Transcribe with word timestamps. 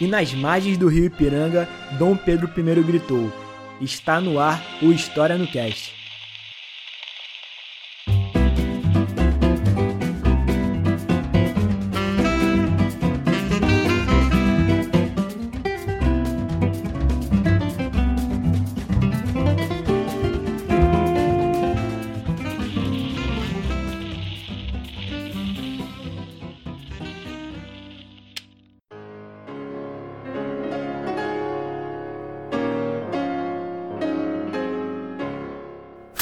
e 0.00 0.06
nas 0.06 0.32
margens 0.34 0.76
do 0.76 0.88
rio 0.88 1.06
Ipiranga, 1.06 1.68
Dom 1.98 2.16
Pedro 2.16 2.50
I 2.56 2.82
gritou: 2.82 3.32
Está 3.80 4.20
no 4.20 4.38
ar 4.38 4.62
o 4.82 4.92
História 4.92 5.38
no 5.38 5.46
Cast. 5.46 6.03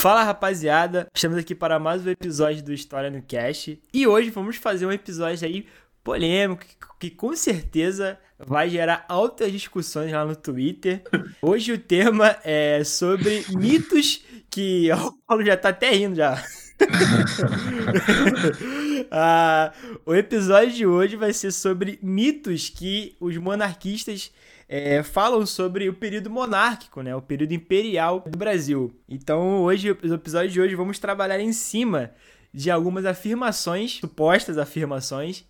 Fala 0.02 0.24
rapaziada, 0.24 1.06
estamos 1.14 1.38
aqui 1.38 1.54
para 1.54 1.78
mais 1.78 2.04
um 2.04 2.10
episódio 2.10 2.60
do 2.60 2.72
História 2.72 3.08
no 3.08 3.22
Cast 3.22 3.80
e 3.94 4.04
hoje 4.04 4.30
vamos 4.30 4.56
fazer 4.56 4.84
um 4.84 4.90
episódio 4.90 5.46
aí 5.46 5.64
polêmico 6.02 6.64
que, 6.64 6.74
que 6.98 7.10
com 7.14 7.36
certeza 7.36 8.18
vai 8.36 8.68
gerar 8.68 9.04
altas 9.08 9.52
discussões 9.52 10.10
lá 10.10 10.24
no 10.24 10.34
Twitter. 10.34 11.04
Hoje 11.40 11.70
o 11.70 11.78
tema 11.78 12.36
é 12.42 12.82
sobre 12.82 13.46
mitos 13.54 14.24
que 14.50 14.90
o 14.92 15.12
Paulo 15.24 15.44
já 15.44 15.56
tá 15.56 15.68
até 15.68 15.92
rindo 15.92 16.16
já. 16.16 16.44
ah, 19.08 19.72
o 20.04 20.16
episódio 20.16 20.72
de 20.72 20.84
hoje 20.84 21.14
vai 21.14 21.32
ser 21.32 21.52
sobre 21.52 22.00
mitos 22.02 22.68
que 22.68 23.14
os 23.20 23.36
monarquistas 23.36 24.32
é, 24.68 25.02
falam 25.02 25.44
sobre 25.46 25.88
o 25.88 25.94
período 25.94 26.30
monárquico, 26.30 27.02
né? 27.02 27.14
O 27.14 27.22
período 27.22 27.52
imperial 27.52 28.20
do 28.20 28.38
Brasil. 28.38 28.94
Então, 29.08 29.62
hoje, 29.62 29.96
no 30.02 30.14
episódio 30.14 30.50
de 30.50 30.60
hoje, 30.60 30.74
vamos 30.74 30.98
trabalhar 30.98 31.40
em 31.40 31.52
cima 31.52 32.12
de 32.52 32.70
algumas 32.70 33.06
afirmações, 33.06 33.98
supostas 33.98 34.58
afirmações, 34.58 35.44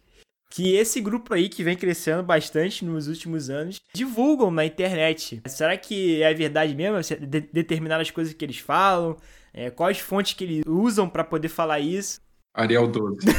que 0.50 0.74
esse 0.74 1.00
grupo 1.00 1.32
aí, 1.32 1.48
que 1.48 1.64
vem 1.64 1.76
crescendo 1.76 2.22
bastante 2.22 2.84
nos 2.84 3.08
últimos 3.08 3.48
anos, 3.48 3.80
divulgam 3.94 4.50
na 4.50 4.64
internet. 4.64 5.40
Será 5.46 5.76
que 5.76 6.22
é 6.22 6.32
verdade 6.34 6.74
mesmo? 6.74 6.98
De 7.26 7.40
determinadas 7.40 8.10
coisas 8.10 8.34
que 8.34 8.44
eles 8.44 8.58
falam? 8.58 9.16
É, 9.54 9.70
quais 9.70 9.98
fontes 9.98 10.34
que 10.34 10.44
eles 10.44 10.62
usam 10.66 11.08
para 11.08 11.24
poder 11.24 11.48
falar 11.48 11.80
isso? 11.80 12.20
Ariel 12.54 12.86
12. 12.86 13.26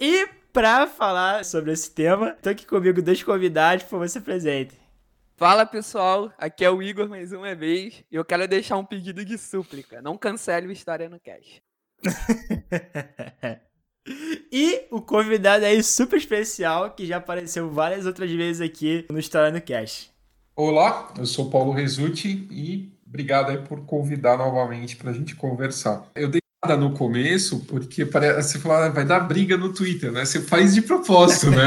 e 0.00 0.28
para 0.56 0.86
falar 0.86 1.44
sobre 1.44 1.70
esse 1.70 1.90
tema. 1.90 2.30
Estou 2.30 2.50
aqui 2.50 2.64
comigo 2.64 3.02
dois 3.02 3.22
convidados, 3.22 3.84
por 3.84 3.98
você 3.98 4.18
presente. 4.18 4.74
Fala 5.36 5.66
pessoal, 5.66 6.32
aqui 6.38 6.64
é 6.64 6.70
o 6.70 6.82
Igor 6.82 7.10
mais 7.10 7.30
uma 7.30 7.54
vez 7.54 8.02
e 8.10 8.16
eu 8.16 8.24
quero 8.24 8.48
deixar 8.48 8.78
um 8.78 8.84
pedido 8.84 9.22
de 9.22 9.36
súplica. 9.36 10.00
Não 10.00 10.16
cancele 10.16 10.66
o 10.66 10.72
História 10.72 11.10
no 11.10 11.20
Cash. 11.20 11.60
e 14.50 14.86
o 14.90 15.02
convidado 15.02 15.66
aí 15.66 15.82
super 15.82 16.16
especial 16.16 16.90
que 16.92 17.04
já 17.04 17.18
apareceu 17.18 17.70
várias 17.70 18.06
outras 18.06 18.30
vezes 18.30 18.62
aqui 18.62 19.04
no 19.10 19.18
História 19.18 19.50
no 19.50 19.60
Cash. 19.60 20.10
Olá, 20.56 21.12
eu 21.18 21.26
sou 21.26 21.50
Paulo 21.50 21.70
Resutti 21.70 22.48
e 22.50 22.90
obrigado 23.06 23.50
aí 23.50 23.58
por 23.58 23.84
convidar 23.84 24.38
novamente 24.38 24.96
para 24.96 25.10
a 25.10 25.12
gente 25.12 25.36
conversar. 25.36 26.10
Eu 26.14 26.30
dei 26.30 26.40
no 26.76 26.92
começo, 26.92 27.60
porque 27.66 28.06
parece, 28.06 28.52
você 28.52 28.58
fala, 28.58 28.86
ah, 28.86 28.88
vai 28.88 29.04
dar 29.04 29.20
briga 29.20 29.56
no 29.56 29.72
Twitter, 29.72 30.10
né? 30.10 30.24
Você 30.24 30.40
faz 30.40 30.74
de 30.74 30.82
propósito, 30.82 31.50
né? 31.50 31.66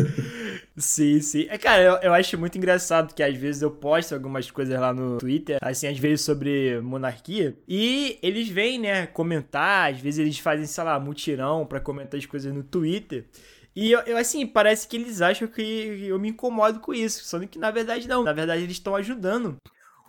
sim, 0.76 1.20
sim. 1.20 1.46
É, 1.48 1.56
cara, 1.56 1.82
eu, 1.82 1.94
eu 2.02 2.12
acho 2.12 2.36
muito 2.36 2.58
engraçado 2.58 3.14
que 3.14 3.22
às 3.22 3.36
vezes 3.36 3.62
eu 3.62 3.70
posto 3.70 4.14
algumas 4.14 4.50
coisas 4.50 4.78
lá 4.78 4.92
no 4.92 5.18
Twitter, 5.18 5.58
assim, 5.62 5.86
às 5.86 5.98
vezes 5.98 6.22
sobre 6.22 6.80
monarquia, 6.80 7.56
e 7.68 8.18
eles 8.22 8.48
vêm, 8.48 8.78
né, 8.78 9.06
comentar, 9.06 9.92
às 9.92 10.00
vezes 10.00 10.18
eles 10.18 10.38
fazem, 10.38 10.66
sei 10.66 10.84
lá, 10.84 10.98
mutirão 10.98 11.64
para 11.64 11.80
comentar 11.80 12.18
as 12.18 12.26
coisas 12.26 12.52
no 12.52 12.62
Twitter. 12.62 13.26
E 13.74 13.92
eu, 13.92 14.00
eu, 14.00 14.16
assim, 14.16 14.44
parece 14.46 14.88
que 14.88 14.96
eles 14.96 15.22
acham 15.22 15.46
que 15.46 15.62
eu 15.62 16.18
me 16.18 16.30
incomodo 16.30 16.80
com 16.80 16.92
isso, 16.92 17.24
só 17.24 17.38
que 17.38 17.58
na 17.58 17.70
verdade 17.70 18.08
não. 18.08 18.24
Na 18.24 18.32
verdade, 18.32 18.64
eles 18.64 18.76
estão 18.76 18.96
ajudando 18.96 19.56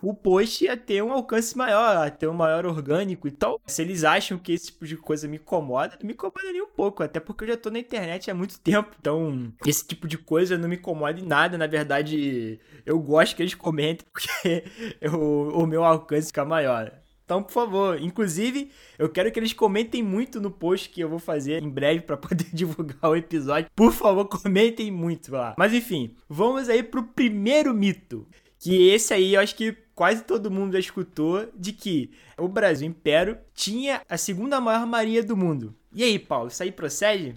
o 0.02 0.12
post 0.12 0.64
ia 0.64 0.76
ter 0.76 1.02
um 1.02 1.12
alcance 1.12 1.56
maior, 1.56 2.10
ter 2.10 2.28
um 2.28 2.34
maior 2.34 2.66
orgânico 2.66 3.28
e 3.28 3.30
tal. 3.30 3.60
Se 3.66 3.82
eles 3.82 4.02
acham 4.02 4.36
que 4.36 4.52
esse 4.52 4.66
tipo 4.66 4.86
de 4.86 4.96
coisa 4.96 5.28
me 5.28 5.36
incomoda, 5.36 5.96
não 6.00 6.06
me 6.06 6.12
incomoda 6.12 6.52
nem 6.52 6.62
um 6.62 6.66
pouco, 6.66 7.02
até 7.02 7.20
porque 7.20 7.44
eu 7.44 7.48
já 7.48 7.56
tô 7.56 7.70
na 7.70 7.78
internet 7.78 8.30
há 8.30 8.34
muito 8.34 8.58
tempo. 8.58 8.90
Então, 8.98 9.52
esse 9.64 9.86
tipo 9.86 10.08
de 10.08 10.18
coisa 10.18 10.58
não 10.58 10.68
me 10.68 10.76
incomoda 10.76 11.20
em 11.20 11.24
nada. 11.24 11.56
Na 11.56 11.66
verdade, 11.66 12.58
eu 12.84 12.98
gosto 12.98 13.36
que 13.36 13.42
eles 13.42 13.54
comentem, 13.54 14.06
porque 14.12 14.64
eu, 15.00 15.12
o 15.54 15.66
meu 15.66 15.84
alcance 15.84 16.26
fica 16.28 16.44
maior. 16.44 16.92
Então, 17.24 17.42
por 17.42 17.52
favor, 17.52 17.98
inclusive, 18.02 18.70
eu 18.98 19.08
quero 19.08 19.30
que 19.30 19.38
eles 19.38 19.52
comentem 19.52 20.02
muito 20.02 20.40
no 20.40 20.50
post 20.50 20.90
que 20.90 21.00
eu 21.00 21.08
vou 21.08 21.18
fazer 21.18 21.62
em 21.62 21.70
breve 21.70 22.00
para 22.00 22.16
poder 22.18 22.46
divulgar 22.52 23.10
o 23.10 23.16
episódio. 23.16 23.70
Por 23.74 23.92
favor, 23.92 24.26
comentem 24.26 24.90
muito 24.90 25.32
lá. 25.32 25.54
Mas 25.56 25.72
enfim, 25.72 26.14
vamos 26.28 26.68
aí 26.68 26.82
pro 26.82 27.04
primeiro 27.04 27.72
mito. 27.72 28.26
Que 28.58 28.90
esse 28.90 29.12
aí 29.12 29.34
eu 29.34 29.40
acho 29.40 29.56
que 29.56 29.76
quase 29.94 30.24
todo 30.24 30.50
mundo 30.50 30.72
já 30.72 30.78
escutou 30.78 31.48
de 31.56 31.72
que 31.72 32.10
o 32.38 32.48
Brasil 32.48 32.88
Império 32.88 33.38
tinha 33.54 34.02
a 34.08 34.16
segunda 34.16 34.60
maior 34.60 34.86
marinha 34.86 35.22
do 35.22 35.36
mundo. 35.36 35.74
E 35.94 36.02
aí, 36.02 36.18
Paulo, 36.18 36.48
isso 36.48 36.62
aí 36.62 36.72
procede? 36.72 37.34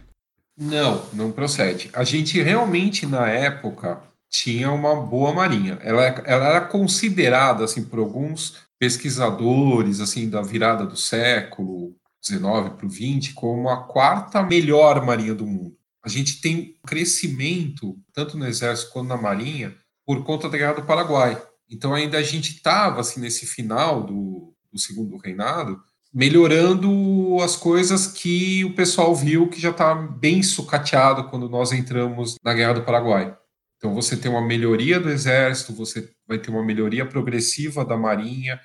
Não, 0.57 1.05
não 1.11 1.31
procede. 1.31 1.89
A 1.93 2.03
gente 2.03 2.41
realmente, 2.41 3.05
na 3.05 3.27
época, 3.27 4.01
tinha 4.29 4.71
uma 4.71 4.95
boa 4.95 5.33
marinha. 5.33 5.77
Ela, 5.81 6.03
ela 6.03 6.47
era 6.47 6.61
considerada, 6.61 7.63
assim, 7.63 7.83
por 7.83 7.99
alguns 7.99 8.57
pesquisadores, 8.79 9.99
assim, 9.99 10.29
da 10.29 10.41
virada 10.41 10.85
do 10.85 10.95
século 10.95 11.95
XIX 12.23 12.41
para 12.75 12.85
o 12.85 12.89
XX, 12.89 13.33
como 13.33 13.69
a 13.69 13.83
quarta 13.83 14.41
melhor 14.41 15.05
marinha 15.05 15.33
do 15.33 15.45
mundo. 15.45 15.75
A 16.03 16.09
gente 16.09 16.39
tem 16.39 16.75
crescimento, 16.85 17.97
tanto 18.13 18.37
no 18.37 18.45
exército 18.45 18.91
quanto 18.91 19.07
na 19.07 19.17
marinha, 19.17 19.75
por 20.05 20.23
conta 20.23 20.47
da 20.47 20.57
Guerra 20.57 20.73
do 20.73 20.83
Paraguai. 20.83 21.41
Então 21.70 21.94
ainda 21.94 22.18
a 22.18 22.24
gente 22.24 22.56
estava 22.56 23.02
assim 23.02 23.20
nesse 23.20 23.46
final 23.46 24.03
do, 24.03 24.53
do, 24.72 24.80
segundo 24.80 25.18
reinado, 25.18 25.81
melhorando 26.14 27.38
as 27.44 27.56
coisas 27.56 28.08
que 28.08 28.64
o 28.64 28.74
pessoal 28.74 29.16
viu 29.16 29.50
que 29.50 29.59
já 29.59 29.72
estava 29.72 30.08
tá 30.08 30.14
bem 30.14 30.42
sucateado 30.44 31.30
quando 31.30 31.50
nós 31.50 31.72
entramos 31.72 32.36
na 32.44 32.53
Guerra 32.53 32.76
do 32.76 32.84
Paraguai. 32.84 33.36
Então 33.78 33.94
você 33.94 34.16
tem 34.16 34.31
uma 34.31 34.42
melhoria 34.42 35.00
do 35.00 35.09
exército, 35.09 35.74
você 35.74 36.09
vai 36.28 36.38
ter 36.38 36.50
uma 36.50 36.64
melhoria 36.64 37.06
progressiva 37.06 37.84
da 37.84 37.97
marinha, 37.97 38.59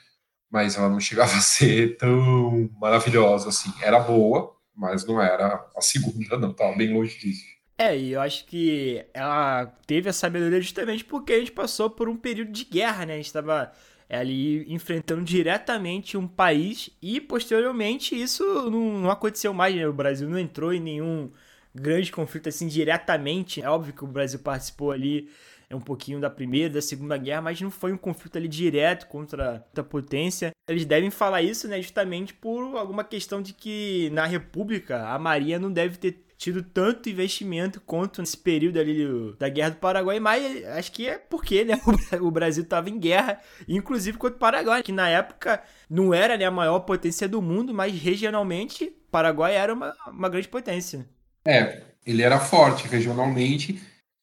mas 0.51 0.77
ela 0.77 0.89
não 0.89 1.01
chegava 1.01 1.37
a 1.37 1.41
ser 1.41 1.97
tão 1.97 2.71
maravilhosa 2.81 3.49
assim. 3.49 3.73
Era 3.83 3.99
boa, 3.99 4.55
mas 4.75 5.05
não 5.05 5.21
era 5.21 5.67
a 5.77 5.81
segunda, 5.81 6.39
não, 6.39 6.53
estava 6.53 6.77
bem 6.77 6.93
longe 6.93 7.19
disso. 7.19 7.45
É, 7.81 7.97
e 7.97 8.13
eu 8.13 8.21
acho 8.21 8.45
que 8.45 9.03
ela 9.15 9.65
teve 9.87 10.11
essa 10.11 10.29
melhoria 10.29 10.61
justamente 10.61 11.03
porque 11.03 11.33
a 11.33 11.39
gente 11.39 11.51
passou 11.51 11.89
por 11.89 12.11
um 12.11 12.17
período 12.17 12.53
de 12.53 12.63
guerra, 12.63 13.07
né? 13.07 13.15
A 13.15 13.17
gente 13.17 13.29
estava 13.29 13.73
é, 14.07 14.19
ali 14.19 14.71
enfrentando 14.71 15.25
diretamente 15.25 16.15
um 16.15 16.29
país 16.29 16.91
e 17.01 17.23
posteriormente 17.23 18.15
isso 18.15 18.45
não, 18.71 18.99
não 18.99 19.11
aconteceu 19.11 19.55
mais, 19.55 19.75
né? 19.75 19.89
O 19.89 19.95
Brasil 19.95 20.29
não 20.29 20.39
entrou 20.39 20.75
em 20.75 20.79
nenhum 20.79 21.31
grande 21.75 22.13
conflito 22.13 22.51
assim 22.51 22.69
diretamente. 22.69 23.63
É 23.63 23.71
óbvio 23.71 23.95
que 23.95 24.05
o 24.05 24.09
Brasil 24.09 24.41
participou 24.41 24.93
ali 24.93 25.31
é 25.71 25.75
um 25.75 25.81
pouquinho 25.81 26.21
da 26.21 26.29
primeira, 26.29 26.75
da 26.75 26.83
segunda 26.83 27.17
guerra, 27.17 27.41
mas 27.41 27.61
não 27.63 27.71
foi 27.71 27.95
um 27.95 27.97
conflito 27.97 28.37
ali 28.37 28.49
direto 28.49 29.07
contra 29.07 29.65
a 29.75 29.83
potência. 29.83 30.51
Eles 30.69 30.85
devem 30.85 31.11
falar 31.11 31.41
isso, 31.41 31.67
né, 31.67 31.81
justamente 31.81 32.35
por 32.35 32.77
alguma 32.77 33.05
questão 33.05 33.41
de 33.41 33.55
que 33.55 34.11
na 34.11 34.27
República 34.27 35.09
a 35.09 35.19
Marinha 35.19 35.59
não 35.59 35.73
deve 35.73 35.97
ter 35.97 36.30
tido 36.41 36.63
tanto 36.63 37.11
investimento 37.11 37.83
quanto 37.83 38.23
nesse 38.23 38.39
período 38.39 38.81
ali 38.81 39.07
da 39.39 39.47
Guerra 39.51 39.71
do 39.73 39.77
Paraguai, 39.77 40.19
mas 40.19 40.65
acho 40.69 40.91
que 40.91 41.07
é 41.07 41.19
porque 41.19 41.67
né, 41.67 41.79
o 42.19 42.31
Brasil 42.31 42.63
estava 42.63 42.89
em 42.89 42.99
guerra, 42.99 43.39
inclusive 43.69 44.17
contra 44.17 44.37
o 44.37 44.41
Paraguai, 44.41 44.83
que 44.83 44.91
na 44.91 45.07
época 45.07 45.63
não 45.89 46.15
era 46.15 46.39
né, 46.39 46.47
a 46.47 46.51
maior 46.51 46.81
potência 46.81 47.29
do 47.29 47.43
mundo, 47.43 47.75
mas 47.75 47.93
regionalmente 47.93 48.91
Paraguai 49.11 49.55
era 49.55 49.75
uma, 49.75 49.95
uma 50.07 50.31
grande 50.31 50.49
potência. 50.49 51.07
É, 51.47 51.83
ele 52.07 52.23
era 52.23 52.41
forte 52.41 52.89
regionalmente, 52.89 53.79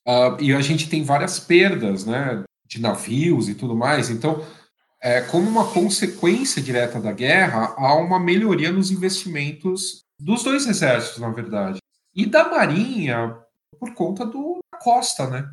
uh, 0.08 0.42
e 0.42 0.52
a 0.52 0.62
gente 0.62 0.90
tem 0.90 1.04
várias 1.04 1.40
perdas 1.40 2.04
né, 2.04 2.44
de 2.68 2.82
navios 2.82 3.48
e 3.48 3.54
tudo 3.54 3.76
mais, 3.76 4.10
então 4.10 4.44
é, 5.00 5.22
como 5.22 5.48
uma 5.48 5.68
consequência 5.68 6.64
direta 6.64 7.00
da 7.00 7.12
guerra, 7.12 7.76
há 7.78 7.94
uma 7.94 8.20
melhoria 8.20 8.72
nos 8.72 8.90
investimentos 8.90 10.02
dos 10.20 10.42
dois 10.42 10.66
exércitos, 10.66 11.20
na 11.20 11.30
verdade 11.30 11.78
e 12.18 12.26
da 12.26 12.50
Marinha 12.50 13.38
por 13.80 13.94
conta 13.94 14.26
do, 14.26 14.60
costa, 14.80 15.28
né? 15.28 15.50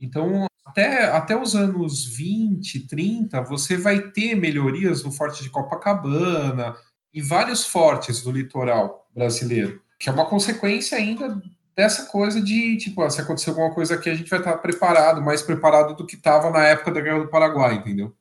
Então, 0.00 0.46
até, 0.64 1.04
até 1.10 1.36
os 1.36 1.54
anos 1.54 2.04
20, 2.04 2.86
30, 2.86 3.42
você 3.42 3.76
vai 3.76 4.00
ter 4.10 4.34
melhorias 4.34 5.02
no 5.02 5.12
Forte 5.12 5.42
de 5.42 5.50
Copacabana 5.50 6.74
e 7.12 7.20
vários 7.20 7.66
fortes 7.66 8.22
do 8.22 8.32
litoral 8.32 9.08
brasileiro, 9.14 9.82
que 9.98 10.08
é 10.08 10.12
uma 10.12 10.26
consequência 10.26 10.96
ainda 10.96 11.40
dessa 11.76 12.06
coisa 12.06 12.40
de, 12.40 12.76
tipo, 12.76 13.08
se 13.10 13.20
acontecer 13.20 13.50
alguma 13.50 13.74
coisa 13.74 13.94
aqui, 13.94 14.08
a 14.08 14.14
gente 14.14 14.30
vai 14.30 14.38
estar 14.38 14.56
preparado, 14.58 15.22
mais 15.22 15.42
preparado 15.42 15.94
do 15.94 16.06
que 16.06 16.16
estava 16.16 16.50
na 16.50 16.64
época 16.66 16.92
da 16.92 17.00
Guerra 17.00 17.20
do 17.20 17.28
Paraguai, 17.28 17.74
entendeu? 17.74 18.14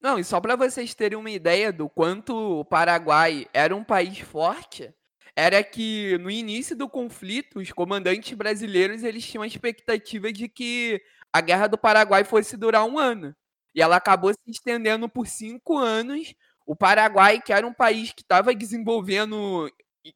Não, 0.00 0.18
e 0.18 0.24
só 0.24 0.40
para 0.40 0.56
vocês 0.56 0.94
terem 0.94 1.16
uma 1.16 1.30
ideia 1.30 1.72
do 1.72 1.88
quanto 1.88 2.34
o 2.34 2.64
Paraguai 2.64 3.46
era 3.52 3.74
um 3.74 3.84
país 3.84 4.18
forte, 4.18 4.92
era 5.34 5.62
que 5.64 6.18
no 6.18 6.30
início 6.30 6.76
do 6.76 6.88
conflito, 6.88 7.58
os 7.58 7.72
comandantes 7.72 8.32
brasileiros 8.36 9.02
eles 9.02 9.26
tinham 9.26 9.42
a 9.42 9.46
expectativa 9.46 10.32
de 10.32 10.48
que 10.48 11.02
a 11.32 11.40
Guerra 11.40 11.66
do 11.66 11.78
Paraguai 11.78 12.24
fosse 12.24 12.56
durar 12.56 12.84
um 12.84 12.98
ano. 12.98 13.34
E 13.74 13.80
ela 13.80 13.96
acabou 13.96 14.32
se 14.32 14.40
estendendo 14.46 15.08
por 15.08 15.26
cinco 15.26 15.78
anos. 15.78 16.34
O 16.66 16.76
Paraguai, 16.76 17.40
que 17.40 17.52
era 17.52 17.66
um 17.66 17.72
país 17.72 18.12
que 18.12 18.22
estava 18.22 18.54
desenvolvendo 18.54 19.70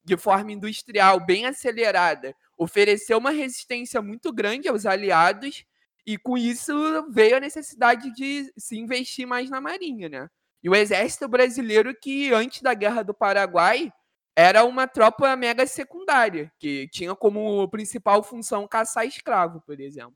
de 0.04 0.16
forma 0.16 0.52
industrial 0.52 1.24
bem 1.24 1.46
acelerada, 1.46 2.34
ofereceu 2.58 3.18
uma 3.18 3.30
resistência 3.30 4.02
muito 4.02 4.32
grande 4.32 4.68
aos 4.68 4.84
aliados 4.84 5.64
e 6.06 6.18
com 6.18 6.36
isso 6.36 6.72
veio 7.10 7.36
a 7.36 7.40
necessidade 7.40 8.12
de 8.14 8.52
se 8.56 8.78
investir 8.78 9.26
mais 9.26 9.48
na 9.48 9.60
marinha, 9.60 10.08
né? 10.08 10.28
E 10.62 10.68
o 10.68 10.74
exército 10.74 11.28
brasileiro 11.28 11.94
que 11.94 12.32
antes 12.32 12.62
da 12.62 12.74
Guerra 12.74 13.02
do 13.02 13.14
Paraguai 13.14 13.92
era 14.36 14.64
uma 14.64 14.86
tropa 14.86 15.34
mega 15.34 15.66
secundária, 15.66 16.52
que 16.58 16.86
tinha 16.92 17.14
como 17.14 17.66
principal 17.68 18.22
função 18.22 18.68
caçar 18.68 19.06
escravo, 19.06 19.62
por 19.66 19.80
exemplo. 19.80 20.14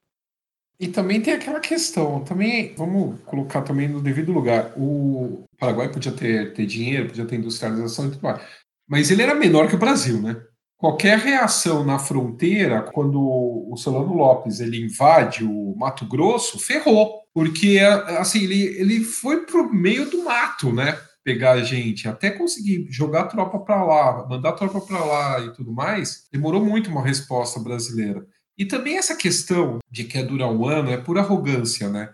E 0.79 0.89
também 0.89 1.21
tem 1.21 1.35
aquela 1.35 1.61
questão, 1.61 2.23
também, 2.25 2.75
vamos 2.75 3.21
colocar 3.23 3.63
também 3.63 3.89
no 3.89 4.01
devido 4.01 4.33
lugar, 4.33 4.73
o 4.77 5.45
Paraguai 5.59 5.91
podia 5.91 6.13
ter, 6.13 6.55
ter 6.55 6.67
dinheiro, 6.67 7.09
podia 7.09 7.27
ter 7.27 7.37
industrialização 7.37 8.07
e 8.07 8.11
tudo 8.13 8.23
mais, 8.23 8.43
mas 8.89 9.11
ele 9.11 9.23
era 9.23 9.35
menor 9.35 9.69
que 9.69 9.75
o 9.75 9.79
Brasil, 9.79 10.21
né? 10.21 10.43
Qualquer 10.79 11.19
reação 11.19 11.85
na 11.85 11.99
fronteira, 11.99 12.81
quando 12.81 13.21
o 13.21 13.77
Solano 13.77 14.15
Lopes 14.15 14.61
ele 14.61 14.83
invade 14.83 15.45
o 15.45 15.77
Mato 15.77 16.07
Grosso, 16.07 16.59
ferrou, 16.59 17.21
porque 17.35 17.79
assim 18.19 18.45
ele, 18.45 18.63
ele 18.81 19.05
foi 19.05 19.45
pro 19.45 19.71
meio 19.71 20.09
do 20.09 20.25
mato, 20.25 20.73
né? 20.73 20.99
Pegar 21.31 21.53
a 21.53 21.63
gente, 21.63 22.09
até 22.09 22.29
conseguir 22.29 22.87
jogar 22.91 23.27
tropa 23.27 23.61
para 23.61 23.85
lá, 23.85 24.27
mandar 24.29 24.53
tropa 24.55 24.81
para 24.81 25.05
lá 25.05 25.41
e 25.41 25.53
tudo 25.53 25.73
mais, 25.73 26.27
demorou 26.33 26.65
muito 26.65 26.91
uma 26.91 27.05
resposta 27.05 27.61
brasileira. 27.61 28.27
E 28.59 28.65
também 28.65 28.99
essa 28.99 29.15
questão 29.15 29.79
de 29.89 30.03
que 30.03 30.19
é 30.19 30.25
durar 30.25 30.51
um 30.51 30.67
ano 30.67 30.91
é 30.91 30.97
por 30.97 31.17
arrogância, 31.19 31.89
né? 31.89 32.13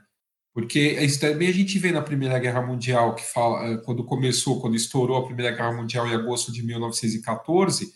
Porque 0.52 0.80
isso 1.00 1.18
também 1.18 1.48
a 1.48 1.52
gente 1.52 1.78
vê 1.78 1.92
na 1.92 2.02
Primeira 2.02 2.38
Guerra 2.38 2.60
Mundial, 2.60 3.14
que 3.14 3.24
fala, 3.24 3.66
eh, 3.66 3.76
quando 3.78 4.04
começou, 4.04 4.60
quando 4.60 4.76
estourou 4.76 5.16
a 5.16 5.24
Primeira 5.24 5.56
Guerra 5.56 5.72
Mundial 5.72 6.06
em 6.06 6.14
agosto 6.14 6.52
de 6.52 6.62
1914, 6.62 7.90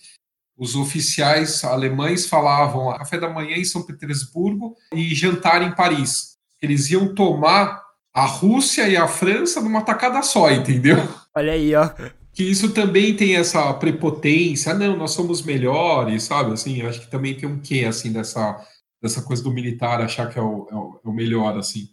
os 0.56 0.74
oficiais 0.74 1.64
alemães 1.64 2.26
falavam 2.26 2.96
café 2.96 3.18
da 3.18 3.28
manhã 3.28 3.56
em 3.56 3.64
São 3.64 3.82
Petersburgo 3.82 4.74
e 4.94 5.14
jantar 5.14 5.62
em 5.62 5.74
Paris. 5.74 6.38
Eles 6.62 6.90
iam 6.90 7.14
tomar 7.14 7.82
a 8.12 8.26
Rússia 8.26 8.88
e 8.88 8.96
a 8.96 9.06
França 9.06 9.60
numa 9.60 9.82
tacada 9.82 10.22
só, 10.22 10.50
entendeu? 10.50 10.96
Olha 11.34 11.52
aí, 11.52 11.74
ó 11.74 11.90
que 12.32 12.44
isso 12.44 12.72
também 12.72 13.14
tem 13.14 13.36
essa 13.36 13.72
prepotência, 13.74 14.72
não, 14.72 14.96
nós 14.96 15.10
somos 15.10 15.42
melhores, 15.42 16.22
sabe? 16.22 16.52
Assim, 16.52 16.80
acho 16.82 17.00
que 17.00 17.10
também 17.10 17.36
tem 17.36 17.48
um 17.48 17.60
quê, 17.60 17.84
assim, 17.86 18.12
dessa, 18.12 18.56
dessa 19.02 19.22
coisa 19.22 19.42
do 19.42 19.52
militar 19.52 20.00
achar 20.00 20.30
que 20.30 20.38
é 20.38 20.42
o, 20.42 20.66
é 20.70 20.74
o, 20.74 21.00
é 21.04 21.08
o 21.08 21.12
melhor, 21.12 21.58
assim. 21.58 21.88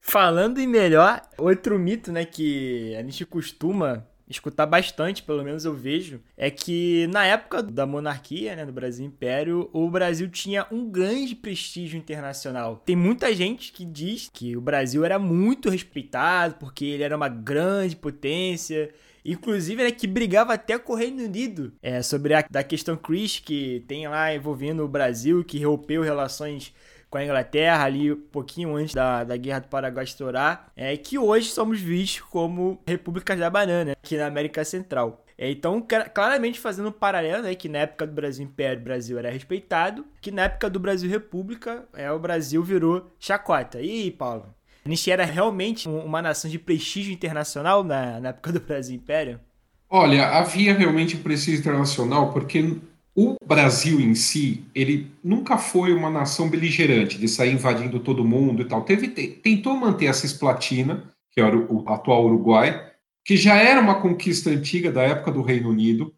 Falando 0.00 0.58
em 0.58 0.66
melhor, 0.66 1.22
outro 1.38 1.78
mito, 1.78 2.10
né, 2.10 2.24
que 2.24 2.94
a 2.96 3.02
gente 3.02 3.24
costuma 3.26 4.06
escutar 4.28 4.66
bastante, 4.66 5.22
pelo 5.22 5.44
menos 5.44 5.64
eu 5.64 5.74
vejo, 5.74 6.20
é 6.36 6.50
que 6.50 7.06
na 7.08 7.24
época 7.24 7.62
da 7.62 7.86
monarquia, 7.86 8.56
né, 8.56 8.66
do 8.66 8.72
Brasil 8.72 9.06
Império, 9.06 9.70
o 9.72 9.88
Brasil 9.90 10.28
tinha 10.28 10.66
um 10.70 10.90
grande 10.90 11.34
prestígio 11.34 11.98
internacional. 11.98 12.82
Tem 12.84 12.96
muita 12.96 13.34
gente 13.34 13.72
que 13.72 13.84
diz 13.84 14.30
que 14.32 14.56
o 14.56 14.60
Brasil 14.60 15.04
era 15.04 15.18
muito 15.18 15.70
respeitado 15.70 16.56
porque 16.58 16.84
ele 16.84 17.02
era 17.02 17.16
uma 17.16 17.28
grande 17.28 17.96
potência 17.96 18.90
Inclusive, 19.26 19.82
né, 19.82 19.90
que 19.90 20.06
brigava 20.06 20.54
até 20.54 20.78
com 20.78 20.92
o 20.92 20.96
Reino 20.96 21.24
Unido 21.24 21.72
é, 21.82 22.00
sobre 22.00 22.32
a 22.32 22.44
da 22.48 22.62
questão 22.62 22.96
Chris, 22.96 23.40
que 23.40 23.84
tem 23.88 24.06
lá 24.06 24.32
envolvendo 24.32 24.84
o 24.84 24.88
Brasil, 24.88 25.42
que 25.42 25.64
rompeu 25.64 26.02
relações 26.02 26.72
com 27.16 27.20
a 27.20 27.24
Inglaterra 27.24 27.84
ali 27.84 28.12
um 28.12 28.20
pouquinho 28.30 28.76
antes 28.76 28.94
da, 28.94 29.24
da 29.24 29.36
Guerra 29.38 29.60
do 29.60 29.68
Paraguai 29.68 30.04
estourar, 30.04 30.70
é 30.76 30.94
que 30.98 31.18
hoje 31.18 31.48
somos 31.48 31.80
vistos 31.80 32.20
como 32.20 32.78
repúblicas 32.86 33.38
da 33.38 33.48
banana 33.48 33.92
aqui 33.92 34.18
na 34.18 34.26
América 34.26 34.62
Central. 34.64 35.24
É, 35.38 35.50
então, 35.50 35.86
claramente 36.14 36.60
fazendo 36.60 36.90
um 36.90 36.92
paralelo, 36.92 37.42
né, 37.42 37.54
que 37.54 37.68
na 37.68 37.78
época 37.80 38.06
do 38.06 38.12
Brasil 38.12 38.44
Império, 38.44 38.80
o 38.80 38.84
Brasil 38.84 39.18
era 39.18 39.30
respeitado, 39.30 40.04
que 40.20 40.30
na 40.30 40.42
época 40.42 40.68
do 40.68 40.78
Brasil 40.78 41.08
República, 41.08 41.86
é, 41.94 42.10
o 42.12 42.18
Brasil 42.18 42.62
virou 42.62 43.10
chacota. 43.18 43.80
E 43.80 44.10
Paulo, 44.10 44.54
Nietzsche 44.84 45.10
era 45.10 45.24
realmente 45.24 45.88
uma 45.88 46.20
nação 46.20 46.50
de 46.50 46.58
prestígio 46.58 47.12
internacional 47.12 47.82
na, 47.82 48.20
na 48.20 48.28
época 48.28 48.52
do 48.52 48.60
Brasil 48.60 48.94
Império? 48.94 49.40
Olha, 49.88 50.28
havia 50.28 50.74
realmente 50.74 51.16
prestígio 51.16 51.60
internacional 51.60 52.32
porque 52.32 52.76
o 53.16 53.34
Brasil 53.42 53.98
em 53.98 54.14
si, 54.14 54.62
ele 54.74 55.10
nunca 55.24 55.56
foi 55.56 55.94
uma 55.94 56.10
nação 56.10 56.50
beligerante, 56.50 57.16
de 57.16 57.26
sair 57.26 57.54
invadindo 57.54 57.98
todo 57.98 58.26
mundo 58.26 58.60
e 58.60 58.66
tal. 58.66 58.84
Teve, 58.84 59.08
tentou 59.08 59.74
manter 59.74 60.04
essa 60.04 60.26
esplatina, 60.26 61.10
que 61.32 61.40
era 61.40 61.56
o, 61.56 61.82
o 61.82 61.88
atual 61.88 62.26
Uruguai, 62.26 62.92
que 63.24 63.34
já 63.34 63.56
era 63.56 63.80
uma 63.80 64.02
conquista 64.02 64.50
antiga 64.50 64.92
da 64.92 65.02
época 65.02 65.32
do 65.32 65.40
Reino 65.40 65.70
Unido, 65.70 66.14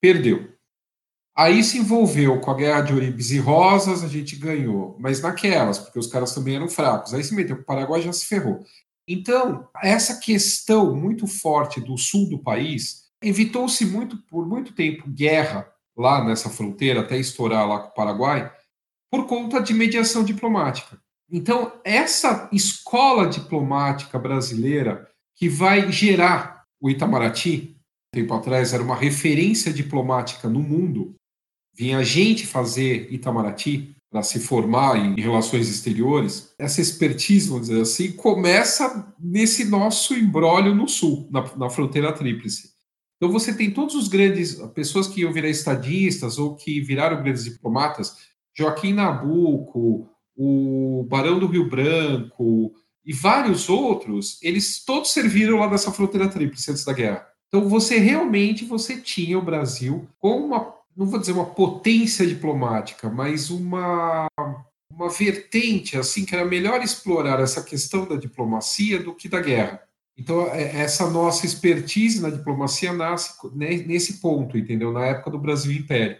perdeu. 0.00 0.48
Aí 1.36 1.62
se 1.62 1.78
envolveu 1.78 2.40
com 2.40 2.50
a 2.50 2.56
guerra 2.56 2.80
de 2.80 2.94
Oribes 2.94 3.30
e 3.30 3.38
Rosas, 3.38 4.02
a 4.02 4.08
gente 4.08 4.34
ganhou, 4.34 4.96
mas 4.98 5.20
naquelas, 5.20 5.78
porque 5.78 5.98
os 5.98 6.06
caras 6.06 6.34
também 6.34 6.56
eram 6.56 6.68
fracos. 6.68 7.12
Aí 7.12 7.22
se 7.22 7.34
meteu 7.34 7.56
com 7.56 7.62
o 7.62 7.66
Paraguai 7.66 8.00
já 8.00 8.12
se 8.14 8.24
ferrou. 8.24 8.64
Então, 9.06 9.68
essa 9.82 10.18
questão 10.18 10.96
muito 10.96 11.26
forte 11.26 11.80
do 11.80 11.98
sul 11.98 12.30
do 12.30 12.38
país 12.38 13.10
evitou-se 13.22 13.84
muito 13.84 14.16
por 14.22 14.46
muito 14.46 14.72
tempo 14.72 15.08
guerra 15.08 15.69
lá 15.96 16.24
nessa 16.24 16.48
fronteira 16.48 17.00
até 17.00 17.18
estourar 17.18 17.68
lá 17.68 17.80
com 17.80 17.88
o 17.88 17.94
Paraguai 17.94 18.52
por 19.10 19.26
conta 19.26 19.60
de 19.60 19.74
mediação 19.74 20.24
diplomática. 20.24 21.00
Então, 21.30 21.72
essa 21.84 22.48
escola 22.52 23.28
diplomática 23.28 24.18
brasileira 24.18 25.08
que 25.36 25.48
vai 25.48 25.90
gerar 25.90 26.64
o 26.80 26.90
Itamaraty, 26.90 27.76
tempo 28.12 28.34
atrás 28.34 28.72
era 28.72 28.82
uma 28.82 28.96
referência 28.96 29.72
diplomática 29.72 30.48
no 30.48 30.60
mundo, 30.60 31.14
vinha 31.74 32.04
gente 32.04 32.46
fazer 32.46 33.12
Itamaraty 33.12 33.94
para 34.10 34.22
se 34.24 34.40
formar 34.40 34.96
em 34.96 35.20
relações 35.20 35.68
exteriores, 35.68 36.52
essa 36.58 36.80
expertise, 36.80 37.48
vamos 37.48 37.68
dizer 37.68 37.80
assim, 37.80 38.12
começa 38.12 39.14
nesse 39.18 39.64
nosso 39.66 40.14
embrólio 40.14 40.74
no 40.74 40.88
sul, 40.88 41.28
na, 41.30 41.56
na 41.56 41.70
fronteira 41.70 42.12
tríplice. 42.12 42.72
Então 43.20 43.30
você 43.30 43.52
tem 43.52 43.70
todos 43.70 43.94
os 43.94 44.08
grandes, 44.08 44.54
pessoas 44.74 45.06
que 45.06 45.20
iam 45.20 45.32
virar 45.32 45.50
estadistas 45.50 46.38
ou 46.38 46.56
que 46.56 46.80
viraram 46.80 47.22
grandes 47.22 47.44
diplomatas, 47.44 48.16
Joaquim 48.56 48.94
Nabuco, 48.94 50.08
o 50.34 51.04
Barão 51.06 51.38
do 51.38 51.46
Rio 51.46 51.68
Branco 51.68 52.72
e 53.04 53.12
vários 53.12 53.68
outros, 53.68 54.38
eles 54.42 54.82
todos 54.82 55.12
serviram 55.12 55.58
lá 55.58 55.68
nessa 55.68 55.92
fronteira 55.92 56.30
tríplice 56.30 56.70
antes 56.70 56.82
da 56.82 56.94
guerra. 56.94 57.26
Então 57.48 57.68
você 57.68 57.98
realmente 57.98 58.64
você 58.64 58.98
tinha 58.98 59.38
o 59.38 59.44
Brasil 59.44 60.08
com 60.18 60.46
uma 60.46 60.80
não 60.96 61.06
vou 61.06 61.20
dizer 61.20 61.32
uma 61.32 61.46
potência 61.46 62.26
diplomática, 62.26 63.08
mas 63.08 63.48
uma, 63.50 64.26
uma 64.90 65.08
vertente 65.08 65.96
assim 65.96 66.24
que 66.24 66.34
era 66.34 66.44
melhor 66.44 66.82
explorar 66.82 67.40
essa 67.40 67.62
questão 67.62 68.06
da 68.06 68.16
diplomacia 68.16 68.98
do 69.02 69.14
que 69.14 69.28
da 69.28 69.40
guerra. 69.40 69.82
Então, 70.20 70.46
é, 70.48 70.82
essa 70.82 71.08
nossa 71.08 71.46
expertise 71.46 72.20
na 72.20 72.28
diplomacia 72.28 72.92
nasce 72.92 73.34
nesse 73.54 74.20
ponto, 74.20 74.58
entendeu? 74.58 74.92
Na 74.92 75.06
época 75.06 75.30
do 75.30 75.38
Brasil 75.38 75.72
Império. 75.72 76.18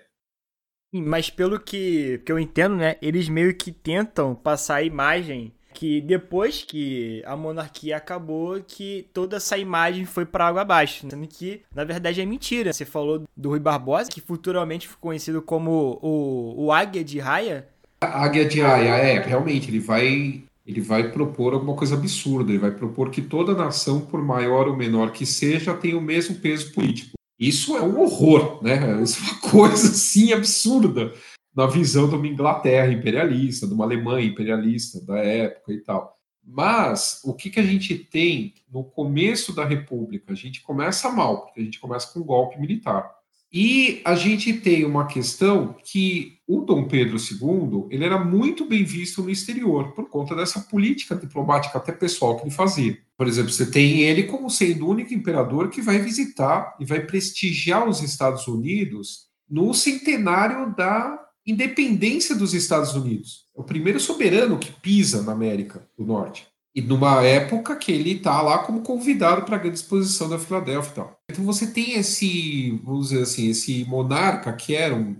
Mas 0.90 1.28
pelo 1.28 1.61
que, 1.61 2.19
que 2.25 2.33
eu 2.33 2.38
entendo, 2.38 2.76
né, 2.76 2.97
eles 3.02 3.28
meio 3.28 3.54
que 3.54 3.71
tentam 3.71 4.35
passar 4.35 4.76
a 4.76 4.83
imagem 4.83 5.52
que 5.75 6.00
depois 6.00 6.64
que 6.66 7.23
a 7.26 7.37
monarquia 7.37 7.99
acabou, 7.99 8.61
que 8.66 9.07
toda 9.12 9.37
essa 9.37 9.57
imagem 9.57 10.04
foi 10.07 10.25
para 10.25 10.49
água 10.49 10.62
abaixo, 10.62 11.07
sendo 11.09 11.28
que 11.28 11.62
na 11.73 11.85
verdade 11.85 12.23
é 12.23 12.26
mentira. 12.26 12.73
Você 12.73 12.87
falou 12.87 13.25
do 13.37 13.50
Rui 13.50 13.61
Barbosa, 13.61 14.11
que 14.11 14.21
futuramente 14.21 14.88
ficou 14.88 15.11
conhecido 15.11 15.42
como 15.42 15.99
o, 16.02 16.64
o 16.64 16.73
Águia 16.73 17.04
de 17.04 17.19
Raia. 17.19 17.69
A 18.00 18.25
Águia 18.25 18.47
de 18.47 18.62
Raia, 18.62 18.97
é, 18.97 19.21
realmente, 19.21 19.71
ele 19.71 19.78
vai 19.78 20.42
ele 20.67 20.81
vai 20.81 21.11
propor 21.11 21.55
alguma 21.55 21.75
coisa 21.75 21.95
absurda, 21.95 22.50
ele 22.50 22.59
vai 22.59 22.71
propor 22.71 23.11
que 23.11 23.23
toda 23.23 23.55
nação, 23.55 24.00
por 24.00 24.23
maior 24.23 24.69
ou 24.69 24.76
menor 24.76 25.12
que 25.12 25.26
seja, 25.26 25.75
tenha 25.75 25.99
o 25.99 26.02
mesmo 26.02 26.37
peso 26.37 26.73
político. 26.73 27.12
Isso 27.38 27.76
é 27.76 27.83
um 27.83 28.00
horror, 28.00 28.62
né? 28.62 29.02
Isso 29.02 29.19
é 29.19 29.31
uma 29.31 29.40
coisa 29.50 29.88
assim 29.88 30.33
absurda 30.33 31.12
na 31.55 31.67
visão 31.67 32.09
de 32.09 32.14
uma 32.14 32.29
Inglaterra 32.29 32.93
imperialista, 32.93 33.67
de 33.67 33.75
uma 33.75 33.85
Alemanha 33.85 34.26
imperialista 34.26 35.05
da 35.05 35.19
época 35.19 35.73
e 35.73 35.81
tal. 35.81 36.17
Mas 36.45 37.21
o 37.25 37.35
que, 37.35 37.50
que 37.50 37.61
a 37.61 37.64
gente 37.64 37.97
tem 37.97 38.55
no 38.71 38.85
começo 38.85 39.55
da 39.55 39.64
República? 39.64 40.33
A 40.33 40.37
gente 40.37 40.62
começa 40.62 41.11
mal, 41.11 41.47
porque 41.47 41.61
a 41.61 41.64
gente 41.64 41.81
começa 41.81 42.12
com 42.12 42.21
um 42.21 42.25
golpe 42.25 42.59
militar. 42.61 43.11
E 43.52 44.00
a 44.04 44.14
gente 44.14 44.52
tem 44.52 44.85
uma 44.85 45.07
questão 45.07 45.75
que 45.85 46.38
o 46.47 46.61
Dom 46.61 46.87
Pedro 46.87 47.16
II 47.16 47.87
ele 47.90 48.04
era 48.04 48.25
muito 48.25 48.64
bem 48.64 48.85
visto 48.85 49.23
no 49.23 49.30
exterior 49.30 49.92
por 49.92 50.09
conta 50.09 50.37
dessa 50.37 50.61
política 50.61 51.16
diplomática 51.16 51.76
até 51.76 51.90
pessoal 51.90 52.37
que 52.37 52.45
ele 52.45 52.50
fazia. 52.52 52.97
Por 53.16 53.26
exemplo, 53.26 53.50
você 53.50 53.66
tem 53.66 54.02
ele 54.02 54.25
como 54.25 54.49
sendo 54.49 54.87
o 54.87 54.90
único 54.90 55.12
imperador 55.12 55.69
que 55.69 55.83
vai 55.83 55.99
visitar 55.99 56.76
e 56.78 56.85
vai 56.85 57.00
prestigiar 57.00 57.88
os 57.88 58.02
Estados 58.02 58.47
Unidos 58.47 59.28
no 59.49 59.75
centenário 59.75 60.73
da 60.76 61.19
independência 61.45 62.37
dos 62.37 62.54
Estados 62.54 62.95
Unidos. 62.95 63.47
É 63.57 63.61
o 63.61 63.64
primeiro 63.64 63.99
soberano 63.99 64.59
que 64.59 64.71
pisa 64.71 65.23
na 65.23 65.33
América 65.33 65.88
do 65.99 66.04
Norte. 66.04 66.47
E 66.75 66.81
numa 66.81 67.23
época 67.23 67.75
que 67.77 67.91
ele 67.91 68.12
está 68.12 68.41
lá 68.41 68.59
como 68.59 68.83
convidado 68.83 69.43
para 69.43 69.57
a 69.57 69.59
grande 69.59 69.79
exposição 69.79 70.29
da 70.29 70.39
Filadélfia 70.39 70.91
e 70.91 70.95
tal. 70.95 71.21
Então 71.31 71.45
você 71.45 71.67
tem 71.67 71.95
esse, 71.95 72.81
vamos 72.85 73.09
dizer 73.09 73.23
assim, 73.23 73.49
esse 73.49 73.85
monarca 73.87 74.53
que 74.53 74.75
era 74.75 74.95
um, 74.95 75.17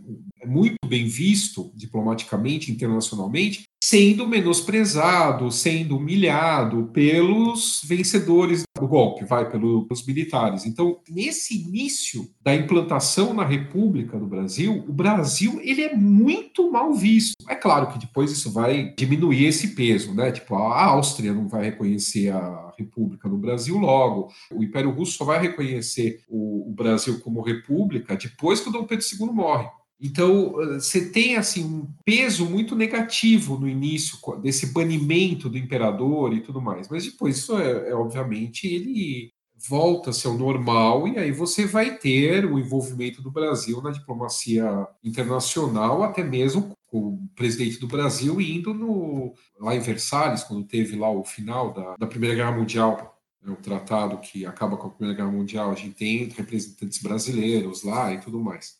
muito 0.47 0.77
bem 0.87 1.07
visto 1.07 1.71
diplomaticamente, 1.75 2.73
internacionalmente, 2.73 3.65
sendo 3.83 4.27
menosprezado, 4.27 5.51
sendo 5.51 5.97
humilhado 5.97 6.91
pelos 6.93 7.81
vencedores 7.85 8.63
do 8.79 8.87
golpe, 8.87 9.25
vai, 9.25 9.51
pelos 9.51 10.05
militares. 10.07 10.67
Então, 10.67 10.99
nesse 11.09 11.63
início 11.63 12.29
da 12.43 12.55
implantação 12.55 13.33
na 13.33 13.45
República 13.45 14.19
do 14.19 14.27
Brasil, 14.27 14.85
o 14.87 14.93
Brasil 14.93 15.61
ele 15.63 15.83
é 15.83 15.97
muito 15.97 16.71
mal 16.71 16.93
visto. 16.93 17.35
É 17.49 17.55
claro 17.55 17.89
que 17.89 17.99
depois 17.99 18.31
isso 18.31 18.53
vai 18.53 18.95
diminuir 18.97 19.47
esse 19.47 19.69
peso, 19.69 20.15
né? 20.15 20.31
Tipo, 20.31 20.57
a 20.57 20.85
Áustria 20.85 21.33
não 21.33 21.49
vai 21.49 21.65
reconhecer 21.65 22.31
a 22.31 22.71
República 22.79 23.29
no 23.29 23.39
Brasil 23.39 23.77
logo, 23.79 24.33
o 24.53 24.63
Império 24.63 24.91
Russo 24.91 25.19
só 25.19 25.25
vai 25.25 25.41
reconhecer 25.41 26.21
o, 26.29 26.73
Brasil 26.81 27.21
como 27.21 27.43
república 27.43 28.17
depois 28.17 28.61
que 28.61 28.69
o 28.69 28.73
Dom 28.73 28.85
Pedro 28.85 29.05
II 29.05 29.27
morre. 29.33 29.69
Então, 30.01 30.53
você 30.75 31.11
tem 31.11 31.37
assim 31.37 31.65
um 31.65 31.89
peso 32.05 32.47
muito 32.47 32.75
negativo 32.75 33.59
no 33.59 33.69
início 33.69 34.19
desse 34.41 34.73
banimento 34.73 35.49
do 35.49 35.59
imperador 35.59 36.33
e 36.33 36.41
tudo 36.41 36.61
mais. 36.61 36.89
Mas 36.89 37.05
depois 37.05 37.37
isso 37.37 37.59
é, 37.59 37.91
é 37.91 37.95
obviamente 37.95 38.67
ele 38.67 39.33
volta-se 39.69 40.27
ao 40.27 40.39
normal 40.39 41.07
e 41.07 41.19
aí 41.19 41.33
você 41.33 41.67
vai 41.67 41.99
ter 41.99 42.47
o 42.47 42.59
envolvimento 42.59 43.21
do 43.21 43.31
Brasil 43.31 43.83
na 43.83 43.91
diplomacia 43.91 44.87
internacional, 45.05 46.03
até 46.03 46.23
mesmo 46.23 46.73
com 46.87 46.99
o 46.99 47.29
presidente 47.37 47.79
do 47.79 47.87
Brasil 47.87 48.41
indo 48.41 48.73
no, 48.73 49.35
lá 49.59 49.77
em 49.77 49.81
Versalhes, 49.81 50.43
quando 50.43 50.67
teve 50.67 50.97
lá 50.97 51.11
o 51.11 51.25
final 51.25 51.73
da, 51.73 51.95
da 51.97 52.07
Primeira 52.07 52.35
Guerra 52.35 52.53
Mundial, 52.53 53.19
é 53.45 53.51
um 53.51 53.55
tratado 53.55 54.19
que 54.19 54.45
acaba 54.45 54.77
com 54.77 54.89
a 54.89 54.91
Primeira 54.91 55.17
Guerra 55.17 55.31
Mundial, 55.31 55.71
a 55.71 55.75
gente 55.75 55.95
tem 55.95 56.29
representantes 56.29 57.03
brasileiros 57.03 57.83
lá 57.83 58.13
e 58.13 58.21
tudo 58.21 58.41
mais. 58.41 58.80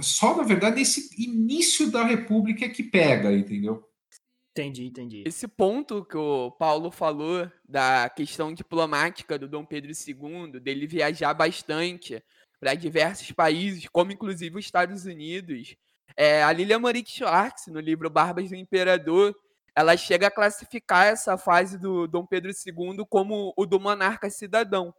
Só, 0.00 0.36
na 0.36 0.44
verdade, 0.44 0.76
nesse 0.76 1.10
início 1.22 1.90
da 1.90 2.04
República 2.04 2.64
é 2.64 2.68
que 2.68 2.82
pega, 2.82 3.32
entendeu? 3.32 3.84
Entendi, 4.52 4.86
entendi. 4.86 5.24
Esse 5.26 5.48
ponto 5.48 6.04
que 6.04 6.16
o 6.16 6.50
Paulo 6.50 6.90
falou 6.90 7.50
da 7.68 8.08
questão 8.08 8.52
diplomática 8.52 9.38
do 9.38 9.48
Dom 9.48 9.64
Pedro 9.64 9.90
II, 9.90 10.60
dele 10.60 10.86
viajar 10.86 11.32
bastante 11.34 12.22
para 12.58 12.74
diversos 12.74 13.32
países, 13.32 13.88
como 13.88 14.12
inclusive 14.12 14.58
os 14.58 14.64
Estados 14.64 15.06
Unidos. 15.06 15.76
É, 16.16 16.42
a 16.42 16.52
Lilia 16.52 16.78
Moritz 16.78 17.12
Schwartz, 17.12 17.68
no 17.68 17.80
livro 17.80 18.10
Barbas 18.10 18.50
do 18.50 18.56
Imperador, 18.56 19.34
ela 19.74 19.96
chega 19.96 20.26
a 20.26 20.30
classificar 20.30 21.06
essa 21.06 21.38
fase 21.38 21.78
do 21.78 22.06
Dom 22.06 22.26
Pedro 22.26 22.50
II 22.50 23.04
como 23.08 23.54
o 23.56 23.64
do 23.64 23.80
monarca 23.80 24.28
cidadão, 24.28 24.92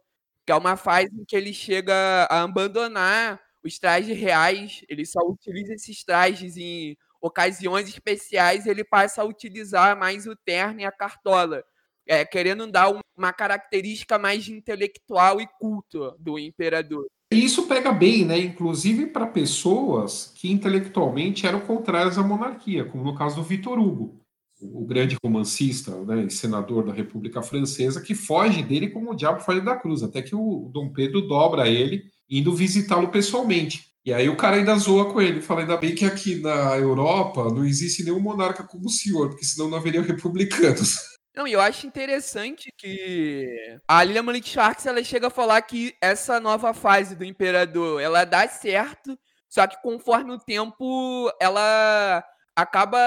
que 0.46 0.52
é 0.52 0.56
uma 0.56 0.76
fase 0.76 1.10
em 1.14 1.24
que 1.24 1.36
ele 1.36 1.52
chega 1.52 2.26
a 2.28 2.42
abandonar 2.42 3.40
os 3.64 3.78
trajes 3.78 4.18
reais, 4.18 4.84
ele 4.88 5.04
só 5.06 5.20
utiliza 5.20 5.74
esses 5.74 6.04
trajes 6.04 6.56
em 6.56 6.96
ocasiões 7.20 7.88
especiais, 7.88 8.66
ele 8.66 8.82
passa 8.82 9.22
a 9.22 9.24
utilizar 9.24 9.96
mais 9.96 10.26
o 10.26 10.34
terno 10.34 10.80
e 10.80 10.84
a 10.84 10.90
cartola, 10.90 11.62
é, 12.06 12.24
querendo 12.24 12.66
dar 12.66 12.92
uma 13.16 13.32
característica 13.32 14.18
mais 14.18 14.48
intelectual 14.48 15.40
e 15.40 15.46
culto 15.60 16.16
do 16.18 16.38
imperador. 16.38 17.06
Isso 17.32 17.66
pega 17.66 17.92
bem, 17.92 18.24
né? 18.24 18.38
Inclusive 18.38 19.06
para 19.06 19.26
pessoas 19.26 20.32
que 20.34 20.50
intelectualmente 20.50 21.46
eram 21.46 21.60
contrárias 21.60 22.18
à 22.18 22.22
monarquia, 22.22 22.84
como 22.84 23.04
no 23.04 23.14
caso 23.14 23.36
do 23.36 23.42
Vitor 23.42 23.78
Hugo, 23.78 24.20
o 24.60 24.84
grande 24.84 25.16
romancista 25.22 25.96
né, 26.04 26.24
e 26.24 26.30
senador 26.30 26.84
da 26.84 26.92
República 26.92 27.40
Francesa, 27.42 28.02
que 28.02 28.14
foge 28.14 28.62
dele 28.62 28.90
como 28.90 29.12
o 29.12 29.14
diabo 29.14 29.40
foge 29.40 29.60
da 29.60 29.76
cruz, 29.76 30.02
até 30.02 30.20
que 30.20 30.34
o 30.34 30.68
Dom 30.72 30.92
Pedro 30.92 31.22
dobra 31.22 31.68
ele 31.68 32.11
indo 32.28 32.54
visitá-lo 32.54 33.08
pessoalmente. 33.08 33.92
E 34.04 34.12
aí 34.12 34.28
o 34.28 34.36
cara 34.36 34.56
ainda 34.56 34.74
zoa 34.76 35.12
com 35.12 35.22
ele, 35.22 35.40
fala 35.40 35.60
ainda 35.60 35.76
bem 35.76 35.94
que 35.94 36.04
aqui 36.04 36.40
na 36.40 36.76
Europa 36.76 37.44
não 37.44 37.64
existe 37.64 38.02
nenhum 38.02 38.18
monarca 38.18 38.64
como 38.64 38.86
o 38.86 38.90
senhor, 38.90 39.28
porque 39.28 39.44
senão 39.44 39.68
não 39.68 39.78
haveria 39.78 40.02
republicanos. 40.02 40.96
Não, 41.34 41.46
e 41.46 41.52
eu 41.52 41.60
acho 41.60 41.86
interessante 41.86 42.70
que 42.76 43.46
a 43.88 44.04
Lilia 44.04 44.22
Malik 44.22 44.48
Sharks 44.48 44.84
ela 44.84 45.02
chega 45.02 45.28
a 45.28 45.30
falar 45.30 45.62
que 45.62 45.94
essa 46.00 46.38
nova 46.40 46.74
fase 46.74 47.14
do 47.14 47.24
imperador, 47.24 48.02
ela 48.02 48.24
dá 48.24 48.46
certo, 48.48 49.16
só 49.48 49.66
que 49.66 49.80
conforme 49.80 50.32
o 50.32 50.38
tempo 50.38 51.32
ela 51.40 52.22
acaba 52.54 52.98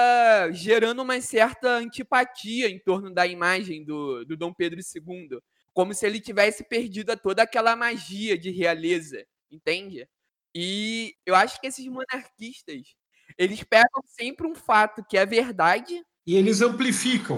gerando 0.50 1.02
uma 1.02 1.20
certa 1.20 1.68
antipatia 1.76 2.68
em 2.68 2.80
torno 2.80 3.12
da 3.12 3.26
imagem 3.26 3.84
do, 3.84 4.24
do 4.24 4.36
Dom 4.36 4.52
Pedro 4.52 4.80
II 4.80 5.38
como 5.76 5.92
se 5.92 6.06
ele 6.06 6.18
tivesse 6.18 6.64
perdido 6.64 7.14
toda 7.18 7.42
aquela 7.42 7.76
magia 7.76 8.38
de 8.38 8.50
realeza, 8.50 9.22
entende? 9.50 10.08
E 10.54 11.14
eu 11.26 11.34
acho 11.34 11.60
que 11.60 11.66
esses 11.66 11.86
monarquistas, 11.86 12.94
eles 13.36 13.62
pegam 13.62 14.02
sempre 14.06 14.46
um 14.46 14.54
fato 14.54 15.04
que 15.06 15.18
é 15.18 15.26
verdade 15.26 16.02
e 16.26 16.34
eles 16.34 16.62
amplificam. 16.62 17.36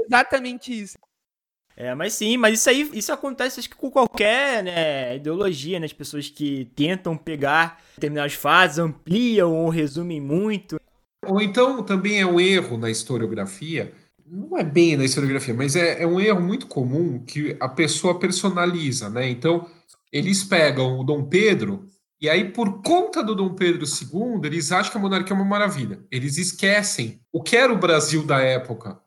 Exatamente 0.00 0.72
isso. 0.72 0.96
É, 1.76 1.94
mas 1.94 2.14
sim, 2.14 2.38
mas 2.38 2.58
isso 2.58 2.70
aí, 2.70 2.90
isso 2.94 3.12
acontece 3.12 3.60
acho 3.60 3.68
que 3.68 3.76
com 3.76 3.90
qualquer 3.90 4.64
né, 4.64 5.16
ideologia, 5.16 5.78
né? 5.78 5.84
As 5.84 5.92
pessoas 5.92 6.30
que 6.30 6.64
tentam 6.74 7.18
pegar 7.18 7.84
determinadas 7.96 8.32
fases, 8.32 8.78
ampliam 8.78 9.54
ou 9.54 9.68
resumem 9.68 10.22
muito. 10.22 10.80
Ou 11.26 11.38
então 11.42 11.84
também 11.84 12.18
é 12.18 12.26
um 12.26 12.40
erro 12.40 12.78
na 12.78 12.90
historiografia 12.90 13.92
não 14.30 14.58
é 14.58 14.64
bem 14.64 14.96
na 14.96 15.04
historiografia, 15.04 15.54
mas 15.54 15.76
é, 15.76 16.02
é, 16.02 16.06
um 16.06 16.20
erro 16.20 16.40
muito 16.40 16.66
comum 16.66 17.18
que 17.24 17.56
a 17.60 17.68
pessoa 17.68 18.18
personaliza, 18.18 19.08
né? 19.08 19.28
Então, 19.28 19.66
eles 20.12 20.44
pegam 20.44 20.98
o 20.98 21.04
Dom 21.04 21.24
Pedro 21.24 21.86
e 22.20 22.28
aí, 22.28 22.50
por 22.50 22.82
conta 22.82 23.22
do 23.22 23.34
Dom 23.34 23.54
Pedro 23.54 23.84
II, 23.84 24.40
eles 24.44 24.72
acham 24.72 24.90
que 24.90 24.98
a 24.98 25.00
monarquia 25.00 25.32
é 25.32 25.36
uma 25.36 25.44
maravilha. 25.44 26.04
Eles 26.10 26.36
esquecem 26.36 27.20
o 27.32 27.40
que 27.40 27.56
era 27.56 27.72
o 27.72 27.78
Brasil 27.78 28.24
da 28.24 28.40
época. 28.40 29.00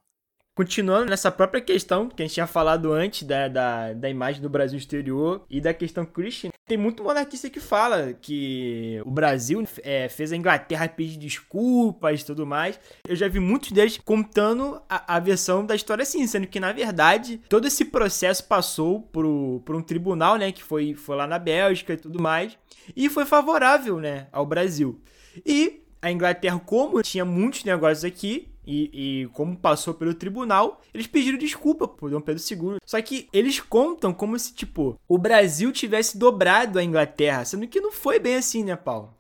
Continuando 0.62 1.10
nessa 1.10 1.32
própria 1.32 1.60
questão 1.60 2.08
que 2.08 2.22
a 2.22 2.26
gente 2.28 2.36
tinha 2.36 2.46
falado 2.46 2.94
antes 2.94 3.24
da, 3.24 3.48
da, 3.48 3.94
da 3.94 4.08
imagem 4.08 4.44
do 4.44 4.48
Brasil 4.48 4.78
exterior 4.78 5.44
e 5.50 5.60
da 5.60 5.74
questão 5.74 6.06
Christian, 6.06 6.52
tem 6.68 6.78
muito 6.78 7.04
monarquista 7.04 7.50
que 7.50 7.60
fala 7.60 8.14
que 8.14 9.02
o 9.04 9.10
Brasil 9.10 9.68
é, 9.82 10.08
fez 10.08 10.32
a 10.32 10.36
Inglaterra 10.36 10.88
pedir 10.88 11.18
desculpas 11.18 12.22
e 12.22 12.26
tudo 12.28 12.46
mais. 12.46 12.80
Eu 13.08 13.16
já 13.16 13.28
vi 13.28 13.40
muitos 13.40 13.72
deles 13.72 14.00
contando 14.06 14.80
a, 14.88 15.16
a, 15.16 15.20
versão 15.20 15.66
da 15.66 15.74
história 15.74 16.04
assim, 16.04 16.28
sendo 16.28 16.46
que, 16.46 16.60
na 16.60 16.72
verdade, 16.72 17.42
todo 17.50 17.66
esse 17.66 17.86
processo 17.86 18.44
passou 18.44 19.02
por, 19.02 19.26
por 19.66 19.76
um 19.76 19.82
tribunal, 19.82 20.36
né, 20.36 20.52
que 20.52 20.62
foi, 20.62 20.94
foi 20.94 21.16
lá 21.16 21.26
na 21.26 21.40
Bélgica 21.40 21.94
e 21.94 21.98
tudo 21.98 22.22
mais, 22.22 22.56
e 22.96 23.10
foi 23.10 23.26
favorável, 23.26 24.00
né, 24.00 24.28
ao 24.32 24.46
Brasil. 24.46 25.02
E 25.44 25.82
a 26.00 26.12
Inglaterra, 26.12 26.60
como 26.64 27.02
tinha 27.02 27.26
muitos 27.26 27.64
negócios 27.64 28.06
aqui, 28.06 28.51
e, 28.72 29.24
e, 29.24 29.28
como 29.34 29.58
passou 29.58 29.94
pelo 29.94 30.14
tribunal, 30.14 30.82
eles 30.94 31.06
pediram 31.06 31.38
desculpa 31.38 31.86
por 31.88 32.10
Dom 32.10 32.22
Pedro 32.22 32.42
II. 32.42 32.78
Só 32.86 33.02
que 33.02 33.28
eles 33.34 33.60
contam 33.60 34.14
como 34.14 34.40
se, 34.40 34.54
tipo, 34.54 34.98
o 35.10 35.18
Brasil 35.18 35.74
tivesse 35.74 36.18
dobrado 36.18 36.80
a 36.80 36.84
Inglaterra, 36.84 37.44
sendo 37.44 37.68
que 37.68 37.82
não 37.82 37.92
foi 37.92 38.18
bem 38.18 38.36
assim, 38.36 38.64
né, 38.64 38.78
Paulo? 38.78 39.14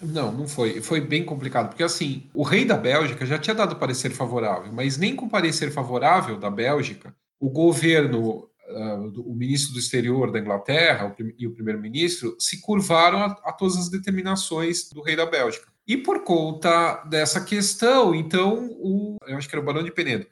Não, 0.00 0.30
não 0.30 0.46
foi. 0.46 0.80
Foi 0.80 1.00
bem 1.00 1.24
complicado, 1.24 1.68
porque 1.68 1.82
assim, 1.82 2.28
o 2.32 2.44
rei 2.44 2.64
da 2.64 2.76
Bélgica 2.76 3.26
já 3.26 3.38
tinha 3.38 3.54
dado 3.54 3.76
parecer 3.76 4.10
favorável, 4.10 4.72
mas 4.72 4.96
nem 4.96 5.16
com 5.16 5.28
parecer 5.28 5.72
favorável 5.72 6.38
da 6.38 6.50
Bélgica, 6.50 7.14
o 7.40 7.50
governo, 7.50 8.48
uh, 8.68 9.20
o 9.20 9.34
ministro 9.34 9.72
do 9.72 9.80
exterior 9.80 10.30
da 10.30 10.38
Inglaterra 10.38 11.14
e 11.36 11.46
o 11.46 11.52
primeiro-ministro 11.52 12.36
se 12.38 12.60
curvaram 12.60 13.18
a, 13.18 13.26
a 13.44 13.52
todas 13.52 13.76
as 13.76 13.88
determinações 13.88 14.88
do 14.90 15.02
rei 15.02 15.16
da 15.16 15.26
Bélgica. 15.26 15.71
E 15.86 15.96
por 15.96 16.24
conta 16.24 17.02
dessa 17.04 17.44
questão, 17.44 18.14
então, 18.14 18.68
o, 18.80 19.16
eu 19.26 19.36
acho 19.36 19.48
que 19.48 19.54
era 19.54 19.62
o 19.62 19.64
Barão 19.64 19.82
de 19.82 19.90
Penedo, 19.90 20.26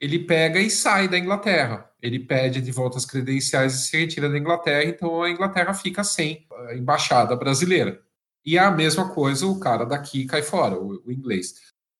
ele 0.00 0.18
pega 0.18 0.60
e 0.60 0.70
sai 0.70 1.08
da 1.08 1.18
Inglaterra. 1.18 1.90
Ele 2.02 2.18
pede 2.18 2.60
de 2.60 2.70
volta 2.70 2.98
as 2.98 3.06
credenciais 3.06 3.74
e 3.74 3.86
se 3.86 3.96
retira 3.96 4.28
da 4.28 4.38
Inglaterra, 4.38 4.84
então 4.84 5.22
a 5.22 5.30
Inglaterra 5.30 5.72
fica 5.72 6.04
sem 6.04 6.46
a 6.68 6.74
embaixada 6.74 7.34
brasileira. 7.36 8.02
E 8.44 8.58
a 8.58 8.70
mesma 8.70 9.12
coisa, 9.12 9.46
o 9.46 9.58
cara 9.58 9.84
daqui 9.84 10.26
cai 10.26 10.42
fora, 10.42 10.78
o, 10.78 11.02
o 11.04 11.12
inglês. 11.12 11.54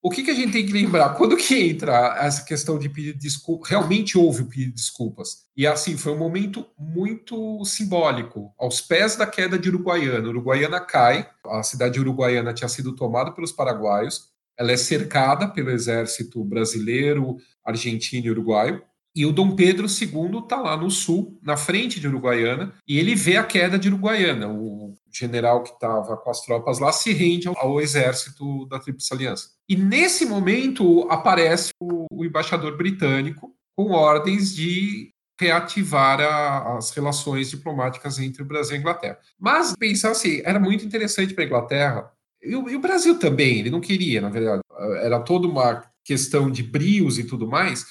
O 0.07 0.09
que, 0.09 0.23
que 0.23 0.31
a 0.31 0.35
gente 0.35 0.53
tem 0.53 0.65
que 0.65 0.73
lembrar? 0.73 1.17
Quando 1.17 1.37
que 1.37 1.53
entra 1.69 2.17
essa 2.21 2.45
questão 2.45 2.79
de 2.79 2.89
pedir 2.89 3.13
desculpas? 3.15 3.69
Realmente 3.69 4.17
houve 4.17 4.43
o 4.43 4.47
pedido 4.47 4.69
de 4.69 4.77
desculpas. 4.77 5.47
E 5.57 5.67
assim, 5.67 5.97
foi 5.97 6.13
um 6.13 6.19
momento 6.19 6.65
muito 6.79 7.65
simbólico. 7.65 8.55
Aos 8.57 8.81
pés 8.81 9.17
da 9.17 9.27
queda 9.27 9.59
de 9.59 9.69
Uruguaiana. 9.69 10.29
Uruguaiana 10.29 10.79
cai, 10.79 11.29
a 11.47 11.61
cidade 11.65 11.95
de 11.95 12.01
Uruguaiana 12.01 12.55
tinha 12.55 12.69
sido 12.69 12.95
tomada 12.95 13.33
pelos 13.33 13.51
paraguaios, 13.51 14.29
ela 14.57 14.71
é 14.71 14.77
cercada 14.77 15.49
pelo 15.49 15.71
exército 15.71 16.45
brasileiro, 16.45 17.39
argentino 17.65 18.27
e 18.27 18.31
uruguaio. 18.31 18.83
E 19.13 19.27
o 19.27 19.33
Dom 19.33 19.57
Pedro 19.57 19.89
II 19.89 20.39
está 20.39 20.61
lá 20.61 20.77
no 20.77 20.89
sul, 20.89 21.37
na 21.43 21.57
frente 21.57 21.99
de 21.99 22.07
Uruguaiana, 22.07 22.73
e 22.87 22.99
ele 22.99 23.17
vê 23.17 23.39
a 23.39 23.43
queda 23.43 23.77
de 23.77 23.89
Uruguaiana. 23.89 24.47
O 24.47 24.86
general 25.13 25.63
que 25.63 25.71
estava 25.71 26.17
com 26.17 26.31
as 26.31 26.41
tropas 26.43 26.79
lá 26.79 26.93
se 26.93 27.13
rende 27.13 27.49
ao, 27.49 27.81
exército 27.81 28.67
da 28.67 28.79
Tríplice 28.79 29.13
Aliança. 29.13 29.51
E 29.69 29.77
nesse 29.77 30.27
momento 30.27 31.07
aparece 31.11 31.73
o, 31.81 32.07
o 32.11 32.25
embaixador 32.25 32.77
britânico 32.77 33.55
com 33.77 33.93
ordens 33.93 34.55
de 34.55 35.11
reativar 35.39 36.21
a, 36.21 36.77
as 36.77 36.91
relações 36.91 37.51
diplomáticas 37.51 38.19
entre 38.19 38.43
o 38.43 38.47
Brasil 38.47 38.75
e 38.75 38.79
a 38.79 38.81
Inglaterra. 38.81 39.19
Mas 39.39 39.75
pensar 39.77 40.11
assim, 40.11 40.41
era 40.45 40.59
muito 40.59 40.85
interessante 40.85 41.35
para 41.35 41.45
a 41.45 41.47
Inglaterra, 41.47 42.13
e 42.43 42.55
o, 42.55 42.69
e 42.69 42.77
o 42.77 42.81
Brasil 42.81 43.19
também, 43.19 43.59
ele 43.59 43.71
não 43.71 43.81
queria, 43.81 44.21
na 44.21 44.31
verdade. 44.31 44.63
Era 45.03 45.21
toda 45.21 45.47
uma 45.47 45.85
questão 46.05 46.51
de 46.51 46.63
brios 46.63 47.19
e 47.19 47.25
tudo 47.25 47.49
mais, 47.49 47.85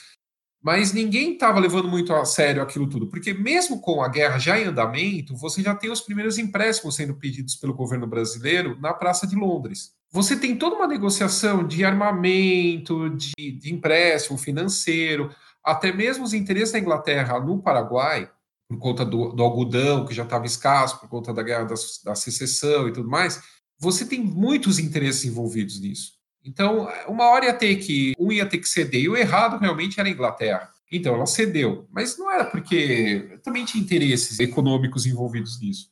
mas 0.66 0.92
ninguém 0.92 1.34
estava 1.34 1.60
levando 1.60 1.88
muito 1.88 2.12
a 2.12 2.26
sério 2.26 2.60
aquilo 2.60 2.90
tudo, 2.90 3.06
porque 3.06 3.36
mesmo 3.36 3.80
com 3.80 4.02
a 4.02 4.08
guerra 4.08 4.40
já 4.40 4.60
em 4.60 4.64
andamento, 4.64 5.38
você 5.38 5.62
já 5.62 5.76
tem 5.76 5.92
os 5.92 6.02
primeiros 6.02 6.40
empréstimos 6.40 6.96
sendo 6.96 7.14
pedidos 7.14 7.56
pelo 7.56 7.76
governo 7.76 8.08
brasileiro 8.08 8.76
na 8.82 8.92
Praça 8.92 9.28
de 9.28 9.36
Londres. 9.36 9.92
Você 10.12 10.36
tem 10.36 10.58
toda 10.58 10.76
uma 10.76 10.88
negociação 10.88 11.68
de 11.68 11.86
armamento, 11.86 13.12
de, 13.12 13.52
de 13.52 13.72
empréstimo 13.72 14.40
financeiro, 14.40 15.30
até 15.64 15.92
mesmo 15.92 16.24
os 16.24 16.34
interesses 16.34 16.72
da 16.72 16.80
Inglaterra 16.80 17.40
no 17.40 17.62
Paraguai, 17.62 18.28
por 18.68 18.80
conta 18.80 19.06
do, 19.06 19.34
do 19.34 19.44
algodão 19.44 20.04
que 20.04 20.16
já 20.16 20.24
estava 20.24 20.48
escasso, 20.48 21.00
por 21.00 21.08
conta 21.08 21.32
da 21.32 21.44
guerra 21.44 21.66
da, 21.66 21.76
da 22.06 22.16
secessão 22.16 22.88
e 22.88 22.92
tudo 22.92 23.08
mais, 23.08 23.40
você 23.78 24.04
tem 24.04 24.20
muitos 24.20 24.80
interesses 24.80 25.26
envolvidos 25.26 25.80
nisso. 25.80 26.15
Então, 26.46 26.88
uma 27.08 27.28
hora 27.30 27.46
ia 27.46 27.54
ter 27.54 27.76
que, 27.78 28.14
um 28.20 28.32
ia 28.32 28.46
ter 28.46 28.60
que 28.60 28.70
ceder, 28.70 29.02
e 29.02 29.10
o 29.10 29.18
errado 29.18 29.58
realmente 29.58 30.00
era 30.00 30.08
a 30.08 30.12
Inglaterra. 30.12 30.70
Então, 30.92 31.16
ela 31.16 31.26
cedeu, 31.26 31.88
mas 31.92 32.18
não 32.18 32.32
era 32.32 32.46
porque 32.46 33.40
também 33.44 33.66
tinha 33.66 33.84
interesses 33.84 34.40
econômicos 34.40 35.06
envolvidos 35.06 35.60
nisso. 35.60 35.90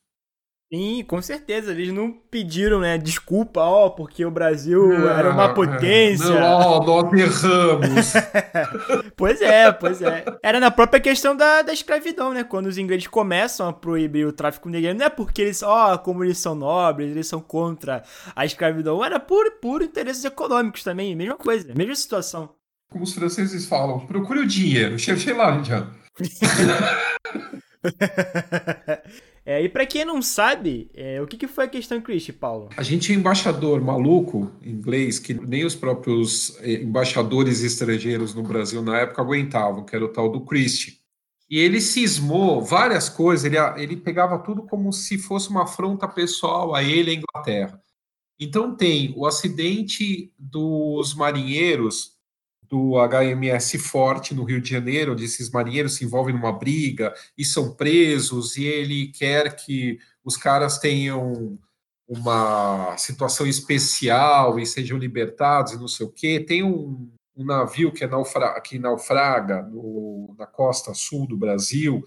Sim, 0.73 1.03
com 1.07 1.21
certeza. 1.21 1.71
Eles 1.71 1.93
não 1.93 2.11
pediram, 2.11 2.79
né, 2.79 2.97
desculpa, 2.97 3.61
ó, 3.61 3.91
porque 3.91 4.25
o 4.25 4.31
Brasil 4.31 4.87
não, 4.87 5.07
era 5.07 5.29
uma 5.29 5.45
é. 5.45 5.53
potência. 5.53 6.25
Não, 6.25 6.41
ó, 6.41 6.83
nós 6.83 7.13
erramos. 7.13 8.13
pois 9.15 9.39
é, 9.39 9.71
pois 9.71 10.01
é. 10.01 10.25
Era 10.41 10.59
na 10.59 10.71
própria 10.71 10.99
questão 10.99 11.35
da, 11.35 11.61
da 11.61 11.71
escravidão, 11.71 12.33
né? 12.33 12.43
Quando 12.43 12.65
os 12.65 12.79
ingleses 12.79 13.05
começam 13.05 13.69
a 13.69 13.73
proibir 13.73 14.25
o 14.25 14.33
tráfico 14.33 14.67
negro, 14.67 14.95
não 14.95 15.05
é 15.05 15.09
porque 15.09 15.43
eles, 15.43 15.61
ó, 15.61 15.95
como 15.99 16.23
eles 16.23 16.39
são 16.39 16.55
nobres, 16.55 17.11
eles 17.11 17.27
são 17.27 17.39
contra 17.39 18.01
a 18.35 18.43
escravidão. 18.43 19.05
Era 19.05 19.19
por 19.19 19.51
puro 19.61 19.83
interesses 19.83 20.25
econômicos 20.25 20.83
também, 20.83 21.15
mesma 21.15 21.35
coisa, 21.35 21.71
mesma 21.75 21.93
situação. 21.93 22.49
Como 22.89 23.03
os 23.03 23.13
franceses 23.13 23.67
falam, 23.67 23.99
procure 24.07 24.39
o 24.39 24.47
dinheiro, 24.47 24.97
cherchez 24.97 25.37
lá, 25.37 25.61
já. 25.61 25.87
É, 29.45 29.61
e 29.61 29.67
para 29.67 29.85
quem 29.85 30.05
não 30.05 30.21
sabe, 30.21 30.89
é, 30.93 31.21
o 31.21 31.27
que, 31.27 31.35
que 31.35 31.47
foi 31.49 31.65
a 31.65 31.67
questão 31.67 31.99
Christie, 31.99 32.31
Paulo? 32.31 32.69
A 32.77 32.83
gente 32.83 33.07
tinha 33.07 33.17
um 33.17 33.19
embaixador 33.19 33.81
maluco, 33.81 34.49
inglês, 34.63 35.19
que 35.19 35.33
nem 35.33 35.65
os 35.65 35.75
próprios 35.75 36.57
é, 36.61 36.75
embaixadores 36.75 37.61
estrangeiros 37.61 38.33
no 38.33 38.41
Brasil 38.41 38.81
na 38.81 38.99
época 38.99 39.21
aguentavam, 39.21 39.83
que 39.83 39.93
era 39.93 40.05
o 40.05 40.07
tal 40.07 40.31
do 40.31 40.45
Christie. 40.45 40.99
E 41.49 41.59
ele 41.59 41.81
cismou 41.81 42.63
várias 42.63 43.09
coisas, 43.09 43.43
ele, 43.43 43.57
ele 43.77 43.97
pegava 43.97 44.39
tudo 44.39 44.63
como 44.63 44.93
se 44.93 45.17
fosse 45.17 45.49
uma 45.49 45.63
afronta 45.63 46.07
pessoal 46.07 46.73
a 46.73 46.81
ele 46.81 47.11
e 47.11 47.15
a 47.15 47.19
Inglaterra. 47.19 47.81
Então 48.39 48.75
tem 48.75 49.13
o 49.17 49.25
acidente 49.25 50.31
dos 50.39 51.13
marinheiros 51.13 52.12
do 52.73 52.93
HMS 52.97 53.77
Forte 53.77 54.33
no 54.33 54.43
Rio 54.43 54.59
de 54.59 54.71
Janeiro, 54.71 55.11
onde 55.11 55.25
esses 55.25 55.51
marinheiros 55.51 55.93
se 55.93 56.03
envolvem 56.03 56.33
numa 56.33 56.51
briga 56.51 57.13
e 57.37 57.45
são 57.45 57.75
presos, 57.75 58.57
e 58.57 58.65
ele 58.65 59.11
quer 59.11 59.55
que 59.55 59.99
os 60.25 60.35
caras 60.35 60.79
tenham 60.79 61.59
uma 62.07 62.97
situação 62.97 63.45
especial 63.45 64.59
e 64.59 64.65
sejam 64.65 64.97
libertados 64.97 65.73
e 65.73 65.77
não 65.77 65.87
sei 65.87 66.07
o 66.07 66.09
quê. 66.09 66.39
Tem 66.39 66.63
um, 66.63 67.11
um 67.37 67.45
navio 67.45 67.91
que, 67.91 68.03
é 68.03 68.07
naufra 68.07 68.59
que 68.59 68.79
naufraga 68.79 69.61
no, 69.61 70.33
na 70.35 70.47
costa 70.47 70.95
sul 70.95 71.27
do 71.27 71.37
Brasil, 71.37 72.03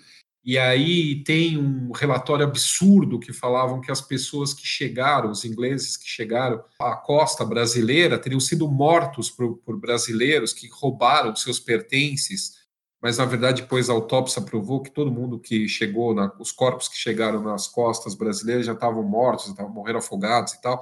e 0.47 0.57
aí 0.57 1.25
tem 1.25 1.59
um 1.59 1.91
relatório 1.91 2.47
absurdo 2.47 3.19
que 3.19 3.33
falavam 3.33 3.81
que 3.81 3.91
as 3.91 4.01
pessoas 4.01 4.55
que 4.55 4.65
chegaram, 4.65 5.33
os 5.33 5.45
ingleses 5.45 5.97
que 5.97 6.09
chegaram 6.09 6.63
à 6.81 6.95
costa 6.95 7.45
brasileira, 7.45 8.17
teriam 8.17 8.39
sido 8.39 8.71
mortos 8.71 9.29
por, 9.29 9.57
por 9.57 9.77
brasileiros 9.77 10.53
que 10.53 10.69
roubaram 10.69 11.35
seus 11.35 11.59
pertences. 11.59 12.65
Mas, 13.03 13.19
na 13.19 13.25
verdade, 13.25 13.63
depois 13.63 13.91
a 13.91 13.93
autópsia 13.93 14.41
provou 14.41 14.81
que 14.81 14.91
todo 14.93 15.11
mundo 15.11 15.41
que 15.41 15.67
chegou, 15.69 16.15
na, 16.15 16.33
os 16.39 16.53
corpos 16.53 16.87
que 16.87 16.97
chegaram 16.97 17.43
nas 17.43 17.67
costas 17.67 18.15
brasileiras 18.15 18.67
já 18.67 18.73
estavam 18.73 19.03
mortos, 19.03 19.49
estavam 19.49 19.73
morrendo 19.73 19.99
afogados 19.99 20.53
e 20.53 20.63
tal. 20.63 20.81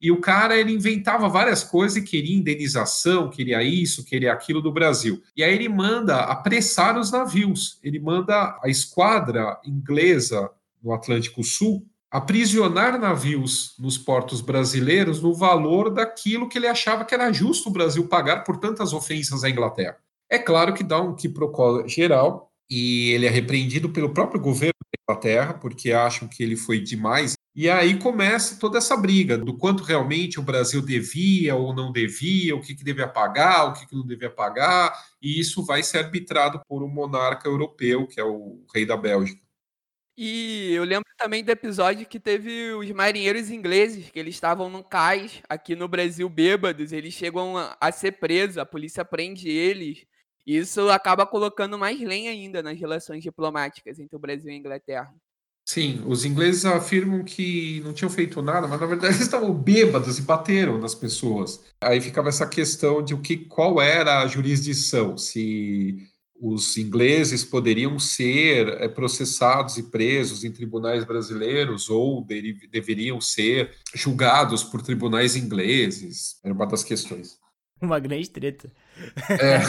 E 0.00 0.10
o 0.10 0.20
cara 0.20 0.56
ele 0.56 0.72
inventava 0.72 1.28
várias 1.28 1.64
coisas 1.64 1.96
e 1.96 2.02
queria 2.02 2.36
indenização, 2.36 3.30
queria 3.30 3.62
isso, 3.62 4.04
queria 4.04 4.32
aquilo 4.32 4.60
do 4.60 4.72
Brasil. 4.72 5.22
E 5.36 5.42
aí 5.42 5.54
ele 5.54 5.68
manda 5.68 6.20
apressar 6.20 6.98
os 6.98 7.10
navios. 7.10 7.78
Ele 7.82 7.98
manda 7.98 8.58
a 8.62 8.68
esquadra 8.68 9.58
inglesa 9.64 10.50
no 10.82 10.92
Atlântico 10.92 11.42
Sul 11.42 11.86
aprisionar 12.10 12.98
navios 12.98 13.74
nos 13.78 13.98
portos 13.98 14.40
brasileiros 14.40 15.20
no 15.20 15.34
valor 15.34 15.90
daquilo 15.90 16.48
que 16.48 16.56
ele 16.56 16.66
achava 16.66 17.04
que 17.04 17.14
era 17.14 17.32
justo 17.32 17.68
o 17.68 17.72
Brasil 17.72 18.06
pagar 18.06 18.44
por 18.44 18.56
tantas 18.56 18.92
ofensas 18.92 19.44
à 19.44 19.50
Inglaterra. 19.50 19.98
É 20.30 20.38
claro 20.38 20.72
que 20.72 20.82
dá 20.82 21.00
um 21.00 21.14
quiprocó 21.14 21.86
geral 21.86 22.50
e 22.70 23.10
ele 23.10 23.26
é 23.26 23.30
repreendido 23.30 23.90
pelo 23.90 24.14
próprio 24.14 24.40
governo 24.40 24.72
da 24.80 25.12
Inglaterra 25.12 25.54
porque 25.54 25.92
acham 25.92 26.26
que 26.26 26.42
ele 26.42 26.56
foi 26.56 26.80
demais 26.80 27.35
e 27.56 27.70
aí 27.70 27.98
começa 27.98 28.60
toda 28.60 28.76
essa 28.76 28.94
briga 28.94 29.38
do 29.38 29.56
quanto 29.56 29.82
realmente 29.82 30.38
o 30.38 30.42
Brasil 30.42 30.82
devia 30.82 31.56
ou 31.56 31.74
não 31.74 31.90
devia, 31.90 32.54
o 32.54 32.60
que, 32.60 32.74
que 32.74 32.84
devia 32.84 33.08
pagar, 33.08 33.64
o 33.64 33.72
que, 33.72 33.86
que 33.86 33.96
não 33.96 34.06
devia 34.06 34.28
pagar, 34.28 34.92
e 35.22 35.40
isso 35.40 35.64
vai 35.64 35.82
ser 35.82 36.00
arbitrado 36.00 36.60
por 36.68 36.82
um 36.82 36.88
monarca 36.88 37.48
europeu, 37.48 38.06
que 38.06 38.20
é 38.20 38.24
o 38.24 38.62
rei 38.74 38.84
da 38.84 38.94
Bélgica. 38.94 39.40
E 40.18 40.70
eu 40.72 40.84
lembro 40.84 41.08
também 41.16 41.42
do 41.42 41.50
episódio 41.50 42.06
que 42.06 42.20
teve 42.20 42.72
os 42.74 42.90
marinheiros 42.90 43.50
ingleses, 43.50 44.10
que 44.10 44.18
eles 44.18 44.34
estavam 44.34 44.68
no 44.68 44.84
cais 44.84 45.42
aqui 45.48 45.74
no 45.74 45.88
Brasil 45.88 46.28
bêbados, 46.28 46.92
eles 46.92 47.14
chegam 47.14 47.54
a 47.80 47.90
ser 47.90 48.12
presos, 48.12 48.58
a 48.58 48.66
polícia 48.66 49.02
prende 49.02 49.48
eles. 49.48 50.04
Isso 50.46 50.90
acaba 50.90 51.26
colocando 51.26 51.78
mais 51.78 51.98
lenha 52.00 52.30
ainda 52.30 52.62
nas 52.62 52.78
relações 52.78 53.22
diplomáticas 53.22 53.98
entre 53.98 54.14
o 54.14 54.18
Brasil 54.18 54.50
e 54.50 54.54
a 54.54 54.58
Inglaterra. 54.58 55.14
Sim, 55.68 56.00
os 56.06 56.24
ingleses 56.24 56.64
afirmam 56.64 57.24
que 57.24 57.80
não 57.84 57.92
tinham 57.92 58.08
feito 58.08 58.40
nada, 58.40 58.68
mas 58.68 58.80
na 58.80 58.86
verdade 58.86 59.14
eles 59.16 59.26
estavam 59.26 59.52
bêbados 59.52 60.16
e 60.16 60.22
bateram 60.22 60.78
nas 60.78 60.94
pessoas. 60.94 61.60
Aí 61.80 62.00
ficava 62.00 62.28
essa 62.28 62.46
questão 62.46 63.02
de 63.02 63.12
o 63.12 63.20
que, 63.20 63.36
qual 63.36 63.80
era 63.80 64.22
a 64.22 64.26
jurisdição, 64.28 65.18
se 65.18 66.08
os 66.40 66.76
ingleses 66.76 67.44
poderiam 67.44 67.98
ser 67.98 68.68
eh, 68.80 68.88
processados 68.88 69.76
e 69.76 69.84
presos 69.84 70.44
em 70.44 70.52
tribunais 70.52 71.04
brasileiros 71.04 71.90
ou 71.90 72.22
de, 72.22 72.68
deveriam 72.70 73.20
ser 73.20 73.72
julgados 73.92 74.62
por 74.62 74.82
tribunais 74.82 75.34
ingleses. 75.34 76.38
Era 76.44 76.54
uma 76.54 76.66
das 76.66 76.84
questões. 76.84 77.38
Uma 77.80 77.98
grande 77.98 78.30
treta. 78.30 78.70
É, 79.28 79.60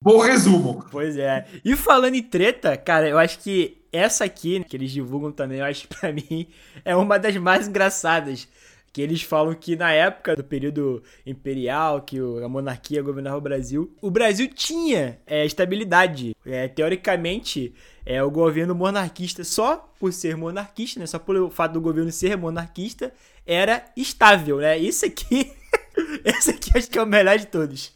bom 0.00 0.20
resumo. 0.20 0.84
Pois 0.90 1.16
é. 1.16 1.46
E 1.64 1.76
falando 1.76 2.14
em 2.14 2.22
treta, 2.22 2.76
cara, 2.76 3.08
eu 3.08 3.18
acho 3.18 3.38
que 3.40 3.81
essa 3.92 4.24
aqui, 4.24 4.64
que 4.64 4.76
eles 4.76 4.90
divulgam 4.90 5.30
também, 5.30 5.58
eu 5.58 5.64
acho 5.64 5.86
que 5.86 5.94
pra 5.94 6.10
mim 6.12 6.48
é 6.84 6.96
uma 6.96 7.18
das 7.18 7.36
mais 7.36 7.68
engraçadas. 7.68 8.48
Que 8.92 9.00
eles 9.00 9.22
falam 9.22 9.54
que 9.54 9.74
na 9.74 9.90
época 9.90 10.36
do 10.36 10.44
período 10.44 11.02
imperial, 11.24 12.02
que 12.02 12.18
a 12.18 12.48
monarquia 12.48 13.00
governava 13.00 13.38
o 13.38 13.40
Brasil, 13.40 13.90
o 14.02 14.10
Brasil 14.10 14.46
tinha 14.48 15.18
é, 15.26 15.46
estabilidade. 15.46 16.36
É, 16.44 16.68
teoricamente, 16.68 17.72
é, 18.04 18.22
o 18.22 18.30
governo 18.30 18.74
monarquista, 18.74 19.44
só 19.44 19.90
por 19.98 20.12
ser 20.12 20.36
monarquista, 20.36 21.00
né, 21.00 21.06
só 21.06 21.18
pelo 21.18 21.50
fato 21.50 21.72
do 21.72 21.80
governo 21.80 22.12
ser 22.12 22.36
monarquista, 22.36 23.14
era 23.46 23.82
estável. 23.96 24.58
Né? 24.58 24.76
Isso 24.76 25.06
aqui 25.06 25.52
Esse 26.24 26.50
aqui 26.50 26.76
acho 26.76 26.90
que 26.90 26.98
é 26.98 27.02
o 27.02 27.06
melhor 27.06 27.38
de 27.38 27.46
todos. 27.46 27.94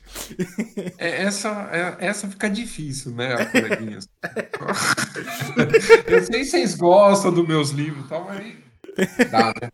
É, 0.99 1.23
essa, 1.25 1.69
é, 1.73 2.07
essa 2.07 2.29
fica 2.29 2.49
difícil, 2.49 3.13
né, 3.13 3.45
coleguinhas? 3.47 4.09
Eu 6.07 6.23
sei 6.25 6.45
se 6.45 6.51
vocês 6.51 6.75
gostam 6.75 7.33
dos 7.33 7.47
meus 7.47 7.71
livros 7.71 8.05
e 8.05 8.09
tal, 8.09 8.25
mas. 8.25 9.31
Dá, 9.31 9.53
né? 9.61 9.69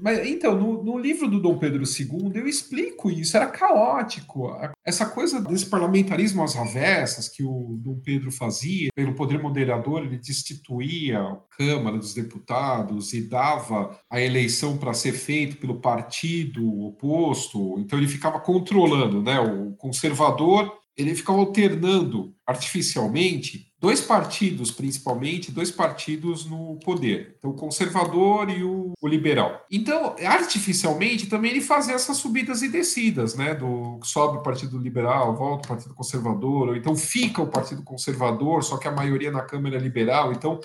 Mas 0.00 0.26
então, 0.28 0.56
no, 0.56 0.82
no, 0.84 0.96
livro 0.98 1.28
do 1.28 1.40
Dom 1.40 1.58
Pedro 1.58 1.82
II, 1.82 2.30
eu 2.34 2.46
explico 2.46 3.10
isso, 3.10 3.36
era 3.36 3.48
caótico. 3.48 4.56
Essa 4.84 5.06
coisa 5.06 5.40
desse 5.40 5.66
parlamentarismo 5.66 6.42
às 6.42 6.56
avessas 6.56 7.28
que 7.28 7.42
o 7.42 7.76
Dom 7.80 7.98
Pedro 8.00 8.30
fazia, 8.30 8.90
pelo 8.94 9.14
poder 9.14 9.42
moderador, 9.42 10.04
ele 10.04 10.18
destituía 10.18 11.20
a 11.20 11.36
Câmara 11.56 11.98
dos 11.98 12.14
Deputados 12.14 13.12
e 13.12 13.28
dava 13.28 13.98
a 14.08 14.20
eleição 14.20 14.78
para 14.78 14.94
ser 14.94 15.12
feita 15.12 15.56
pelo 15.56 15.80
partido 15.80 16.84
oposto. 16.84 17.78
Então 17.80 17.98
ele 17.98 18.08
ficava 18.08 18.38
controlando, 18.38 19.20
né? 19.20 19.40
O 19.40 19.72
conservador 19.72 20.72
ele 20.98 21.14
ficava 21.14 21.38
alternando 21.38 22.34
artificialmente 22.44 23.68
dois 23.80 24.00
partidos, 24.00 24.72
principalmente, 24.72 25.52
dois 25.52 25.70
partidos 25.70 26.44
no 26.44 26.76
poder. 26.80 27.36
Então, 27.38 27.50
o 27.50 27.54
conservador 27.54 28.50
e 28.50 28.64
o, 28.64 28.92
o, 29.00 29.06
liberal. 29.06 29.64
Então, 29.70 30.16
artificialmente, 30.26 31.28
também 31.28 31.52
ele 31.52 31.60
fazia 31.60 31.94
essas 31.94 32.16
subidas 32.16 32.62
e 32.62 32.68
descidas, 32.68 33.36
né? 33.36 33.54
Do 33.54 34.00
sobe 34.02 34.38
o 34.38 34.42
Partido 34.42 34.76
Liberal, 34.76 35.36
volta 35.36 35.66
o 35.66 35.68
Partido 35.68 35.94
Conservador, 35.94 36.70
ou 36.70 36.76
então 36.76 36.96
fica 36.96 37.40
o 37.40 37.46
Partido 37.46 37.84
Conservador, 37.84 38.64
só 38.64 38.76
que 38.76 38.88
a 38.88 38.92
maioria 38.92 39.30
na 39.30 39.42
Câmara 39.42 39.76
é 39.76 39.80
liberal. 39.80 40.32
Então, 40.32 40.58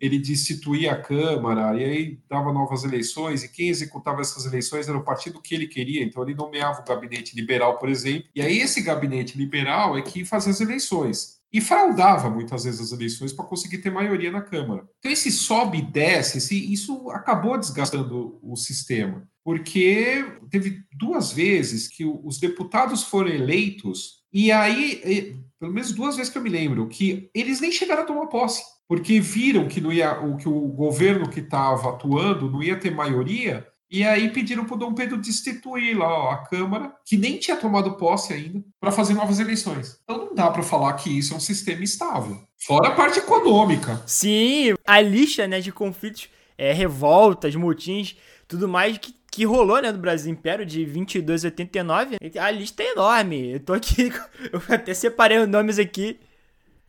ele 0.00 0.18
destituía 0.18 0.92
a 0.92 1.00
Câmara 1.00 1.76
e 1.76 1.84
aí 1.84 2.18
dava 2.28 2.52
novas 2.52 2.84
eleições, 2.84 3.42
e 3.42 3.48
quem 3.48 3.68
executava 3.68 4.20
essas 4.20 4.46
eleições 4.46 4.88
era 4.88 4.96
o 4.96 5.04
partido 5.04 5.42
que 5.42 5.54
ele 5.54 5.66
queria, 5.66 6.02
então 6.02 6.22
ele 6.22 6.34
nomeava 6.34 6.80
o 6.80 6.84
gabinete 6.84 7.34
liberal, 7.34 7.78
por 7.78 7.88
exemplo, 7.88 8.28
e 8.34 8.40
aí 8.40 8.58
esse 8.58 8.80
gabinete 8.80 9.36
liberal 9.36 9.96
é 9.98 10.02
que 10.02 10.24
fazia 10.24 10.52
as 10.52 10.60
eleições. 10.60 11.38
E 11.50 11.62
fraudava 11.62 12.28
muitas 12.28 12.64
vezes 12.64 12.78
as 12.78 12.92
eleições 12.92 13.32
para 13.32 13.46
conseguir 13.46 13.78
ter 13.78 13.90
maioria 13.90 14.30
na 14.30 14.42
Câmara. 14.42 14.86
Então, 14.98 15.10
esse 15.10 15.32
sobe 15.32 15.78
e 15.78 15.82
desce, 15.82 16.36
esse, 16.36 16.70
isso 16.70 17.08
acabou 17.10 17.56
desgastando 17.56 18.38
o 18.42 18.54
sistema, 18.54 19.26
porque 19.42 20.26
teve 20.50 20.82
duas 20.92 21.32
vezes 21.32 21.88
que 21.88 22.04
os 22.04 22.38
deputados 22.38 23.02
foram 23.02 23.30
eleitos, 23.30 24.18
e 24.30 24.52
aí, 24.52 25.40
pelo 25.58 25.72
menos 25.72 25.90
duas 25.92 26.16
vezes 26.16 26.30
que 26.30 26.36
eu 26.36 26.42
me 26.42 26.50
lembro, 26.50 26.86
que 26.86 27.30
eles 27.34 27.62
nem 27.62 27.72
chegaram 27.72 28.02
a 28.02 28.06
tomar 28.06 28.26
posse 28.26 28.62
porque 28.88 29.20
viram 29.20 29.68
que, 29.68 29.80
não 29.80 29.92
ia, 29.92 30.18
o, 30.18 30.36
que 30.36 30.48
o 30.48 30.60
governo 30.68 31.28
que 31.28 31.40
estava 31.40 31.90
atuando 31.90 32.50
não 32.50 32.62
ia 32.62 32.76
ter 32.76 32.90
maioria, 32.90 33.66
e 33.90 34.02
aí 34.04 34.30
pediram 34.30 34.64
para 34.64 34.74
o 34.74 34.78
Dom 34.78 34.94
Pedro 34.94 35.18
destituir 35.18 35.96
lá 35.96 36.08
ó, 36.08 36.30
a 36.30 36.38
Câmara, 36.38 36.92
que 37.04 37.16
nem 37.16 37.38
tinha 37.38 37.56
tomado 37.56 37.96
posse 37.96 38.32
ainda, 38.32 38.62
para 38.80 38.90
fazer 38.90 39.14
novas 39.14 39.38
eleições. 39.38 39.98
Então 40.02 40.26
não 40.26 40.34
dá 40.34 40.50
para 40.50 40.62
falar 40.62 40.92
que 40.94 41.16
isso 41.16 41.34
é 41.34 41.36
um 41.36 41.40
sistema 41.40 41.84
estável. 41.84 42.42
Fora 42.66 42.88
a 42.88 42.94
parte 42.94 43.18
econômica. 43.18 44.02
Sim, 44.06 44.74
a 44.86 45.00
lixa 45.00 45.46
né, 45.46 45.60
de 45.60 45.70
conflitos, 45.70 46.28
é, 46.56 46.72
revoltas, 46.72 47.54
motins, 47.54 48.16
tudo 48.46 48.66
mais 48.66 48.98
que 48.98 49.18
que 49.30 49.44
rolou, 49.44 49.80
né, 49.80 49.92
do 49.92 50.00
Brasil 50.00 50.32
Império 50.32 50.66
de 50.66 50.84
2289, 50.84 52.16
a 52.40 52.50
lista 52.50 52.82
é 52.82 52.90
enorme. 52.90 53.52
Eu 53.52 53.60
tô 53.60 53.72
aqui, 53.72 54.10
eu 54.52 54.60
até 54.68 54.92
separei 54.92 55.38
os 55.38 55.48
nomes 55.48 55.78
aqui. 55.78 56.18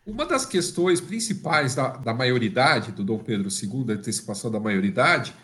Uma 0.05 0.25
das 0.25 0.45
questões 0.45 0.99
principais 0.99 1.75
da, 1.75 1.89
da 1.89 2.13
maioridade, 2.13 2.91
do 2.91 3.03
Dom 3.03 3.19
Pedro 3.19 3.49
II, 3.49 3.85
da 3.85 3.93
antecipação 3.93 4.49
da 4.49 4.59
maioridade, 4.59 5.35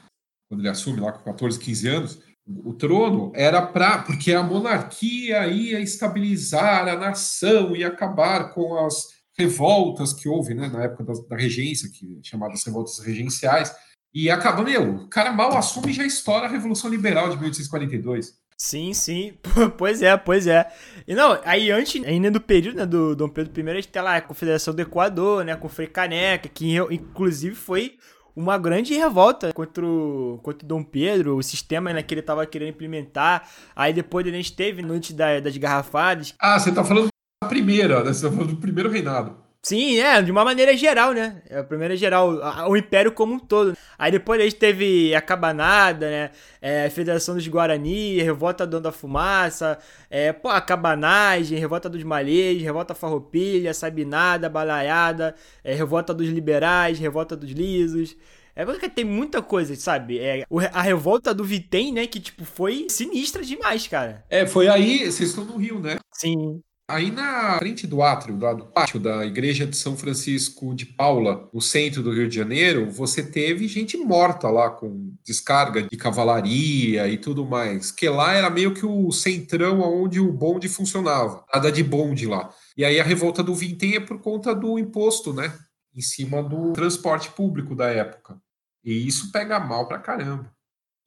quando 0.49 0.61
ele 0.61 0.69
assume 0.69 0.99
lá 0.99 1.11
com 1.11 1.23
14, 1.23 1.59
15 1.59 1.87
anos, 1.87 2.19
o 2.47 2.73
trono 2.73 3.31
era 3.35 3.61
para. 3.61 4.03
porque 4.03 4.33
a 4.33 4.43
monarquia 4.43 5.47
ia 5.47 5.79
estabilizar 5.79 6.87
a 6.87 6.95
nação 6.95 7.75
e 7.75 7.83
acabar 7.83 8.53
com 8.53 8.85
as 8.85 9.15
revoltas 9.37 10.13
que 10.13 10.29
houve 10.29 10.53
né, 10.53 10.67
na 10.67 10.83
época 10.83 11.03
da, 11.03 11.13
da 11.27 11.35
regência, 11.35 11.89
que 11.89 12.19
chamadas 12.23 12.63
revoltas 12.63 12.99
regenciais, 12.99 13.75
e 14.13 14.29
acaba, 14.29 14.63
meu, 14.63 14.95
o 14.95 15.09
cara 15.09 15.31
mal 15.31 15.57
assume 15.57 15.91
e 15.91 15.93
já 15.93 16.05
estoura 16.05 16.45
a 16.45 16.49
Revolução 16.49 16.89
Liberal 16.89 17.29
de 17.29 17.35
1842. 17.35 18.33
Sim, 18.57 18.93
sim. 18.93 19.33
pois 19.77 20.01
é, 20.01 20.15
pois 20.15 20.47
é. 20.47 20.71
E 21.07 21.13
não, 21.13 21.39
aí 21.43 21.71
antes, 21.71 22.03
ainda 22.05 22.31
do 22.31 22.39
período 22.39 22.77
né, 22.77 22.85
do 22.85 23.15
Dom 23.15 23.27
Pedro 23.27 23.51
I, 23.59 23.69
a 23.69 23.75
gente 23.75 23.87
tem 23.89 24.01
lá 24.01 24.15
a 24.15 24.21
Confederação 24.21 24.73
do 24.73 24.81
Equador, 24.81 25.43
né, 25.43 25.55
com 25.55 25.67
Frei 25.67 25.87
Caneca, 25.87 26.47
que 26.47 26.77
inclusive 26.77 27.55
foi 27.55 27.97
uma 28.35 28.57
grande 28.57 28.93
revolta 28.93 29.53
contra 29.53 29.85
o, 29.85 30.39
contra 30.43 30.65
o 30.65 30.67
Dom 30.67 30.83
Pedro, 30.83 31.37
o 31.37 31.43
sistema 31.43 31.93
né, 31.93 32.01
que 32.01 32.13
ele 32.13 32.21
estava 32.21 32.45
querendo 32.45 32.69
implementar. 32.69 33.47
Aí 33.75 33.93
depois 33.93 34.25
a 34.27 34.31
gente 34.31 34.53
teve 34.53 34.81
noite 34.81 35.13
da, 35.13 35.39
das 35.39 35.55
garrafadas. 35.57 36.33
Ah, 36.39 36.59
você 36.59 36.69
está 36.69 36.83
falando 36.83 37.07
da 37.41 37.49
primeira, 37.49 38.03
né? 38.03 38.13
Você 38.13 38.27
tá 38.27 38.33
falando 38.33 38.53
do 38.53 38.57
primeiro 38.57 38.89
reinado. 38.89 39.44
Sim, 39.65 39.97
é, 39.97 40.21
de 40.21 40.29
uma 40.29 40.45
maneira 40.45 40.77
geral, 40.77 41.11
né? 41.11 41.41
É 41.49 41.57
a 41.57 41.63
primeira 41.63 41.97
geral, 41.97 42.39
o 42.69 42.77
Império 42.77 43.11
como 43.11 43.33
um 43.33 43.39
todo. 43.39 43.75
Aí 43.97 44.11
depois 44.11 44.39
a 44.39 44.43
gente 44.43 44.57
teve 44.57 45.15
a 45.15 45.19
Cabanada, 45.19 46.07
né? 46.07 46.29
É, 46.61 46.85
a 46.85 46.89
Federação 46.91 47.33
dos 47.33 47.47
Guarani, 47.47 48.21
Revolta 48.21 48.67
do 48.67 48.79
da 48.79 48.91
Fumaça, 48.91 49.79
é, 50.07 50.31
pô, 50.31 50.49
a 50.49 50.61
Cabanagem, 50.61 51.57
Revolta 51.57 51.89
dos 51.89 52.03
Malês, 52.03 52.61
Revolta 52.61 52.93
Farroupilha, 52.93 53.73
Sabinada, 53.73 54.47
Balaiada, 54.47 55.33
é, 55.63 55.73
Revolta 55.73 56.13
dos 56.13 56.27
Liberais, 56.27 56.99
Revolta 56.99 57.35
dos 57.35 57.49
Lisos. 57.49 58.15
É 58.55 58.63
porque 58.63 58.87
tem 58.87 59.03
muita 59.03 59.41
coisa, 59.41 59.75
sabe? 59.75 60.19
É, 60.19 60.45
a 60.73 60.81
revolta 60.83 61.33
do 61.33 61.43
Vitem, 61.43 61.91
né? 61.91 62.05
Que, 62.05 62.19
tipo, 62.19 62.45
foi 62.45 62.85
sinistra 62.87 63.43
demais, 63.43 63.87
cara. 63.87 64.23
É, 64.29 64.45
foi 64.45 64.67
aí. 64.67 65.11
Vocês 65.11 65.29
estão 65.29 65.43
no 65.43 65.57
Rio, 65.57 65.79
né? 65.79 65.97
Sim. 66.13 66.61
Aí 66.87 67.09
na 67.09 67.57
frente 67.57 67.87
do 67.87 68.03
átrio, 68.03 68.37
lá 68.39 68.53
do 68.53 68.67
pátio 68.67 68.99
da 68.99 69.25
igreja 69.25 69.65
de 69.65 69.75
São 69.75 69.97
Francisco 69.97 70.75
de 70.75 70.85
Paula, 70.85 71.49
no 71.51 71.59
centro 71.59 72.03
do 72.03 72.13
Rio 72.13 72.29
de 72.29 72.35
Janeiro, 72.35 72.91
você 72.91 73.23
teve 73.23 73.67
gente 73.67 73.97
morta 73.97 74.49
lá 74.51 74.69
com 74.69 75.15
descarga 75.23 75.81
de 75.81 75.97
cavalaria 75.97 77.07
e 77.07 77.17
tudo 77.17 77.43
mais. 77.43 77.89
Que 77.89 78.07
lá 78.07 78.33
era 78.33 78.51
meio 78.51 78.71
que 78.71 78.85
o 78.85 79.11
centrão 79.11 79.81
onde 79.81 80.19
o 80.19 80.31
bonde 80.31 80.69
funcionava. 80.69 81.43
Nada 81.51 81.71
de 81.71 81.83
bonde 81.83 82.27
lá. 82.27 82.53
E 82.77 82.85
aí 82.85 82.99
a 82.99 83.03
revolta 83.03 83.41
do 83.41 83.55
Vintém 83.55 83.95
é 83.95 83.99
por 83.99 84.21
conta 84.21 84.53
do 84.53 84.77
imposto, 84.77 85.33
né? 85.33 85.51
Em 85.91 86.01
cima 86.01 86.43
do 86.43 86.71
transporte 86.73 87.31
público 87.31 87.73
da 87.73 87.87
época. 87.87 88.39
E 88.83 89.07
isso 89.07 89.31
pega 89.31 89.59
mal 89.59 89.87
pra 89.87 89.97
caramba. 89.97 90.54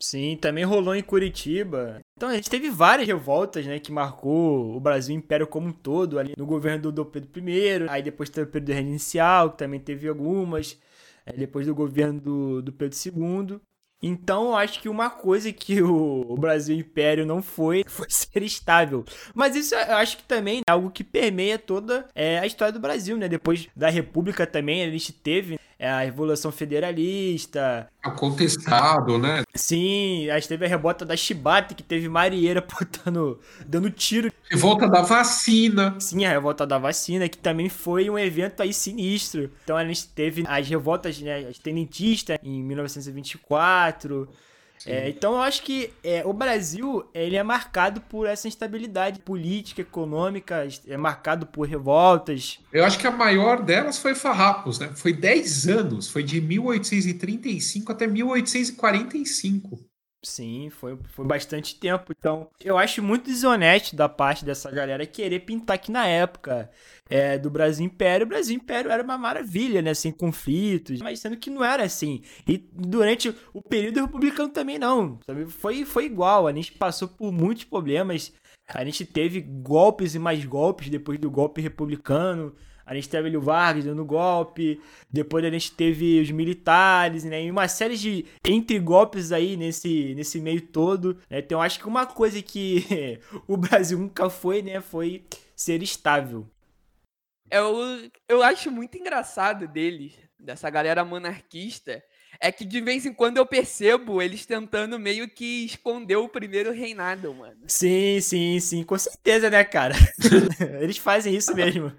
Sim, 0.00 0.36
também 0.36 0.64
rolou 0.64 0.94
em 0.94 1.02
Curitiba. 1.02 2.00
Então 2.16 2.28
a 2.28 2.34
gente 2.34 2.48
teve 2.48 2.70
várias 2.70 3.06
revoltas, 3.06 3.66
né, 3.66 3.80
que 3.80 3.90
marcou 3.90 4.76
o 4.76 4.80
Brasil 4.80 5.14
Império 5.14 5.46
como 5.46 5.68
um 5.68 5.72
todo, 5.72 6.18
ali 6.18 6.34
no 6.36 6.46
governo 6.46 6.92
do 6.92 7.04
Pedro 7.04 7.48
I, 7.48 7.88
aí 7.88 8.02
depois 8.02 8.30
teve 8.30 8.48
o 8.48 8.52
período 8.52 8.78
inicial, 8.78 9.50
que 9.50 9.58
também 9.58 9.80
teve 9.80 10.08
algumas, 10.08 10.78
depois 11.36 11.66
do 11.66 11.74
governo 11.74 12.20
do, 12.20 12.62
do 12.62 12.72
Pedro 12.72 12.96
II. 12.96 13.60
Então, 14.00 14.50
eu 14.50 14.56
acho 14.56 14.80
que 14.80 14.88
uma 14.88 15.10
coisa 15.10 15.52
que 15.52 15.82
o, 15.82 16.24
o, 16.28 16.36
Brasil 16.36 16.76
Império 16.76 17.26
não 17.26 17.42
foi, 17.42 17.82
foi 17.88 18.06
ser 18.08 18.44
estável. 18.44 19.04
Mas 19.34 19.56
isso 19.56 19.74
eu 19.74 19.96
acho 19.96 20.18
que 20.18 20.22
também 20.22 20.62
é 25.78 25.88
a 25.88 26.00
Revolução 26.00 26.50
Federalista. 26.50 27.88
É 28.04 28.10
contestado, 28.10 29.16
né? 29.16 29.42
Sim, 29.54 30.28
aí 30.30 30.42
teve 30.42 30.66
a 30.66 30.68
rebota 30.68 31.04
da 31.04 31.16
Chibata, 31.16 31.74
que 31.74 31.82
teve 31.82 32.08
Marieira 32.08 32.60
botando, 32.66 33.38
dando 33.64 33.88
tiro. 33.90 34.32
Revolta 34.50 34.88
da 34.88 35.02
vacina. 35.02 35.94
Sim, 36.00 36.24
a 36.24 36.30
revolta 36.30 36.66
da 36.66 36.78
vacina, 36.78 37.28
que 37.28 37.38
também 37.38 37.68
foi 37.68 38.10
um 38.10 38.18
evento 38.18 38.60
aí 38.62 38.72
sinistro. 38.72 39.50
Então 39.62 39.76
a 39.76 39.84
gente 39.84 40.08
teve 40.08 40.44
as 40.48 40.68
revoltas 40.68 41.20
né, 41.20 41.50
tenentistas 41.62 42.38
em 42.42 42.62
1924. 42.62 44.28
É, 44.86 45.08
então 45.08 45.34
eu 45.34 45.40
acho 45.40 45.62
que 45.62 45.92
é, 46.04 46.22
o 46.24 46.32
Brasil 46.32 47.04
ele 47.14 47.36
é 47.36 47.42
marcado 47.42 48.00
por 48.02 48.26
essa 48.26 48.46
instabilidade 48.46 49.20
política, 49.20 49.82
econômica, 49.82 50.66
é 50.86 50.96
marcado 50.96 51.46
por 51.46 51.66
revoltas. 51.66 52.58
Eu 52.72 52.84
acho 52.84 52.98
que 52.98 53.06
a 53.06 53.10
maior 53.10 53.62
delas 53.62 53.98
foi 53.98 54.14
Farrapos, 54.14 54.78
né? 54.78 54.90
Foi 54.94 55.12
10 55.12 55.68
anos, 55.68 56.10
foi 56.10 56.22
de 56.22 56.40
1835 56.40 57.92
até 57.92 58.06
1845. 58.06 59.87
Sim, 60.24 60.68
foi, 60.68 60.98
foi 61.10 61.24
bastante 61.24 61.78
tempo. 61.78 62.12
Então, 62.16 62.50
eu 62.60 62.76
acho 62.76 63.00
muito 63.00 63.26
desonesto 63.26 63.94
da 63.94 64.08
parte 64.08 64.44
dessa 64.44 64.68
galera 64.68 65.06
querer 65.06 65.40
pintar 65.40 65.76
aqui 65.76 65.92
na 65.92 66.06
época 66.06 66.68
é, 67.08 67.38
do 67.38 67.48
Brasil 67.48 67.86
Império. 67.86 68.26
O 68.26 68.28
Brasil 68.28 68.56
Império 68.56 68.90
era 68.90 69.02
uma 69.02 69.16
maravilha, 69.16 69.80
né? 69.80 69.94
Sem 69.94 70.10
conflitos, 70.10 71.00
mas 71.00 71.20
sendo 71.20 71.36
que 71.36 71.48
não 71.48 71.62
era 71.62 71.84
assim. 71.84 72.22
E 72.48 72.58
durante 72.72 73.32
o 73.54 73.62
período 73.62 74.00
republicano 74.00 74.48
também 74.48 74.76
não. 74.76 75.20
Sabe? 75.24 75.46
Foi, 75.46 75.84
foi 75.84 76.06
igual. 76.06 76.48
A 76.48 76.52
gente 76.52 76.72
passou 76.72 77.06
por 77.06 77.30
muitos 77.30 77.62
problemas. 77.62 78.32
A 78.66 78.84
gente 78.84 79.04
teve 79.04 79.40
golpes 79.40 80.16
e 80.16 80.18
mais 80.18 80.44
golpes 80.44 80.90
depois 80.90 81.18
do 81.20 81.30
golpe 81.30 81.60
republicano. 81.60 82.56
A 82.88 82.94
gente 82.94 83.06
teve 83.06 83.36
o 83.36 83.40
Vargas 83.42 83.84
dando 83.84 84.02
golpe, 84.02 84.80
depois 85.10 85.44
a 85.44 85.50
gente 85.50 85.72
teve 85.72 86.22
os 86.22 86.30
militares, 86.30 87.22
né? 87.22 87.44
E 87.44 87.50
uma 87.50 87.68
série 87.68 87.98
de 87.98 88.24
entre 88.42 88.78
golpes 88.78 89.30
aí 89.30 89.58
nesse, 89.58 90.14
nesse 90.14 90.40
meio 90.40 90.62
todo. 90.62 91.18
Né? 91.28 91.40
Então 91.40 91.60
acho 91.60 91.78
que 91.78 91.86
uma 91.86 92.06
coisa 92.06 92.40
que 92.40 93.20
o 93.46 93.58
Brasil 93.58 93.98
nunca 93.98 94.30
foi, 94.30 94.62
né? 94.62 94.80
Foi 94.80 95.22
ser 95.54 95.82
estável. 95.82 96.48
Eu, 97.50 98.10
eu 98.26 98.42
acho 98.42 98.70
muito 98.70 98.96
engraçado 98.96 99.68
deles, 99.68 100.14
dessa 100.40 100.70
galera 100.70 101.04
monarquista, 101.04 102.02
é 102.40 102.52
que 102.52 102.64
de 102.64 102.80
vez 102.80 103.04
em 103.04 103.12
quando 103.12 103.38
eu 103.38 103.46
percebo 103.46 104.22
eles 104.22 104.46
tentando 104.46 104.98
meio 104.98 105.28
que 105.28 105.64
esconder 105.64 106.16
o 106.16 106.28
primeiro 106.28 106.70
reinado, 106.70 107.34
mano. 107.34 107.60
Sim, 107.66 108.20
sim, 108.20 108.60
sim, 108.60 108.84
com 108.84 108.96
certeza, 108.96 109.50
né, 109.50 109.64
cara? 109.64 109.94
eles 110.80 110.98
fazem 110.98 111.34
isso 111.34 111.54
mesmo. 111.54 111.92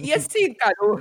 E 0.00 0.12
assim, 0.12 0.54
cara, 0.54 0.76
o, 0.80 1.00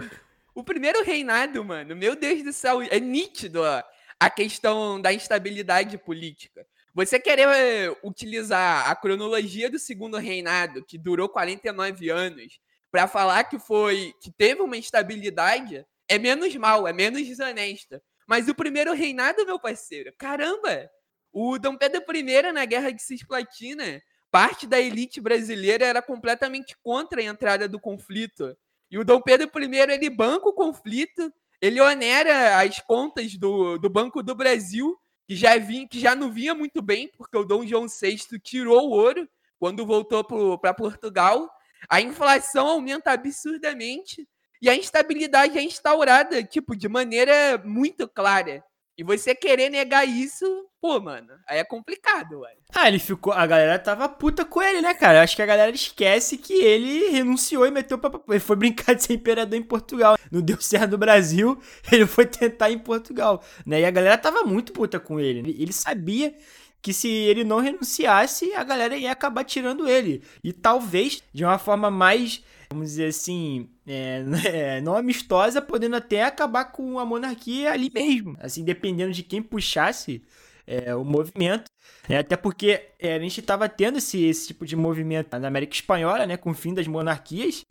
o, 0.56 0.63
primeiro 0.63 1.04
reinado, 1.04 1.63
mano, 1.63 1.96
meu 1.96 2.15
Deus 2.15 2.44
do 2.44 2.52
céu, 2.52 2.82
é 2.82 3.00
nítido 3.00 3.62
ó, 3.62 3.84
a 4.20 4.30
questão 4.30 5.00
da 5.00 5.13
instabilidade 5.13 5.98
política. 5.98 6.65
Você 6.94 7.20
querer 7.20 7.48
eh, 7.48 7.96
utilizar 8.04 8.89
a 8.89 8.96
cronologia 8.96 9.70
do 9.70 9.80
segundo 9.80 10.17
reinado, 10.17 10.84
que 10.84 10.98
durou 10.98 11.30
49 11.30 12.10
anos, 12.10 12.60
para 12.91 13.08
falar 13.08 13.46
que 13.46 13.58
foi 13.58 14.13
que 14.20 14.30
teve 14.30 14.62
uma 14.62 14.76
instabilidade, 14.76 15.86
é 16.10 16.20
menos 16.20 16.54
mal, 16.56 16.86
é 16.86 16.91
menos 16.91 17.26
desonesta. 17.26 18.02
Mas 18.32 18.48
o 18.48 18.56
primeiro 18.56 18.94
reinado, 18.94 19.46
meu 19.46 19.60
parceiro, 19.60 20.13
caramba! 20.17 20.89
O 21.34 21.60
Dom 21.60 21.76
Pedro 21.76 22.02
I, 22.15 22.54
na 22.54 22.63
Guerra 22.63 22.89
de 22.89 23.02
Cisplatina, 23.02 24.02
parte 24.32 24.65
da 24.65 24.80
elite 24.80 25.20
brasileira 25.20 25.86
era 25.86 26.02
completamente 26.02 26.78
contra 26.82 27.20
a 27.20 27.26
entrada 27.26 27.67
do 27.67 27.78
conflito. 27.78 28.58
E 28.89 28.98
o 28.98 29.04
Dom 29.04 29.20
Pedro 29.20 29.52
I, 29.62 29.80
ele 29.80 30.10
banca 30.10 30.48
o 30.48 30.54
conflito, 30.54 31.30
ele 31.60 31.82
onera 31.82 32.62
as 32.62 32.80
contas 32.80 33.36
do, 33.36 33.78
do 33.78 33.89
Banco 33.89 34.24
do 34.24 34.34
Brasil, 34.34 34.98
que 35.28 35.36
já, 35.36 35.58
vinha, 35.58 35.86
que 35.86 36.00
já 36.00 36.15
não 36.15 36.32
vinha 36.32 36.56
muito 36.56 36.82
bem, 36.82 37.12
porque 37.17 37.36
o 37.36 37.44
Dom 37.44 37.67
João 37.67 37.86
VI 37.89 38.39
tirou 38.39 38.88
o 38.88 38.91
ouro 38.91 39.28
quando 39.60 39.86
voltou 39.86 40.58
para 40.58 40.74
Portugal. 40.74 41.52
A 41.89 42.00
inflação 42.00 42.65
aumenta 42.70 43.12
absurdamente 43.12 44.26
e 44.62 44.69
a 44.69 44.76
instabilidade 44.76 45.58
é 45.58 45.63
instaurada, 45.63 46.43
tipo, 46.43 46.76
de 46.76 46.88
maneira 46.88 47.60
muito 47.65 48.08
clara. 48.08 48.63
E 48.97 49.04
você 49.04 49.34
querer 49.34 49.69
negar 49.69 50.08
isso, 50.08 50.45
pô, 50.80 51.00
mano, 51.00 51.30
aí 51.47 51.58
é 51.58 51.63
complicado, 51.63 52.41
ué. 52.41 52.52
Ah, 52.76 52.88
ele 52.88 53.00
ficou. 53.00 53.34
A 53.34 53.47
galera 53.47 53.80
tava 53.80 54.08
puta 54.08 54.45
com 54.45 54.62
ele, 54.62 54.80
né, 54.80 54.93
cara? 54.93 55.24
Acho 55.24 55.36
que 55.36 55.41
a 55.41 55.45
galera 55.47 55.71
esquece 55.71 56.38
que 56.38 56.54
ele 56.54 57.10
renunciou 57.10 57.65
e 57.65 57.71
meteu 57.71 57.97
pra. 57.97 58.12
Ele 58.30 58.39
foi 58.39 58.56
brincar 58.58 58.93
de 58.93 59.04
ser 59.04 59.13
imperador 59.13 59.58
em 59.58 59.63
Portugal. 59.63 60.17
Não 60.32 60.41
deu 60.41 60.62
certo 60.62 60.91
no 60.91 60.97
Brasil, 61.00 61.60
ele 61.91 62.06
foi 62.06 62.28
tentar 62.28 62.69
em 62.69 62.78
Portugal. 62.78 63.43
Né? 63.65 63.82
E 63.82 63.86
a 63.86 63.91
galera 63.91 64.17
tava 64.17 64.43
muito 64.43 64.71
puta 64.74 65.00
com 65.00 65.19
ele. 65.19 65.56
Ele 65.60 65.74
sabia 65.74 66.36
que 66.80 66.93
se 66.93 67.08
ele 67.08 67.43
não 67.43 67.60
renunciasse, 67.60 68.54
a 68.54 68.63
galera 68.63 68.95
ia 68.95 69.12
acabar 69.12 69.43
tirando 69.43 69.88
ele. 69.88 70.24
E 70.43 70.54
talvez 70.54 71.24
de 71.34 71.43
uma 71.43 71.58
forma 71.58 71.89
mais 71.89 72.43
vamos 72.71 72.89
dizer 72.89 73.08
assim, 73.08 73.69
é, 73.91 74.23
é, 74.77 74.82
não 74.82 74.95
amistosa, 74.95 75.62
podendo 75.62 75.95
até 75.95 76.23
acabar 76.23 76.65
com 76.65 76.97
a 76.99 77.06
monarquia 77.06 77.71
ali 77.71 77.91
mesmo. 77.93 78.38
Assim, 78.39 78.63
dependendo 78.63 79.12
de 79.12 79.23
quem 79.23 79.41
puxasse 79.41 80.21
é, 80.65 80.95
o 80.95 81.04
movimento. 81.04 81.69
É, 82.08 82.17
até 82.17 82.36
porque 82.38 82.89
é, 82.99 83.15
a 83.15 83.19
gente 83.19 83.39
estava 83.39 83.67
tendo 83.67 83.97
esse, 83.97 84.23
esse 84.23 84.47
tipo 84.47 84.65
de 84.65 84.75
movimento 84.75 85.38
na 85.38 85.47
América 85.47 85.73
Espanhola, 85.73 86.25
né, 86.25 86.38
com 86.38 86.51
o 86.51 86.54
fim 86.54 86.73
das 86.73 86.88
monarquias. 86.88 87.65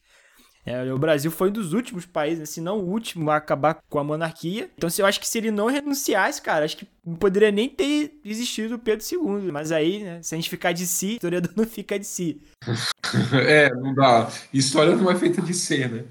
É, 0.64 0.92
o 0.92 0.98
Brasil 0.98 1.30
foi 1.30 1.48
um 1.48 1.52
dos 1.52 1.72
últimos 1.72 2.04
países, 2.04 2.50
se 2.50 2.60
não 2.60 2.78
o 2.78 2.88
último, 2.90 3.30
a 3.30 3.36
acabar 3.36 3.78
com 3.88 3.98
a 3.98 4.04
monarquia. 4.04 4.70
Então, 4.76 4.90
eu 4.98 5.06
acho 5.06 5.18
que 5.18 5.26
se 5.26 5.38
ele 5.38 5.50
não 5.50 5.66
renunciasse, 5.66 6.40
cara, 6.40 6.64
acho 6.64 6.76
que 6.76 6.86
não 7.04 7.16
poderia 7.16 7.50
nem 7.50 7.68
ter 7.68 8.20
existido 8.24 8.74
o 8.74 8.78
Pedro 8.78 9.04
II. 9.10 9.50
Mas 9.50 9.72
aí, 9.72 10.04
né, 10.04 10.22
se 10.22 10.34
a 10.34 10.38
gente 10.38 10.50
ficar 10.50 10.72
de 10.72 10.86
si, 10.86 11.06
o 11.06 11.14
historiador 11.14 11.52
não 11.56 11.66
fica 11.66 11.98
de 11.98 12.06
si. 12.06 12.42
é, 13.46 13.70
não 13.74 13.94
dá. 13.94 14.30
História 14.52 14.94
não 14.94 15.10
é 15.10 15.16
feita 15.16 15.40
de 15.40 15.54
ser, 15.54 15.90
né? 15.90 16.04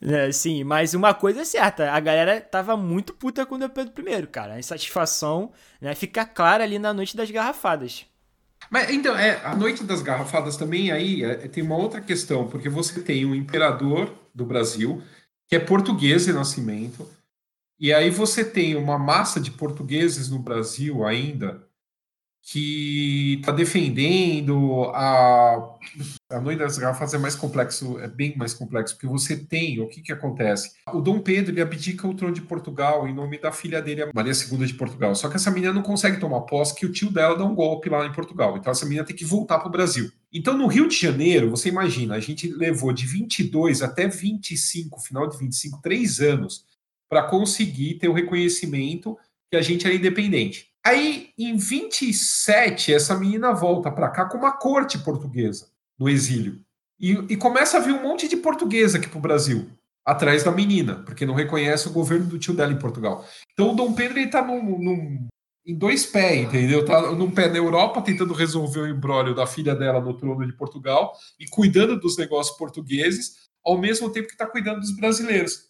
É, 0.00 0.30
sim, 0.30 0.62
mas 0.62 0.92
uma 0.92 1.14
coisa 1.14 1.40
é 1.40 1.44
certa, 1.44 1.90
a 1.90 1.98
galera 1.98 2.38
tava 2.38 2.76
muito 2.76 3.14
puta 3.14 3.46
com 3.46 3.54
o 3.54 3.68
Pedro 3.68 4.08
I, 4.08 4.26
cara. 4.26 4.54
A 4.54 4.58
insatisfação 4.58 5.52
né, 5.80 5.94
fica 5.94 6.24
clara 6.26 6.62
ali 6.62 6.78
na 6.78 6.92
noite 6.92 7.16
das 7.16 7.30
garrafadas. 7.30 8.04
Mas 8.70 8.90
então, 8.90 9.16
é, 9.16 9.40
a 9.44 9.54
noite 9.54 9.84
das 9.84 10.02
garrafadas 10.02 10.56
também 10.56 10.90
aí 10.90 11.22
é, 11.22 11.34
tem 11.48 11.62
uma 11.62 11.76
outra 11.76 12.00
questão, 12.00 12.48
porque 12.48 12.68
você 12.68 13.00
tem 13.00 13.24
um 13.24 13.34
imperador 13.34 14.12
do 14.34 14.44
Brasil, 14.44 15.02
que 15.48 15.56
é 15.56 15.58
português 15.58 16.24
de 16.24 16.32
nascimento, 16.32 17.08
e 17.78 17.92
aí 17.92 18.10
você 18.10 18.44
tem 18.44 18.74
uma 18.74 18.98
massa 18.98 19.40
de 19.40 19.50
portugueses 19.50 20.28
no 20.28 20.38
Brasil 20.38 21.04
ainda 21.04 21.65
que 22.48 23.38
está 23.40 23.50
defendendo 23.50 24.84
a 24.94 25.76
a 26.30 26.40
noite 26.40 26.58
das 26.58 26.78
garrafas 26.78 27.14
é 27.14 27.18
mais 27.18 27.36
complexo, 27.36 27.98
é 28.00 28.08
bem 28.08 28.36
mais 28.36 28.52
complexo, 28.52 28.94
porque 28.94 29.06
você 29.06 29.36
tem 29.36 29.80
o 29.80 29.88
que 29.88 30.00
que 30.00 30.12
acontece. 30.12 30.72
O 30.92 31.00
Dom 31.00 31.20
Pedro 31.20 31.52
ele 31.52 31.60
abdica 31.60 32.06
o 32.06 32.14
trono 32.14 32.34
de 32.34 32.42
Portugal 32.42 33.06
em 33.08 33.14
nome 33.14 33.38
da 33.38 33.52
filha 33.52 33.80
dele, 33.80 34.10
Maria 34.12 34.32
II 34.32 34.66
de 34.66 34.74
Portugal. 34.74 35.14
Só 35.14 35.28
que 35.28 35.36
essa 35.36 35.50
menina 35.50 35.72
não 35.72 35.82
consegue 35.82 36.18
tomar 36.18 36.40
posse, 36.42 36.74
que 36.74 36.86
o 36.86 36.92
tio 36.92 37.10
dela 37.10 37.36
dá 37.36 37.44
um 37.44 37.54
golpe 37.54 37.88
lá 37.88 38.04
em 38.06 38.12
Portugal. 38.12 38.56
Então 38.56 38.72
essa 38.72 38.84
menina 38.84 39.04
tem 39.04 39.14
que 39.14 39.24
voltar 39.24 39.58
para 39.58 39.68
o 39.68 39.72
Brasil. 39.72 40.10
Então 40.32 40.56
no 40.56 40.66
Rio 40.66 40.88
de 40.88 40.96
Janeiro, 40.96 41.50
você 41.50 41.68
imagina, 41.68 42.14
a 42.14 42.20
gente 42.20 42.48
levou 42.48 42.92
de 42.92 43.06
22 43.06 43.82
até 43.82 44.08
25, 44.08 45.00
final 45.00 45.28
de 45.28 45.38
25, 45.38 45.80
três 45.80 46.20
anos 46.20 46.64
para 47.08 47.22
conseguir 47.22 47.94
ter 47.94 48.08
o 48.08 48.12
reconhecimento 48.12 49.16
que 49.50 49.56
a 49.56 49.62
gente 49.62 49.86
era 49.86 49.94
independente. 49.94 50.75
Aí, 50.86 51.30
em 51.36 51.56
27, 51.56 52.94
essa 52.94 53.18
menina 53.18 53.52
volta 53.52 53.90
para 53.90 54.08
cá 54.08 54.24
com 54.24 54.38
uma 54.38 54.52
corte 54.52 54.96
portuguesa, 54.96 55.66
no 55.98 56.08
exílio. 56.08 56.60
E, 56.96 57.10
e, 57.28 57.36
começa 57.36 57.76
a 57.76 57.80
vir 57.80 57.92
um 57.92 58.04
monte 58.04 58.28
de 58.28 58.36
português 58.36 58.94
aqui 58.94 59.08
para 59.08 59.18
o 59.18 59.20
Brasil, 59.20 59.68
atrás 60.04 60.44
da 60.44 60.52
menina, 60.52 61.02
porque 61.04 61.26
não 61.26 61.34
reconhece 61.34 61.88
o 61.88 61.92
governo 61.92 62.26
do 62.26 62.38
tio 62.38 62.54
dela 62.54 62.72
em 62.72 62.78
Portugal. 62.78 63.26
Então, 63.52 63.72
o 63.72 63.74
Dom 63.74 63.94
Pedro 63.94 64.16
está 64.20 64.46
em 65.66 65.76
dois 65.76 66.06
pés, 66.06 66.46
entendeu? 66.46 66.84
Tá 66.84 67.10
num 67.10 67.32
pé 67.32 67.48
na 67.48 67.56
Europa, 67.56 68.00
tentando 68.00 68.32
resolver 68.32 68.82
o 68.82 68.88
embrólio 68.88 69.34
da 69.34 69.44
filha 69.44 69.74
dela 69.74 70.00
no 70.00 70.14
trono 70.14 70.46
de 70.46 70.52
Portugal 70.52 71.12
e 71.36 71.48
cuidando 71.48 71.98
dos 71.98 72.16
negócios 72.16 72.56
portugueses, 72.56 73.48
ao 73.64 73.76
mesmo 73.76 74.08
tempo 74.08 74.28
que 74.28 74.34
está 74.34 74.46
cuidando 74.46 74.78
dos 74.78 74.94
brasileiros. 74.94 75.64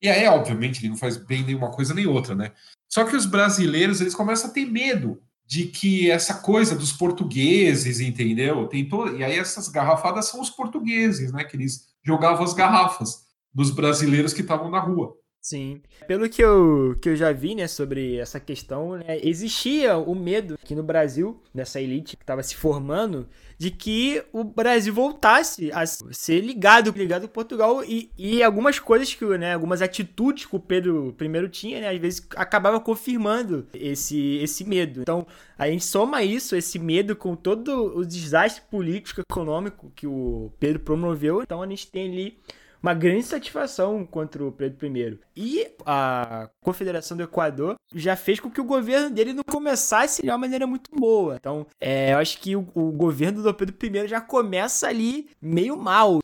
E 0.00 0.08
aí, 0.08 0.26
obviamente, 0.26 0.80
ele 0.80 0.88
não 0.88 0.96
faz 0.96 1.18
bem 1.18 1.42
nenhuma 1.44 1.70
coisa 1.70 1.92
nem 1.92 2.06
outra, 2.06 2.34
né? 2.34 2.52
Só 2.94 3.02
que 3.02 3.16
os 3.16 3.26
brasileiros, 3.26 4.00
eles 4.00 4.14
começam 4.14 4.48
a 4.48 4.52
ter 4.52 4.66
medo 4.66 5.20
de 5.44 5.64
que 5.64 6.08
essa 6.08 6.34
coisa 6.34 6.76
dos 6.76 6.92
portugueses, 6.92 7.98
entendeu? 7.98 8.68
Tem 8.68 8.88
todo... 8.88 9.16
E 9.16 9.24
aí 9.24 9.36
essas 9.36 9.66
garrafadas 9.66 10.26
são 10.26 10.40
os 10.40 10.48
portugueses, 10.48 11.32
né? 11.32 11.42
Que 11.42 11.56
eles 11.56 11.88
jogavam 12.04 12.44
as 12.44 12.54
garrafas 12.54 13.26
dos 13.52 13.72
brasileiros 13.72 14.32
que 14.32 14.42
estavam 14.42 14.70
na 14.70 14.78
rua. 14.78 15.12
Sim. 15.44 15.82
Pelo 16.08 16.26
que 16.26 16.42
eu, 16.42 16.96
que 17.02 17.10
eu 17.10 17.14
já 17.14 17.30
vi, 17.30 17.54
né, 17.54 17.68
sobre 17.68 18.16
essa 18.16 18.40
questão, 18.40 18.96
né, 18.96 19.18
existia 19.22 19.94
o 19.98 20.14
medo 20.14 20.54
aqui 20.54 20.74
no 20.74 20.82
Brasil, 20.82 21.38
dessa 21.54 21.78
elite 21.78 22.16
que 22.16 22.22
estava 22.22 22.42
se 22.42 22.56
formando, 22.56 23.28
de 23.58 23.70
que 23.70 24.24
o 24.32 24.42
Brasil 24.42 24.94
voltasse 24.94 25.70
a 25.72 25.84
ser 25.84 26.40
ligado, 26.40 26.90
ligado 26.96 27.28
com 27.28 27.34
Portugal 27.34 27.84
e, 27.84 28.10
e 28.16 28.42
algumas 28.42 28.78
coisas 28.78 29.12
que, 29.12 29.22
né, 29.36 29.52
algumas 29.52 29.82
atitudes 29.82 30.46
que 30.46 30.56
o 30.56 30.58
Pedro 30.58 31.14
I 31.20 31.48
tinha, 31.50 31.80
né, 31.82 31.90
às 31.90 31.98
vezes 31.98 32.26
acabava 32.36 32.80
confirmando 32.80 33.66
esse, 33.74 34.36
esse 34.36 34.64
medo. 34.64 35.02
Então, 35.02 35.26
a 35.58 35.68
gente 35.68 35.84
soma 35.84 36.22
isso, 36.22 36.56
esse 36.56 36.78
medo 36.78 37.14
com 37.14 37.36
todo 37.36 37.98
o 37.98 38.06
desastre 38.06 38.62
político 38.70 39.20
econômico 39.20 39.92
que 39.94 40.06
o 40.06 40.50
Pedro 40.58 40.80
promoveu, 40.80 41.42
então 41.42 41.60
a 41.60 41.68
gente 41.68 41.86
tem 41.86 42.10
ali 42.10 42.38
uma 42.84 42.92
grande 42.92 43.22
satisfação 43.22 44.04
contra 44.04 44.44
o 44.44 44.52
Pedro 44.52 44.86
I. 44.86 45.18
E 45.34 45.66
a 45.86 46.50
Confederação 46.62 47.16
do 47.16 47.22
Equador 47.22 47.76
já 47.94 48.14
fez 48.14 48.38
com 48.38 48.50
que 48.50 48.60
o 48.60 48.64
governo 48.64 49.08
dele 49.08 49.32
não 49.32 49.42
começasse 49.42 50.20
de 50.20 50.28
uma 50.28 50.36
maneira 50.36 50.66
muito 50.66 50.90
boa. 50.94 51.36
Então, 51.36 51.66
é, 51.80 52.12
eu 52.12 52.18
acho 52.18 52.38
que 52.38 52.54
o, 52.54 52.68
o 52.74 52.92
governo 52.92 53.42
do 53.42 53.54
Pedro 53.54 53.74
I 53.82 54.06
já 54.06 54.20
começa 54.20 54.86
ali 54.86 55.30
meio 55.40 55.78
mal. 55.78 56.18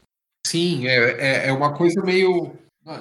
Sim, 0.46 0.87
é, 0.87 1.46
é, 1.46 1.49
é 1.49 1.53
uma 1.53 1.73
coisa 1.73 2.03
meio. 2.03 2.53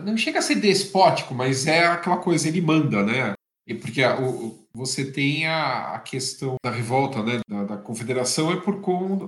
Não 0.04 0.15
chega 0.15 0.39
a 0.39 0.41
ser 0.41 0.56
despótico, 0.56 1.36
mas 1.36 1.67
é 1.67 1.86
aquela 1.86 2.17
coisa, 2.17 2.48
ele 2.48 2.62
manda, 2.62 3.04
né? 3.04 3.34
Porque 3.82 4.02
a, 4.02 4.19
o, 4.19 4.58
você 4.74 5.12
tem 5.12 5.48
a, 5.48 5.95
a, 5.95 6.00
questão 6.00 6.56
da 6.63 6.72
revolta 6.72 7.22
né, 7.22 7.39
da, 7.48 7.63
da 7.65 7.78
confederação 7.78 8.52
é 8.52 8.56
por, 8.56 8.78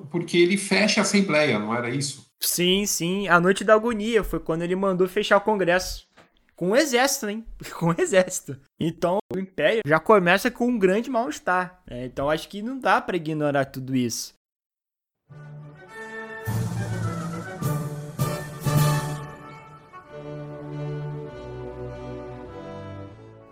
porque 0.10 0.38
ele 0.38 0.58
fecha 0.58 1.02
a 1.02 1.04
Assembleia, 1.04 1.60
não 1.60 1.76
era 1.76 1.90
isso? 1.90 2.31
Sim, 2.44 2.86
sim. 2.88 3.28
A 3.28 3.40
noite 3.40 3.64
da 3.64 3.76
agonia 3.76 4.24
foi 4.24 4.40
quando 4.40 4.64
ele 4.64 4.76
mandou 4.76 5.08
fechar 5.08 5.38
o 5.38 5.42
Congresso. 5.42 6.08
Com 6.56 6.72
o 6.72 6.76
exército, 6.76 7.30
hein? 7.30 7.46
Com 7.78 7.88
o 7.88 7.96
exército. 7.98 8.60
Então, 8.80 9.20
o 9.34 9.40
Império 9.40 9.82
já 9.86 10.00
começa 10.00 10.50
com 10.50 10.68
um 10.68 10.78
grande 10.78 11.10
mal-estar. 11.10 11.82
Né? 11.88 12.06
Então, 12.06 12.30
acho 12.30 12.50
que 12.50 12.62
não 12.62 12.80
dá 12.80 13.00
para 13.00 13.18
ignorar 13.18 13.66
tudo 13.66 13.96
isso. 13.96 14.34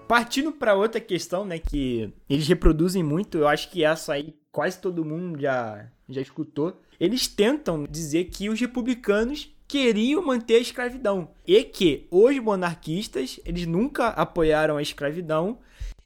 Partindo 0.07 0.51
para 0.51 0.73
outra 0.73 0.99
questão, 0.99 1.45
né, 1.45 1.59
que 1.59 2.11
eles 2.27 2.47
reproduzem 2.47 3.03
muito, 3.03 3.37
eu 3.37 3.47
acho 3.47 3.69
que 3.69 3.83
essa 3.83 4.13
aí 4.13 4.35
quase 4.51 4.81
todo 4.81 5.05
mundo 5.05 5.39
já, 5.39 5.87
já 6.09 6.21
escutou, 6.21 6.79
eles 6.99 7.27
tentam 7.27 7.85
dizer 7.89 8.25
que 8.25 8.49
os 8.49 8.59
republicanos 8.59 9.53
queriam 9.67 10.25
manter 10.25 10.55
a 10.55 10.59
escravidão 10.59 11.29
e 11.45 11.63
que 11.63 12.07
os 12.09 12.37
monarquistas 12.39 13.39
eles 13.45 13.67
nunca 13.67 14.07
apoiaram 14.07 14.77
a 14.77 14.81
escravidão 14.81 15.59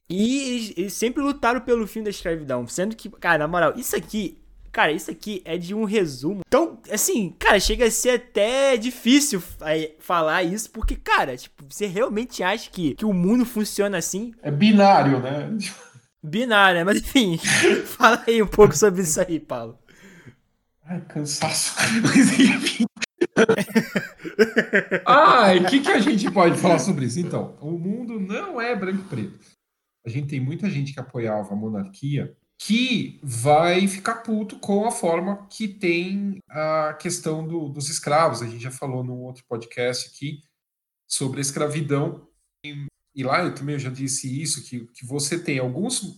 E 0.09 0.49
eles, 0.49 0.73
eles 0.75 0.93
sempre 0.93 1.23
lutaram 1.23 1.61
pelo 1.61 1.87
fim 1.87 2.03
da 2.03 2.09
escravidão. 2.09 2.67
Sendo 2.67 2.95
que, 2.95 3.09
cara, 3.09 3.39
na 3.39 3.47
moral, 3.47 3.73
isso 3.77 3.95
aqui 3.95 4.37
Cara, 4.73 4.91
isso 4.91 5.11
aqui 5.11 5.39
é 5.45 5.55
de 5.55 5.75
um 5.75 5.83
resumo. 5.83 6.41
Então, 6.47 6.79
assim, 6.91 7.35
cara, 7.37 7.59
chega 7.59 7.85
a 7.85 7.91
ser 7.91 8.09
até 8.15 8.75
difícil 8.75 9.39
falar 9.99 10.41
isso, 10.41 10.71
porque, 10.71 10.95
cara, 10.95 11.37
tipo, 11.37 11.63
você 11.69 11.85
realmente 11.85 12.41
acha 12.41 12.71
que, 12.71 12.95
que 12.95 13.05
o 13.05 13.13
mundo 13.13 13.45
funciona 13.45 13.99
assim? 13.99 14.33
É 14.41 14.49
binário, 14.49 15.19
né? 15.19 15.55
Binário, 16.23 16.79
né? 16.79 16.83
Mas 16.83 16.97
enfim, 16.97 17.37
fala 17.85 18.23
aí 18.25 18.41
um 18.41 18.47
pouco 18.47 18.75
sobre 18.75 19.03
isso 19.03 19.21
aí, 19.21 19.39
Paulo. 19.39 19.77
Ai, 20.85 21.01
cansaço. 21.05 21.75
Mas 22.03 22.39
enfim. 22.39 22.85
Ai, 25.05 25.59
o 25.59 25.67
que, 25.67 25.79
que 25.79 25.91
a 25.91 25.99
gente 25.99 26.29
pode 26.31 26.57
falar 26.57 26.79
sobre 26.79 27.05
isso? 27.05 27.19
Então, 27.19 27.57
o 27.61 27.71
mundo 27.77 28.19
não 28.19 28.59
é 28.59 28.75
branco 28.75 29.01
e 29.01 29.07
preto. 29.07 29.39
A 30.05 30.09
gente 30.09 30.27
tem 30.27 30.39
muita 30.39 30.69
gente 30.69 30.93
que 30.93 30.99
apoiava 30.99 31.53
a 31.53 31.55
monarquia 31.55 32.35
que 32.59 33.19
vai 33.21 33.87
ficar 33.87 34.23
puto 34.23 34.57
com 34.59 34.85
a 34.85 34.91
forma 34.91 35.45
que 35.47 35.67
tem 35.67 36.37
a 36.49 36.93
questão 36.93 37.45
do, 37.45 37.67
dos 37.67 37.89
escravos. 37.89 38.41
A 38.41 38.47
gente 38.47 38.63
já 38.63 38.71
falou 38.71 39.03
num 39.03 39.21
outro 39.21 39.43
podcast 39.47 40.09
aqui 40.09 40.41
sobre 41.09 41.39
a 41.39 41.41
escravidão. 41.41 42.27
E, 42.65 42.85
e 43.15 43.23
lá 43.23 43.43
eu 43.43 43.53
também 43.53 43.77
já 43.77 43.89
disse 43.89 44.41
isso, 44.41 44.63
que, 44.63 44.85
que 44.87 45.05
você 45.05 45.37
tem 45.37 45.59
alguns, 45.59 46.17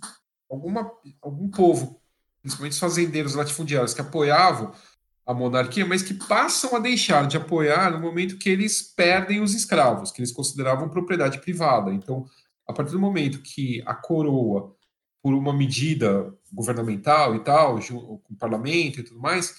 alguma, 0.50 0.92
algum 1.22 1.50
povo, 1.50 2.00
principalmente 2.46 2.74
os 2.74 2.80
fazendeiros 2.80 3.34
latifundiários, 3.34 3.96
que 3.96 4.02
apoiavam 4.02 4.72
a 5.26 5.34
monarquia, 5.34 5.84
mas 5.84 6.04
que 6.04 6.14
passam 6.14 6.76
a 6.76 6.80
deixar 6.80 7.28
de 7.28 7.38
apoiar 7.38 7.90
no 7.90 8.00
momento 8.00 8.38
que 8.38 8.48
eles 8.48 8.84
perdem 8.84 9.42
os 9.42 9.56
escravos, 9.56 10.12
que 10.12 10.22
eles 10.22 10.32
consideravam 10.32 10.88
propriedade 10.88 11.42
privada. 11.42 11.92
Então, 11.92 12.28
a 12.68 12.72
partir 12.72 12.92
do 12.92 13.00
momento 13.00 13.42
que 13.42 13.82
a 13.84 13.96
coroa 13.96 14.76
por 15.24 15.34
uma 15.34 15.52
medida 15.52 16.32
governamental 16.54 17.36
e 17.36 17.40
tal, 17.40 17.80
com 17.80 18.22
o 18.30 18.38
parlamento 18.38 19.00
e 19.00 19.04
tudo 19.04 19.20
mais, 19.20 19.56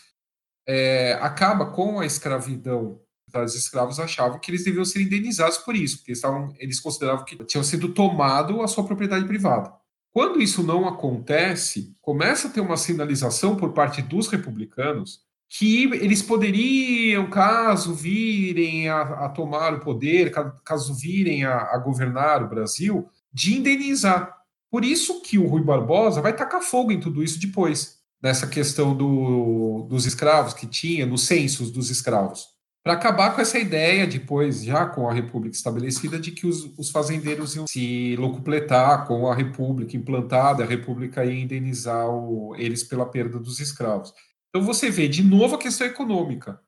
é, 0.64 1.18
acaba 1.20 1.66
com 1.72 1.98
a 1.98 2.06
escravidão. 2.06 3.00
Os 3.34 3.56
escravos 3.56 3.98
achavam 3.98 4.38
que 4.38 4.48
eles 4.48 4.64
deviam 4.64 4.84
ser 4.84 5.02
indenizados 5.02 5.58
por 5.58 5.74
isso, 5.74 5.96
porque 5.96 6.12
eles, 6.12 6.18
estavam, 6.18 6.54
eles 6.60 6.78
consideravam 6.78 7.24
que 7.24 7.34
tinham 7.44 7.64
sido 7.64 7.92
tomado 7.92 8.62
a 8.62 8.68
sua 8.68 8.84
propriedade 8.84 9.26
privada. 9.26 9.74
Quando 10.16 10.40
isso 10.40 10.62
não 10.62 10.88
acontece, 10.88 11.94
começa 12.00 12.48
a 12.48 12.50
ter 12.50 12.62
uma 12.62 12.78
sinalização 12.78 13.54
por 13.54 13.74
parte 13.74 14.00
dos 14.00 14.28
republicanos 14.28 15.20
que 15.46 15.84
eles 15.92 16.22
poderiam, 16.22 17.28
caso 17.28 17.92
virem 17.92 18.88
a, 18.88 19.02
a 19.02 19.28
tomar 19.28 19.74
o 19.74 19.80
poder, 19.80 20.32
caso 20.64 20.94
virem 20.94 21.44
a, 21.44 21.58
a 21.58 21.76
governar 21.76 22.42
o 22.42 22.48
Brasil, 22.48 23.06
de 23.30 23.58
indenizar 23.58 24.34
por 24.70 24.86
isso 24.86 25.20
que 25.20 25.36
o 25.36 25.46
Rui 25.46 25.62
Barbosa 25.62 26.22
vai 26.22 26.34
tacar 26.34 26.62
fogo 26.62 26.90
em 26.90 26.98
tudo 26.98 27.22
isso 27.22 27.38
depois, 27.38 27.98
nessa 28.22 28.46
questão 28.46 28.96
do, 28.96 29.86
dos 29.86 30.06
escravos 30.06 30.54
que 30.54 30.66
tinha, 30.66 31.04
nos 31.04 31.26
censos 31.26 31.70
dos 31.70 31.90
escravos. 31.90 32.55
Para 32.86 32.94
acabar 32.94 33.34
com 33.34 33.40
essa 33.40 33.58
ideia, 33.58 34.06
depois, 34.06 34.62
já 34.62 34.86
com 34.86 35.08
a 35.08 35.12
República 35.12 35.56
estabelecida, 35.56 36.20
de 36.20 36.30
que 36.30 36.46
os, 36.46 36.72
os 36.78 36.88
fazendeiros 36.88 37.56
iam 37.56 37.66
se 37.66 38.14
locupletar 38.14 39.08
com 39.08 39.28
a 39.28 39.34
República 39.34 39.96
implantada, 39.96 40.62
a 40.62 40.66
República 40.68 41.24
ia 41.24 41.36
indenizar 41.36 42.08
o, 42.08 42.54
eles 42.54 42.84
pela 42.84 43.04
perda 43.04 43.40
dos 43.40 43.58
escravos. 43.58 44.14
Então 44.48 44.64
você 44.64 44.88
vê 44.88 45.08
de 45.08 45.20
novo 45.24 45.56
a 45.56 45.58
questão 45.58 45.84
econômica, 45.84 46.60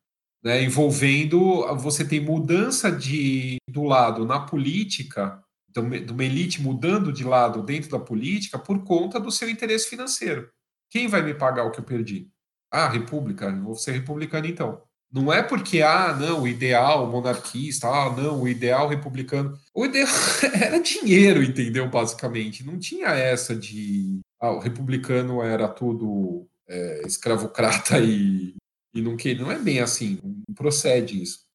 né, 0.42 0.60
envolvendo 0.60 1.64
você 1.76 2.04
tem 2.04 2.18
mudança 2.18 2.90
de 2.90 3.58
do 3.70 3.84
lado 3.84 4.26
na 4.26 4.40
política 4.40 5.40
de 5.68 6.12
uma 6.12 6.24
elite 6.24 6.60
mudando 6.60 7.12
de 7.12 7.22
lado 7.22 7.62
dentro 7.62 7.90
da 7.90 8.00
política 8.00 8.58
por 8.58 8.82
conta 8.82 9.20
do 9.20 9.30
seu 9.30 9.48
interesse 9.48 9.88
financeiro. 9.88 10.50
Quem 10.90 11.06
vai 11.06 11.22
me 11.22 11.32
pagar 11.32 11.62
o 11.62 11.70
que 11.70 11.78
eu 11.78 11.84
perdi? 11.84 12.28
Ah, 12.72 12.88
República, 12.88 13.52
vou 13.52 13.76
ser 13.76 13.92
republicano 13.92 14.48
então. 14.48 14.87
Não 15.10 15.32
é 15.32 15.42
porque, 15.42 15.80
ah, 15.80 16.14
não, 16.14 16.42
o 16.42 16.48
ideal 16.48 17.10
monarquista, 17.10 17.88
ah, 17.88 18.14
não, 18.14 18.42
o 18.42 18.48
ideal 18.48 18.88
republicano. 18.88 19.58
O 19.74 19.86
ideal 19.86 20.06
era 20.54 20.78
dinheiro, 20.80 21.42
entendeu? 21.42 21.88
Basicamente. 21.88 22.64
Não 22.64 22.78
tinha 22.78 23.08
essa 23.08 23.56
de. 23.56 24.20
Ah, 24.40 24.52
o 24.52 24.58
republicano 24.58 25.42
era 25.42 25.66
tudo 25.66 26.46
é, 26.68 27.02
escravocrata 27.06 27.98
e, 27.98 28.54
e 28.94 29.00
não 29.00 29.16
que 29.16 29.34
Não 29.34 29.50
é 29.50 29.58
bem 29.58 29.80
assim, 29.80 30.18
não 30.22 30.54
procede 30.54 31.22
isso. 31.22 31.48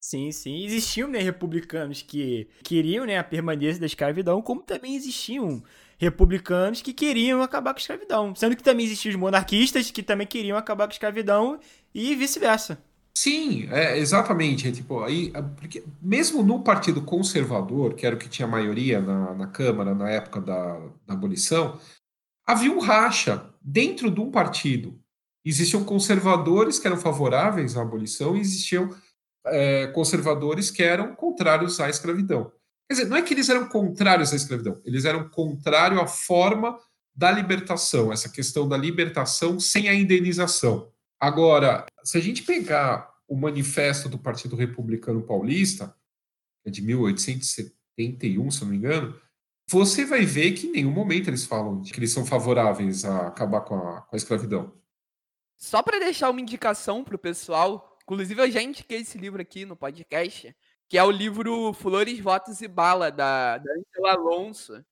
Sim, 0.00 0.30
sim. 0.30 0.64
Existiam 0.64 1.08
né, 1.08 1.18
republicanos 1.18 2.02
que 2.02 2.48
queriam 2.62 3.04
né, 3.04 3.18
a 3.18 3.24
permanência 3.24 3.80
da 3.80 3.86
escravidão, 3.86 4.40
como 4.40 4.62
também 4.62 4.94
existiam 4.94 5.62
republicanos 5.98 6.80
que 6.80 6.92
queriam 6.92 7.42
acabar 7.42 7.72
com 7.72 7.78
a 7.78 7.80
escravidão. 7.80 8.34
Sendo 8.34 8.54
que 8.56 8.62
também 8.62 8.86
existiam 8.86 9.10
os 9.10 9.18
monarquistas 9.18 9.90
que 9.90 10.02
também 10.02 10.26
queriam 10.26 10.56
acabar 10.56 10.86
com 10.86 10.92
a 10.92 10.94
escravidão 10.94 11.58
e 11.92 12.14
vice-versa. 12.14 12.78
Sim, 13.20 13.66
é, 13.72 13.98
exatamente. 13.98 14.68
É, 14.68 14.70
tipo, 14.70 15.02
aí, 15.02 15.32
é, 15.34 15.42
porque 15.42 15.82
mesmo 16.00 16.40
no 16.44 16.62
Partido 16.62 17.02
Conservador, 17.02 17.94
que 17.94 18.06
era 18.06 18.14
o 18.14 18.18
que 18.18 18.28
tinha 18.28 18.46
maioria 18.46 19.00
na, 19.00 19.34
na 19.34 19.46
Câmara 19.48 19.92
na 19.92 20.08
época 20.08 20.40
da, 20.40 20.78
da 21.04 21.14
abolição, 21.14 21.80
havia 22.46 22.70
um 22.70 22.78
racha 22.78 23.44
dentro 23.60 24.08
de 24.08 24.20
um 24.20 24.30
partido. 24.30 25.00
Existiam 25.44 25.82
conservadores 25.82 26.78
que 26.78 26.86
eram 26.86 26.96
favoráveis 26.96 27.76
à 27.76 27.82
abolição 27.82 28.36
e 28.36 28.40
existiam 28.40 28.88
é, 29.46 29.88
conservadores 29.88 30.70
que 30.70 30.84
eram 30.84 31.16
contrários 31.16 31.80
à 31.80 31.90
escravidão. 31.90 32.52
Quer 32.88 32.94
dizer, 32.94 33.08
não 33.08 33.16
é 33.16 33.22
que 33.22 33.34
eles 33.34 33.48
eram 33.48 33.68
contrários 33.68 34.32
à 34.32 34.36
escravidão, 34.36 34.80
eles 34.84 35.04
eram 35.04 35.28
contrários 35.28 36.00
à 36.00 36.06
forma 36.06 36.78
da 37.12 37.32
libertação, 37.32 38.12
essa 38.12 38.28
questão 38.28 38.68
da 38.68 38.76
libertação 38.76 39.58
sem 39.58 39.88
a 39.88 39.94
indenização. 39.94 40.92
Agora, 41.20 41.84
se 42.04 42.16
a 42.16 42.20
gente 42.20 42.44
pegar 42.44 43.07
o 43.28 43.36
manifesto 43.36 44.08
do 44.08 44.18
Partido 44.18 44.56
Republicano 44.56 45.22
Paulista, 45.22 45.94
é 46.64 46.70
de 46.70 46.82
1871, 46.82 48.50
se 48.50 48.62
não 48.62 48.68
me 48.68 48.76
engano, 48.76 49.20
você 49.70 50.04
vai 50.04 50.24
ver 50.24 50.52
que 50.52 50.66
em 50.66 50.72
nenhum 50.72 50.90
momento 50.90 51.28
eles 51.28 51.44
falam 51.44 51.82
que 51.82 51.98
eles 51.98 52.10
são 52.10 52.24
favoráveis 52.24 53.04
a 53.04 53.28
acabar 53.28 53.60
com 53.60 53.76
a, 53.76 54.00
com 54.00 54.16
a 54.16 54.16
escravidão. 54.16 54.72
Só 55.56 55.82
para 55.82 55.98
deixar 55.98 56.30
uma 56.30 56.40
indicação 56.40 57.04
para 57.04 57.16
o 57.16 57.18
pessoal, 57.18 57.88
Inclusive, 58.08 58.40
eu 58.40 58.50
já 58.50 58.62
indiquei 58.62 59.00
esse 59.00 59.18
livro 59.18 59.42
aqui 59.42 59.66
no 59.66 59.76
podcast, 59.76 60.56
que 60.88 60.96
é 60.96 61.04
o 61.04 61.10
livro 61.10 61.74
Flores, 61.74 62.18
Votos 62.18 62.62
e 62.62 62.66
Bala, 62.66 63.10
da, 63.10 63.58
da 63.58 63.70
Angela 63.70 64.12
Alonso. 64.14 64.82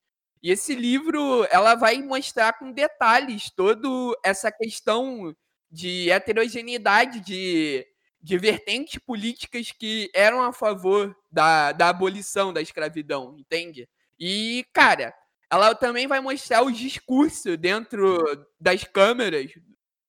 E 0.42 0.50
esse 0.50 0.74
livro, 0.74 1.46
ela 1.50 1.74
vai 1.74 2.02
mostrar 2.02 2.58
com 2.58 2.70
detalhes 2.70 3.50
toda 3.50 3.88
essa 4.22 4.52
questão 4.52 5.34
de 5.70 6.10
heterogeneidade 6.10 7.20
de, 7.20 7.86
de 8.26 8.36
vertentes 8.38 8.98
políticas 8.98 9.70
que 9.70 10.10
eram 10.12 10.42
a 10.42 10.52
favor 10.52 11.16
da, 11.30 11.70
da 11.70 11.90
abolição 11.90 12.52
da 12.52 12.60
escravidão, 12.60 13.36
entende? 13.38 13.88
E, 14.18 14.66
cara, 14.72 15.14
ela 15.48 15.76
também 15.76 16.08
vai 16.08 16.18
mostrar 16.18 16.64
os 16.64 16.76
discursos 16.76 17.56
dentro 17.56 18.18
das 18.58 18.82
câmeras 18.82 19.52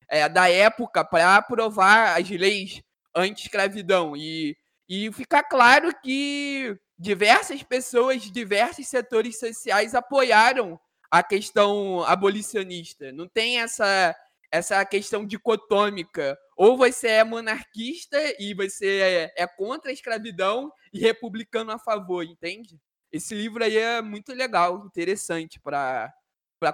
é, 0.09 0.27
da 0.27 0.49
época 0.49 1.05
para 1.05 1.35
aprovar 1.35 2.19
as 2.19 2.27
leis 2.27 2.81
anti-escravidão. 3.15 4.17
E, 4.17 4.57
e 4.89 5.11
ficar 5.11 5.43
claro 5.43 5.93
que 6.01 6.75
diversas 6.97 7.61
pessoas 7.61 8.23
de 8.23 8.31
diversos 8.31 8.87
setores 8.87 9.37
sociais 9.37 9.93
apoiaram 9.93 10.79
a 11.11 11.21
questão 11.21 12.03
abolicionista. 12.03 13.11
Não 13.11 13.27
tem 13.27 13.59
essa, 13.59 14.15
essa 14.51 14.83
questão 14.85 15.25
dicotômica. 15.25 16.37
Ou 16.55 16.77
você 16.77 17.07
é 17.07 17.23
monarquista 17.23 18.17
e 18.39 18.53
você 18.53 19.31
é, 19.35 19.43
é 19.43 19.47
contra 19.47 19.91
a 19.91 19.93
escravidão 19.93 20.71
e 20.91 20.99
republicano 20.99 21.71
a 21.71 21.79
favor, 21.79 22.23
entende? 22.23 22.79
Esse 23.11 23.35
livro 23.35 23.63
aí 23.63 23.77
é 23.77 24.01
muito 24.01 24.33
legal, 24.33 24.85
interessante 24.85 25.59
para 25.59 26.11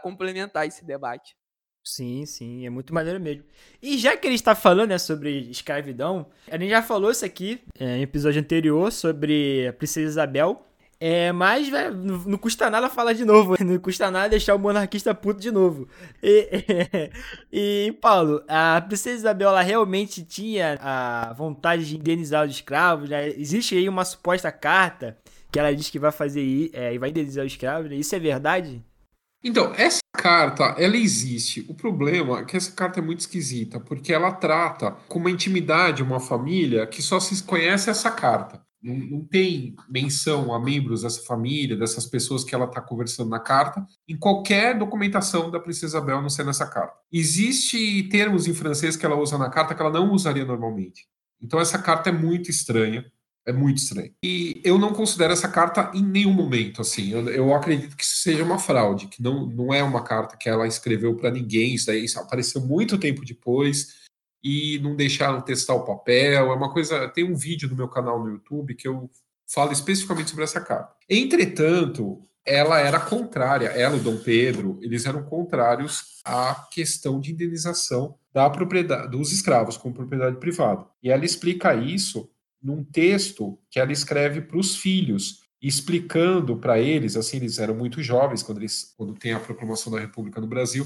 complementar 0.02 0.66
esse 0.66 0.86
debate. 0.86 1.36
Sim, 1.84 2.26
sim, 2.26 2.66
é 2.66 2.70
muito 2.70 2.94
maneiro 2.94 3.20
mesmo. 3.20 3.44
E 3.82 3.98
já 3.98 4.16
que 4.16 4.26
ele 4.26 4.36
está 4.36 4.56
falando 4.56 4.92
né, 4.92 4.98
sobre 4.98 5.50
escravidão, 5.50 6.32
a 6.50 6.58
gente 6.58 6.70
já 6.70 6.82
falou 6.82 7.12
isso 7.12 7.26
aqui 7.26 7.62
é, 7.78 7.98
em 7.98 8.02
episódio 8.04 8.40
anterior 8.40 8.90
sobre 8.90 9.68
a 9.68 9.74
Princesa 9.74 10.08
Isabel. 10.08 10.66
É, 11.06 11.34
mas 11.34 11.68
véio, 11.68 11.94
não, 11.94 12.18
não, 12.20 12.38
custa 12.38 12.70
nada 12.70 12.90
falar 12.90 13.12
de 13.12 13.26
novo, 13.26 13.58
não 13.60 13.78
custa 13.78 14.10
nada 14.10 14.30
deixar 14.30 14.56
o 14.56 14.58
monarquista 14.58 15.14
puto 15.14 15.38
de 15.38 15.52
novo. 15.52 15.86
E, 16.24 16.48
e, 17.52 17.92
Paulo, 18.00 18.42
a 18.48 18.80
Princesa 18.80 19.18
Isabel 19.18 19.50
ela 19.50 19.62
realmente 19.62 20.24
tinha 20.24 20.80
a 20.82 21.34
vontade 21.34 21.86
de 21.86 21.98
indenizar 21.98 22.46
os 22.46 22.54
escravos? 22.54 23.10
Né? 23.10 23.32
Existe 23.32 23.76
aí 23.76 23.90
uma 23.90 24.06
suposta 24.06 24.50
carta 24.50 25.18
que 25.52 25.60
ela 25.60 25.76
diz 25.76 25.90
que 25.90 26.00
vai 26.00 26.10
fazer 26.10 26.70
é, 26.72 26.94
e 26.94 26.98
vai 26.98 27.10
indenizar 27.10 27.46
os 27.46 27.52
escravos, 27.52 27.90
né? 27.90 27.98
isso 27.98 28.16
é 28.16 28.20
verdade? 28.20 28.82
Então, 29.44 29.74
essa 29.76 30.00
carta, 30.14 30.74
ela 30.78 30.96
existe. 30.96 31.66
O 31.68 31.74
problema 31.74 32.40
é 32.40 32.46
que 32.46 32.56
essa 32.56 32.72
carta 32.72 33.02
é 33.02 33.04
muito 33.04 33.20
esquisita, 33.20 33.78
porque 33.78 34.14
ela 34.14 34.32
trata 34.32 34.92
com 35.10 35.20
uma 35.20 35.30
intimidade 35.30 36.02
uma 36.02 36.22
família 36.22 36.88
que 36.88 37.02
só 37.02 37.20
se 37.20 37.44
conhece 37.44 37.90
essa 37.90 38.10
carta. 38.10 38.63
Não, 38.84 38.96
não 38.96 39.26
tem 39.26 39.76
menção 39.90 40.54
a 40.54 40.60
membros 40.60 41.04
dessa 41.04 41.24
família, 41.24 41.78
dessas 41.78 42.06
pessoas 42.06 42.44
que 42.44 42.54
ela 42.54 42.66
está 42.66 42.82
conversando 42.82 43.30
na 43.30 43.40
carta, 43.40 43.86
em 44.08 44.18
qualquer 44.18 44.78
documentação 44.78 45.50
da 45.50 45.60
Princesa 45.60 45.98
Isabel, 45.98 46.22
não 46.22 46.30
ser 46.30 46.46
nessa 46.46 46.68
carta. 46.68 46.94
Existe 47.12 48.04
termos 48.10 48.48
em 48.48 48.54
francês 48.54 48.98
que 48.98 49.06
ela 49.06 49.16
usa 49.16 49.38
na 49.38 49.50
carta 49.50 49.74
que 49.74 49.82
ela 49.82 49.92
não 49.92 50.12
usaria 50.12 50.44
normalmente. 50.44 51.08
Então 51.42 51.60
essa 51.60 51.80
carta 51.80 52.10
é 52.10 52.14
muito 52.14 52.52
estranha. 52.52 53.06
É 53.46 53.52
muito 53.52 53.78
estranho. 53.80 54.14
E 54.24 54.62
eu 54.64 54.78
não 54.78 54.94
considero 54.94 55.34
essa 55.34 55.50
carta 55.50 55.92
em 55.94 56.02
nenhum 56.02 56.32
momento, 56.32 56.82
assim. 56.82 57.12
Eu, 57.12 57.28
eu 57.28 57.54
acredito 57.54 57.98
que 57.98 58.06
seja 58.06 58.42
uma 58.42 58.58
fraude, 58.58 59.08
que 59.08 59.22
não, 59.22 59.46
não 59.46 59.74
é 59.74 59.84
uma 59.84 60.02
carta 60.02 60.38
que 60.38 60.48
ela 60.48 60.66
escreveu 60.66 61.16
para 61.18 61.30
ninguém. 61.30 61.76
Isso 61.76 61.88
daí 61.88 62.06
apareceu 62.16 62.62
muito 62.62 62.98
tempo 62.98 63.26
depois 63.26 64.03
e 64.44 64.80
não 64.80 64.96
deixaram 64.96 65.42
testar 65.42 65.76
o 65.76 65.86
papel. 65.86 66.52
É 66.52 66.54
uma 66.54 66.72
coisa. 66.72 67.08
Tem 67.08 67.24
um 67.24 67.36
vídeo 67.36 67.70
no 67.70 67.76
meu 67.76 67.88
canal 67.88 68.22
no 68.22 68.30
YouTube 68.30 68.76
que 68.76 68.88
eu 68.88 69.10
falo 69.48 69.72
especificamente 69.72 70.30
sobre 70.30 70.44
essa 70.44 70.60
carta. 70.60 70.94
Entretanto, 71.10 72.28
ela 72.46 72.80
era 72.80 73.00
contrária, 73.00 73.68
ela 73.68 73.96
e 73.96 74.02
Dom 74.02 74.18
Pedro, 74.18 74.78
eles 74.82 75.06
eram 75.06 75.24
contrários 75.24 76.22
à 76.26 76.68
questão 76.72 77.20
de 77.20 77.32
indenização 77.32 78.16
da 78.34 78.50
propriedade 78.50 79.12
dos 79.12 79.32
escravos 79.32 79.78
como 79.78 79.94
propriedade 79.94 80.38
privada. 80.38 80.86
E 81.02 81.10
ela 81.10 81.24
explica 81.24 81.74
isso 81.74 82.30
num 82.62 82.84
texto 82.84 83.58
que 83.70 83.80
ela 83.80 83.92
escreve 83.92 84.42
para 84.42 84.58
os 84.58 84.76
filhos, 84.76 85.44
explicando 85.62 86.58
para 86.58 86.80
eles, 86.80 87.16
assim, 87.16 87.38
eles 87.38 87.60
eram 87.60 87.76
muito 87.76 88.02
jovens 88.02 88.44
quando 88.44 88.58
eles 88.58 88.94
quando 88.98 89.14
tem 89.14 89.34
a 89.34 89.40
proclamação 89.40 89.92
da 89.92 90.00
República 90.00 90.42
no 90.42 90.48
Brasil, 90.48 90.86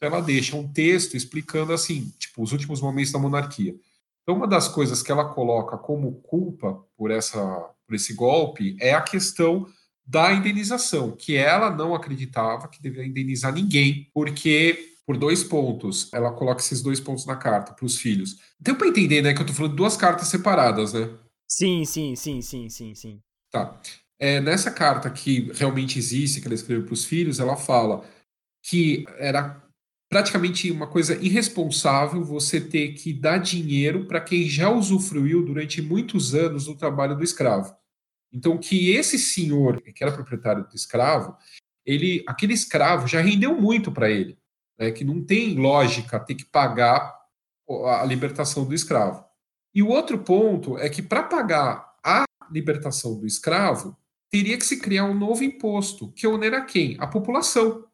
ela 0.00 0.20
deixa 0.20 0.56
um 0.56 0.66
texto 0.66 1.16
explicando 1.16 1.72
assim, 1.72 2.12
tipo, 2.18 2.42
os 2.42 2.52
últimos 2.52 2.80
momentos 2.80 3.12
da 3.12 3.18
monarquia. 3.18 3.74
Então, 4.22 4.36
uma 4.36 4.46
das 4.46 4.68
coisas 4.68 5.02
que 5.02 5.10
ela 5.10 5.32
coloca 5.32 5.76
como 5.78 6.12
culpa 6.20 6.84
por 6.96 7.10
essa 7.10 7.70
por 7.86 7.94
esse 7.94 8.12
golpe 8.12 8.76
é 8.78 8.92
a 8.92 9.00
questão 9.00 9.66
da 10.06 10.32
indenização, 10.32 11.12
que 11.12 11.36
ela 11.36 11.70
não 11.70 11.94
acreditava 11.94 12.68
que 12.68 12.82
deveria 12.82 13.08
indenizar 13.08 13.52
ninguém, 13.52 14.10
porque 14.12 14.94
por 15.06 15.16
dois 15.16 15.42
pontos, 15.42 16.12
ela 16.12 16.30
coloca 16.32 16.60
esses 16.60 16.82
dois 16.82 17.00
pontos 17.00 17.24
na 17.24 17.34
carta 17.34 17.72
para 17.72 17.86
os 17.86 17.96
filhos. 17.96 18.36
Deu 18.60 18.76
para 18.76 18.88
entender, 18.88 19.22
né, 19.22 19.32
que 19.32 19.38
eu 19.38 19.42
estou 19.42 19.56
falando 19.56 19.74
duas 19.74 19.96
cartas 19.96 20.28
separadas, 20.28 20.92
né? 20.92 21.08
Sim, 21.50 21.86
sim, 21.86 22.14
sim, 22.14 22.42
sim, 22.42 22.68
sim, 22.68 22.94
sim. 22.94 23.20
Tá. 23.50 23.80
É, 24.18 24.38
nessa 24.38 24.70
carta 24.70 25.08
que 25.08 25.50
realmente 25.54 25.98
existe, 25.98 26.42
que 26.42 26.46
ela 26.46 26.54
escreveu 26.54 26.84
para 26.84 26.92
os 26.92 27.06
filhos, 27.06 27.40
ela 27.40 27.56
fala 27.56 28.04
que 28.62 29.06
era 29.16 29.62
praticamente 30.08 30.70
uma 30.70 30.86
coisa 30.86 31.14
irresponsável 31.16 32.24
você 32.24 32.60
ter 32.60 32.94
que 32.94 33.12
dar 33.12 33.38
dinheiro 33.38 34.06
para 34.06 34.20
quem 34.20 34.48
já 34.48 34.70
usufruiu 34.70 35.44
durante 35.44 35.82
muitos 35.82 36.34
anos 36.34 36.64
do 36.64 36.74
trabalho 36.74 37.16
do 37.16 37.24
escravo. 37.24 37.76
Então, 38.32 38.58
que 38.58 38.90
esse 38.90 39.18
senhor, 39.18 39.80
que 39.82 40.02
era 40.02 40.12
proprietário 40.12 40.66
do 40.66 40.74
escravo, 40.74 41.36
ele, 41.84 42.22
aquele 42.26 42.52
escravo 42.52 43.06
já 43.06 43.20
rendeu 43.20 43.58
muito 43.58 43.90
para 43.90 44.10
ele, 44.10 44.38
né, 44.78 44.90
que 44.90 45.04
não 45.04 45.24
tem 45.24 45.54
lógica 45.54 46.20
ter 46.20 46.34
que 46.34 46.44
pagar 46.44 47.16
a 48.00 48.04
libertação 48.04 48.64
do 48.64 48.74
escravo. 48.74 49.24
E 49.74 49.82
o 49.82 49.88
outro 49.88 50.18
ponto 50.18 50.78
é 50.78 50.88
que 50.88 51.02
para 51.02 51.22
pagar 51.22 51.96
a 52.04 52.24
libertação 52.50 53.18
do 53.18 53.26
escravo, 53.26 53.96
teria 54.30 54.56
que 54.56 54.64
se 54.64 54.80
criar 54.80 55.04
um 55.04 55.14
novo 55.14 55.44
imposto, 55.44 56.12
que 56.12 56.26
onera 56.26 56.64
quem? 56.64 56.96
A 56.98 57.06
população. 57.06 57.87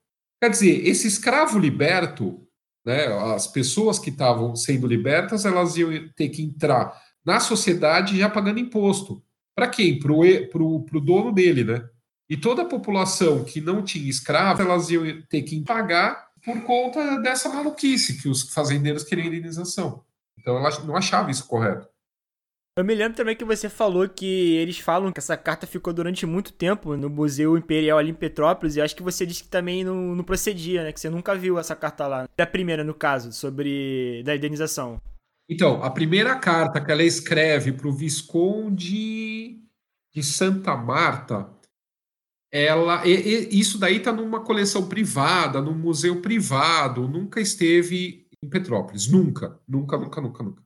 Quer 0.45 0.51
dizer, 0.51 0.86
esse 0.86 1.09
escravo 1.09 1.59
liberto, 1.59 2.47
né, 2.84 3.07
as 3.34 3.47
pessoas 3.47 3.99
que 3.99 4.11
estavam 4.11 4.55
sendo 4.55 4.86
libertas, 4.86 5.47
elas 5.47 5.74
iam 5.78 5.90
ter 6.14 6.28
que 6.28 6.42
entrar 6.42 7.01
na 7.24 7.40
sociedade 7.40 8.18
já 8.18 8.28
pagando 8.28 8.61
imposto. 8.61 9.24
Para 9.57 9.68
quem? 9.68 9.99
Para 9.99 10.12
o 10.12 11.01
dono 11.03 11.32
dele, 11.32 11.64
né? 11.64 11.88
E 12.28 12.36
toda 12.36 12.61
a 12.61 12.66
população 12.66 13.42
que 13.42 13.59
não 13.59 13.82
tinha 13.82 14.07
escravo, 14.07 14.61
elas 14.61 14.90
iam 14.90 15.22
ter 15.30 15.40
que 15.40 15.62
pagar 15.62 16.28
por 16.45 16.61
conta 16.64 17.16
dessa 17.22 17.49
maluquice 17.49 18.20
que 18.20 18.28
os 18.28 18.53
fazendeiros 18.53 19.03
queriam 19.03 19.28
indenização. 19.28 20.05
Então 20.38 20.59
ela 20.59 20.78
não 20.84 20.95
achava 20.95 21.30
isso 21.30 21.47
correto. 21.47 21.88
Eu 22.77 22.85
me 22.85 22.93
lembro 22.93 23.16
também 23.16 23.37
que 23.37 23.45
você 23.45 23.68
falou 23.68 24.09
que 24.09 24.57
eles 24.57 24.81
falam 24.81 25.12
que 25.12 25.20
essa 25.20 25.37
carta 25.37 25.64
ficou 25.64 25.93
durante 25.93 26.27
muito 26.27 26.53
tempo 26.53 26.97
no 26.97 27.09
Museu 27.09 27.57
Imperial 27.57 27.99
ali 27.99 28.11
em 28.11 28.14
Petrópolis, 28.14 28.75
e 28.75 28.81
acho 28.81 28.97
que 28.97 29.03
você 29.03 29.25
disse 29.25 29.45
que 29.45 29.49
também 29.49 29.85
não, 29.85 30.16
não 30.16 30.25
procedia, 30.25 30.83
né? 30.83 30.93
Que 30.93 30.99
você 30.99 31.09
nunca 31.09 31.37
viu 31.37 31.57
essa 31.57 31.77
carta 31.77 32.09
lá. 32.09 32.29
Da 32.37 32.45
primeira, 32.45 32.83
no 32.83 32.93
caso, 32.93 33.33
sobre 33.33 34.25
da 34.25 34.35
indenização. 34.35 35.01
Então, 35.49 35.85
a 35.85 35.91
primeira 35.91 36.37
carta 36.37 36.85
que 36.85 36.91
ela 36.91 37.05
escreve 37.05 37.70
para 37.70 37.87
o 37.87 37.93
Visconde 37.93 39.62
de 40.12 40.22
Santa 40.25 40.77
Marta, 40.77 41.49
ela, 42.51 43.07
e, 43.07 43.12
e, 43.12 43.61
isso 43.61 43.79
daí 43.79 43.99
está 43.99 44.12
numa 44.12 44.41
coleção 44.41 44.89
privada, 44.89 45.62
num 45.62 45.79
museu 45.79 46.20
privado, 46.20 47.07
nunca 47.07 47.41
esteve 47.41 48.27
em 48.43 48.49
Petrópolis, 48.49 49.07
nunca, 49.07 49.61
nunca, 49.68 49.97
nunca, 49.97 50.20
nunca, 50.20 50.43
nunca. 50.43 50.64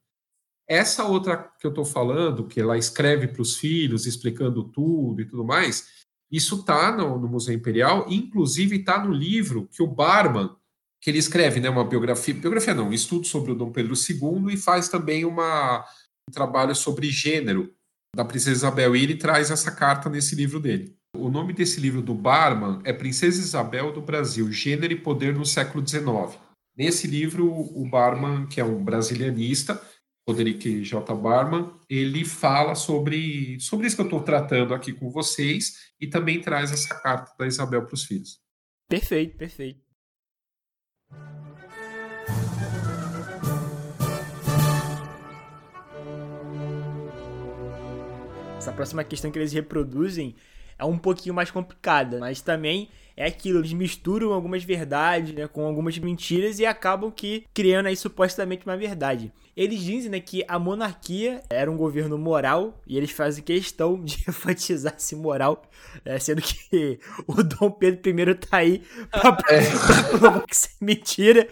Essa 0.68 1.04
outra 1.04 1.50
que 1.58 1.66
eu 1.66 1.70
estou 1.70 1.84
falando, 1.84 2.46
que 2.46 2.60
ela 2.60 2.76
escreve 2.76 3.26
para 3.26 3.40
os 3.40 3.56
filhos, 3.56 4.06
explicando 4.06 4.64
tudo 4.64 5.22
e 5.22 5.24
tudo 5.24 5.44
mais, 5.44 6.06
isso 6.30 6.56
está 6.56 6.94
no, 6.94 7.18
no, 7.18 7.26
Museu 7.26 7.54
Imperial, 7.54 8.06
inclusive 8.08 8.76
está 8.76 9.02
no 9.02 9.10
livro 9.10 9.66
que 9.72 9.82
o 9.82 9.86
Barman, 9.86 10.50
que 11.00 11.08
ele 11.08 11.18
escreve, 11.18 11.58
né, 11.58 11.70
uma 11.70 11.84
biografia, 11.84 12.34
biografia 12.34 12.74
não, 12.74 12.88
um 12.88 12.92
estudo 12.92 13.26
sobre 13.26 13.52
o 13.52 13.54
Dom 13.54 13.72
Pedro 13.72 13.94
II 13.94 14.52
e 14.52 14.56
faz 14.58 14.88
também 14.88 15.24
uma, 15.24 15.84
um 16.28 16.32
trabalho 16.32 16.74
sobre 16.74 17.10
gênero 17.10 17.72
da 18.14 18.24
Princesa 18.24 18.56
Isabel, 18.56 18.94
e 18.94 19.02
ele 19.02 19.16
traz 19.16 19.50
essa 19.50 19.70
carta 19.70 20.10
nesse 20.10 20.34
livro 20.34 20.60
dele. 20.60 20.94
O 21.16 21.30
nome 21.30 21.54
desse 21.54 21.80
livro 21.80 22.02
do 22.02 22.14
Barman 22.14 22.80
é 22.84 22.92
Princesa 22.92 23.40
Isabel 23.40 23.92
do 23.92 24.02
Brasil, 24.02 24.50
Gênero 24.52 24.92
e 24.92 25.00
Poder 25.00 25.34
no 25.34 25.46
Século 25.46 25.86
XIX. 25.86 26.38
Nesse 26.76 27.06
livro, 27.06 27.50
o 27.50 27.88
Barman, 27.88 28.46
que 28.46 28.60
é 28.60 28.64
um 28.64 28.84
brasilianista, 28.84 29.80
Roderick 30.28 30.84
J. 30.84 31.14
Barman, 31.14 31.72
ele 31.88 32.22
fala 32.22 32.74
sobre, 32.74 33.58
sobre 33.60 33.86
isso 33.86 33.96
que 33.96 34.02
eu 34.02 34.06
estou 34.06 34.22
tratando 34.22 34.74
aqui 34.74 34.92
com 34.92 35.08
vocês 35.08 35.90
e 35.98 36.06
também 36.06 36.38
traz 36.38 36.70
essa 36.70 36.94
carta 37.00 37.32
da 37.38 37.46
Isabel 37.46 37.86
para 37.86 37.94
os 37.94 38.04
filhos. 38.04 38.38
Perfeito, 38.86 39.38
perfeito. 39.38 39.80
Essa 48.58 48.70
próxima 48.72 49.02
questão 49.04 49.30
que 49.30 49.38
eles 49.38 49.54
reproduzem 49.54 50.36
é 50.78 50.84
um 50.84 50.98
pouquinho 50.98 51.34
mais 51.34 51.50
complicada, 51.50 52.18
mas 52.18 52.42
também 52.42 52.90
é 53.18 53.26
aquilo, 53.26 53.58
eles 53.58 53.72
misturam 53.72 54.32
algumas 54.32 54.62
verdades 54.62 55.34
né, 55.34 55.48
com 55.48 55.66
algumas 55.66 55.98
mentiras 55.98 56.60
e 56.60 56.64
acabam 56.64 57.10
que 57.10 57.44
criando 57.52 57.86
aí 57.86 57.96
supostamente 57.96 58.64
uma 58.64 58.76
verdade. 58.76 59.32
Eles 59.56 59.80
dizem 59.80 60.08
né, 60.08 60.20
que 60.20 60.44
a 60.46 60.56
monarquia 60.56 61.42
era 61.50 61.68
um 61.68 61.76
governo 61.76 62.16
moral 62.16 62.80
e 62.86 62.96
eles 62.96 63.10
fazem 63.10 63.42
questão 63.42 64.00
de 64.00 64.22
enfatizar 64.28 64.94
esse 64.96 65.16
moral, 65.16 65.62
né, 66.04 66.16
sendo 66.20 66.40
que 66.40 67.00
o 67.26 67.42
Dom 67.42 67.72
Pedro 67.72 68.08
I 68.08 68.34
tá 68.36 68.58
aí 68.58 68.82
pra, 69.10 69.32
provar 69.32 70.46
que 70.46 70.54
isso 70.54 70.68
é 70.68 70.84
mentira. 70.84 71.48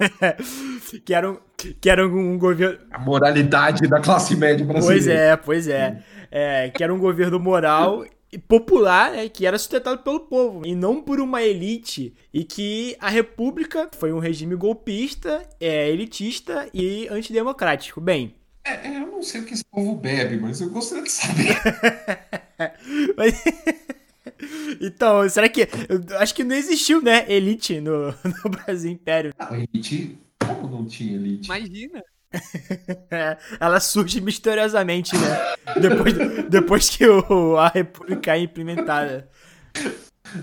que 1.04 1.12
era 1.12 1.30
um, 1.30 1.38
que 1.78 1.90
era 1.90 2.08
um 2.08 2.38
governo. 2.38 2.78
A 2.90 2.98
moralidade 2.98 3.86
da 3.86 4.00
classe 4.00 4.34
média 4.34 4.64
brasileira. 4.64 5.04
Pois 5.04 5.06
é, 5.06 5.36
pois 5.36 5.68
é. 5.68 6.02
é 6.30 6.70
que 6.70 6.82
era 6.82 6.94
um 6.94 6.98
governo 6.98 7.38
moral 7.38 8.02
popular, 8.48 9.12
né, 9.12 9.28
que 9.28 9.46
era 9.46 9.58
sustentado 9.58 10.02
pelo 10.02 10.20
povo 10.20 10.66
e 10.66 10.74
não 10.74 11.00
por 11.00 11.20
uma 11.20 11.42
elite, 11.42 12.14
e 12.32 12.44
que 12.44 12.96
a 13.00 13.08
república 13.08 13.88
foi 13.96 14.12
um 14.12 14.18
regime 14.18 14.54
golpista, 14.56 15.48
é, 15.60 15.88
elitista 15.90 16.68
e 16.74 17.08
antidemocrático. 17.08 18.00
Bem. 18.00 18.34
É, 18.64 18.88
é 18.88 18.96
eu 18.96 19.06
não 19.06 19.22
sei 19.22 19.40
o 19.40 19.44
que 19.44 19.54
esse 19.54 19.64
povo 19.64 19.94
bebe, 19.94 20.36
mas 20.36 20.60
eu 20.60 20.70
gostaria 20.70 21.04
de 21.04 21.10
saber. 21.10 21.56
mas... 23.16 23.42
Então, 24.80 25.28
será 25.28 25.48
que. 25.48 25.68
Eu 25.88 26.18
acho 26.18 26.34
que 26.34 26.44
não 26.44 26.54
existiu, 26.54 27.00
né? 27.00 27.24
Elite 27.30 27.80
no, 27.80 28.08
no 28.44 28.50
Brasil 28.50 28.90
Império. 28.90 29.32
Não, 29.38 29.54
elite. 29.54 30.18
Como 30.38 30.68
não 30.68 30.84
tinha 30.84 31.14
elite? 31.14 31.46
Imagina. 31.46 32.02
ela 33.60 33.80
surge 33.80 34.20
misteriosamente, 34.20 35.16
né? 35.16 35.54
Depois, 35.80 36.14
depois 36.48 36.88
que 36.90 37.06
o, 37.06 37.56
a 37.56 37.68
República 37.68 38.36
é 38.36 38.40
implementada. 38.40 39.28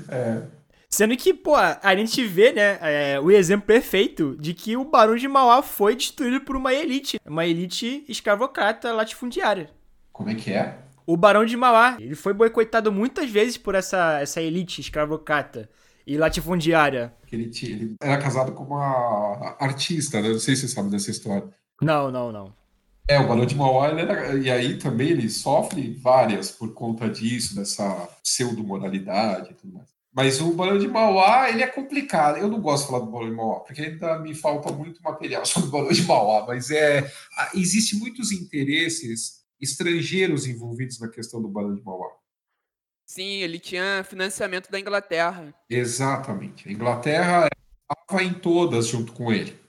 É. 0.10 0.42
Sendo 0.90 1.18
que, 1.18 1.34
pô, 1.34 1.56
a 1.56 1.96
gente 1.96 2.24
vê, 2.24 2.52
né, 2.52 2.78
é, 2.80 3.20
o 3.20 3.32
exemplo 3.32 3.66
perfeito 3.66 4.38
de 4.40 4.54
que 4.54 4.78
o 4.78 4.86
Barão 4.86 5.16
de 5.16 5.28
Mauá 5.28 5.64
foi 5.64 5.96
destruído 5.96 6.42
por 6.42 6.56
uma 6.56 6.72
elite. 6.72 7.20
Uma 7.26 7.48
elite 7.48 8.06
escravocrata 8.08 8.94
latifundiária. 8.94 9.72
Como 10.12 10.30
é 10.30 10.36
que 10.36 10.52
é? 10.54 10.78
O 11.06 11.18
Barão 11.18 11.46
de 11.46 11.58
Mauá, 11.58 11.98
ele 12.00 12.14
foi 12.14 12.32
boicotado 12.32 12.92
muitas 12.92 13.28
vezes 13.28 13.58
por 13.58 13.74
essa, 13.74 14.20
essa 14.22 14.40
elite 14.40 14.82
escravocrata 14.82 15.68
e 16.06 16.16
latifundiária. 16.16 17.12
Ele, 17.32 17.50
ele 17.64 17.96
era 18.00 18.22
casado 18.22 18.52
com 18.52 18.64
uma 18.64 19.56
artista, 19.60 20.22
né? 20.22 20.30
Não 20.30 20.40
sei 20.40 20.56
se 20.56 20.68
você 20.68 20.76
sabe 20.76 20.92
dessa 20.92 21.10
história. 21.10 21.50
Não, 21.84 22.12
não, 22.12 22.32
não. 22.32 22.64
É, 23.08 23.20
o 23.20 23.28
Barão 23.28 23.46
de 23.46 23.56
Mauá, 23.56 23.88
era, 23.88 24.38
e 24.38 24.50
aí 24.50 24.78
também 24.78 25.10
ele 25.10 25.30
sofre 25.30 25.94
várias 26.02 26.50
por 26.52 26.74
conta 26.74 27.10
disso, 27.10 27.56
dessa 27.56 28.08
pseudo-moralidade 28.24 29.52
e 29.52 29.54
tudo 29.56 29.74
mais. 29.74 29.90
Mas 30.16 30.40
o 30.40 30.54
Barão 30.54 30.78
de 30.78 30.88
Mauá, 30.88 31.50
ele 31.50 31.64
é 31.64 31.68
complicado. 31.68 32.38
Eu 32.38 32.48
não 32.48 32.62
gosto 32.62 32.84
de 32.84 32.92
falar 32.92 33.04
do 33.04 33.12
Barão 33.12 33.30
de 33.30 33.36
Mauá, 33.36 33.60
porque 33.60 33.82
ainda 33.82 34.20
me 34.20 34.34
falta 34.34 34.72
muito 34.72 35.02
material 35.02 35.44
sobre 35.46 35.68
o 35.68 35.72
Barão 35.72 35.92
de 35.92 36.04
Mauá, 36.04 36.46
mas 36.48 36.72
é, 36.72 37.12
existe 37.54 37.96
muitos 37.98 38.32
interesses 38.32 39.44
estrangeiros 39.60 40.46
envolvidos 40.46 41.00
na 41.00 41.10
questão 41.10 41.42
do 41.42 41.50
Barão 41.50 41.76
de 41.76 41.84
Mauá. 41.84 42.10
Sim, 43.06 43.42
ele 43.42 43.60
tinha 43.60 44.06
financiamento 44.08 44.72
da 44.72 44.80
Inglaterra. 44.80 45.54
Exatamente. 45.70 46.70
A 46.70 46.72
Inglaterra 46.72 47.50
estava 47.92 48.24
em 48.24 48.34
todas 48.34 48.88
junto 48.88 49.12
com 49.12 49.32
ele. 49.32 49.62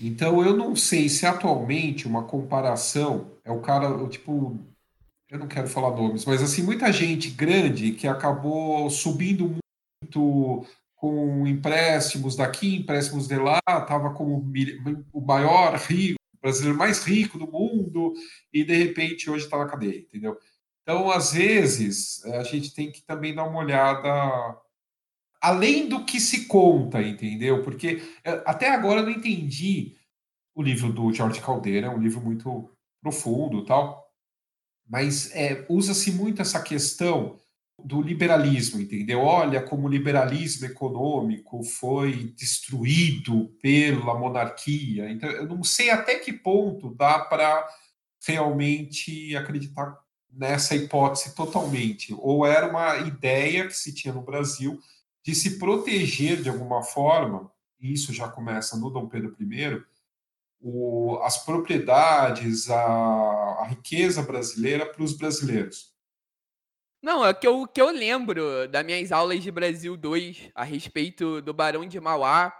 Então 0.00 0.44
eu 0.44 0.56
não 0.56 0.76
sei 0.76 1.08
se 1.08 1.26
atualmente 1.26 2.06
uma 2.06 2.24
comparação 2.24 3.30
é 3.44 3.50
o 3.50 3.60
cara, 3.60 4.06
tipo, 4.08 4.58
eu 5.30 5.38
não 5.38 5.48
quero 5.48 5.68
falar 5.68 5.96
nomes, 5.96 6.24
mas 6.24 6.42
assim, 6.42 6.62
muita 6.62 6.92
gente 6.92 7.30
grande 7.30 7.92
que 7.92 8.06
acabou 8.06 8.88
subindo 8.90 9.56
muito 10.02 10.66
com 10.96 11.46
empréstimos 11.46 12.36
daqui, 12.36 12.76
empréstimos 12.76 13.28
de 13.28 13.36
lá, 13.36 13.60
estava 13.68 14.12
como 14.12 14.44
o 15.12 15.20
maior 15.20 15.74
rico, 15.76 16.18
o 16.34 16.40
brasileiro 16.40 16.76
mais 16.76 17.04
rico 17.04 17.38
do 17.38 17.50
mundo, 17.50 18.14
e 18.52 18.64
de 18.64 18.76
repente 18.76 19.30
hoje 19.30 19.44
está 19.44 19.58
na 19.58 19.66
cadeia, 19.66 20.00
entendeu? 20.00 20.36
Então, 20.82 21.10
às 21.10 21.32
vezes, 21.32 22.24
a 22.24 22.42
gente 22.42 22.74
tem 22.74 22.90
que 22.90 23.02
também 23.02 23.34
dar 23.34 23.44
uma 23.44 23.58
olhada 23.58 24.56
além 25.40 25.88
do 25.88 26.04
que 26.04 26.20
se 26.20 26.46
conta, 26.46 27.00
entendeu? 27.02 27.62
Porque 27.62 28.02
é, 28.24 28.42
até 28.44 28.70
agora 28.70 29.00
eu 29.00 29.04
não 29.04 29.12
entendi 29.12 29.96
o 30.54 30.62
livro 30.62 30.92
do 30.92 31.12
Jorge 31.12 31.40
Caldeira, 31.40 31.86
é 31.86 31.90
um 31.90 32.00
livro 32.00 32.20
muito 32.20 32.70
profundo 33.00 33.64
tal, 33.64 34.12
mas 34.88 35.30
é, 35.34 35.64
usa-se 35.68 36.10
muito 36.10 36.42
essa 36.42 36.60
questão 36.62 37.38
do 37.84 38.02
liberalismo, 38.02 38.80
entendeu? 38.80 39.20
Olha 39.20 39.62
como 39.62 39.86
o 39.86 39.90
liberalismo 39.90 40.66
econômico 40.66 41.62
foi 41.62 42.34
destruído 42.36 43.54
pela 43.62 44.18
monarquia. 44.18 45.08
Então, 45.10 45.30
eu 45.30 45.46
não 45.46 45.62
sei 45.62 45.90
até 45.90 46.18
que 46.18 46.32
ponto 46.32 46.92
dá 46.94 47.20
para 47.20 47.68
realmente 48.26 49.36
acreditar 49.36 49.96
nessa 50.32 50.74
hipótese 50.74 51.34
totalmente. 51.36 52.12
Ou 52.18 52.44
era 52.44 52.68
uma 52.68 52.96
ideia 52.98 53.66
que 53.66 53.74
se 53.74 53.94
tinha 53.94 54.12
no 54.12 54.22
Brasil 54.22 54.80
de 55.22 55.34
se 55.34 55.58
proteger 55.58 56.42
de 56.42 56.48
alguma 56.48 56.82
forma, 56.82 57.52
e 57.80 57.92
isso 57.92 58.12
já 58.12 58.28
começa 58.28 58.76
no 58.76 58.90
Dom 58.90 59.08
Pedro 59.08 59.36
I, 59.40 59.82
o, 60.60 61.18
as 61.22 61.44
propriedades, 61.44 62.68
a, 62.70 62.76
a 63.60 63.66
riqueza 63.68 64.22
brasileira 64.22 64.86
para 64.86 65.02
os 65.02 65.12
brasileiros. 65.12 65.92
Não, 67.02 67.24
é 67.24 67.32
que 67.32 67.46
eu, 67.46 67.66
que 67.66 67.80
eu 67.80 67.90
lembro 67.90 68.66
das 68.68 68.84
minhas 68.84 69.12
aulas 69.12 69.42
de 69.42 69.50
Brasil 69.52 69.96
2 69.96 70.50
a 70.54 70.64
respeito 70.64 71.40
do 71.40 71.54
Barão 71.54 71.86
de 71.86 72.00
Mauá 72.00 72.52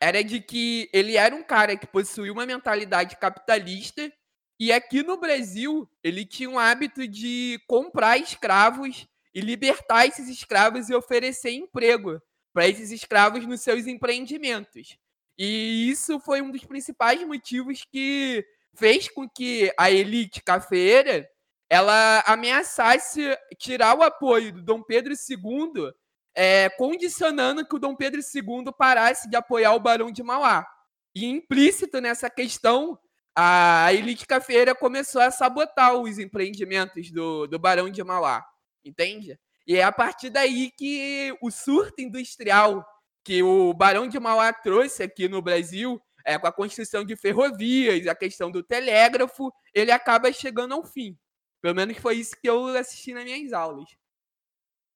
era 0.00 0.22
de 0.22 0.40
que 0.40 0.90
ele 0.92 1.16
era 1.16 1.34
um 1.34 1.42
cara 1.42 1.76
que 1.76 1.86
possuía 1.86 2.32
uma 2.32 2.44
mentalidade 2.44 3.16
capitalista 3.16 4.12
e 4.58 4.72
aqui 4.72 5.02
no 5.02 5.18
Brasil 5.18 5.88
ele 6.02 6.24
tinha 6.24 6.50
um 6.50 6.58
hábito 6.58 7.06
de 7.06 7.60
comprar 7.68 8.18
escravos 8.18 9.06
e 9.36 9.40
libertar 9.42 10.06
esses 10.06 10.30
escravos 10.30 10.88
e 10.88 10.94
oferecer 10.94 11.50
emprego 11.50 12.18
para 12.54 12.66
esses 12.66 12.90
escravos 12.90 13.46
nos 13.46 13.60
seus 13.60 13.86
empreendimentos. 13.86 14.96
E 15.36 15.90
isso 15.90 16.18
foi 16.18 16.40
um 16.40 16.50
dos 16.50 16.64
principais 16.64 17.22
motivos 17.22 17.84
que 17.84 18.42
fez 18.74 19.10
com 19.10 19.28
que 19.28 19.70
a 19.78 19.90
elite 19.90 20.42
cafeira 20.42 21.28
ela 21.68 22.24
ameaçasse 22.26 23.36
tirar 23.58 23.98
o 23.98 24.02
apoio 24.02 24.54
do 24.54 24.62
Dom 24.62 24.82
Pedro 24.82 25.12
II, 25.12 25.92
é, 26.34 26.70
condicionando 26.70 27.66
que 27.66 27.76
o 27.76 27.78
Dom 27.78 27.94
Pedro 27.94 28.22
II 28.22 28.72
parasse 28.78 29.28
de 29.28 29.36
apoiar 29.36 29.74
o 29.74 29.80
Barão 29.80 30.10
de 30.10 30.22
Mauá. 30.22 30.66
E 31.14 31.26
implícito 31.26 32.00
nessa 32.00 32.30
questão, 32.30 32.98
a 33.34 33.92
elite 33.92 34.26
cafeira 34.26 34.74
começou 34.74 35.20
a 35.20 35.30
sabotar 35.30 35.94
os 35.94 36.18
empreendimentos 36.18 37.10
do, 37.10 37.46
do 37.46 37.58
Barão 37.58 37.90
de 37.90 38.02
Mauá 38.02 38.42
entende? 38.88 39.38
E 39.66 39.76
é 39.76 39.82
a 39.82 39.92
partir 39.92 40.30
daí 40.30 40.70
que 40.70 41.36
o 41.42 41.50
surto 41.50 42.00
industrial 42.00 42.84
que 43.24 43.42
o 43.42 43.74
Barão 43.74 44.06
de 44.06 44.20
Mauá 44.20 44.52
trouxe 44.52 45.02
aqui 45.02 45.28
no 45.28 45.42
Brasil, 45.42 46.00
é, 46.24 46.38
com 46.38 46.46
a 46.46 46.52
construção 46.52 47.04
de 47.04 47.16
ferrovias, 47.16 48.06
a 48.06 48.14
questão 48.14 48.52
do 48.52 48.62
telégrafo, 48.62 49.52
ele 49.74 49.90
acaba 49.90 50.32
chegando 50.32 50.74
ao 50.74 50.84
fim. 50.84 51.18
Pelo 51.60 51.74
menos 51.74 51.96
foi 51.96 52.18
isso 52.18 52.36
que 52.40 52.48
eu 52.48 52.68
assisti 52.76 53.12
nas 53.12 53.24
minhas 53.24 53.52
aulas. 53.52 53.88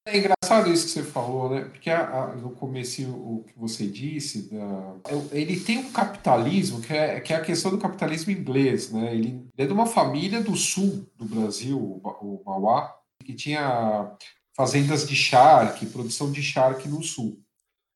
É 0.07 0.16
engraçado 0.16 0.72
isso 0.72 0.86
que 0.86 0.93
você 0.93 1.03
falou, 1.03 1.51
né? 1.51 1.64
Porque 1.64 1.91
a, 1.91 2.09
a, 2.09 2.36
no 2.36 2.53
começo 2.53 3.03
o 3.11 3.45
que 3.45 3.59
você 3.59 3.86
disse, 3.86 4.49
da, 4.49 4.97
ele 5.32 5.61
tem 5.61 5.78
um 5.78 5.93
capitalismo 5.93 6.80
que 6.80 6.93
é, 6.93 7.20
que 7.20 7.32
é 7.32 7.36
a 7.36 7.45
questão 7.45 7.70
do 7.70 7.78
capitalismo 7.78 8.30
inglês, 8.30 8.91
né? 8.93 9.14
Ele, 9.14 9.28
ele 9.28 9.51
é 9.59 9.66
de 9.66 9.72
uma 9.72 9.86
família 9.86 10.41
do 10.41 10.57
sul 10.57 11.07
do 11.16 11.24
Brasil, 11.24 11.78
o, 11.78 12.01
o 12.05 12.43
Mauá, 12.47 12.97
que 13.25 13.35
tinha 13.35 14.16
fazendas 14.57 15.09
de 15.09 15.14
charque, 15.16 15.87
produção 15.87 16.31
de 16.31 16.43
charque 16.43 16.89
no 16.89 17.03
sul. 17.03 17.41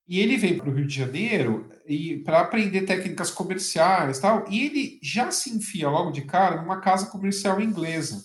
E 0.06 0.20
ele 0.20 0.36
vem 0.36 0.56
para 0.56 0.68
o 0.68 0.74
Rio 0.74 0.86
de 0.86 0.94
Janeiro 0.94 1.70
e 1.86 2.18
para 2.18 2.40
aprender 2.40 2.82
técnicas 2.82 3.30
comerciais 3.30 4.18
tal, 4.18 4.44
e 4.50 4.64
ele 4.64 4.98
já 5.02 5.30
se 5.30 5.50
enfia 5.50 5.88
logo 5.88 6.10
de 6.10 6.22
cara 6.22 6.60
numa 6.60 6.80
casa 6.80 7.06
comercial 7.06 7.60
inglesa. 7.60 8.22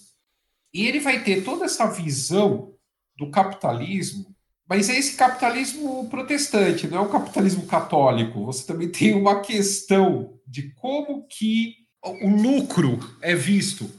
E 0.73 0.85
ele 0.85 0.99
vai 0.99 1.23
ter 1.23 1.43
toda 1.43 1.65
essa 1.65 1.87
visão 1.87 2.73
do 3.17 3.31
capitalismo, 3.31 4.35
mas 4.67 4.87
é 4.89 4.97
esse 4.97 5.15
capitalismo 5.15 6.07
protestante, 6.09 6.87
não 6.87 6.97
é 6.99 7.01
o 7.01 7.09
capitalismo 7.09 7.65
católico. 7.65 8.45
Você 8.45 8.65
também 8.65 8.89
tem 8.89 9.15
uma 9.15 9.41
questão 9.41 10.39
de 10.45 10.73
como 10.75 11.25
que 11.27 11.75
o 12.03 12.29
lucro 12.29 12.99
é 13.21 13.33
visto. 13.35 13.89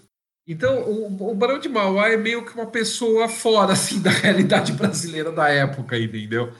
Então, 0.46 0.82
o, 0.82 1.30
o 1.30 1.34
Barão 1.34 1.58
de 1.58 1.68
Mauá 1.68 2.08
é 2.08 2.16
meio 2.16 2.44
que 2.44 2.52
uma 2.54 2.66
pessoa 2.66 3.28
fora 3.28 3.72
assim, 3.74 4.00
da 4.00 4.10
realidade 4.10 4.72
brasileira 4.72 5.30
da 5.30 5.48
época, 5.48 5.98
entendeu? 5.98 6.52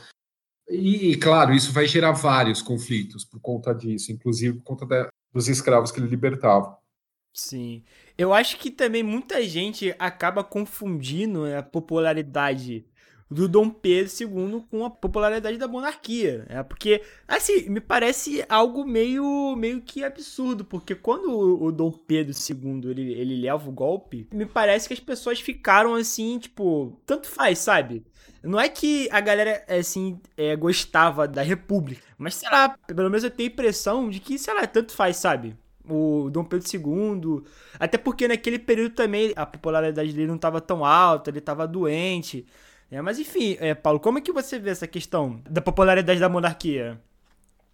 E, 0.69 1.17
claro, 1.17 1.53
isso 1.53 1.73
vai 1.73 1.87
gerar 1.87 2.13
vários 2.13 2.63
conflitos 2.63 3.25
por 3.25 3.41
conta 3.41 3.75
disso, 3.75 4.13
inclusive 4.13 4.59
por 4.59 4.65
conta 4.65 4.87
da, 4.87 5.09
dos 5.33 5.49
escravos 5.49 5.91
que 5.91 5.99
ele 5.99 6.09
libertava. 6.09 6.79
Sim. 7.33 7.83
Eu 8.17 8.33
acho 8.33 8.57
que 8.59 8.71
também 8.71 9.03
muita 9.03 9.43
gente 9.43 9.95
acaba 9.99 10.45
confundindo 10.45 11.45
a 11.47 11.63
popularidade 11.63 12.85
do 13.31 13.47
Dom 13.47 13.71
Pedro 13.71 14.13
II 14.21 14.65
com 14.69 14.85
a 14.85 14.91
popularidade 14.91 15.57
da 15.57 15.69
monarquia. 15.69 16.45
É 16.49 16.63
porque, 16.63 17.03
assim, 17.29 17.69
me 17.69 17.81
parece 17.81 18.45
algo 18.49 18.85
meio, 18.85 19.55
meio 19.57 19.81
que 19.81 20.03
absurdo, 20.03 20.65
porque 20.65 20.95
quando 20.95 21.31
o, 21.31 21.67
o 21.67 21.73
Dom 21.73 21.93
Pedro 21.93 22.33
II 22.33 22.91
ele, 22.91 23.13
ele 23.13 23.41
leva 23.41 23.69
o 23.69 23.73
golpe, 23.73 24.27
me 24.33 24.47
parece 24.47 24.89
que 24.89 24.95
as 24.95 25.01
pessoas 25.01 25.41
ficaram 25.41 25.95
assim, 25.95 26.39
tipo, 26.39 26.99
tanto 27.07 27.29
faz, 27.29 27.61
sabe? 27.61 28.05
Não 28.43 28.59
é 28.59 28.69
que 28.69 29.09
a 29.13 29.21
galera, 29.21 29.65
assim, 29.69 30.19
é, 30.37 30.57
gostava 30.57 31.29
da 31.29 31.43
República, 31.43 32.03
mas 32.19 32.35
sei 32.35 32.51
lá, 32.51 32.71
pelo 32.87 33.11
menos 33.11 33.23
eu 33.23 33.31
tenho 33.31 33.49
a 33.51 33.53
impressão 33.53 34.09
de 34.11 34.19
que, 34.19 34.39
sei 34.39 34.55
lá, 34.55 34.67
tanto 34.67 34.93
faz, 34.93 35.19
sabe? 35.19 35.57
o 35.89 36.31
Dom 36.31 36.45
Pedro 36.45 36.67
II. 36.73 37.43
Até 37.79 37.99
porque 37.99 38.29
naquele 38.29 38.59
período 38.59 38.95
também 38.95 39.33
a 39.35 39.45
popularidade 39.45 40.13
dele 40.13 40.29
não 40.29 40.37
estava 40.37 40.61
tão 40.61 40.85
alta, 40.85 41.31
ele 41.31 41.39
estava 41.39 41.67
doente. 41.67 42.47
É, 42.91 43.01
mas 43.01 43.19
enfim, 43.19 43.57
é, 43.61 43.75
Paulo, 43.75 44.01
como 44.01 44.19
é 44.19 44.21
que 44.21 44.33
você 44.33 44.59
vê 44.59 44.71
essa 44.71 44.87
questão 44.87 45.41
da 45.49 45.61
popularidade 45.61 46.19
da 46.19 46.29
monarquia? 46.29 47.01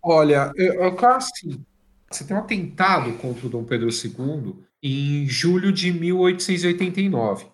Olha, 0.02 0.52
eu, 0.56 0.74
eu 0.74 1.06
assim, 1.08 1.64
você 2.10 2.24
tem 2.24 2.36
um 2.36 2.40
atentado 2.40 3.12
contra 3.14 3.46
o 3.46 3.50
Dom 3.50 3.64
Pedro 3.64 3.88
II 3.88 4.54
em 4.82 5.26
julho 5.26 5.72
de 5.72 5.92
1889. 5.92 7.46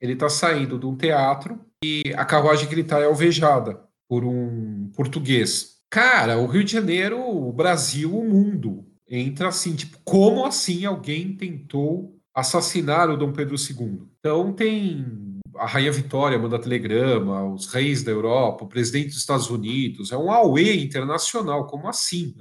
Ele 0.00 0.12
está 0.12 0.28
saindo 0.28 0.78
de 0.78 0.86
um 0.86 0.94
teatro 0.94 1.58
e 1.82 2.12
a 2.16 2.24
carruagem 2.24 2.68
que 2.68 2.74
ele 2.74 2.82
está 2.82 3.00
é 3.00 3.04
alvejada 3.04 3.82
por 4.08 4.24
um 4.24 4.90
português. 4.94 5.76
Cara, 5.90 6.38
o 6.38 6.46
Rio 6.46 6.64
de 6.64 6.72
Janeiro, 6.72 7.18
o 7.18 7.52
Brasil, 7.52 8.14
o 8.14 8.28
mundo 8.28 8.84
entra 9.08 9.48
assim, 9.48 9.74
tipo, 9.74 9.98
como 10.04 10.44
assim 10.44 10.84
alguém 10.84 11.34
tentou 11.34 12.16
assassinar 12.34 13.08
o 13.08 13.16
Dom 13.16 13.32
Pedro 13.32 13.56
II? 13.56 14.02
Então 14.18 14.52
tem 14.52 15.35
a 15.58 15.66
Rainha 15.66 15.92
Vitória 15.92 16.38
manda 16.38 16.58
telegrama, 16.58 17.44
os 17.44 17.66
reis 17.66 18.02
da 18.02 18.10
Europa, 18.10 18.64
o 18.64 18.68
presidente 18.68 19.08
dos 19.08 19.18
Estados 19.18 19.50
Unidos, 19.50 20.12
é 20.12 20.16
um 20.16 20.30
AUE 20.30 20.84
internacional, 20.84 21.66
como 21.66 21.88
assim? 21.88 22.34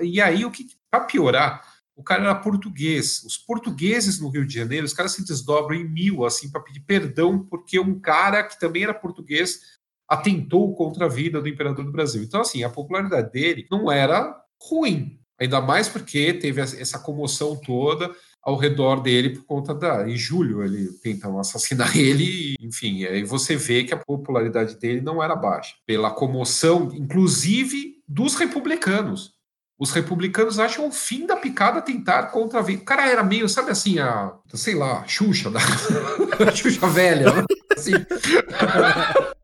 E 0.00 0.20
aí, 0.20 0.44
o 0.44 0.50
que 0.50 0.66
para 0.90 1.04
piorar, 1.04 1.62
o 1.94 2.02
cara 2.02 2.24
era 2.24 2.34
português. 2.34 3.22
Os 3.24 3.36
portugueses 3.36 4.20
no 4.20 4.30
Rio 4.30 4.46
de 4.46 4.54
Janeiro, 4.54 4.86
os 4.86 4.92
caras 4.92 5.12
se 5.12 5.24
desdobram 5.24 5.76
em 5.76 5.88
mil, 5.88 6.24
assim, 6.24 6.50
para 6.50 6.60
pedir 6.60 6.80
perdão, 6.80 7.44
porque 7.44 7.78
um 7.78 8.00
cara 8.00 8.42
que 8.42 8.58
também 8.58 8.84
era 8.84 8.94
português 8.94 9.60
atentou 10.08 10.74
contra 10.74 11.06
a 11.06 11.08
vida 11.08 11.40
do 11.40 11.48
imperador 11.48 11.84
do 11.84 11.92
Brasil. 11.92 12.22
Então, 12.22 12.40
assim, 12.40 12.64
a 12.64 12.70
popularidade 12.70 13.30
dele 13.30 13.66
não 13.70 13.92
era 13.92 14.34
ruim. 14.60 15.20
Ainda 15.38 15.60
mais 15.60 15.88
porque 15.88 16.34
teve 16.34 16.60
essa 16.60 16.98
comoção 16.98 17.56
toda 17.56 18.14
ao 18.42 18.56
redor 18.56 19.02
dele 19.02 19.30
por 19.30 19.44
conta 19.44 19.74
da. 19.74 20.08
Em 20.08 20.16
julho, 20.16 20.64
ele 20.64 20.88
tentam 21.02 21.38
assassinar 21.38 21.94
ele, 21.98 22.54
enfim, 22.60 23.04
aí 23.04 23.22
você 23.22 23.56
vê 23.56 23.84
que 23.84 23.94
a 23.94 23.98
popularidade 23.98 24.78
dele 24.78 25.00
não 25.00 25.22
era 25.22 25.36
baixa, 25.36 25.74
pela 25.86 26.10
comoção, 26.10 26.90
inclusive 26.94 27.96
dos 28.08 28.34
republicanos. 28.34 29.32
Os 29.78 29.92
republicanos 29.92 30.58
acham 30.58 30.86
o 30.86 30.92
fim 30.92 31.26
da 31.26 31.36
picada 31.36 31.80
tentar 31.80 32.24
contra 32.24 32.60
O 32.60 32.84
cara 32.84 33.08
era 33.08 33.22
meio, 33.22 33.48
sabe 33.48 33.70
assim, 33.70 33.98
a, 33.98 34.34
sei 34.52 34.74
lá, 34.74 35.06
Xuxa, 35.06 35.50
da, 35.50 35.60
a 36.46 36.54
Xuxa 36.54 36.86
velha, 36.86 37.32
né? 37.32 37.44
assim. 37.74 37.92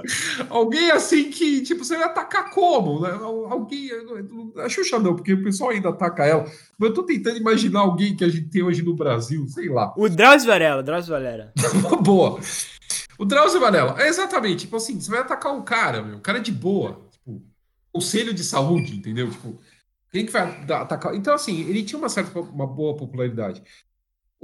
Alguém 0.48 0.90
assim 0.90 1.30
que, 1.30 1.62
tipo, 1.62 1.84
você 1.84 1.96
vai 1.96 2.06
atacar 2.06 2.50
como? 2.50 3.00
Né? 3.00 3.10
Alguém. 3.20 3.90
A 4.58 4.68
Xuxa 4.68 4.98
não, 4.98 5.14
porque 5.14 5.34
o 5.34 5.42
pessoal 5.42 5.70
ainda 5.70 5.90
ataca 5.90 6.24
ela. 6.24 6.44
Mas 6.78 6.90
eu 6.90 6.94
tô 6.94 7.02
tentando 7.02 7.36
imaginar 7.36 7.80
alguém 7.80 8.16
que 8.16 8.24
a 8.24 8.28
gente 8.28 8.48
tem 8.48 8.62
hoje 8.62 8.82
no 8.82 8.94
Brasil, 8.94 9.46
sei 9.48 9.68
lá. 9.68 9.92
O 9.96 10.08
Drauzio 10.08 10.48
Varela, 10.48 10.80
o 10.80 10.82
Drauzio 10.82 11.12
Varela. 11.12 11.52
boa. 12.02 12.40
O 13.18 13.24
Drauzio 13.24 13.60
Varela, 13.60 14.00
é 14.02 14.08
exatamente. 14.08 14.60
Tipo 14.60 14.76
assim, 14.76 15.00
você 15.00 15.10
vai 15.10 15.20
atacar 15.20 15.52
um 15.52 15.62
cara, 15.62 16.02
meu, 16.02 16.16
um 16.16 16.20
cara 16.20 16.40
de 16.40 16.52
boa. 16.52 17.00
Tipo, 17.10 17.42
conselho 17.92 18.32
de 18.32 18.42
saúde, 18.42 18.96
entendeu? 18.96 19.30
Tipo, 19.30 19.58
quem 20.10 20.26
que 20.26 20.32
vai 20.32 20.42
atacar? 20.70 21.14
Então, 21.14 21.34
assim, 21.34 21.60
ele 21.68 21.82
tinha 21.82 21.98
uma 21.98 22.08
certa, 22.08 22.38
uma 22.38 22.66
boa 22.66 22.96
popularidade. 22.96 23.62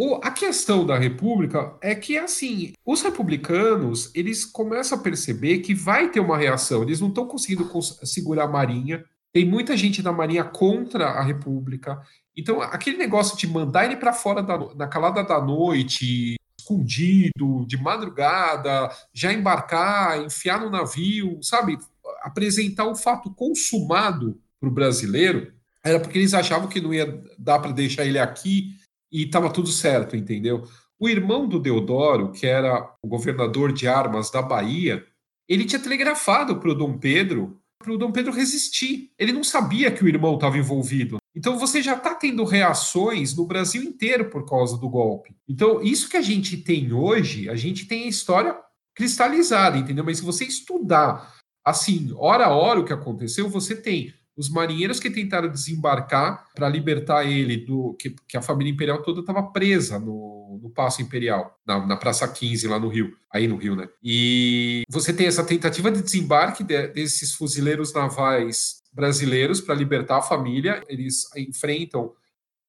O, 0.01 0.15
a 0.23 0.31
questão 0.31 0.87
da 0.87 0.97
República 0.97 1.77
é 1.81 1.93
que, 1.93 2.17
assim, 2.17 2.73
os 2.87 3.03
republicanos, 3.03 4.13
eles 4.15 4.45
começam 4.45 4.97
a 4.97 5.03
perceber 5.03 5.59
que 5.59 5.75
vai 5.75 6.09
ter 6.09 6.21
uma 6.21 6.39
reação. 6.39 6.85
Eles 6.85 7.01
não 7.01 7.09
estão 7.09 7.27
conseguindo 7.27 7.69
segurar 8.05 8.45
a 8.45 8.49
Marinha. 8.49 9.05
Tem 9.33 9.45
muita 9.45 9.77
gente 9.77 10.01
da 10.01 10.13
Marinha 10.13 10.45
contra 10.45 11.07
a 11.07 11.21
República. 11.21 12.01
Então, 12.37 12.63
aquele 12.63 12.97
negócio 12.97 13.37
de 13.37 13.49
mandar 13.49 13.87
ele 13.87 13.97
para 13.97 14.13
fora 14.13 14.41
da, 14.41 14.57
na 14.77 14.87
calada 14.87 15.25
da 15.25 15.43
noite, 15.43 16.37
escondido, 16.57 17.67
de 17.67 17.77
madrugada, 17.77 18.89
já 19.13 19.33
embarcar, 19.33 20.23
enfiar 20.25 20.61
no 20.61 20.71
navio, 20.71 21.41
sabe? 21.43 21.77
Apresentar 22.23 22.87
um 22.87 22.95
fato 22.95 23.35
consumado 23.35 24.41
para 24.61 24.69
o 24.69 24.73
brasileiro, 24.73 25.53
era 25.85 25.99
porque 25.99 26.19
eles 26.19 26.35
achavam 26.35 26.69
que 26.69 26.81
não 26.81 26.95
ia 26.95 27.21
dar 27.37 27.59
para 27.59 27.73
deixar 27.73 28.05
ele 28.05 28.21
aqui 28.21 28.79
e 29.11 29.25
estava 29.25 29.51
tudo 29.51 29.69
certo, 29.69 30.17
entendeu? 30.17 30.65
O 30.99 31.09
irmão 31.09 31.49
do 31.49 31.61
Deodoro, 31.61 32.33
que 32.33 32.47
era 32.47 32.95
o 33.03 33.09
governador 33.09 33.73
de 33.73 33.87
armas 33.87 34.31
da 34.31 34.43
Bahia, 34.43 35.05
ele 35.49 35.65
tinha 35.65 35.81
telegrafado 35.81 36.59
para 36.59 36.71
o 36.71 36.75
Dom 36.75 36.99
Pedro, 36.99 37.61
para 37.79 37.93
o 37.93 37.99
Dom 37.99 38.11
Pedro 38.11 38.33
resistir. 38.33 39.13
Ele 39.19 39.33
não 39.33 39.45
sabia 39.45 39.91
que 39.91 40.03
o 40.03 40.09
irmão 40.09 40.35
estava 40.35 40.59
envolvido. 40.59 41.19
Então 41.35 41.57
você 41.57 41.81
já 41.81 41.95
está 41.95 42.15
tendo 42.15 42.45
reações 42.45 43.35
no 43.37 43.47
Brasil 43.47 43.83
inteiro 43.83 44.29
por 44.29 44.45
causa 44.45 44.77
do 44.77 44.89
golpe. 44.89 45.37
Então, 45.49 45.81
isso 45.81 46.09
que 46.09 46.17
a 46.17 46.23
gente 46.23 46.57
tem 46.57 46.93
hoje, 46.93 47.49
a 47.49 47.55
gente 47.55 47.87
tem 47.87 48.05
a 48.05 48.09
história 48.09 48.59
cristalizada, 48.95 49.79
entendeu? 49.79 50.05
Mas 50.05 50.19
se 50.19 50.25
você 50.25 50.45
estudar 50.45 51.37
assim, 51.65 52.13
hora 52.17 52.47
a 52.47 52.55
hora 52.55 52.81
o 52.81 52.85
que 52.85 52.93
aconteceu, 52.93 53.49
você 53.49 53.77
tem 53.77 54.13
os 54.39 54.49
marinheiros 54.49 55.01
que 55.01 55.11
tentaram 55.11 55.51
desembarcar 55.51 56.47
para 56.55 56.69
libertar 56.69 57.25
ele 57.25 57.57
do 57.57 57.95
que, 57.95 58.15
que, 58.29 58.37
a 58.37 58.41
família 58.41 58.73
imperial 58.73 59.03
toda 59.03 59.19
estava 59.19 59.43
presa 59.43 59.99
no, 59.99 60.61
no 60.63 60.71
Paço 60.71 61.03
Imperial, 61.03 61.59
na, 61.67 61.85
na, 61.85 61.97
Praça 61.97 62.27
15, 62.29 62.69
lá 62.69 62.79
no 62.79 62.87
Rio, 62.89 63.17
aí 63.33 63.49
no 63.49 63.57
Rio, 63.57 63.75
né? 63.75 63.89
E 64.01 64.85
você 64.89 65.13
tem 65.13 65.27
essa 65.27 65.43
tentativa 65.43 65.91
de 65.91 66.01
desembarque 66.01 66.63
de, 66.63 66.87
desses 66.87 67.35
fuzileiros 67.35 67.93
navais 67.93 68.81
brasileiros 68.93 69.61
para 69.61 69.75
libertar 69.75 70.19
a 70.19 70.23
família, 70.23 70.85
eles 70.89 71.25
enfrentam 71.37 72.13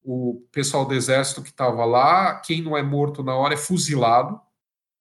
o 0.03 0.43
pessoal 0.51 0.85
do 0.85 0.95
exército 0.95 1.43
que 1.43 1.51
estava 1.51 1.85
lá, 1.85 2.41
quem 2.43 2.63
não 2.63 2.75
é 2.75 2.81
morto 2.81 3.23
na 3.23 3.35
hora 3.35 3.53
é 3.53 3.57
fuzilado. 3.57 4.41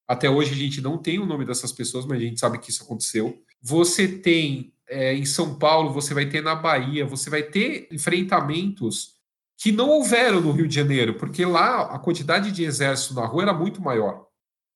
Até 0.07 0.29
hoje 0.29 0.53
a 0.53 0.57
gente 0.57 0.83
não 0.83 0.99
tem 0.99 1.19
o 1.19 1.25
nome 1.25 1.47
dessas 1.47 1.73
pessoas, 1.73 2.05
mas 2.05 2.19
a 2.19 2.25
gente 2.25 2.39
sabe 2.39 2.59
que 2.59 2.71
isso 2.71 2.83
aconteceu. 2.83 3.43
Você 3.63 4.07
tem 4.07 4.75
é, 4.89 5.15
em 5.15 5.25
São 5.25 5.59
Paulo, 5.59 5.93
você 5.93 6.15
vai 6.15 6.27
ter 6.27 6.43
na 6.43 6.55
Bahia, 6.55 7.07
você 7.07 7.29
vai 7.29 7.43
ter 7.43 7.89
enfrentamentos 7.91 9.19
que 9.57 9.73
não 9.73 9.89
houveram 9.89 10.41
no 10.41 10.53
Rio 10.53 10.69
de 10.69 10.75
Janeiro, 10.75 11.15
porque 11.15 11.45
lá 11.45 11.83
a 11.83 11.99
quantidade 11.99 12.53
de 12.53 12.65
exército 12.65 13.15
na 13.15 13.27
rua 13.27 13.43
era 13.43 13.53
muito 13.53 13.83
maior. 13.83 14.27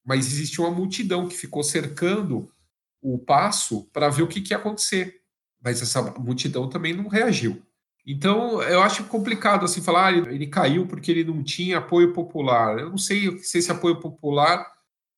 Mas 0.04 0.26
existia 0.26 0.64
uma 0.64 0.74
multidão 0.74 1.28
que 1.28 1.36
ficou 1.36 1.62
cercando 1.62 2.50
o 3.00 3.18
passo 3.18 3.88
para 3.92 4.08
ver 4.08 4.22
o 4.22 4.28
que, 4.28 4.40
que 4.40 4.52
ia 4.52 4.56
acontecer. 4.56 5.20
Mas 5.62 5.80
essa 5.80 6.02
multidão 6.18 6.68
também 6.68 6.92
não 6.92 7.08
reagiu. 7.08 7.62
Então, 8.04 8.60
eu 8.62 8.82
acho 8.82 9.04
complicado 9.04 9.64
assim 9.64 9.80
falar, 9.80 10.06
ah, 10.06 10.12
ele, 10.12 10.48
caiu 10.48 10.86
porque 10.86 11.10
ele 11.10 11.22
não 11.22 11.42
tinha 11.44 11.78
apoio 11.78 12.12
popular. 12.12 12.78
Eu 12.78 12.90
não 12.90 12.98
sei 12.98 13.38
se 13.38 13.58
esse 13.58 13.70
apoio 13.70 14.00
popular 14.00 14.66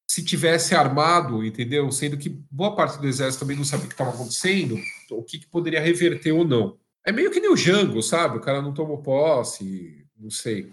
se 0.06 0.24
tivesse 0.24 0.74
armado, 0.74 1.44
entendeu? 1.44 1.90
Sendo 1.90 2.16
que 2.16 2.28
boa 2.50 2.74
parte 2.76 3.00
do 3.00 3.06
exército 3.06 3.40
também 3.40 3.56
não 3.56 3.64
sabia 3.64 3.86
o 3.86 3.88
que 3.88 3.94
estava 3.94 4.10
acontecendo, 4.10 4.78
o 5.10 5.22
que, 5.22 5.38
que, 5.38 5.46
poderia 5.46 5.80
reverter 5.80 6.32
ou 6.32 6.44
não. 6.44 6.78
É 7.06 7.12
meio 7.12 7.30
que 7.30 7.40
nem 7.40 7.50
o 7.50 7.56
Jango, 7.56 8.02
sabe? 8.02 8.38
O 8.38 8.40
cara 8.40 8.62
não 8.62 8.72
tomou 8.72 8.98
posse, 8.98 10.06
não 10.16 10.30
sei. 10.30 10.72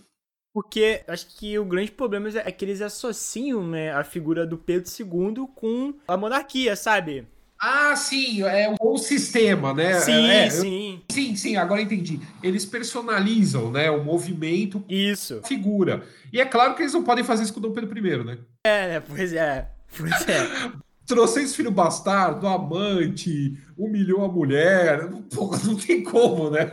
Porque 0.53 1.03
acho 1.07 1.37
que 1.37 1.57
o 1.57 1.65
grande 1.65 1.91
problema 1.91 2.29
é 2.39 2.51
que 2.51 2.65
eles 2.65 2.81
associam 2.81 3.65
né, 3.65 3.91
a 3.91 4.03
figura 4.03 4.45
do 4.45 4.57
Pedro 4.57 4.91
II 4.91 5.47
com 5.55 5.93
a 6.07 6.17
monarquia, 6.17 6.75
sabe? 6.75 7.25
Ah, 7.63 7.95
sim, 7.95 8.41
é 8.41 8.73
o 8.81 8.97
sistema, 8.97 9.71
né? 9.71 9.99
Sim, 9.99 10.27
é, 10.27 10.49
sim. 10.49 10.93
Eu, 11.07 11.15
sim, 11.15 11.35
sim, 11.35 11.55
agora 11.55 11.79
entendi. 11.79 12.19
Eles 12.41 12.65
personalizam, 12.65 13.71
né, 13.71 13.91
o 13.91 14.03
movimento, 14.03 14.83
isso, 14.89 15.41
figura. 15.45 16.03
E 16.33 16.41
é 16.41 16.45
claro 16.45 16.73
que 16.73 16.81
eles 16.81 16.93
não 16.93 17.03
podem 17.03 17.23
fazer 17.23 17.43
isso 17.43 17.53
com 17.53 17.59
o 17.59 17.61
Dom 17.61 17.71
Pedro 17.71 17.95
I, 17.95 18.23
né? 18.23 18.37
É, 18.63 18.87
né, 18.87 18.99
pois 18.99 19.31
é. 19.31 19.69
Pois 19.95 20.27
é. 20.27 20.71
Trouxe 21.05 21.43
esse 21.43 21.55
filho 21.55 21.69
bastardo, 21.69 22.47
amante, 22.47 23.55
humilhou 23.77 24.25
a 24.25 24.27
mulher. 24.27 25.07
Pô, 25.31 25.55
não 25.63 25.75
tem 25.75 26.01
como, 26.03 26.49
né? 26.49 26.71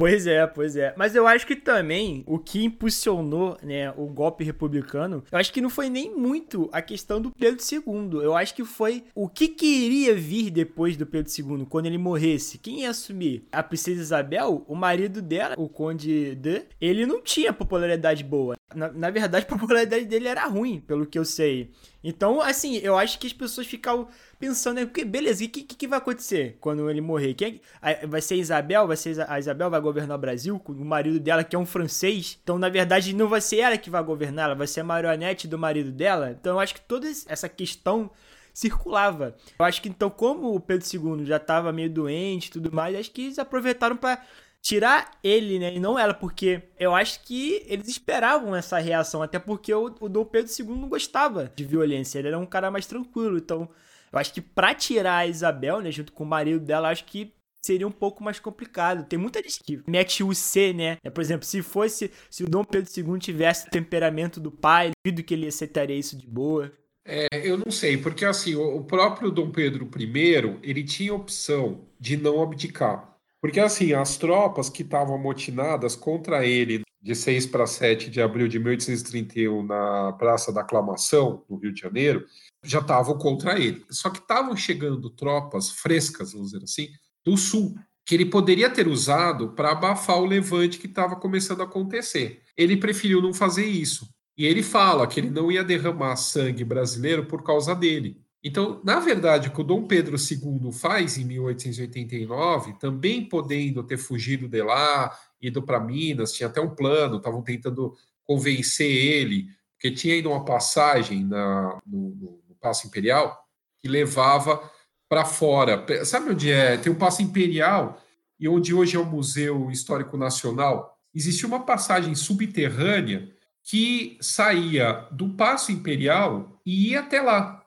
Pois 0.00 0.26
é, 0.26 0.46
pois 0.46 0.76
é. 0.76 0.94
Mas 0.96 1.14
eu 1.14 1.26
acho 1.26 1.46
que 1.46 1.54
também 1.54 2.24
o 2.26 2.38
que 2.38 2.64
impulsionou, 2.64 3.58
né, 3.62 3.92
o 3.98 4.06
golpe 4.06 4.42
republicano, 4.42 5.22
eu 5.30 5.38
acho 5.38 5.52
que 5.52 5.60
não 5.60 5.68
foi 5.68 5.90
nem 5.90 6.16
muito 6.16 6.70
a 6.72 6.80
questão 6.80 7.20
do 7.20 7.30
Pedro 7.30 7.62
II. 7.62 8.22
Eu 8.22 8.34
acho 8.34 8.54
que 8.54 8.64
foi 8.64 9.04
o 9.14 9.28
que 9.28 9.48
queria 9.48 10.14
vir 10.14 10.50
depois 10.50 10.96
do 10.96 11.04
Pedro 11.04 11.30
II, 11.30 11.66
quando 11.68 11.84
ele 11.84 11.98
morresse. 11.98 12.56
Quem 12.56 12.80
ia 12.80 12.90
assumir? 12.90 13.46
A 13.52 13.62
princesa 13.62 14.00
Isabel, 14.00 14.64
o 14.66 14.74
marido 14.74 15.20
dela, 15.20 15.54
o 15.58 15.68
conde 15.68 16.34
de, 16.34 16.62
ele 16.80 17.04
não 17.04 17.20
tinha 17.20 17.52
popularidade 17.52 18.24
boa. 18.24 18.56
Na, 18.74 18.90
na 18.90 19.10
verdade, 19.10 19.44
a 19.50 19.58
popularidade 19.58 20.06
dele 20.06 20.28
era 20.28 20.46
ruim, 20.46 20.80
pelo 20.80 21.04
que 21.04 21.18
eu 21.18 21.26
sei. 21.26 21.70
Então, 22.02 22.40
assim, 22.40 22.78
eu 22.78 22.96
acho 22.96 23.18
que 23.18 23.26
as 23.26 23.32
pessoas 23.34 23.66
ficavam 23.66 24.08
pensando, 24.40 24.76
né, 24.76 24.86
porque, 24.86 25.04
beleza, 25.04 25.44
o 25.44 25.48
que, 25.48 25.62
que, 25.62 25.76
que, 25.76 25.86
vai 25.86 25.98
acontecer 25.98 26.56
quando 26.60 26.88
ele 26.88 27.02
morrer? 27.02 27.34
Quem, 27.34 27.60
é 27.82 28.06
vai 28.06 28.22
ser 28.22 28.36
Isabel? 28.36 28.86
Vai 28.86 28.96
ser 28.96 29.20
a 29.30 29.38
Isabel 29.38 29.68
vai 29.68 29.80
governar 29.80 30.16
o 30.16 30.20
Brasil? 30.20 30.60
O 30.66 30.84
marido 30.84 31.20
dela, 31.20 31.44
que 31.44 31.54
é 31.54 31.58
um 31.58 31.66
francês. 31.66 32.38
Então, 32.42 32.58
na 32.58 32.70
verdade, 32.70 33.14
não 33.14 33.28
vai 33.28 33.42
ser 33.42 33.58
ela 33.58 33.76
que 33.76 33.90
vai 33.90 34.02
governar, 34.02 34.46
ela 34.46 34.54
vai 34.54 34.66
ser 34.66 34.80
a 34.80 34.84
marionete 34.84 35.46
do 35.46 35.58
marido 35.58 35.92
dela. 35.92 36.30
Então, 36.40 36.54
eu 36.54 36.60
acho 36.60 36.74
que 36.74 36.80
toda 36.80 37.06
essa 37.06 37.48
questão 37.50 38.10
circulava. 38.54 39.36
Eu 39.58 39.64
acho 39.66 39.82
que, 39.82 39.90
então, 39.90 40.08
como 40.08 40.54
o 40.54 40.58
Pedro 40.58 40.86
II 40.90 41.26
já 41.26 41.36
estava 41.36 41.70
meio 41.70 41.90
doente 41.90 42.46
e 42.46 42.50
tudo 42.50 42.72
mais, 42.72 42.96
acho 42.96 43.10
que 43.10 43.26
eles 43.26 43.38
aproveitaram 43.38 43.96
para 43.96 44.24
tirar 44.62 45.18
ele, 45.22 45.58
né, 45.58 45.74
e 45.74 45.80
não 45.80 45.98
ela, 45.98 46.14
porque 46.14 46.62
eu 46.78 46.94
acho 46.94 47.22
que 47.24 47.62
eles 47.66 47.88
esperavam 47.88 48.54
essa 48.56 48.78
reação, 48.78 49.22
até 49.22 49.38
porque 49.38 49.72
o, 49.72 49.94
o 50.00 50.08
Dom 50.08 50.24
Pedro 50.24 50.52
II 50.52 50.76
não 50.76 50.88
gostava 50.88 51.50
de 51.54 51.64
violência, 51.64 52.18
ele 52.18 52.28
era 52.28 52.38
um 52.38 52.44
cara 52.44 52.70
mais 52.70 52.84
tranquilo, 52.84 53.38
então 53.38 53.70
eu 54.12 54.18
acho 54.18 54.32
que 54.32 54.40
pra 54.40 54.74
tirar 54.74 55.18
a 55.18 55.26
Isabel, 55.26 55.80
né, 55.80 55.90
junto 55.90 56.12
com 56.12 56.24
o 56.24 56.26
marido 56.26 56.64
dela, 56.64 56.90
acho 56.90 57.04
que 57.04 57.32
seria 57.64 57.86
um 57.86 57.92
pouco 57.92 58.24
mais 58.24 58.40
complicado. 58.40 59.06
Tem 59.06 59.18
muita 59.18 59.42
gente 59.42 59.60
que 59.62 59.82
mete 59.86 60.24
o 60.24 60.34
C, 60.34 60.72
né? 60.72 60.96
É, 61.04 61.10
por 61.10 61.20
exemplo, 61.20 61.46
se 61.46 61.62
fosse, 61.62 62.10
se 62.30 62.42
o 62.42 62.48
Dom 62.48 62.64
Pedro 62.64 62.90
II 62.90 63.18
tivesse 63.18 63.66
o 63.66 63.70
temperamento 63.70 64.40
do 64.40 64.50
pai, 64.50 64.90
duvido 65.04 65.22
que 65.22 65.34
ele 65.34 65.46
aceitaria 65.46 65.96
isso 65.96 66.16
de 66.16 66.26
boa. 66.26 66.72
É, 67.04 67.26
eu 67.32 67.58
não 67.58 67.70
sei, 67.70 67.96
porque 67.96 68.24
assim, 68.24 68.54
o 68.54 68.82
próprio 68.84 69.30
Dom 69.30 69.50
Pedro 69.50 69.88
I, 69.98 70.58
ele 70.62 70.84
tinha 70.84 71.14
opção 71.14 71.86
de 71.98 72.16
não 72.16 72.42
abdicar. 72.42 73.10
Porque, 73.40 73.58
assim, 73.58 73.94
as 73.94 74.18
tropas 74.18 74.68
que 74.68 74.82
estavam 74.82 75.14
amotinadas 75.14 75.96
contra 75.96 76.44
ele 76.44 76.82
de 77.00 77.14
6 77.14 77.46
para 77.46 77.66
7 77.66 78.10
de 78.10 78.20
abril 78.20 78.46
de 78.46 78.58
1831 78.58 79.62
na 79.62 80.12
Praça 80.12 80.52
da 80.52 80.60
Aclamação, 80.60 81.42
no 81.48 81.56
Rio 81.56 81.72
de 81.72 81.80
Janeiro, 81.80 82.26
já 82.62 82.80
estavam 82.80 83.16
contra 83.16 83.58
ele. 83.58 83.84
Só 83.90 84.10
que 84.10 84.18
estavam 84.18 84.56
chegando 84.56 85.10
tropas 85.10 85.70
frescas, 85.70 86.32
vamos 86.32 86.50
dizer 86.50 86.64
assim, 86.64 86.88
do 87.24 87.36
sul, 87.36 87.74
que 88.04 88.14
ele 88.14 88.26
poderia 88.26 88.70
ter 88.70 88.88
usado 88.88 89.50
para 89.50 89.72
abafar 89.72 90.18
o 90.18 90.26
levante 90.26 90.78
que 90.78 90.86
estava 90.86 91.16
começando 91.16 91.60
a 91.60 91.64
acontecer. 91.64 92.42
Ele 92.56 92.76
preferiu 92.76 93.22
não 93.22 93.32
fazer 93.32 93.66
isso. 93.66 94.08
E 94.36 94.46
ele 94.46 94.62
fala 94.62 95.06
que 95.06 95.20
ele 95.20 95.30
não 95.30 95.52
ia 95.52 95.62
derramar 95.62 96.16
sangue 96.16 96.64
brasileiro 96.64 97.26
por 97.26 97.42
causa 97.42 97.74
dele. 97.74 98.20
Então, 98.42 98.80
na 98.82 98.98
verdade, 98.98 99.48
o 99.48 99.52
que 99.52 99.60
o 99.60 99.64
Dom 99.64 99.86
Pedro 99.86 100.16
II 100.16 100.72
faz 100.72 101.18
em 101.18 101.24
1889, 101.26 102.78
também 102.78 103.28
podendo 103.28 103.82
ter 103.84 103.98
fugido 103.98 104.48
de 104.48 104.62
lá, 104.62 105.14
ido 105.40 105.62
para 105.62 105.78
Minas, 105.78 106.32
tinha 106.32 106.48
até 106.48 106.60
um 106.60 106.74
plano, 106.74 107.18
estavam 107.18 107.42
tentando 107.42 107.94
convencer 108.24 108.90
ele, 108.90 109.46
porque 109.72 109.90
tinha 109.90 110.16
ido 110.16 110.30
uma 110.30 110.44
passagem 110.44 111.24
na, 111.24 111.78
no, 111.86 112.14
no 112.16 112.39
Passo 112.60 112.86
Imperial 112.86 113.46
que 113.80 113.88
levava 113.88 114.70
para 115.08 115.24
fora. 115.24 115.84
Sabe 116.04 116.30
onde 116.30 116.52
é? 116.52 116.76
Tem 116.76 116.92
o 116.92 116.96
Passo 116.96 117.22
Imperial 117.22 118.00
e 118.38 118.48
onde 118.48 118.72
hoje 118.72 118.96
é 118.96 118.98
o 118.98 119.06
Museu 119.06 119.70
Histórico 119.70 120.16
Nacional. 120.16 120.96
Existia 121.14 121.48
uma 121.48 121.64
passagem 121.64 122.14
subterrânea 122.14 123.28
que 123.64 124.18
saía 124.20 125.08
do 125.10 125.30
Passo 125.30 125.72
Imperial 125.72 126.60
e 126.64 126.90
ia 126.90 127.00
até 127.00 127.20
lá. 127.20 127.64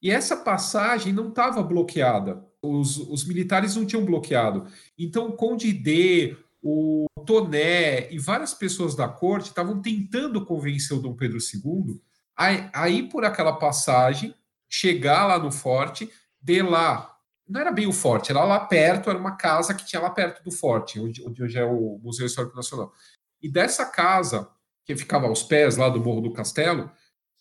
E 0.00 0.10
essa 0.10 0.36
passagem 0.36 1.12
não 1.12 1.28
estava 1.28 1.62
bloqueada. 1.62 2.44
Os, 2.60 2.96
os, 2.96 3.24
militares 3.24 3.74
não 3.74 3.86
tinham 3.86 4.04
bloqueado. 4.04 4.66
Então, 4.98 5.28
o 5.28 5.32
Conde 5.32 5.72
D, 5.72 6.36
o 6.62 7.06
Toné 7.26 8.12
e 8.12 8.18
várias 8.18 8.54
pessoas 8.54 8.94
da 8.94 9.08
corte 9.08 9.48
estavam 9.48 9.80
tentando 9.80 10.44
convencer 10.44 10.96
o 10.96 11.00
Dom 11.00 11.14
Pedro 11.14 11.38
II 11.38 12.00
a, 12.36 12.82
a 12.82 12.88
ir 12.88 13.08
por 13.08 13.24
aquela 13.24 13.52
passagem, 13.52 14.34
chegar 14.68 15.26
lá 15.26 15.38
no 15.38 15.52
forte, 15.52 16.10
de 16.40 16.62
lá. 16.62 17.16
Não 17.48 17.60
era 17.60 17.70
bem 17.70 17.86
o 17.86 17.92
forte, 17.92 18.30
era 18.30 18.44
lá 18.44 18.60
perto, 18.60 19.10
era 19.10 19.18
uma 19.18 19.36
casa 19.36 19.74
que 19.74 19.84
tinha 19.84 20.00
lá 20.00 20.10
perto 20.10 20.42
do 20.42 20.50
forte, 20.50 20.98
onde, 20.98 21.22
onde 21.26 21.42
hoje 21.42 21.58
é 21.58 21.64
o 21.64 21.98
Museu 22.02 22.26
Histórico 22.26 22.56
Nacional. 22.56 22.92
E 23.40 23.48
dessa 23.48 23.84
casa, 23.84 24.48
que 24.84 24.96
ficava 24.96 25.26
aos 25.26 25.42
pés 25.42 25.76
lá 25.76 25.88
do 25.88 26.00
Morro 26.00 26.20
do 26.20 26.32
Castelo, 26.32 26.90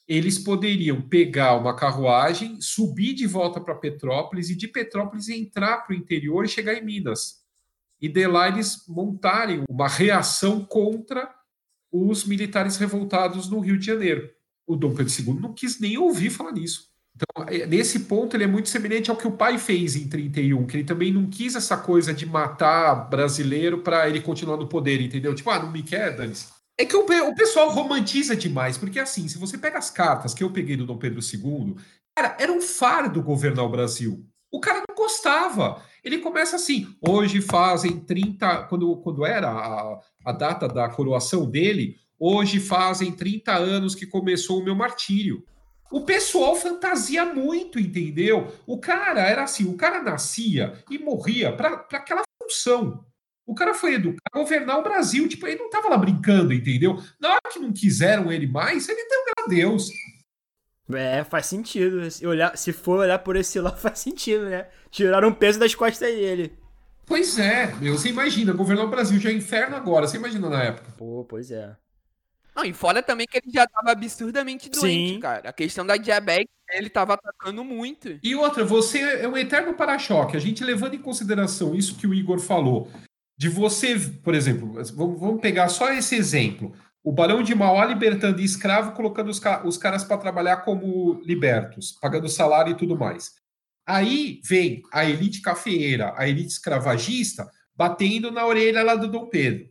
eles 0.08 0.38
poderiam 0.38 1.02
pegar 1.02 1.56
uma 1.56 1.76
carruagem, 1.76 2.60
subir 2.60 3.14
de 3.14 3.26
volta 3.26 3.62
para 3.62 3.76
Petrópolis 3.76 4.50
e 4.50 4.56
de 4.56 4.68
Petrópolis 4.68 5.30
entrar 5.30 5.86
para 5.86 5.94
o 5.94 5.98
interior 5.98 6.44
e 6.44 6.50
chegar 6.50 6.74
em 6.74 6.84
Minas. 6.84 7.42
E 8.00 8.10
de 8.10 8.28
lá 8.28 8.48
eles 8.48 8.84
montarem 8.88 9.64
uma 9.70 9.88
reação 9.88 10.66
contra 10.66 11.34
os 11.92 12.26
militares 12.26 12.78
revoltados 12.78 13.50
no 13.50 13.60
Rio 13.60 13.78
de 13.78 13.86
Janeiro. 13.86 14.30
O 14.72 14.76
Dom 14.76 14.94
Pedro 14.94 15.14
II 15.14 15.40
não 15.42 15.54
quis 15.54 15.80
nem 15.80 15.98
ouvir 15.98 16.30
falar 16.30 16.52
nisso. 16.52 16.92
Então, 17.16 17.46
é, 17.48 17.66
nesse 17.66 18.02
ponto, 18.02 18.36
ele 18.36 18.46
é 18.46 18.48
muito 18.48 18.70
semelhante 18.70 19.10
ao 19.10 19.18
que 19.18 19.28
o 19.28 19.32
pai 19.32 19.58
fez 19.58 19.96
em 19.96 20.08
31, 20.08 20.66
que 20.66 20.78
ele 20.78 20.84
também 20.84 21.12
não 21.12 21.30
quis 21.30 21.56
essa 21.56 21.78
coisa 21.78 22.14
de 22.14 22.26
matar 22.26 23.10
brasileiro 23.10 23.80
para 23.80 24.08
ele 24.10 24.22
continuar 24.22 24.58
no 24.58 24.68
poder, 24.68 25.02
entendeu? 25.02 25.36
Tipo, 25.36 25.50
ah, 25.50 25.60
não 25.60 25.72
me 25.72 25.84
quer, 25.84 26.16
dane-se. 26.16 26.48
É 26.78 26.86
que 26.86 26.96
o, 26.96 27.04
o, 27.04 27.36
pessoal 27.36 27.70
romantiza 27.70 28.36
demais, 28.36 28.78
porque 28.78 29.00
assim, 29.00 29.28
se 29.28 29.38
você 29.38 29.58
pega 29.58 29.78
as 29.78 29.92
cartas 29.92 30.34
que 30.34 30.44
eu 30.44 30.50
peguei 30.50 30.76
do 30.76 30.86
Dom 30.86 30.98
Pedro 30.98 31.20
II, 31.22 31.76
cara, 32.16 32.36
era 32.40 32.52
um 32.52 32.62
fardo 32.62 33.22
governar 33.22 33.66
o 33.66 33.70
Brasil. 33.70 34.26
O 34.52 34.60
cara 34.60 34.84
não 34.88 34.96
gostava. 34.96 35.82
Ele 36.04 36.18
começa 36.18 36.56
assim: 36.56 36.88
hoje 37.00 37.40
fazem 37.40 38.00
30, 38.00 38.64
quando, 38.64 38.98
quando 38.98 39.26
era 39.26 39.50
a, 39.50 40.00
a 40.26 40.32
data 40.32 40.68
da 40.68 40.90
coroação 40.90 41.50
dele, 41.50 41.98
hoje 42.22 42.60
fazem 42.60 43.12
30 43.12 43.52
anos 43.54 43.96
que 43.96 44.06
começou 44.06 44.60
o 44.60 44.64
meu 44.64 44.76
martírio. 44.76 45.44
O 45.92 46.02
pessoal 46.02 46.56
fantasia 46.56 47.26
muito, 47.26 47.80
entendeu? 47.80 48.54
O 48.68 48.80
cara 48.80 49.28
era 49.28 49.44
assim: 49.44 49.66
o 49.66 49.76
cara 49.76 50.02
nascia 50.02 50.74
e 50.90 51.00
morria 51.00 51.52
para 51.52 51.86
aquela 51.92 52.22
função. 52.42 53.04
O 53.46 53.56
cara 53.56 53.74
foi 53.74 53.96
educar, 53.96 54.22
governar 54.34 54.80
o 54.80 54.84
Brasil. 54.84 55.28
Tipo, 55.28 55.48
ele 55.48 55.60
não 55.60 55.70
tava 55.70 55.90
lá 55.90 55.98
brincando, 55.98 56.54
entendeu? 56.54 57.02
Na 57.20 57.32
hora 57.32 57.42
que 57.52 57.60
não 57.60 57.74
quiseram 57.74 58.32
ele 58.32 58.48
mais, 58.48 58.88
ele 58.88 59.04
deu 59.04 59.20
a 59.40 59.50
Deus. 59.50 59.90
É, 60.94 61.24
faz 61.24 61.48
sentido. 61.48 62.10
Se, 62.10 62.26
olhar, 62.26 62.58
se 62.58 62.72
for 62.72 63.00
olhar 63.00 63.20
por 63.20 63.36
esse 63.36 63.60
lado, 63.60 63.80
faz 63.82 64.00
sentido, 64.00 64.46
né? 64.46 64.68
Tiraram 64.90 65.30
um 65.30 65.34
peso 65.34 65.60
das 65.60 65.76
costas 65.76 66.14
dele. 66.14 66.54
Pois 67.06 67.38
é, 67.38 67.76
meu, 67.82 67.98
você 67.98 68.08
imagina, 68.08 68.54
governar 68.54 68.86
o 68.86 68.90
Brasil 68.90 69.20
já 69.20 69.30
é 69.30 69.34
inferno 69.34 69.76
agora, 69.76 70.08
você 70.08 70.16
imagina 70.16 70.50
na 70.50 70.64
época. 70.64 70.92
Pô, 70.98 71.26
pois 71.28 71.52
é. 71.52 71.76
Não, 72.56 72.66
e 72.66 72.74
fora 72.74 73.02
também 73.02 73.26
que 73.26 73.38
ele 73.38 73.52
já 73.52 73.66
tava 73.66 73.92
absurdamente 73.92 74.70
doente, 74.70 75.14
Sim. 75.14 75.20
cara. 75.20 75.50
A 75.50 75.54
questão 75.54 75.86
da 75.86 75.96
diabetes, 75.96 76.54
ele 76.72 76.90
tava 76.90 77.14
atacando 77.14 77.64
muito. 77.64 78.20
E 78.22 78.36
outra, 78.36 78.64
você 78.64 79.00
é 79.00 79.28
um 79.28 79.38
eterno 79.38 79.74
para-choque. 79.74 80.36
A 80.36 80.40
gente 80.40 80.64
levando 80.64 80.96
em 80.96 81.02
consideração 81.02 81.74
isso 81.74 81.96
que 81.96 82.06
o 82.06 82.14
Igor 82.14 82.40
falou, 82.40 82.92
de 83.38 83.50
você, 83.50 83.98
por 84.24 84.36
exemplo, 84.36 84.74
vamos 84.94 85.42
pegar 85.42 85.70
só 85.70 85.92
esse 85.92 86.16
exemplo. 86.16 86.76
O 87.04 87.12
Barão 87.12 87.42
de 87.42 87.56
Mauá 87.56 87.86
libertando 87.86 88.42
escravo, 88.42 88.92
colocando 88.92 89.30
os, 89.30 89.40
ca 89.40 89.66
os 89.66 89.78
caras 89.78 90.04
para 90.04 90.18
trabalhar 90.18 90.58
como 90.58 91.20
libertos, 91.26 91.94
pagando 92.00 92.30
salário 92.30 92.74
e 92.74 92.78
tudo 92.78 92.96
mais. 92.96 93.34
Aí 93.88 94.40
vem 94.44 94.84
a 94.94 95.04
elite 95.04 95.42
cafeeira, 95.42 96.14
a 96.16 96.30
elite 96.30 96.52
escravagista, 96.52 97.50
batendo 97.76 98.30
na 98.30 98.46
orelha 98.46 98.84
lá 98.84 98.94
do 98.94 99.08
Dom 99.08 99.28
Pedro. 99.28 99.71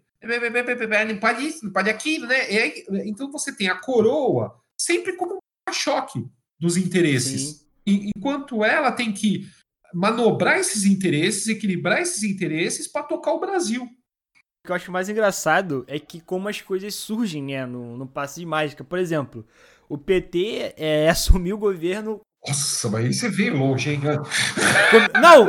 Não 1.07 1.19
pode 1.19 1.47
isso, 1.47 1.65
não 1.65 1.73
pode 1.73 1.89
aquilo, 1.89 2.27
né? 2.27 2.41
Aí, 2.41 2.85
então 3.05 3.31
você 3.31 3.55
tem 3.55 3.69
a 3.69 3.75
coroa 3.75 4.55
sempre 4.79 5.17
como 5.17 5.37
um 5.37 5.73
choque 5.73 6.25
dos 6.59 6.77
interesses. 6.77 7.67
Enquanto 7.87 8.63
ela 8.63 8.93
tem 8.93 9.13
que 9.13 9.49
manobrar 9.93 10.59
esses 10.59 10.85
interesses, 10.85 11.49
equilibrar 11.49 12.01
esses 12.01 12.23
interesses 12.23 12.87
para 12.87 13.03
tocar 13.03 13.33
o 13.33 13.41
Brasil. 13.41 13.85
O 13.85 14.67
que 14.67 14.71
eu 14.71 14.77
acho 14.77 14.93
mais 14.93 15.09
engraçado 15.09 15.85
é 15.89 15.99
que 15.99 16.21
como 16.21 16.49
as 16.49 16.61
coisas 16.61 16.95
surgem, 16.95 17.43
né, 17.43 17.65
no, 17.65 17.97
no 17.97 18.07
passe 18.07 18.41
de 18.41 18.47
mágica. 18.47 18.85
Por 18.85 18.99
exemplo, 18.99 19.47
o 19.89 19.97
PT 19.97 20.75
é, 20.77 21.09
assumiu 21.11 21.57
o 21.57 21.59
governo 21.59 22.21
nossa, 22.47 22.89
mas 22.89 23.05
aí 23.05 23.13
você 23.13 23.29
veio 23.29 23.57
longe, 23.57 23.91
hein? 23.91 24.01
Não, 25.21 25.47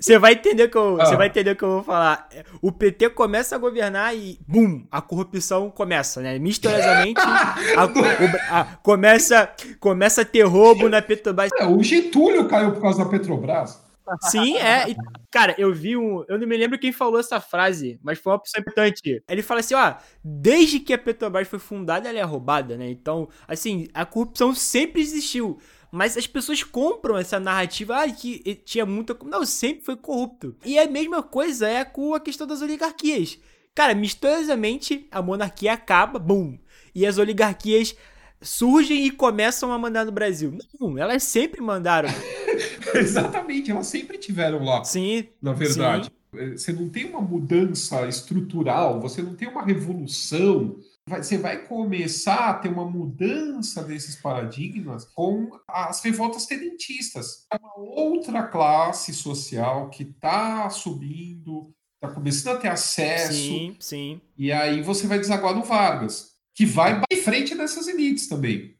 você 0.00 0.18
vai 0.18 0.32
entender 0.32 0.66
que 0.68 0.76
eu, 0.76 1.00
ah. 1.00 1.06
você 1.06 1.16
vai 1.16 1.28
entender 1.28 1.52
o 1.52 1.56
que 1.56 1.62
eu 1.62 1.70
vou 1.74 1.82
falar. 1.84 2.28
O 2.60 2.72
PT 2.72 3.10
começa 3.10 3.54
a 3.54 3.58
governar 3.58 4.16
e 4.16 4.40
bum, 4.46 4.84
a 4.90 5.00
corrupção 5.00 5.70
começa, 5.70 6.20
né? 6.20 6.36
Misteriosamente, 6.40 7.20
a, 7.22 8.60
a, 8.60 8.64
começa, 8.82 9.48
começa 9.78 10.22
a 10.22 10.24
ter 10.24 10.42
roubo 10.42 10.88
na 10.88 11.00
Petrobras. 11.00 11.50
É, 11.56 11.66
o 11.66 11.80
Getúlio 11.82 12.48
caiu 12.48 12.72
por 12.72 12.82
causa 12.82 13.04
da 13.04 13.10
Petrobras. 13.10 13.84
Sim, 14.22 14.56
é. 14.56 14.90
E, 14.90 14.96
cara, 15.30 15.54
eu 15.56 15.72
vi 15.72 15.96
um. 15.96 16.24
Eu 16.28 16.38
não 16.38 16.46
me 16.46 16.56
lembro 16.56 16.78
quem 16.78 16.92
falou 16.92 17.18
essa 17.18 17.40
frase, 17.40 17.98
mas 18.02 18.18
foi 18.18 18.32
uma 18.32 18.38
pessoa 18.40 18.60
importante. 18.60 19.22
Ele 19.28 19.42
fala 19.42 19.60
assim: 19.60 19.74
ó, 19.74 19.94
desde 20.22 20.80
que 20.80 20.92
a 20.92 20.98
Petrobras 20.98 21.48
foi 21.48 21.60
fundada, 21.60 22.08
ela 22.08 22.18
é 22.18 22.22
roubada, 22.22 22.76
né? 22.76 22.90
Então, 22.90 23.28
assim, 23.46 23.88
a 23.94 24.04
corrupção 24.04 24.52
sempre 24.52 25.00
existiu. 25.00 25.58
Mas 25.94 26.16
as 26.16 26.26
pessoas 26.26 26.64
compram 26.64 27.16
essa 27.16 27.38
narrativa 27.38 28.02
ah, 28.02 28.10
que 28.10 28.60
tinha 28.64 28.84
muita. 28.84 29.16
Não, 29.24 29.46
sempre 29.46 29.84
foi 29.84 29.96
corrupto. 29.96 30.56
E 30.64 30.76
a 30.76 30.90
mesma 30.90 31.22
coisa 31.22 31.68
é 31.68 31.84
com 31.84 32.14
a 32.14 32.18
questão 32.18 32.48
das 32.48 32.60
oligarquias. 32.60 33.38
Cara, 33.72 33.94
misteriosamente 33.94 35.06
a 35.08 35.22
monarquia 35.22 35.72
acaba, 35.72 36.18
bum. 36.18 36.58
E 36.92 37.06
as 37.06 37.16
oligarquias 37.16 37.94
surgem 38.42 39.06
e 39.06 39.10
começam 39.12 39.70
a 39.70 39.78
mandar 39.78 40.04
no 40.04 40.10
Brasil. 40.10 40.58
Não, 40.80 40.98
elas 40.98 41.22
sempre 41.22 41.60
mandaram. 41.60 42.08
Exatamente, 42.92 43.70
elas 43.70 43.86
sempre 43.86 44.18
tiveram 44.18 44.64
lá. 44.64 44.82
Sim. 44.82 45.28
Na 45.40 45.52
verdade. 45.52 46.10
Sim. 46.32 46.56
Você 46.56 46.72
não 46.72 46.88
tem 46.88 47.04
uma 47.04 47.20
mudança 47.20 48.04
estrutural, 48.08 49.00
você 49.00 49.22
não 49.22 49.36
tem 49.36 49.46
uma 49.46 49.62
revolução 49.64 50.76
você 51.06 51.36
vai 51.36 51.66
começar 51.66 52.48
a 52.48 52.54
ter 52.54 52.68
uma 52.68 52.88
mudança 52.88 53.82
desses 53.82 54.16
paradigmas 54.16 55.04
com 55.04 55.50
as 55.68 56.02
revoltas 56.02 56.46
tenentistas. 56.46 57.46
É 57.52 57.56
uma 57.56 57.76
outra 57.76 58.42
classe 58.44 59.12
social 59.12 59.90
que 59.90 60.02
está 60.02 60.68
subindo, 60.70 61.74
está 61.94 62.14
começando 62.14 62.56
a 62.56 62.60
ter 62.60 62.68
acesso. 62.68 63.34
Sim, 63.34 63.76
sim. 63.78 64.20
E 64.36 64.50
aí 64.50 64.82
você 64.82 65.06
vai 65.06 65.18
desaguar 65.18 65.54
no 65.54 65.62
Vargas, 65.62 66.32
que 66.54 66.64
vai 66.64 67.02
em 67.10 67.16
frente 67.16 67.54
dessas 67.54 67.86
elites 67.86 68.26
também. 68.26 68.74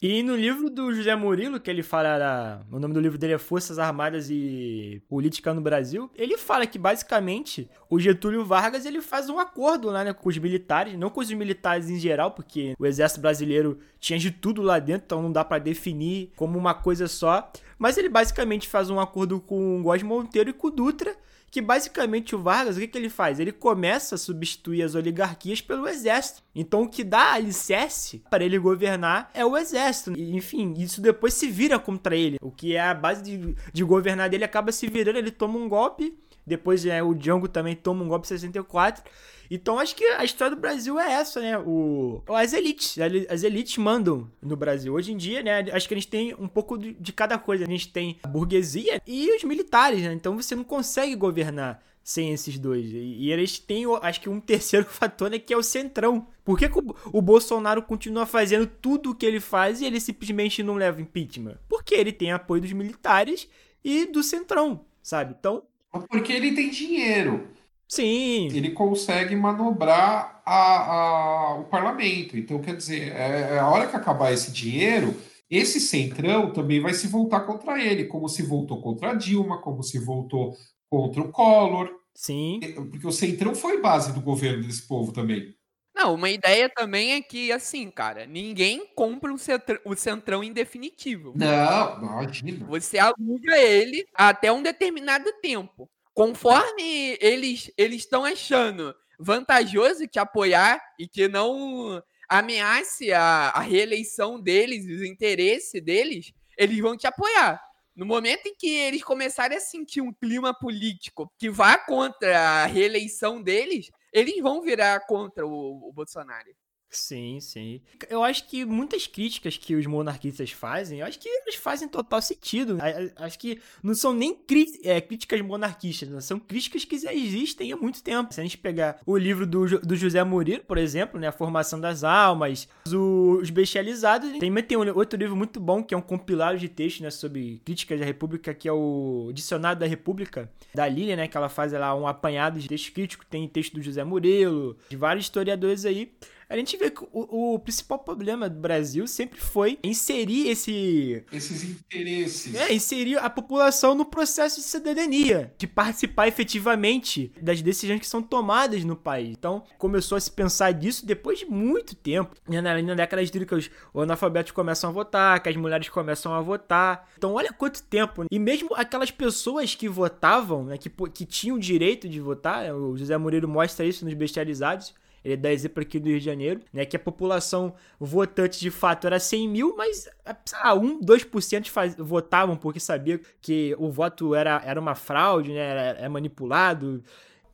E 0.00 0.22
no 0.22 0.36
livro 0.36 0.68
do 0.68 0.92
José 0.92 1.16
Murilo, 1.16 1.58
que 1.58 1.70
ele 1.70 1.82
fala, 1.82 2.60
o 2.70 2.78
nome 2.78 2.92
do 2.92 3.00
livro 3.00 3.16
dele 3.16 3.32
é 3.32 3.38
Forças 3.38 3.78
Armadas 3.78 4.28
e 4.28 5.02
Política 5.08 5.54
no 5.54 5.62
Brasil, 5.62 6.10
ele 6.14 6.36
fala 6.36 6.66
que 6.66 6.78
basicamente 6.78 7.66
o 7.88 7.98
Getúlio 7.98 8.44
Vargas 8.44 8.84
ele 8.84 9.00
faz 9.00 9.30
um 9.30 9.38
acordo 9.38 9.88
lá 9.88 10.04
né, 10.04 10.12
com 10.12 10.28
os 10.28 10.36
militares, 10.36 10.98
não 10.98 11.08
com 11.08 11.20
os 11.20 11.32
militares 11.32 11.88
em 11.88 11.98
geral, 11.98 12.32
porque 12.32 12.74
o 12.78 12.84
exército 12.84 13.22
brasileiro 13.22 13.78
tinha 13.98 14.18
de 14.18 14.30
tudo 14.30 14.60
lá 14.60 14.78
dentro, 14.78 15.04
então 15.06 15.22
não 15.22 15.32
dá 15.32 15.42
para 15.42 15.58
definir 15.58 16.30
como 16.36 16.58
uma 16.58 16.74
coisa 16.74 17.08
só, 17.08 17.50
mas 17.78 17.96
ele 17.96 18.10
basicamente 18.10 18.68
faz 18.68 18.90
um 18.90 19.00
acordo 19.00 19.40
com 19.40 19.80
o 19.80 19.82
Góes 19.82 20.02
Monteiro 20.02 20.50
e 20.50 20.52
com 20.52 20.66
o 20.66 20.70
Dutra, 20.70 21.16
que 21.50 21.60
basicamente 21.60 22.34
o 22.34 22.42
Vargas, 22.42 22.76
o 22.76 22.80
que, 22.80 22.88
que 22.88 22.98
ele 22.98 23.08
faz? 23.08 23.40
Ele 23.40 23.52
começa 23.52 24.14
a 24.14 24.18
substituir 24.18 24.82
as 24.82 24.94
oligarquias 24.94 25.60
pelo 25.60 25.88
exército. 25.88 26.42
Então 26.54 26.82
o 26.82 26.88
que 26.88 27.04
dá 27.04 27.32
alicerce 27.32 28.22
para 28.30 28.44
ele 28.44 28.58
governar 28.58 29.30
é 29.32 29.44
o 29.44 29.56
exército. 29.56 30.12
Enfim, 30.18 30.74
isso 30.76 31.00
depois 31.00 31.34
se 31.34 31.48
vira 31.48 31.78
contra 31.78 32.16
ele. 32.16 32.36
O 32.42 32.50
que 32.50 32.76
é 32.76 32.80
a 32.80 32.94
base 32.94 33.22
de, 33.22 33.56
de 33.72 33.84
governar 33.84 34.28
dele 34.28 34.44
acaba 34.44 34.72
se 34.72 34.86
virando, 34.86 35.18
ele 35.18 35.30
toma 35.30 35.58
um 35.58 35.68
golpe. 35.68 36.18
Depois 36.46 36.86
é, 36.86 37.02
o 37.02 37.14
Django 37.14 37.48
também 37.48 37.74
toma 37.74 38.04
um 38.04 38.08
golpe 38.08 38.26
em 38.26 38.28
64. 38.28 39.02
Então 39.50 39.78
acho 39.78 39.94
que 39.94 40.04
a 40.04 40.24
história 40.24 40.54
do 40.54 40.60
Brasil 40.60 40.98
é 40.98 41.12
essa, 41.12 41.40
né? 41.40 41.58
O, 41.58 42.22
as 42.28 42.52
elites, 42.52 42.96
as 43.28 43.42
elites 43.42 43.76
mandam 43.78 44.30
no 44.42 44.56
Brasil. 44.56 44.94
Hoje 44.94 45.12
em 45.12 45.16
dia, 45.16 45.42
né? 45.42 45.60
Acho 45.72 45.88
que 45.88 45.94
a 45.94 45.96
gente 45.96 46.08
tem 46.08 46.34
um 46.34 46.48
pouco 46.48 46.78
de 46.78 47.12
cada 47.12 47.38
coisa. 47.38 47.64
A 47.64 47.68
gente 47.68 47.88
tem 47.88 48.18
a 48.22 48.28
burguesia 48.28 49.00
e 49.06 49.34
os 49.36 49.44
militares, 49.44 50.02
né? 50.02 50.12
Então 50.12 50.36
você 50.36 50.54
não 50.54 50.64
consegue 50.64 51.14
governar 51.14 51.82
sem 52.06 52.32
esses 52.32 52.56
dois. 52.56 52.86
E, 52.86 53.32
eles 53.32 53.58
têm, 53.58 53.84
acho 54.00 54.20
que 54.20 54.28
um 54.28 54.38
terceiro 54.38 54.86
fator, 54.88 55.28
né, 55.28 55.40
que 55.40 55.52
é 55.52 55.56
o 55.56 55.62
centrão. 55.62 56.28
Por 56.44 56.56
que, 56.56 56.68
que 56.68 56.78
o, 56.78 56.94
o, 57.12 57.20
Bolsonaro 57.20 57.82
continua 57.82 58.24
fazendo 58.24 58.64
tudo 58.64 59.10
o 59.10 59.14
que 59.14 59.26
ele 59.26 59.40
faz 59.40 59.80
e 59.80 59.86
ele 59.86 59.98
simplesmente 59.98 60.62
não 60.62 60.76
leva 60.76 61.02
impeachment? 61.02 61.58
Porque 61.68 61.96
ele 61.96 62.12
tem 62.12 62.30
apoio 62.30 62.62
dos 62.62 62.72
militares 62.72 63.48
e 63.84 64.06
do 64.06 64.22
centrão, 64.22 64.84
sabe? 65.02 65.34
Então. 65.36 65.64
Porque 66.08 66.32
ele 66.32 66.52
tem 66.52 66.70
dinheiro. 66.70 67.48
Sim. 67.88 68.48
Ele 68.48 68.70
consegue 68.70 69.36
manobrar 69.36 70.42
a, 70.44 70.92
a, 70.92 71.54
o 71.60 71.64
parlamento. 71.64 72.36
Então, 72.36 72.60
quer 72.60 72.76
dizer, 72.76 73.12
é, 73.12 73.54
é, 73.54 73.58
a 73.58 73.68
hora 73.68 73.86
que 73.86 73.96
acabar 73.96 74.32
esse 74.32 74.50
dinheiro, 74.50 75.14
esse 75.48 75.80
centrão 75.80 76.52
também 76.52 76.80
vai 76.80 76.94
se 76.94 77.06
voltar 77.06 77.40
contra 77.40 77.82
ele, 77.82 78.06
como 78.06 78.28
se 78.28 78.42
voltou 78.42 78.80
contra 78.80 79.10
a 79.10 79.14
Dilma, 79.14 79.60
como 79.60 79.82
se 79.82 79.98
voltou 79.98 80.56
contra 80.90 81.22
o 81.22 81.30
Collor. 81.30 81.90
Sim. 82.14 82.60
Porque 82.90 83.06
o 83.06 83.12
Centrão 83.12 83.54
foi 83.54 83.80
base 83.80 84.12
do 84.12 84.22
governo 84.22 84.66
desse 84.66 84.88
povo 84.88 85.12
também. 85.12 85.54
Não, 85.94 86.14
uma 86.14 86.28
ideia 86.28 86.68
também 86.68 87.12
é 87.12 87.22
que, 87.22 87.50
assim, 87.50 87.90
cara, 87.90 88.26
ninguém 88.26 88.86
compra 88.94 89.32
um 89.32 89.38
centrão, 89.38 89.78
o 89.84 89.96
Centrão 89.96 90.44
em 90.44 90.52
definitivo. 90.52 91.32
Não, 91.34 92.02
imagina. 92.02 92.66
Você 92.66 92.98
aluga 92.98 93.56
ele 93.58 94.06
até 94.14 94.52
um 94.52 94.62
determinado 94.62 95.30
tempo. 95.40 95.88
Conforme 96.16 97.18
eles 97.20 97.70
estão 97.76 98.24
achando 98.24 98.94
vantajoso 99.20 100.06
te 100.06 100.18
apoiar 100.18 100.80
e 100.98 101.06
que 101.06 101.28
não 101.28 102.02
ameace 102.26 103.12
a, 103.12 103.50
a 103.50 103.60
reeleição 103.60 104.40
deles, 104.40 104.86
os 104.86 105.06
interesses 105.06 105.84
deles, 105.84 106.32
eles 106.56 106.78
vão 106.78 106.96
te 106.96 107.06
apoiar. 107.06 107.60
No 107.94 108.06
momento 108.06 108.46
em 108.46 108.54
que 108.56 108.66
eles 108.66 109.04
começarem 109.04 109.58
a 109.58 109.60
sentir 109.60 110.00
um 110.00 110.10
clima 110.10 110.58
político 110.58 111.30
que 111.38 111.50
vá 111.50 111.76
contra 111.76 112.62
a 112.62 112.64
reeleição 112.64 113.42
deles, 113.42 113.90
eles 114.10 114.40
vão 114.40 114.62
virar 114.62 115.00
contra 115.00 115.46
o, 115.46 115.86
o 115.86 115.92
Bolsonaro. 115.92 116.48
Sim, 116.90 117.40
sim. 117.40 117.80
Eu 118.08 118.22
acho 118.22 118.48
que 118.48 118.64
muitas 118.64 119.06
críticas 119.06 119.56
que 119.56 119.74
os 119.74 119.86
monarquistas 119.86 120.50
fazem, 120.50 121.00
eu 121.00 121.06
acho 121.06 121.18
que 121.18 121.28
eles 121.28 121.56
fazem 121.56 121.88
total 121.88 122.22
sentido. 122.22 122.78
Acho 123.16 123.38
que 123.38 123.60
não 123.82 123.94
são 123.94 124.12
nem 124.12 124.38
é, 124.84 125.00
críticas 125.00 125.40
monarquistas, 125.42 126.08
né? 126.08 126.20
são 126.20 126.38
críticas 126.38 126.84
que 126.84 126.98
já 126.98 127.12
existem 127.12 127.72
há 127.72 127.76
muito 127.76 128.02
tempo. 128.02 128.32
Se 128.32 128.40
a 128.40 128.42
gente 128.42 128.56
pegar 128.56 129.00
o 129.04 129.16
livro 129.16 129.46
do, 129.46 129.66
do 129.80 129.96
José 129.96 130.22
Murilo, 130.24 130.62
por 130.64 130.78
exemplo, 130.78 131.20
né, 131.20 131.28
A 131.28 131.32
Formação 131.32 131.80
das 131.80 132.02
Almas, 132.04 132.68
os 132.86 133.50
Bestializados, 133.50 134.38
tem, 134.38 134.52
tem 134.62 134.78
um 134.78 134.96
outro 134.96 135.18
livro 135.18 135.36
muito 135.36 135.60
bom, 135.60 135.82
que 135.82 135.92
é 135.94 135.98
um 135.98 136.02
compilado 136.02 136.58
de 136.58 136.68
textos 136.68 137.02
né, 137.02 137.10
sobre 137.10 137.60
críticas 137.64 137.98
da 137.98 138.06
República, 138.06 138.54
que 138.54 138.68
é 138.68 138.72
o 138.72 139.30
Dicionário 139.34 139.78
da 139.78 139.86
República, 139.86 140.50
da 140.74 140.88
Lília, 140.88 141.16
né, 141.16 141.28
que 141.28 141.36
ela 141.36 141.48
faz 141.48 141.72
lá 141.72 141.94
um 141.94 142.06
apanhado 142.06 142.58
de 142.58 142.68
textos 142.68 142.90
críticos, 142.90 143.26
tem 143.28 143.46
texto 143.48 143.74
do 143.74 143.82
José 143.82 144.04
Murilo, 144.04 144.76
de 144.88 144.96
vários 144.96 145.26
historiadores 145.26 145.84
aí 145.84 146.12
a 146.48 146.56
gente 146.56 146.76
vê 146.76 146.90
que 146.90 147.02
o, 147.12 147.54
o, 147.54 147.58
principal 147.58 147.98
problema 147.98 148.48
do 148.48 148.60
Brasil 148.60 149.06
sempre 149.06 149.40
foi 149.40 149.78
inserir 149.82 150.48
esse. 150.48 151.24
Esses 151.32 151.64
interesses. 151.64 152.54
É, 152.54 152.72
inserir 152.72 153.18
a 153.18 153.28
população 153.28 153.94
no 153.94 154.04
processo 154.04 154.60
de 154.60 154.66
cidadania, 154.66 155.52
de 155.58 155.66
participar 155.66 156.28
efetivamente 156.28 157.32
das 157.40 157.60
decisões 157.60 157.98
que 157.98 158.06
são 158.06 158.22
tomadas 158.22 158.84
no 158.84 158.94
país. 158.94 159.30
Então, 159.30 159.64
começou 159.76 160.16
a 160.16 160.20
se 160.20 160.30
pensar 160.30 160.72
disso 160.72 161.04
depois 161.04 161.40
de 161.40 161.46
muito 161.46 161.96
tempo. 161.96 162.36
Na, 162.48 162.62
na 162.62 162.94
década 162.94 163.24
de 163.24 163.32
30, 163.32 163.56
os 163.56 163.70
analfabetos 163.94 164.52
começam 164.52 164.90
a 164.90 164.92
votar, 164.92 165.42
que 165.42 165.48
as 165.48 165.56
mulheres 165.56 165.88
começam 165.88 166.32
a 166.32 166.40
votar. 166.40 167.08
Então, 167.18 167.34
olha 167.34 167.52
quanto 167.52 167.82
tempo. 167.82 168.24
E 168.30 168.38
mesmo 168.38 168.74
aquelas 168.76 169.10
pessoas 169.10 169.74
que 169.74 169.88
votavam, 169.88 170.64
né, 170.64 170.78
que, 170.78 170.88
que 170.88 171.26
tinham 171.26 171.56
o 171.56 171.60
direito 171.60 172.08
de 172.08 172.20
votar, 172.20 172.72
o 172.72 172.96
José 172.96 173.16
Moreira 173.18 173.48
mostra 173.48 173.84
isso 173.84 174.04
nos 174.04 174.14
bestializados 174.14 174.94
ele 175.26 175.36
dá 175.36 175.52
exemplo 175.52 175.82
aqui 175.82 175.98
do 175.98 176.08
Rio 176.08 176.20
de 176.20 176.24
Janeiro, 176.24 176.60
né? 176.72 176.86
Que 176.86 176.94
a 176.94 177.00
população 177.00 177.74
votante 177.98 178.60
de 178.60 178.70
fato 178.70 179.08
era 179.08 179.18
100 179.18 179.48
mil, 179.48 179.74
mas 179.76 180.08
ah, 180.54 180.74
1, 180.74 181.00
2% 181.00 181.68
faz, 181.68 181.96
votavam 181.96 182.56
porque 182.56 182.78
sabia 182.78 183.20
que 183.40 183.74
o 183.76 183.90
voto 183.90 184.36
era, 184.36 184.62
era 184.64 184.80
uma 184.80 184.94
fraude, 184.94 185.52
né? 185.52 185.58
Era, 185.58 185.80
era 185.98 186.08
manipulado. 186.08 187.02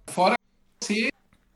Fora 0.07 0.35
você, 0.83 1.09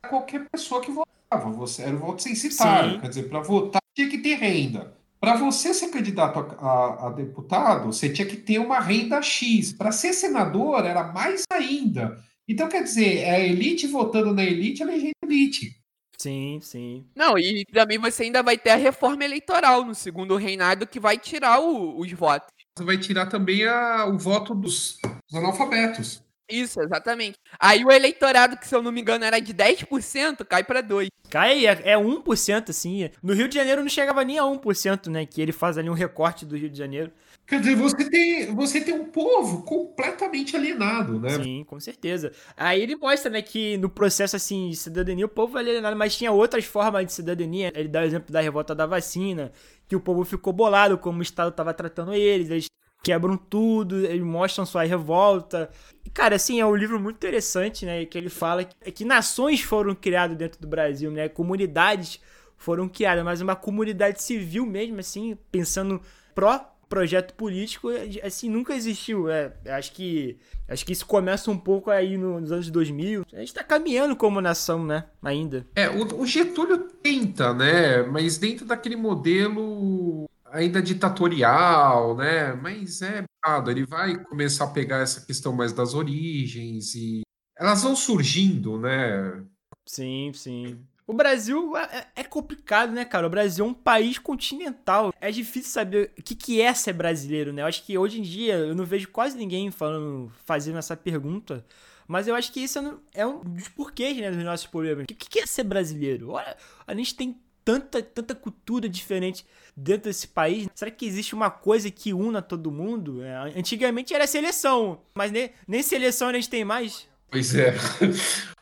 qualquer 0.09 0.49
pessoa 0.49 0.81
que 0.81 0.91
votava, 0.91 1.51
você 1.51 1.83
era 1.83 1.95
o 1.95 1.99
voto 1.99 2.23
censitário. 2.23 2.95
Sim. 2.95 3.01
Quer 3.01 3.09
dizer, 3.09 3.29
para 3.29 3.41
votar 3.41 3.83
tinha 3.95 4.09
que 4.09 4.19
ter 4.19 4.37
renda. 4.37 4.95
Para 5.21 5.37
você 5.37 5.75
ser 5.75 5.89
candidato 5.89 6.39
a, 6.39 6.67
a, 6.67 7.07
a, 7.09 7.11
deputado, 7.11 7.87
você 7.87 8.09
tinha 8.09 8.27
que 8.27 8.37
ter 8.37 8.59
uma 8.59 8.79
renda 8.79 9.21
X. 9.21 9.73
Para 9.73 9.93
ser 9.93 10.15
senador, 10.15 10.85
era 10.85 11.13
mais 11.13 11.43
ainda. 11.53 12.23
Então, 12.49 12.69
quer 12.69 12.83
dizer, 12.83 13.19
é 13.19 13.31
a 13.33 13.41
elite 13.41 13.87
votando 13.87 14.33
na 14.33 14.45
elite, 14.45 14.83
elegendo 14.83 15.15
elite. 15.25 15.77
Sim, 16.19 16.61
sim. 16.63 17.07
Não, 17.15 17.39
e 17.39 17.65
também 17.67 17.99
você 17.99 18.25
ainda 18.25 18.43
vai 18.43 18.57
ter 18.57 18.71
a 18.71 18.77
reforma 18.77 19.25
eleitoral 19.25 19.85
no 19.85 19.95
segundo 19.95 20.37
reinado 20.37 20.87
que 20.87 20.99
vai 20.99 21.19
tirar 21.19 21.61
o, 21.61 21.99
os 21.99 22.11
votos. 22.13 22.49
Você 22.77 22.85
vai 22.85 22.99
tirar 22.99 23.27
também 23.27 23.65
a, 23.67 24.07
o 24.07 24.19
voto 24.19 24.55
dos, 24.55 24.99
dos 25.03 25.35
analfabetos. 25.35 26.23
Isso, 26.49 26.81
exatamente. 26.81 27.39
Aí 27.59 27.85
o 27.85 27.91
eleitorado, 27.91 28.57
que 28.57 28.67
se 28.67 28.75
eu 28.75 28.83
não 28.83 28.93
me 28.93 29.01
engano 29.01 29.25
era 29.25 29.41
de 29.41 29.53
10%, 29.53 30.45
cai 30.45 30.63
para 30.63 30.83
2%. 30.83 31.09
Cai, 31.29 31.67
é, 31.67 31.93
é 31.93 31.97
1%, 31.97 32.71
assim. 32.71 33.11
No 33.21 33.35
Rio 33.35 33.49
de 33.49 33.57
Janeiro 33.57 33.83
não 33.83 33.89
chegava 33.89 34.25
nem 34.25 34.39
a 34.39 34.45
1%, 34.45 35.09
né? 35.09 35.27
Que 35.27 35.43
ele 35.43 35.53
faz 35.53 35.77
ali 35.77 35.91
um 35.91 35.95
recorte 35.95 36.47
do 36.47 36.57
Rio 36.57 36.71
de 36.71 36.79
Janeiro. 36.79 37.11
Quer 37.47 37.61
dizer, 37.61 37.77
você 37.77 38.11
tem, 38.11 38.55
você 38.55 38.81
tem 38.81 38.93
um 38.93 39.05
povo 39.05 39.63
completamente 39.63 40.57
alienado, 40.57 41.21
né? 41.21 41.31
Sim, 41.31 41.65
com 41.65 41.79
certeza. 41.79 42.33
Aí 42.57 42.83
ele 42.83 42.97
mostra, 42.97 43.31
né, 43.31 43.41
que 43.41 43.77
no 43.77 43.89
processo, 43.89 44.35
assim, 44.35 44.71
de 44.71 44.77
cidadania, 44.77 45.25
o 45.25 45.29
povo 45.29 45.57
é 45.57 45.61
alienado, 45.61 45.97
mas 45.97 46.17
tinha 46.17 46.33
outras 46.33 46.65
formas 46.65 47.07
de 47.07 47.13
cidadania. 47.13 47.73
Ele 47.77 47.87
dá 47.87 48.01
o 48.01 48.05
exemplo 48.05 48.33
da 48.33 48.41
revolta 48.41 48.75
da 48.75 48.85
vacina, 48.85 49.53
que 49.87 49.95
o 49.95 50.01
povo 50.01 50.25
ficou 50.25 50.53
bolado 50.53 50.99
como 50.99 51.21
o 51.21 51.23
Estado 51.23 51.51
estava 51.51 51.73
tratando 51.73 52.13
eles, 52.15 52.51
eles 52.51 52.67
quebram 53.01 53.37
tudo, 53.37 54.05
eles 54.05 54.25
mostram 54.25 54.67
sua 54.67 54.83
revolta. 54.83 55.71
E, 56.05 56.11
cara, 56.11 56.35
assim, 56.35 56.59
é 56.59 56.67
um 56.67 56.75
livro 56.75 56.99
muito 56.99 57.15
interessante, 57.15 57.87
né, 57.87 58.05
que 58.07 58.19
ele 58.19 58.29
fala 58.29 58.65
que, 58.65 58.91
que 58.91 59.05
nações 59.05 59.61
foram 59.61 59.95
criadas 59.95 60.37
dentro 60.37 60.61
do 60.61 60.67
Brasil, 60.67 61.13
né, 61.13 61.29
comunidades 61.29 62.21
foram 62.57 62.89
criadas, 62.89 63.23
mas 63.23 63.41
uma 63.41 63.55
comunidade 63.55 64.21
civil 64.21 64.67
mesmo, 64.67 64.99
assim, 64.99 65.39
pensando 65.53 66.03
pró 66.35 66.76
projeto 66.89 67.35
político 67.35 67.89
assim 68.23 68.49
nunca 68.49 68.75
existiu. 68.75 69.29
É, 69.29 69.53
acho 69.67 69.93
que 69.93 70.39
acho 70.69 70.85
que 70.85 70.93
isso 70.93 71.07
começa 71.07 71.51
um 71.51 71.59
pouco 71.59 71.91
aí 71.91 72.17
nos 72.17 72.53
anos 72.53 72.71
2000. 72.71 73.25
A 73.33 73.39
gente 73.39 73.49
está 73.49 73.63
caminhando 73.63 74.17
como 74.17 74.41
nação, 74.41 74.85
né? 74.85 75.05
Ainda. 75.23 75.67
É, 75.75 75.89
o, 75.89 76.21
o, 76.21 76.27
Getúlio 76.27 76.79
tenta, 77.03 77.53
né? 77.53 78.03
Mas 78.03 78.39
dentro 78.39 78.65
daquele 78.65 78.97
modelo 78.97 80.29
ainda 80.47 80.81
ditatorial, 80.81 82.17
né? 82.17 82.55
Mas 82.55 83.03
é 83.03 83.25
ele 83.69 83.87
vai 83.87 84.17
começar 84.25 84.65
a 84.65 84.71
pegar 84.71 84.99
essa 84.99 85.25
questão 85.25 85.53
mais 85.53 85.73
das 85.73 85.95
origens 85.95 86.97
e 86.97 87.23
elas 87.57 87.83
vão 87.83 87.95
surgindo, 87.95 88.79
né? 88.79 89.45
Sim, 89.87 90.33
sim. 90.35 90.81
O 91.07 91.15
Brasil 91.15 91.77
é, 91.77 92.09
é, 92.17 92.25
complicado, 92.25 92.91
né, 92.93 93.05
cara? 93.05 93.27
O 93.27 93.31
Brasil 93.31 93.65
é 93.65 93.69
um 93.69 93.75
país 93.75 94.19
continental. 94.19 95.15
É 95.21 95.31
difícil 95.31 95.71
saber 95.71 96.11
o 96.19 96.23
que, 96.23 96.35
que 96.35 96.61
é 96.61 96.75
ser 96.75 96.95
brasileiro, 96.95 97.53
né? 97.53 97.63
Eu 97.63 97.67
acho 97.67 97.85
que 97.85 97.97
hoje 97.97 98.19
em 98.19 98.23
dia 98.23 98.55
eu 98.55 98.75
não 98.75 98.85
vejo 98.85 99.09
quase 99.09 99.39
ninguém 99.39 99.71
falando, 99.71 100.33
fazendo 100.45 100.79
essa 100.79 100.97
pergunta. 100.97 101.65
Mas 102.09 102.27
eu 102.27 102.35
acho 102.35 102.53
que 102.53 102.61
isso 102.61 103.01
é 103.15 103.27
um 103.27 103.41
dos 103.41 103.69
porquês, 103.69 104.17
né, 104.17 104.31
dos 104.31 104.43
nossos 104.45 104.67
problemas. 104.67 105.05
O 105.05 105.07
que, 105.07 105.15
que 105.15 105.41
é 105.41 105.47
ser 105.47 105.65
brasileiro? 105.65 106.31
Olha, 106.31 106.57
a 106.87 106.95
gente 106.95 107.15
tem 107.15 107.37
tanta, 107.65 108.01
tanta 108.03 108.35
cultura 108.35 108.89
diferente 108.89 109.45
dentro 109.77 110.05
desse 110.05 110.29
país. 110.29 110.69
Será 110.75 110.91
que 110.91 111.07
existe 111.07 111.35
uma 111.35 111.51
coisa 111.51 111.91
que 111.91 112.13
una 112.13 112.41
todo 112.41 112.71
mundo? 112.71 113.23
É, 113.23 113.37
antigamente 113.57 114.15
era 114.15 114.27
seleção, 114.27 115.01
mas 115.15 115.33
nem, 115.33 115.51
nem 115.67 115.83
seleção 115.83 116.29
a 116.29 116.33
gente 116.33 116.49
tem 116.49 116.65
mais. 116.65 117.09
Pois 117.29 117.55
é. 117.55 117.75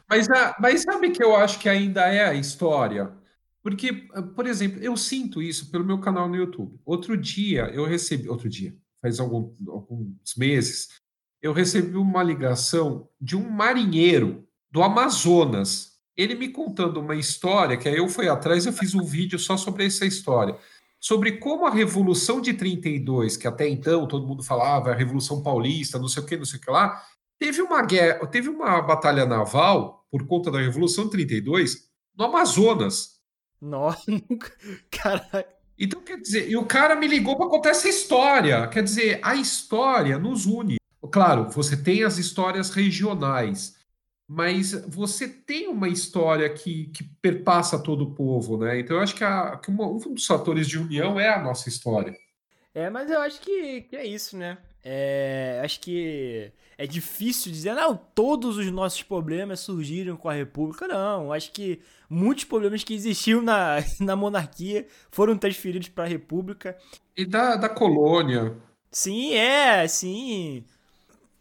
Mas, 0.09 0.27
mas 0.61 0.83
sabe 0.83 1.11
que 1.11 1.23
eu 1.23 1.35
acho 1.35 1.59
que 1.59 1.69
ainda 1.69 2.03
é 2.03 2.25
a 2.25 2.35
história? 2.35 3.13
Porque, 3.63 4.07
ah, 4.13 4.23
por 4.23 4.47
exemplo, 4.47 4.79
eu 4.83 4.97
sinto 4.97 5.43
isso 5.43 5.71
pelo 5.71 5.85
meu 5.85 5.99
canal 5.99 6.29
no 6.29 6.37
YouTube. 6.37 6.79
Outro 6.85 7.17
dia 7.17 7.71
eu 7.73 7.87
recebi, 7.87 8.29
outro 8.29 8.49
dia, 8.49 8.77
faz 9.01 9.19
algum, 9.19 9.55
alguns 9.69 10.37
meses, 10.37 11.01
eu 11.41 11.53
recebi 11.53 11.97
uma 11.97 12.23
ligação 12.23 13.09
de 13.21 13.37
um 13.37 13.49
marinheiro 13.49 14.47
do 14.71 14.83
Amazonas. 14.83 15.93
Ele 16.17 16.35
me 16.35 16.49
contando 16.49 17.01
uma 17.01 17.17
história, 17.17 17.77
que 17.77 17.89
aí 17.89 17.97
eu 17.97 18.09
fui 18.09 18.29
atrás, 18.29 18.67
eu 18.67 18.73
fiz 18.73 18.95
um 18.95 19.03
vídeo 19.03 19.39
só 19.39 19.57
sobre 19.57 19.87
essa 19.87 20.05
história. 20.07 20.57
Sobre 21.01 21.33
como 21.33 21.67
a 21.67 21.71
Revolução 21.71 22.41
de 22.41 22.55
32, 22.55 23.37
que 23.37 23.47
até 23.47 23.69
então 23.69 24.07
todo 24.07 24.27
mundo 24.27 24.43
falava, 24.43 24.91
a 24.91 24.95
Revolução 24.95 25.43
Paulista, 25.43 25.99
não 25.99 26.09
sei 26.09 26.23
o 26.23 26.27
que, 26.27 26.37
não 26.37 26.47
sei 26.47 26.59
o 26.59 26.63
que 26.63 26.71
lá, 26.71 27.03
teve 27.39 27.63
uma 27.63 27.83
guerra, 27.85 28.27
teve 28.27 28.49
uma 28.49 28.81
batalha 28.81 29.25
naval 29.27 30.07
por 30.11 30.27
conta 30.27 30.51
da 30.51 30.61
Revolução 30.61 31.09
32 31.09 31.89
no 32.17 32.25
Amazonas. 32.25 33.21
Nossa, 33.61 34.05
caralho. 34.91 35.47
Então, 35.79 36.01
quer 36.01 36.21
dizer, 36.21 36.49
e 36.49 36.57
o 36.57 36.65
cara 36.65 36.95
me 36.95 37.09
ligou 37.09 37.37
para 37.37 37.49
contar 37.49 37.71
essa 37.71 37.89
história. 37.89 38.67
Quer 38.69 38.83
dizer, 38.83 39.21
a 39.23 39.35
história 39.35 40.19
nos 40.19 40.47
une. 40.47 40.77
Claro, 41.11 41.51
você 41.51 41.77
tem 41.77 42.05
as 42.05 42.17
histórias 42.17 42.71
regionais, 42.71 43.77
mas 44.27 44.73
você 44.87 45.29
tem 45.29 45.69
uma 45.69 45.89
história 45.89 46.49
que, 46.49 46.87
que 46.87 47.05
perpassa 47.21 47.79
todo 47.79 48.05
o 48.05 48.15
povo, 48.15 48.57
né? 48.57 48.79
Então, 48.79 48.97
eu 48.97 49.03
acho 49.03 49.15
que, 49.15 49.25
a, 49.25 49.57
que 49.57 49.69
uma, 49.69 49.87
um 49.87 49.99
dos 49.99 50.27
fatores 50.27 50.69
de 50.69 50.79
união 50.79 51.19
é 51.19 51.29
a 51.29 51.43
nossa 51.43 51.69
história. 51.69 52.17
É, 52.73 52.89
mas 52.89 53.11
eu 53.11 53.21
acho 53.21 53.41
que, 53.41 53.83
que 53.83 53.97
é 53.97 54.07
isso, 54.07 54.37
né? 54.37 54.59
É, 54.85 55.63
acho 55.65 55.81
que 55.81 56.53
é 56.77 56.87
difícil 56.87 57.51
dizer, 57.51 57.75
não, 57.75 57.97
todos 58.15 58.59
os 58.59 58.71
nossos 58.71 59.03
problemas 59.03 59.61
surgiram 59.61 60.17
com 60.17 60.29
a 60.29 60.35
República. 60.35 60.87
Não, 60.87 61.33
acho 61.33 61.53
que 61.53 61.81
muitos 62.09 62.45
problemas 62.45 62.85
que 62.85 62.95
existiam 62.95 63.41
na, 63.41 63.77
na 64.01 64.15
monarquia 64.15 64.87
foram 65.11 65.39
transferidos 65.39 65.89
para 65.89 66.05
a 66.05 66.09
República. 66.09 66.77
E 67.17 67.25
da, 67.25 67.57
da 67.57 67.69
colônia. 67.69 68.55
Sim, 68.91 69.35
é, 69.35 69.89
sim. 69.89 70.65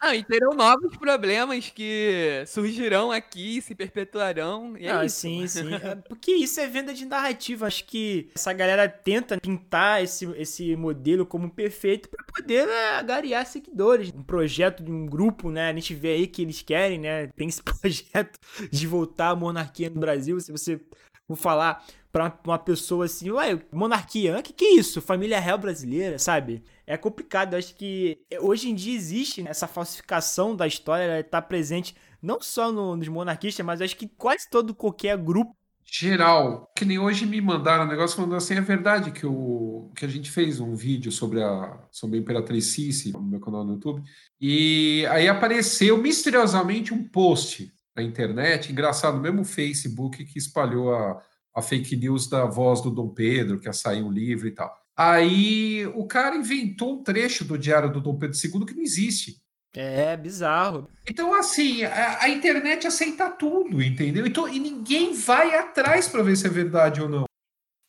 Ah, 0.05 0.17
e 0.17 0.21
terão 0.21 0.53
novos 0.53 0.97
problemas 0.97 1.69
que 1.69 2.43
surgirão 2.45 3.09
aqui, 3.09 3.61
se 3.61 3.73
perpetuarão. 3.73 4.75
E 4.77 4.85
é 4.85 4.91
ah, 4.91 5.05
isso. 5.05 5.21
sim, 5.21 5.47
sim. 5.47 5.63
É, 5.83 5.95
porque 5.95 6.33
isso 6.33 6.59
é 6.59 6.67
venda 6.67 6.93
de 6.93 7.05
narrativa. 7.05 7.65
Acho 7.65 7.85
que 7.85 8.29
essa 8.35 8.51
galera 8.51 8.89
tenta 8.89 9.39
pintar 9.39 10.03
esse, 10.03 10.25
esse 10.35 10.75
modelo 10.75 11.25
como 11.25 11.49
perfeito 11.49 12.09
para 12.09 12.25
poder 12.25 12.67
né, 12.67 12.89
agariar 12.97 13.45
seguidores. 13.45 14.11
Um 14.13 14.23
projeto 14.23 14.83
de 14.83 14.91
um 14.91 15.05
grupo, 15.05 15.49
né? 15.49 15.69
A 15.69 15.73
gente 15.73 15.95
vê 15.95 16.09
aí 16.09 16.27
que 16.27 16.41
eles 16.41 16.61
querem, 16.61 16.99
né? 16.99 17.27
Tem 17.27 17.47
esse 17.47 17.63
projeto 17.63 18.37
de 18.69 18.85
voltar 18.85 19.29
à 19.29 19.35
monarquia 19.37 19.89
no 19.89 20.01
Brasil. 20.01 20.37
Se 20.41 20.51
você 20.51 20.81
for 21.25 21.37
falar 21.37 21.85
pra 22.13 22.39
uma 22.45 22.59
pessoa 22.59 23.05
assim, 23.05 23.31
ué, 23.31 23.59
monarquia, 23.71 24.39
que, 24.43 24.53
que 24.53 24.65
é 24.65 24.75
isso? 24.75 25.01
Família 25.01 25.39
real 25.39 25.57
brasileira, 25.57 26.19
sabe? 26.19 26.63
É 26.85 26.95
complicado, 26.95 27.53
eu 27.53 27.59
acho 27.59 27.73
que 27.75 28.19
hoje 28.39 28.69
em 28.69 28.75
dia 28.75 28.95
existe 28.95 29.43
essa 29.47 29.67
falsificação 29.67 30.55
da 30.55 30.67
história, 30.67 31.03
ela 31.03 31.23
tá 31.23 31.41
presente 31.41 31.95
não 32.21 32.39
só 32.39 32.71
no, 32.71 32.95
nos 32.95 33.07
monarquistas, 33.07 33.65
mas 33.65 33.81
acho 33.81 33.97
que 33.97 34.07
quase 34.07 34.47
todo 34.47 34.75
qualquer 34.75 35.17
grupo 35.17 35.57
geral. 35.83 36.71
Que 36.77 36.85
nem 36.85 36.99
hoje 36.99 37.25
me 37.25 37.41
mandaram 37.41 37.85
um 37.85 37.87
negócio 37.87 38.15
falando 38.15 38.35
assim, 38.35 38.53
é 38.53 38.61
verdade 38.61 39.11
que, 39.11 39.25
o, 39.25 39.91
que 39.95 40.05
a 40.05 40.07
gente 40.07 40.29
fez 40.29 40.59
um 40.59 40.75
vídeo 40.75 41.11
sobre 41.11 41.41
a, 41.41 41.79
sobre 41.91 42.17
a 42.17 42.21
Imperatriz 42.21 42.67
Cici 42.67 43.11
no 43.11 43.23
meu 43.23 43.39
canal 43.39 43.63
no 43.63 43.73
YouTube, 43.73 44.03
e 44.39 45.03
aí 45.09 45.27
apareceu 45.27 45.97
misteriosamente 45.97 46.93
um 46.93 47.03
post 47.03 47.73
na 47.95 48.03
internet, 48.03 48.71
engraçado, 48.71 49.19
mesmo 49.19 49.41
o 49.41 49.45
Facebook 49.45 50.23
que 50.25 50.37
espalhou 50.37 50.93
a, 50.93 51.21
a 51.53 51.61
fake 51.61 51.95
news 51.95 52.27
da 52.27 52.45
voz 52.45 52.81
do 52.81 52.91
Dom 52.91 53.09
Pedro, 53.09 53.59
que 53.59 53.67
ia 53.67 53.73
sair 53.73 54.01
um 54.01 54.11
livro 54.11 54.47
e 54.47 54.51
tal. 54.51 54.73
Aí 54.95 55.85
o 55.95 56.05
cara 56.05 56.35
inventou 56.35 56.99
um 56.99 57.03
trecho 57.03 57.43
do 57.43 57.57
Diário 57.57 57.91
do 57.91 58.01
Dom 58.01 58.17
Pedro 58.17 58.37
II 58.37 58.65
que 58.65 58.75
não 58.75 58.83
existe. 58.83 59.41
É 59.75 60.15
bizarro. 60.15 60.87
Então, 61.09 61.33
assim, 61.33 61.83
a, 61.83 62.23
a 62.23 62.29
internet 62.29 62.85
aceita 62.85 63.29
tudo, 63.31 63.81
entendeu? 63.81 64.25
Então, 64.25 64.47
e 64.47 64.59
ninguém 64.59 65.13
vai 65.13 65.55
atrás 65.55 66.07
para 66.07 66.21
ver 66.21 66.35
se 66.35 66.45
é 66.45 66.49
verdade 66.49 67.01
ou 67.01 67.09
não. 67.09 67.25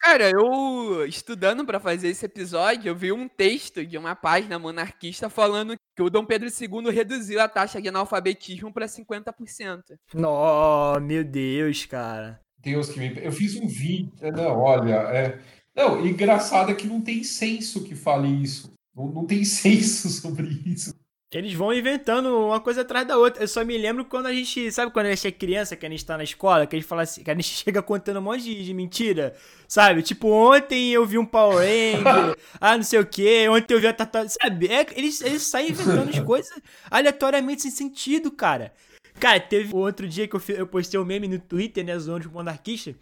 Cara, 0.00 0.30
eu 0.30 1.06
estudando 1.06 1.64
para 1.64 1.80
fazer 1.80 2.08
esse 2.08 2.26
episódio, 2.26 2.90
eu 2.90 2.94
vi 2.94 3.10
um 3.10 3.26
texto 3.26 3.84
de 3.86 3.96
uma 3.96 4.14
página 4.14 4.58
monarquista 4.58 5.30
falando 5.30 5.76
que 5.96 6.02
o 6.02 6.10
Dom 6.10 6.26
Pedro 6.26 6.48
II 6.48 6.90
reduziu 6.90 7.40
a 7.40 7.48
taxa 7.48 7.80
de 7.80 7.88
analfabetismo 7.88 8.72
para 8.72 8.86
50%. 8.86 9.82
Nossa, 10.12 11.00
meu 11.00 11.24
Deus, 11.24 11.86
cara. 11.86 12.43
Deus 12.64 12.88
que 12.88 12.98
me. 12.98 13.12
Eu 13.22 13.30
fiz 13.30 13.54
um 13.56 13.66
vídeo. 13.66 14.10
Não, 14.34 14.58
olha, 14.58 14.94
é. 14.94 15.38
Não, 15.76 16.06
engraçado 16.06 16.70
é 16.70 16.74
que 16.74 16.86
não 16.86 17.00
tem 17.00 17.22
senso 17.22 17.84
que 17.84 17.94
fale 17.94 18.28
isso. 18.28 18.72
Não, 18.96 19.08
não 19.08 19.26
tem 19.26 19.44
senso 19.44 20.08
sobre 20.08 20.48
isso. 20.66 20.94
Eles 21.32 21.52
vão 21.52 21.72
inventando 21.72 22.28
uma 22.46 22.60
coisa 22.60 22.82
atrás 22.82 23.06
da 23.06 23.18
outra. 23.18 23.42
Eu 23.42 23.48
só 23.48 23.64
me 23.64 23.76
lembro 23.76 24.04
quando 24.04 24.26
a 24.26 24.32
gente. 24.32 24.70
Sabe 24.70 24.92
quando 24.92 25.06
a 25.06 25.14
gente 25.14 25.26
é 25.26 25.32
criança, 25.32 25.74
que 25.74 25.84
a 25.84 25.88
gente 25.90 26.06
tá 26.06 26.16
na 26.16 26.22
escola, 26.22 26.64
que 26.64 26.76
a 26.76 26.78
gente 26.78 26.86
fala 26.86 27.02
assim, 27.02 27.24
que 27.24 27.30
a 27.30 27.34
gente 27.34 27.48
chega 27.64 27.82
contando 27.82 28.18
um 28.18 28.22
monte 28.22 28.44
de, 28.44 28.64
de 28.64 28.72
mentira, 28.72 29.34
sabe? 29.66 30.02
Tipo, 30.02 30.28
ontem 30.28 30.92
eu 30.92 31.04
vi 31.04 31.18
um 31.18 31.26
Power 31.26 31.58
Ranger, 31.58 32.36
ah, 32.60 32.76
não 32.76 32.84
sei 32.84 33.00
o 33.00 33.06
que, 33.06 33.48
ontem 33.48 33.74
eu 33.74 33.80
vi 33.80 33.88
a 33.88 33.92
tatuagem. 33.92 34.30
Sabe? 34.30 34.68
É, 34.68 34.86
eles, 34.92 35.20
eles 35.22 35.42
saem 35.42 35.70
inventando 35.70 36.08
as 36.08 36.20
coisas 36.20 36.52
aleatoriamente 36.88 37.62
sem 37.62 37.70
sentido, 37.72 38.30
cara. 38.30 38.72
Cara, 39.18 39.38
teve 39.40 39.74
outro 39.74 40.08
dia 40.08 40.26
que 40.26 40.34
eu, 40.34 40.66
postei 40.66 40.98
um 40.98 41.04
meme 41.04 41.28
no 41.28 41.38
Twitter, 41.38 41.84
né, 41.84 41.98
zoando 41.98 42.28
de 42.28 42.28
monarquista. 42.28 42.94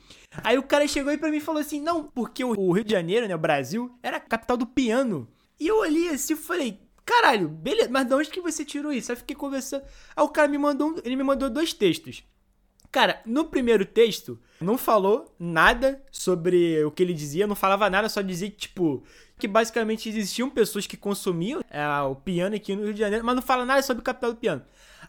Aí 0.44 0.58
o 0.58 0.62
cara 0.62 0.86
chegou 0.86 1.10
aí 1.10 1.18
pra 1.18 1.30
mim 1.30 1.38
e 1.38 1.40
falou 1.40 1.60
assim: 1.60 1.80
não, 1.80 2.04
porque 2.04 2.44
o 2.44 2.72
Rio 2.72 2.84
de 2.84 2.92
Janeiro, 2.92 3.26
né, 3.26 3.34
o 3.34 3.38
Brasil, 3.38 3.96
era 4.02 4.18
a 4.18 4.20
capital 4.20 4.56
do 4.56 4.66
piano. 4.66 5.28
E 5.58 5.66
eu 5.66 5.78
olhei 5.78 6.08
assim 6.08 6.34
e 6.34 6.36
falei, 6.36 6.80
caralho, 7.04 7.48
beleza, 7.48 7.88
mas 7.90 8.06
de 8.06 8.14
onde 8.14 8.30
que 8.30 8.40
você 8.40 8.64
tirou 8.64 8.92
isso? 8.92 9.10
Aí 9.10 9.16
fiquei 9.16 9.36
conversando. 9.36 9.84
Aí 10.14 10.24
o 10.24 10.28
cara 10.28 10.48
me 10.48 10.58
mandou, 10.58 11.00
ele 11.04 11.16
me 11.16 11.22
mandou 11.22 11.48
dois 11.48 11.72
textos. 11.72 12.24
Cara, 12.90 13.22
no 13.24 13.46
primeiro 13.46 13.86
texto, 13.86 14.38
não 14.60 14.76
falou 14.76 15.34
nada 15.38 16.02
sobre 16.10 16.84
o 16.84 16.90
que 16.90 17.02
ele 17.02 17.14
dizia, 17.14 17.46
não 17.46 17.56
falava 17.56 17.88
nada, 17.88 18.06
só 18.10 18.20
dizia 18.20 18.50
que, 18.50 18.56
tipo, 18.58 19.02
que 19.38 19.48
basicamente 19.48 20.10
existiam 20.10 20.50
pessoas 20.50 20.86
que 20.86 20.96
consumiam 20.96 21.62
é, 21.70 21.86
o 22.02 22.14
piano 22.14 22.54
aqui 22.54 22.76
no 22.76 22.84
Rio 22.84 22.92
de 22.92 23.00
Janeiro, 23.00 23.24
mas 23.24 23.34
não 23.34 23.40
fala 23.40 23.64
nada 23.64 23.80
sobre 23.80 24.02
o 24.02 24.04
capital 24.04 24.34
do 24.34 24.38
piano. 24.38 24.62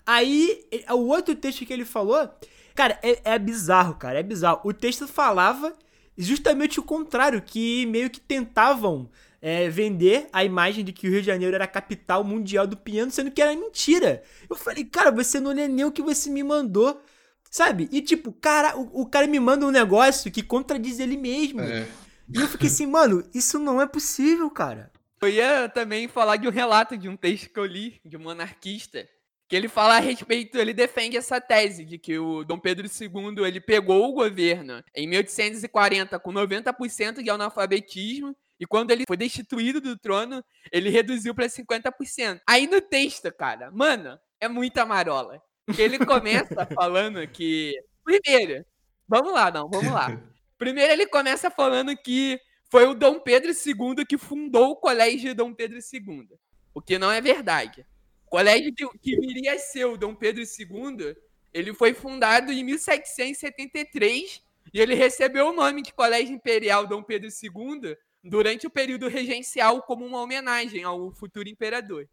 Aí, 0.06 0.66
o 0.89 1.08
outro 1.08 1.36
texto 1.36 1.66
que 1.66 1.74
ele 1.74 1.86
falou, 1.86 2.30
cara, 2.76 2.99
é, 3.01 3.22
é 3.24 3.39
bizarro, 3.39 3.95
cara, 3.95 4.20
é 4.20 4.24
bizarro. 4.24 4.62
O 4.64 4.74
texto 4.74 5.08
falava 5.08 5.74
justamente 6.18 6.80
o 6.80 6.84
contrário, 6.84 7.41
que 7.41 7.86
meio 7.88 8.10
que 8.10 8.20
tentavam 8.20 9.10
é, 9.41 9.70
vender 9.70 10.28
a 10.32 10.43
imagem 10.43 10.86
de 10.86 10.93
que 10.93 11.08
o 11.08 11.12
Rio 11.12 11.22
de 11.22 11.28
Janeiro 11.28 11.56
era 11.56 11.66
a 11.66 11.68
capital 11.68 12.24
mundial 12.24 12.66
do 12.66 12.78
piano, 12.78 13.12
sendo 13.12 13.32
que 13.32 13.41
era 13.41 13.56
mentira. 13.56 14.24
Eu 14.49 14.56
falei, 14.56 14.86
cara, 14.86 15.12
você 15.12 15.39
não 15.39 15.51
lê 15.51 15.68
nem 15.68 15.86
o 15.86 15.91
que 15.91 16.01
você 16.01 16.30
me 16.30 16.43
mandou, 16.43 17.01
sabe? 17.49 17.89
E 17.91 18.01
tipo, 18.01 18.32
cara, 18.32 18.78
o, 18.78 19.01
o 19.01 19.06
cara 19.06 19.28
me 19.28 19.39
manda 19.39 19.66
um 19.66 19.72
negócio 19.72 20.32
que 20.32 20.41
contradiz 20.41 20.99
ele 20.99 21.18
mesmo. 21.18 21.62
É. 21.62 21.88
E 22.34 22.39
eu 22.39 22.47
fiquei 22.47 22.68
assim, 22.68 22.86
mano, 22.86 23.28
isso 23.34 23.60
não 23.60 23.82
é 23.82 23.86
possível, 23.86 24.49
cara. 24.49 24.91
Eu 25.22 25.30
ia 25.30 25.70
também 25.70 26.08
falar 26.08 26.38
de 26.38 26.47
um 26.47 26.51
relato 26.51 26.97
de 26.97 27.10
um 27.10 27.18
texto 27.18 27.49
que 27.49 27.60
eu 27.60 27.66
li, 27.66 27.99
de 28.06 28.18
um 28.18 28.22
monarquista, 28.22 29.08
que 29.47 29.55
ele 29.55 29.67
fala 29.67 29.97
a 29.97 29.99
respeito, 29.99 30.57
ele 30.57 30.73
defende 30.73 31.17
essa 31.17 31.39
tese 31.39 31.85
de 31.85 31.97
que 31.97 32.17
o 32.17 32.43
Dom 32.43 32.57
Pedro 32.57 32.87
II 32.87 33.45
ele 33.45 33.59
pegou 33.59 34.09
o 34.09 34.13
governo 34.13 34.83
em 34.95 35.07
1840 35.07 36.19
com 36.19 36.31
90% 36.31 37.21
de 37.21 37.29
analfabetismo 37.29 38.35
e 38.59 38.65
quando 38.65 38.91
ele 38.91 39.03
foi 39.05 39.17
destituído 39.17 39.81
do 39.81 39.97
trono, 39.97 40.43
ele 40.71 40.89
reduziu 40.89 41.35
para 41.35 41.47
50%. 41.47 42.41
Aí 42.47 42.67
no 42.67 42.79
texto, 42.79 43.31
cara, 43.31 43.69
mano, 43.71 44.17
é 44.39 44.47
muita 44.47 44.85
marola. 44.85 45.41
Que 45.75 45.81
ele 45.81 46.03
começa 46.05 46.65
falando 46.73 47.25
que 47.27 47.73
primeiro, 48.03 48.65
vamos 49.07 49.33
lá, 49.33 49.51
não, 49.51 49.69
vamos 49.69 49.91
lá. 49.91 50.07
Primeiro 50.57 50.93
ele 50.93 51.07
começa 51.07 51.51
falando 51.51 51.95
que 51.97 52.39
foi 52.71 52.85
o 52.85 52.93
Dom 52.93 53.19
Pedro 53.19 53.51
II 53.51 54.05
que 54.05 54.17
fundou 54.17 54.71
o 54.71 54.75
colégio 54.75 55.35
Dom 55.35 55.53
Pedro 55.53 55.77
II, 55.77 56.27
o 56.73 56.81
que 56.81 56.97
não 56.97 57.11
é 57.11 57.19
verdade 57.19 57.85
colégio 58.34 58.73
que, 58.73 58.88
que 58.97 59.15
viria 59.19 59.53
a 59.53 59.59
ser 59.59 59.86
o 59.86 59.95
Dom 59.95 60.15
Pedro 60.15 60.41
II, 60.41 61.15
ele 61.53 61.71
foi 61.71 61.93
fundado 61.93 62.51
em 62.51 62.63
1773 62.63 64.41
e 64.73 64.81
ele 64.81 64.95
recebeu 64.95 65.49
o 65.49 65.53
nome 65.53 65.84
de 65.84 65.93
Colégio 65.93 66.34
Imperial 66.34 66.88
Dom 66.88 67.03
Pedro 67.03 67.29
II 67.29 67.95
durante 68.23 68.65
o 68.65 68.71
período 68.71 69.07
regencial 69.07 69.84
como 69.84 70.03
uma 70.03 70.19
homenagem 70.19 70.84
ao 70.84 71.11
futuro 71.11 71.47
imperador. 71.47 72.09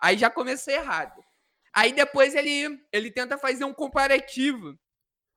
Aí 0.00 0.18
já 0.18 0.28
começou 0.28 0.74
errado. 0.74 1.22
Aí 1.72 1.92
depois 1.92 2.34
ele, 2.34 2.76
ele 2.92 3.12
tenta 3.12 3.38
fazer 3.38 3.62
um 3.64 3.72
comparativo 3.72 4.76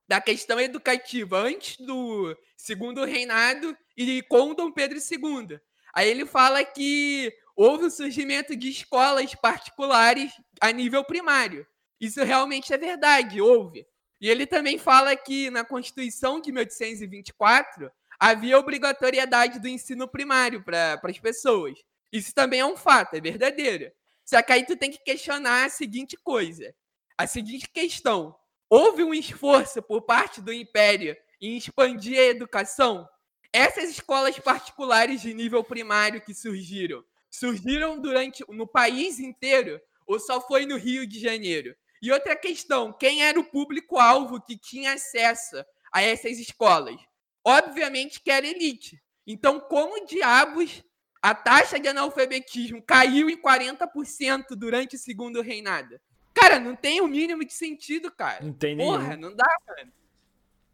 da 0.08 0.20
questão 0.20 0.60
educativa 0.60 1.38
antes 1.42 1.78
do 1.78 2.36
segundo 2.58 3.06
reinado 3.06 3.78
e 3.96 4.24
com 4.24 4.56
Dom 4.56 4.72
Pedro 4.72 4.98
II. 4.98 5.60
Aí 5.94 6.10
ele 6.10 6.26
fala 6.26 6.66
que 6.66 7.32
houve 7.56 7.86
o 7.86 7.92
surgimento 7.92 8.56
de 8.56 8.70
escolas 8.70 9.34
particulares 9.36 10.32
a 10.60 10.72
nível 10.72 11.04
primário. 11.04 11.66
Isso 12.00 12.24
realmente 12.24 12.74
é 12.74 12.78
verdade, 12.78 13.42
houve. 13.42 13.86
E 14.20 14.30
ele 14.30 14.46
também 14.46 14.78
fala 14.78 15.16
que 15.16 15.50
na 15.50 15.64
Constituição 15.64 16.40
de 16.40 16.52
1824 16.52 17.92
havia 18.20 18.58
obrigatoriedade 18.58 19.60
do 19.60 19.68
ensino 19.68 20.08
primário 20.08 20.64
para 20.64 21.00
as 21.04 21.20
pessoas. 21.20 21.78
Isso 22.12 22.34
também 22.34 22.62
é 22.62 22.66
um 22.66 22.78
fato, 22.78 23.16
é 23.16 23.22
verdadeiro. 23.22 23.92
Só 24.24 24.42
que 24.42 24.54
aí 24.54 24.66
tu 24.66 24.78
tem 24.78 24.92
que 24.92 25.04
questionar 25.04 25.66
a 25.66 25.70
seguinte 25.70 26.16
coisa, 26.18 26.74
a 27.18 27.28
seguinte 27.28 27.70
questão: 27.70 28.36
houve 28.70 29.04
um 29.04 29.14
esforço 29.14 29.82
por 29.82 30.04
parte 30.04 30.42
do 30.42 30.54
Império 30.54 31.18
em 31.42 31.58
expandir 31.58 32.18
a 32.18 32.24
educação? 32.24 33.08
Essas 33.52 33.90
escolas 33.90 34.40
particulares 34.40 35.22
de 35.22 35.34
nível 35.34 35.64
primário 35.64 36.22
que 36.22 36.34
surgiram, 36.34 37.04
surgiram 37.34 38.00
durante 38.00 38.46
no 38.50 38.68
país 38.68 39.20
inteiro 39.20 39.82
ou 40.06 40.20
só 40.20 40.40
foi 40.40 40.66
no 40.66 40.78
Rio 40.78 41.08
de 41.08 41.20
Janeiro? 41.20 41.76
E 42.02 42.12
outra 42.12 42.36
questão, 42.36 42.94
quem 42.94 43.24
era 43.24 43.40
o 43.40 43.44
público-alvo 43.44 44.42
que 44.42 44.58
tinha 44.58 44.94
acesso 44.94 45.64
a 45.92 46.02
essas 46.02 46.38
escolas? 46.38 47.00
Obviamente 47.44 48.22
que 48.22 48.30
era 48.30 48.46
elite. 48.46 49.02
Então, 49.26 49.60
como 49.60 50.06
diabos 50.06 50.84
a 51.22 51.34
taxa 51.34 51.80
de 51.80 51.88
analfabetismo 51.88 52.82
caiu 52.82 53.30
em 53.30 53.42
40% 53.42 54.48
durante 54.58 54.98
o 54.98 55.00
segundo 55.00 55.42
reinado? 55.42 55.98
Cara, 56.34 56.60
não 56.60 56.76
tem 56.76 57.00
o 57.00 57.08
mínimo 57.08 57.46
de 57.46 57.54
sentido, 57.54 58.12
cara. 58.12 58.44
Não 58.44 58.54
tem 58.54 58.76
Porra, 58.76 59.16
nenhum. 59.16 59.30
não 59.30 59.36
dá, 59.36 59.48
mano. 59.68 59.92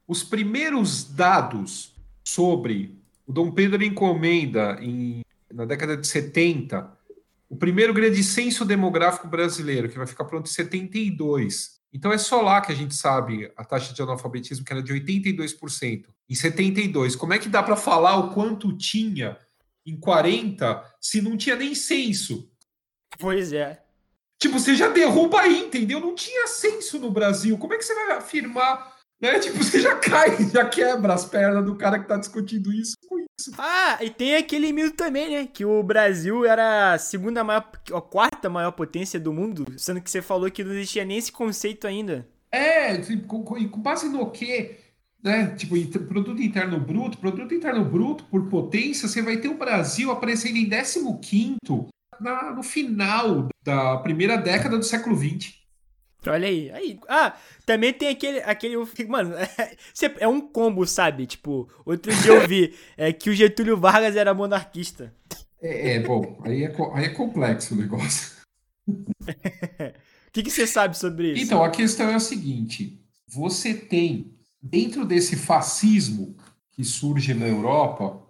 Os 0.07 0.24
primeiros 0.24 1.03
dados 1.03 1.93
sobre 2.24 2.97
o 3.28 3.32
Dom 3.32 3.51
Pedro 3.51 3.84
encomenda 3.84 4.80
em, 4.82 5.22
na 5.52 5.66
década 5.66 5.97
de 5.97 6.08
70 6.08 6.97
o 7.50 7.56
primeiro 7.56 7.93
grande 7.93 8.24
censo 8.24 8.64
demográfico 8.64 9.28
brasileiro, 9.28 9.89
que 9.89 9.97
vai 9.97 10.06
ficar 10.06 10.26
pronto 10.26 10.45
em 10.45 10.54
72. 10.54 11.80
Então 11.91 12.14
é 12.14 12.18
só 12.18 12.41
lá 12.41 12.62
que 12.62 12.72
a 12.72 12.76
gente 12.76 12.93
sabe 12.93 13.52
a 13.58 13.66
taxa 13.66 13.91
de 13.91 14.02
analfabetismo, 14.02 14.64
que 14.64 14.72
era 14.72 14.84
de 14.84 14.93
82%. 14.93 16.06
Em 16.30 16.36
72, 16.36 17.16
como 17.16 17.34
é 17.34 17.39
que 17.39 17.50
dá 17.50 17.64
para 17.64 17.76
falar 17.76 18.18
o 18.18 18.34
quanto 18.34 18.78
tinha 18.78 19.38
em 19.84 20.00
40 20.00 20.86
se 21.02 21.22
não 21.22 21.36
tinha 21.36 21.56
nem 21.56 21.74
censo? 21.74 22.52
Pois 23.18 23.52
é. 23.52 23.82
Tipo, 24.39 24.60
você 24.60 24.76
já 24.76 24.88
derruba 24.88 25.41
aí, 25.41 25.60
entendeu? 25.66 26.00
Não 26.00 26.14
tinha 26.14 26.47
censo 26.47 27.00
no 27.00 27.10
Brasil. 27.10 27.58
Como 27.58 27.74
é 27.74 27.78
que 27.78 27.84
você 27.84 27.95
vai 27.95 28.18
afirmar? 28.18 28.95
Né? 29.20 29.39
Tipo, 29.39 29.58
você 29.58 29.82
já 29.82 29.95
cai, 30.00 30.50
já 30.50 30.70
quebra 30.70 31.16
as 31.16 31.26
pernas 31.26 31.66
do 31.66 31.76
cara 31.76 32.00
que 32.00 32.08
tá 32.08 32.16
discutindo 32.16 32.72
isso 32.72 32.95
com 33.08 33.20
isso. 33.20 33.29
Ah, 33.58 33.98
e 34.02 34.10
tem 34.10 34.36
aquele 34.36 34.72
mito 34.74 34.96
também, 34.96 35.30
né? 35.30 35.48
Que 35.48 35.66
o 35.66 35.82
Brasil 35.84 36.46
era 36.46 36.94
a 36.94 36.98
segunda 37.00 37.44
maior, 37.44 37.70
a 37.94 38.02
quarta 38.02 38.50
maior 38.50 38.72
potência 38.72 39.20
do 39.20 39.34
mundo, 39.34 39.66
sendo 39.78 40.02
que 40.02 40.10
você 40.10 40.22
falou 40.22 40.50
que 40.52 40.64
não 40.64 40.74
existia 40.74 41.06
nem 41.06 41.18
esse 41.18 41.32
conceito 41.32 41.88
ainda. 41.88 42.28
É, 42.52 42.98
com, 43.28 43.44
com- 43.44 43.82
base 43.82 44.10
no 44.10 44.30
quê? 44.32 44.78
Né? 45.24 45.48
Tipo, 45.56 45.76
produto 46.08 46.42
interno 46.42 46.80
bruto, 46.80 47.18
produto 47.18 47.54
interno 47.54 47.84
bruto 47.84 48.24
por 48.26 48.48
potência, 48.50 49.08
você 49.08 49.22
vai 49.22 49.38
ter 49.38 49.50
o 49.50 49.58
Brasil 49.58 50.12
aparecendo 50.12 50.58
em 50.58 50.68
15º 50.68 51.88
na, 52.20 52.52
no 52.52 52.64
final 52.64 53.50
da 53.64 53.98
primeira 53.98 54.38
década 54.38 54.78
do 54.78 54.84
século 54.84 55.16
XX. 55.16 55.59
Olha 56.28 56.47
aí, 56.47 56.70
aí. 56.72 56.99
Ah, 57.07 57.36
também 57.65 57.93
tem 57.93 58.09
aquele, 58.09 58.39
aquele, 58.39 58.76
mano, 59.07 59.34
é 60.20 60.28
um 60.28 60.41
combo, 60.41 60.86
sabe? 60.86 61.26
Tipo, 61.26 61.70
outro 61.86 62.13
dia 62.13 62.34
eu 62.34 62.47
vi 62.47 62.74
é, 62.97 63.13
que 63.13 63.30
o 63.30 63.34
Getúlio 63.34 63.78
Vargas 63.78 64.15
era 64.15 64.34
monarquista. 64.34 65.13
É, 65.61 65.95
é, 65.95 65.99
bom, 65.99 66.41
aí 66.43 66.63
é, 66.63 66.74
aí 66.93 67.05
é 67.05 67.09
complexo 67.09 67.74
o 67.74 67.78
negócio. 67.78 68.39
O 70.30 70.32
que, 70.32 70.43
que 70.43 70.51
você 70.51 70.67
sabe 70.67 70.95
sobre 70.95 71.34
isso? 71.34 71.43
Então, 71.43 71.63
a 71.63 71.72
questão 71.72 72.07
é 72.07 72.13
a 72.13 72.20
seguinte: 72.20 73.01
você 73.28 73.74
tem, 73.74 74.32
dentro 74.61 75.03
desse 75.03 75.36
fascismo 75.36 76.38
que 76.72 76.84
surge 76.84 77.34
na 77.34 77.47
Europa, 77.47 78.22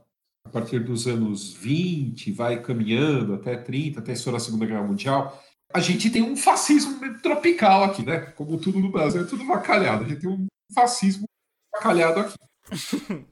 a 0.45 0.49
partir 0.49 0.79
dos 0.79 1.07
anos 1.07 1.53
20, 1.53 2.31
vai 2.31 2.61
caminhando 2.61 3.33
até 3.33 3.57
30, 3.57 3.99
até 3.99 4.13
a 4.13 4.15
Segunda 4.15 4.65
Guerra 4.65 4.83
Mundial, 4.83 5.43
a 5.73 5.79
gente 5.79 6.09
tem 6.09 6.21
um 6.21 6.35
fascismo 6.35 6.99
tropical 7.21 7.83
aqui, 7.83 8.03
né? 8.03 8.19
Como 8.35 8.57
tudo 8.57 8.79
no 8.79 8.91
Brasil, 8.91 9.21
é 9.21 9.25
tudo 9.25 9.43
macalhado. 9.43 10.03
A 10.03 10.07
gente 10.07 10.21
tem 10.21 10.29
um 10.29 10.47
fascismo 10.73 11.25
macalhado 11.73 12.21
aqui. 12.21 12.35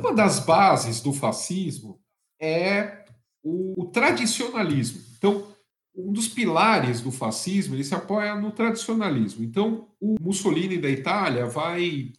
Uma 0.00 0.14
das 0.14 0.40
bases 0.40 1.00
do 1.00 1.12
fascismo 1.12 2.00
é 2.40 3.04
o, 3.42 3.82
o 3.82 3.86
tradicionalismo. 3.86 5.02
Então, 5.16 5.46
um 5.94 6.12
dos 6.12 6.28
pilares 6.28 7.00
do 7.00 7.10
fascismo 7.10 7.74
ele 7.74 7.84
se 7.84 7.94
apoia 7.94 8.34
no 8.34 8.50
tradicionalismo. 8.50 9.44
Então, 9.44 9.88
o 10.00 10.16
Mussolini 10.20 10.78
da 10.78 10.90
Itália 10.90 11.46
vai 11.46 12.12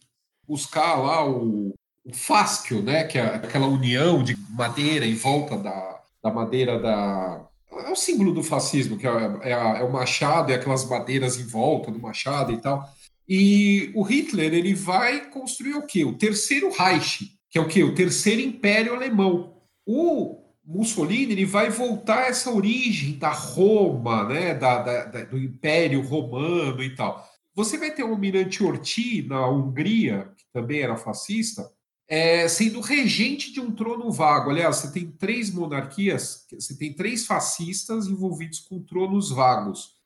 buscar 0.46 0.96
lá 0.96 1.28
o, 1.28 1.74
o 2.04 2.12
fascio, 2.12 2.82
né, 2.82 3.04
que 3.04 3.18
é 3.18 3.22
aquela 3.22 3.66
união 3.66 4.22
de 4.22 4.36
madeira 4.50 5.06
em 5.06 5.14
volta 5.14 5.56
da, 5.56 6.02
da 6.22 6.32
madeira 6.32 6.78
da. 6.78 7.47
É 7.86 7.90
o 7.90 7.96
símbolo 7.96 8.32
do 8.32 8.42
fascismo, 8.42 8.96
que 8.98 9.06
é, 9.06 9.10
é 9.42 9.50
é 9.52 9.84
o 9.84 9.92
machado 9.92 10.50
e 10.50 10.54
aquelas 10.54 10.84
madeiras 10.88 11.38
em 11.38 11.44
volta 11.46 11.90
do 11.90 11.98
machado 11.98 12.52
e 12.52 12.58
tal. 12.60 12.84
E 13.28 13.92
o 13.94 14.02
Hitler 14.02 14.54
ele 14.54 14.74
vai 14.74 15.30
construir 15.30 15.74
o 15.74 15.86
quê? 15.86 16.04
O 16.04 16.16
terceiro 16.16 16.70
Reich, 16.70 17.38
que 17.50 17.58
é 17.58 17.60
o 17.60 17.68
quê? 17.68 17.82
O 17.84 17.94
terceiro 17.94 18.40
Império 18.40 18.94
Alemão. 18.94 19.54
O 19.86 20.42
Mussolini 20.64 21.32
ele 21.32 21.44
vai 21.44 21.70
voltar 21.70 22.24
a 22.24 22.26
essa 22.26 22.50
origem 22.50 23.18
da 23.18 23.30
Roma, 23.30 24.24
né, 24.24 24.54
da, 24.54 24.82
da- 24.82 25.04
da- 25.06 25.24
do 25.24 25.38
Império 25.38 26.00
Romano 26.02 26.82
e 26.82 26.94
tal. 26.94 27.26
Você 27.54 27.76
vai 27.78 27.90
ter 27.90 28.02
o 28.04 28.08
Almirante 28.10 28.62
Orti 28.62 29.22
na 29.22 29.46
Hungria, 29.48 30.30
que 30.36 30.44
também 30.52 30.80
era 30.80 30.96
fascista, 30.96 31.68
é, 32.08 32.48
sendo 32.48 32.80
regente 32.80 33.52
de 33.52 33.60
um 33.60 33.70
trono 33.70 34.10
vago. 34.10 34.50
Aliás, 34.50 34.76
você 34.76 34.90
tem 34.90 35.10
três 35.10 35.52
monarquias, 35.52 36.46
você 36.50 36.76
tem 36.76 36.94
três 36.94 37.26
fascistas 37.26 38.06
envolvidos 38.06 38.60
com 38.60 38.82
tronos 38.82 39.30
vagos. 39.30 39.98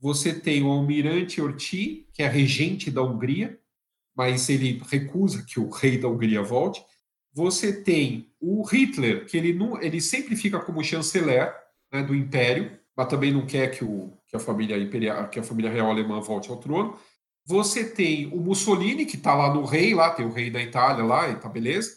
Você 0.00 0.32
tem 0.32 0.62
o 0.62 0.70
Almirante 0.70 1.40
Orti, 1.40 2.08
que 2.12 2.22
é 2.22 2.28
regente 2.28 2.90
da 2.90 3.02
Hungria, 3.02 3.60
mas 4.16 4.48
ele 4.48 4.82
recusa 4.88 5.44
que 5.44 5.60
o 5.60 5.68
rei 5.68 5.98
da 5.98 6.08
Hungria 6.08 6.42
volte. 6.42 6.82
Você 7.34 7.82
tem 7.82 8.32
o 8.40 8.62
Hitler, 8.62 9.26
que 9.26 9.36
ele, 9.36 9.52
não, 9.52 9.80
ele 9.80 10.00
sempre 10.00 10.34
fica 10.34 10.58
como 10.58 10.82
chanceler 10.82 11.54
né, 11.92 12.02
do 12.02 12.14
Império, 12.14 12.78
mas 12.96 13.08
também 13.08 13.32
não 13.32 13.46
quer 13.46 13.68
que, 13.68 13.84
o, 13.84 14.12
que, 14.26 14.36
a 14.36 14.40
família 14.40 14.76
imperial, 14.76 15.28
que 15.28 15.38
a 15.38 15.42
família 15.42 15.70
real 15.70 15.90
alemã 15.90 16.20
volte 16.20 16.50
ao 16.50 16.56
trono. 16.56 16.98
Você 17.44 17.84
tem 17.84 18.26
o 18.28 18.36
Mussolini, 18.38 19.04
que 19.04 19.16
está 19.16 19.34
lá 19.34 19.52
no 19.52 19.64
rei, 19.64 19.94
lá 19.94 20.10
tem 20.10 20.24
o 20.24 20.32
rei 20.32 20.50
da 20.50 20.62
Itália 20.62 21.04
lá, 21.04 21.28
e 21.28 21.36
tá 21.36 21.48
beleza. 21.48 21.96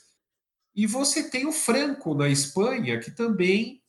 E 0.75 0.85
você 0.85 1.29
tem 1.29 1.45
o 1.45 1.51
Franco 1.51 2.13
na 2.13 2.27
Espanha, 2.27 2.99
que 2.99 3.11
também, 3.11 3.81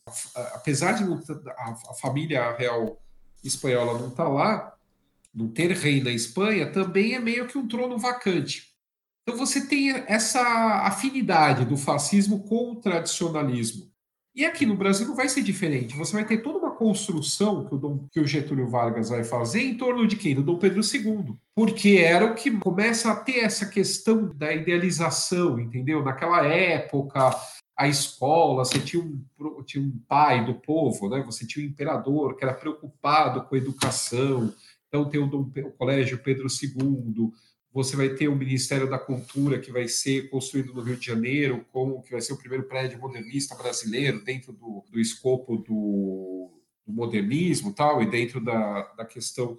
apesar 0.54 0.92
de 0.92 1.04
a, 1.04 1.94
família 1.94 2.54
real 2.56 3.02
espanhola 3.42 3.98
não 3.98 4.08
estar 4.08 4.28
lá, 4.28 4.76
não 5.34 5.48
ter 5.48 5.72
rei 5.72 6.02
na 6.02 6.10
Espanha, 6.10 6.70
também 6.70 7.14
é 7.14 7.18
meio 7.18 7.46
que 7.46 7.58
um 7.58 7.66
trono 7.66 7.98
vacante. 7.98 8.74
Então 9.22 9.36
você 9.36 9.66
tem 9.66 9.90
essa 10.06 10.40
afinidade 10.86 11.64
do 11.64 11.76
fascismo 11.76 12.44
com 12.44 12.72
o 12.72 12.76
tradicionalismo. 12.76 13.90
E 14.36 14.44
aqui 14.44 14.66
no 14.66 14.76
Brasil 14.76 15.08
não 15.08 15.16
vai 15.16 15.30
ser 15.30 15.42
diferente. 15.42 15.96
Você 15.96 16.12
vai 16.12 16.26
ter 16.26 16.42
toda 16.42 16.58
uma 16.58 16.74
construção 16.74 17.64
que 17.64 17.74
o, 17.74 17.78
Dom- 17.78 18.06
que 18.12 18.20
o 18.20 18.26
Getúlio 18.26 18.68
Vargas 18.68 19.08
vai 19.08 19.24
fazer 19.24 19.62
em 19.62 19.78
torno 19.78 20.06
de 20.06 20.14
quem? 20.14 20.34
Do 20.34 20.42
Dom 20.42 20.58
Pedro 20.58 20.82
II. 20.82 21.34
Porque 21.54 21.96
era 22.04 22.26
o 22.26 22.34
que 22.34 22.50
começa 22.58 23.10
a 23.10 23.16
ter 23.16 23.38
essa 23.38 23.64
questão 23.64 24.30
da 24.34 24.52
idealização, 24.52 25.58
entendeu? 25.58 26.04
Naquela 26.04 26.46
época, 26.46 27.34
a 27.74 27.88
escola, 27.88 28.62
você 28.62 28.78
tinha 28.78 29.02
um, 29.02 29.24
tinha 29.64 29.82
um 29.82 29.98
pai 30.06 30.44
do 30.44 30.54
povo, 30.54 31.08
né? 31.08 31.22
você 31.24 31.46
tinha 31.46 31.64
o 31.64 31.68
imperador 31.70 32.36
que 32.36 32.44
era 32.44 32.52
preocupado 32.52 33.42
com 33.42 33.54
a 33.54 33.58
educação. 33.58 34.52
Então 34.88 35.08
tem 35.08 35.18
o, 35.18 35.26
Dom 35.26 35.50
o 35.64 35.72
Colégio 35.72 36.18
Pedro 36.18 36.46
II, 36.46 37.32
você 37.76 37.94
vai 37.94 38.08
ter 38.08 38.26
o 38.26 38.34
Ministério 38.34 38.88
da 38.88 38.98
Cultura, 38.98 39.60
que 39.60 39.70
vai 39.70 39.86
ser 39.86 40.30
construído 40.30 40.72
no 40.72 40.80
Rio 40.80 40.96
de 40.96 41.04
Janeiro, 41.04 41.62
que 42.06 42.10
vai 42.10 42.22
ser 42.22 42.32
o 42.32 42.38
primeiro 42.38 42.64
prédio 42.64 42.98
modernista 42.98 43.54
brasileiro, 43.54 44.24
dentro 44.24 44.50
do, 44.50 44.82
do 44.90 44.98
escopo 44.98 45.58
do, 45.58 46.50
do 46.86 46.92
modernismo 46.94 47.74
tal, 47.74 48.02
e 48.02 48.10
dentro 48.10 48.40
da, 48.40 48.80
da 48.94 49.04
questão 49.04 49.58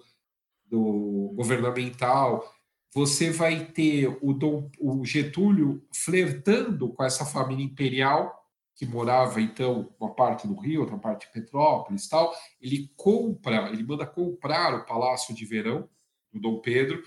do 0.66 1.32
governamental. 1.36 2.52
Você 2.92 3.30
vai 3.30 3.66
ter 3.66 4.08
o, 4.20 4.32
Dom, 4.32 4.68
o 4.80 5.04
Getúlio 5.04 5.80
flertando 5.94 6.92
com 6.92 7.04
essa 7.04 7.24
família 7.24 7.64
imperial, 7.64 8.36
que 8.74 8.84
morava, 8.84 9.40
então, 9.40 9.94
uma 10.00 10.12
parte 10.12 10.44
no 10.48 10.58
Rio, 10.58 10.80
outra 10.80 10.98
parte 10.98 11.28
em 11.28 11.32
Petrópolis 11.32 12.08
tal. 12.08 12.34
Ele 12.60 12.92
compra, 12.96 13.70
ele 13.70 13.84
manda 13.84 14.04
comprar 14.04 14.74
o 14.74 14.84
Palácio 14.84 15.32
de 15.32 15.44
Verão, 15.44 15.88
do 16.32 16.40
Dom 16.40 16.60
Pedro, 16.60 17.00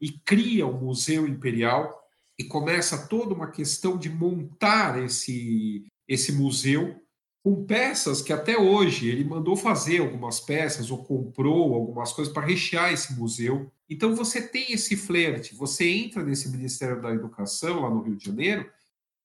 e 0.00 0.10
cria 0.10 0.66
o 0.66 0.78
Museu 0.78 1.26
Imperial 1.26 2.02
e 2.38 2.44
começa 2.44 3.06
toda 3.08 3.34
uma 3.34 3.50
questão 3.50 3.96
de 3.96 4.10
montar 4.10 5.02
esse, 5.02 5.86
esse 6.06 6.32
museu 6.32 7.00
com 7.42 7.64
peças 7.64 8.20
que 8.20 8.32
até 8.32 8.58
hoje 8.58 9.08
ele 9.08 9.22
mandou 9.22 9.56
fazer 9.56 10.00
algumas 10.00 10.40
peças 10.40 10.90
ou 10.90 11.04
comprou 11.04 11.74
algumas 11.74 12.12
coisas 12.12 12.34
para 12.34 12.44
rechear 12.44 12.92
esse 12.92 13.14
museu. 13.14 13.70
Então 13.88 14.16
você 14.16 14.42
tem 14.42 14.72
esse 14.72 14.96
flerte, 14.96 15.54
você 15.54 15.88
entra 15.88 16.24
nesse 16.24 16.50
Ministério 16.50 17.00
da 17.00 17.14
Educação 17.14 17.82
lá 17.82 17.90
no 17.90 18.02
Rio 18.02 18.16
de 18.16 18.24
Janeiro, 18.24 18.68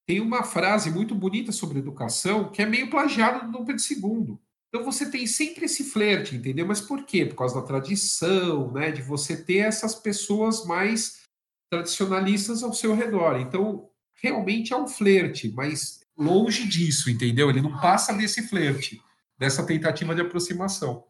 tem 0.06 0.20
uma 0.20 0.44
frase 0.44 0.92
muito 0.92 1.16
bonita 1.16 1.52
sobre 1.52 1.80
educação 1.80 2.52
que 2.52 2.62
é 2.62 2.66
meio 2.66 2.90
plagiada 2.90 3.46
do 3.46 3.52
Dom 3.52 3.66
Pedro 3.66 3.84
II. 3.90 4.38
Então 4.74 4.86
você 4.86 5.12
tem 5.12 5.28
sempre 5.28 5.66
esse 5.66 5.84
flerte, 5.84 6.36
entendeu? 6.36 6.66
Mas 6.66 6.80
por 6.80 7.06
quê? 7.06 7.26
Por 7.26 7.36
causa 7.36 7.60
da 7.60 7.68
tradição, 7.68 8.72
né? 8.72 8.90
De 8.90 9.02
você 9.02 9.36
ter 9.44 9.58
essas 9.58 9.94
pessoas 9.94 10.66
mais 10.66 11.24
tradicionalistas 11.70 12.64
ao 12.64 12.74
seu 12.74 12.96
redor. 12.96 13.38
Então, 13.38 13.90
realmente 14.22 14.72
é 14.72 14.78
um 14.78 14.88
flerte, 14.88 15.52
mas 15.54 16.00
longe 16.18 16.68
disso, 16.68 17.10
entendeu? 17.10 17.50
Ele 17.50 17.62
não 17.62 17.80
passa 17.82 18.14
desse 18.14 18.48
flerte, 18.48 19.02
dessa 19.38 19.66
tentativa 19.66 20.16
de 20.16 20.22
aproximação. 20.22 21.06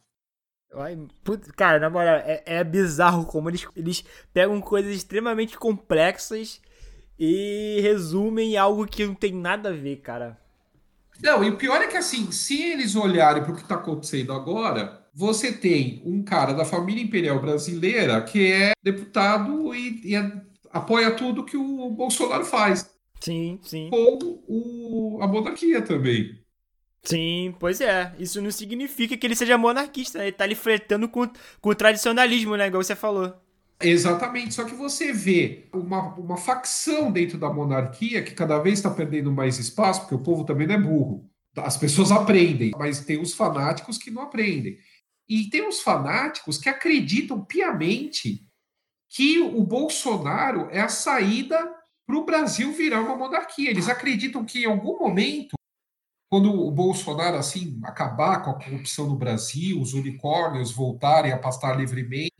Cara, 1.55 1.79
na 1.79 1.89
moral, 1.89 2.15
é, 2.15 2.41
é 2.45 2.63
bizarro 2.63 3.25
como 3.25 3.49
eles, 3.49 3.67
eles 3.75 4.03
pegam 4.33 4.59
coisas 4.59 4.95
extremamente 4.95 5.57
complexas 5.57 6.61
e 7.19 7.79
resumem 7.81 8.57
algo 8.57 8.87
que 8.87 9.05
não 9.05 9.13
tem 9.13 9.33
nada 9.33 9.69
a 9.69 9.73
ver, 9.73 9.97
cara. 9.97 10.40
Não, 11.21 11.43
e 11.43 11.49
o 11.49 11.57
pior 11.57 11.81
é 11.81 11.87
que 11.87 11.97
assim, 11.97 12.31
se 12.31 12.61
eles 12.61 12.95
olharem 12.95 13.43
para 13.43 13.51
o 13.51 13.55
que 13.55 13.61
está 13.61 13.75
acontecendo 13.75 14.33
agora, 14.33 15.05
você 15.13 15.51
tem 15.51 16.01
um 16.05 16.23
cara 16.23 16.53
da 16.53 16.65
família 16.65 17.03
imperial 17.03 17.39
brasileira 17.39 18.21
que 18.21 18.51
é 18.51 18.71
deputado 18.81 19.75
e, 19.75 20.01
e 20.03 20.15
é, 20.15 20.41
apoia 20.71 21.11
tudo 21.11 21.45
que 21.45 21.57
o 21.57 21.89
Bolsonaro 21.89 22.45
faz. 22.45 22.89
Sim, 23.19 23.59
sim. 23.61 23.89
Ou 23.91 24.43
o, 24.47 25.19
a 25.21 25.27
monarquia 25.27 25.81
também. 25.81 26.41
Sim, 27.03 27.55
pois 27.59 27.81
é. 27.81 28.13
Isso 28.17 28.41
não 28.41 28.51
significa 28.51 29.17
que 29.17 29.25
ele 29.25 29.35
seja 29.35 29.57
monarquista, 29.57 30.19
né? 30.19 30.25
Ele 30.25 30.31
tá 30.31 30.43
ali 30.43 30.55
flertando 30.55 31.07
com, 31.07 31.27
com 31.59 31.69
o 31.69 31.75
tradicionalismo, 31.75 32.55
né? 32.55 32.67
Igual 32.67 32.83
você 32.83 32.95
falou. 32.95 33.33
Exatamente, 33.83 34.53
só 34.53 34.63
que 34.63 34.73
você 34.73 35.11
vê 35.11 35.67
uma, 35.73 36.13
uma 36.15 36.37
facção 36.37 37.11
dentro 37.11 37.37
da 37.37 37.51
monarquia 37.51 38.23
que 38.23 38.33
cada 38.33 38.59
vez 38.59 38.79
está 38.79 38.89
perdendo 38.89 39.31
mais 39.31 39.57
espaço, 39.57 40.01
porque 40.01 40.15
o 40.15 40.23
povo 40.23 40.43
também 40.43 40.67
não 40.67 40.75
é 40.75 40.79
burro. 40.79 41.29
As 41.57 41.77
pessoas 41.77 42.11
aprendem, 42.11 42.71
mas 42.77 43.03
tem 43.03 43.19
os 43.21 43.33
fanáticos 43.33 43.97
que 43.97 44.11
não 44.11 44.21
aprendem. 44.21 44.77
E 45.27 45.49
tem 45.49 45.67
os 45.67 45.81
fanáticos 45.81 46.57
que 46.57 46.69
acreditam 46.69 47.43
piamente 47.43 48.45
que 49.09 49.39
o 49.39 49.63
Bolsonaro 49.63 50.69
é 50.71 50.79
a 50.79 50.87
saída 50.87 51.57
para 52.05 52.17
o 52.17 52.25
Brasil 52.25 52.71
virar 52.73 53.01
uma 53.01 53.15
monarquia. 53.15 53.69
Eles 53.69 53.89
acreditam 53.89 54.45
que 54.45 54.63
em 54.63 54.65
algum 54.65 54.99
momento 54.99 55.55
quando 56.31 56.49
o 56.49 56.71
Bolsonaro 56.71 57.35
assim 57.35 57.77
acabar 57.83 58.41
com 58.41 58.51
a 58.51 58.53
corrupção 58.53 59.05
no 59.05 59.17
Brasil, 59.17 59.81
os 59.81 59.93
unicórnios 59.93 60.71
voltarem 60.71 61.33
a 61.33 61.37
pastar 61.37 61.77
livremente 61.77 62.31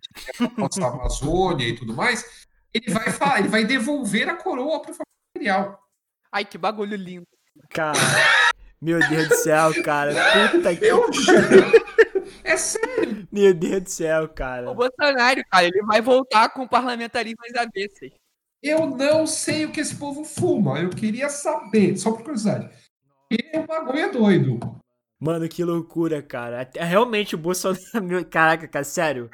a 0.81 0.87
Amazônia 0.87 1.67
e 1.67 1.75
tudo 1.75 1.93
mais, 1.93 2.47
ele 2.73 2.91
vai 2.91 3.11
falar, 3.11 3.39
ele 3.39 3.49
vai 3.49 3.65
devolver 3.65 4.29
a 4.29 4.35
coroa 4.35 4.81
para 4.81 4.91
o 4.91 4.95
imperial. 5.35 5.79
Ai, 6.31 6.45
que 6.45 6.57
bagulho 6.57 6.95
lindo. 6.95 7.27
Cara, 7.69 7.99
meu 8.81 8.99
Deus 9.09 9.29
do 9.29 9.35
céu, 9.35 9.83
cara. 9.83 10.13
Puta 10.51 10.75
que. 10.75 10.85
Eu... 10.85 11.09
É 12.43 12.57
sério. 12.57 13.27
Meu 13.31 13.53
Deus 13.53 13.81
do 13.83 13.89
céu, 13.89 14.27
cara. 14.29 14.69
O 14.69 14.75
Bolsonaro, 14.75 15.43
cara, 15.51 15.65
ele 15.65 15.81
vai 15.83 16.01
voltar 16.01 16.49
com 16.49 16.67
parlamentarismo 16.67 17.39
às 17.49 17.55
avessas. 17.55 18.11
Eu 18.61 18.85
não 18.85 19.25
sei 19.25 19.65
o 19.65 19.71
que 19.71 19.79
esse 19.79 19.95
povo 19.95 20.23
fuma. 20.23 20.79
Eu 20.79 20.89
queria 20.89 21.29
saber, 21.29 21.97
só 21.97 22.11
por 22.11 22.23
curiosidade. 22.23 22.69
E 23.29 23.57
o 23.57 23.65
bagulho 23.65 23.99
é 23.99 24.09
doido. 24.09 24.59
Mano, 25.19 25.47
que 25.47 25.63
loucura, 25.63 26.21
cara. 26.21 26.67
Realmente 26.75 27.35
o 27.35 27.37
Bolsonaro. 27.37 27.79
Caraca, 28.29 28.67
cara, 28.67 28.83
sério. 28.83 29.29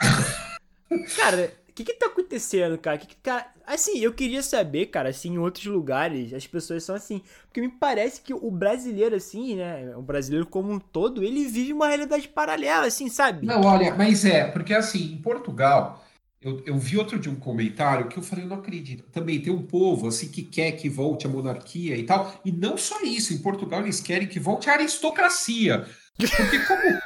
Cara, 1.15 1.53
o 1.69 1.73
que 1.73 1.84
que 1.84 1.93
tá 1.93 2.07
acontecendo, 2.07 2.77
cara? 2.77 2.97
Que 2.97 3.07
que, 3.07 3.15
cara? 3.18 3.47
Assim, 3.65 3.99
eu 3.99 4.14
queria 4.14 4.41
saber, 4.41 4.88
cara, 4.88 5.09
assim, 5.09 5.34
em 5.34 5.38
outros 5.38 5.65
lugares 5.65 6.34
as 6.34 6.47
pessoas 6.47 6.84
são 6.84 6.95
assim. 6.95 7.22
Porque 7.45 7.61
me 7.61 7.69
parece 7.69 8.22
que 8.22 8.34
o 8.34 8.49
brasileiro, 8.49 9.15
assim, 9.15 9.55
né? 9.55 9.95
O 9.95 10.01
brasileiro 10.01 10.45
como 10.45 10.72
um 10.72 10.80
todo, 10.80 11.23
ele 11.23 11.45
vive 11.45 11.73
uma 11.73 11.88
realidade 11.88 12.27
paralela, 12.27 12.88
assim, 12.88 13.09
sabe? 13.09 13.45
Não, 13.45 13.61
olha, 13.61 13.93
mas 13.95 14.26
é, 14.26 14.45
porque 14.45 14.73
assim, 14.73 15.14
em 15.14 15.18
Portugal 15.18 16.03
eu, 16.39 16.61
eu 16.65 16.77
vi 16.77 16.97
outro 16.97 17.18
de 17.18 17.30
um 17.30 17.35
comentário 17.35 18.07
que 18.07 18.18
eu 18.18 18.23
falei, 18.23 18.45
eu 18.45 18.49
não 18.49 18.57
acredito. 18.57 19.03
Também 19.11 19.41
tem 19.41 19.51
um 19.51 19.64
povo 19.64 20.07
assim 20.07 20.30
que 20.30 20.43
quer 20.43 20.72
que 20.73 20.88
volte 20.88 21.26
a 21.26 21.30
monarquia 21.30 21.97
e 21.97 22.03
tal. 22.03 22.39
E 22.45 22.51
não 22.51 22.77
só 22.77 23.01
isso, 23.01 23.34
em 23.34 23.39
Portugal 23.39 23.81
eles 23.81 23.99
querem 23.99 24.27
que 24.27 24.39
volte 24.39 24.69
a 24.69 24.73
aristocracia. 24.73 25.85
Porque 26.18 26.59
como. 26.59 26.99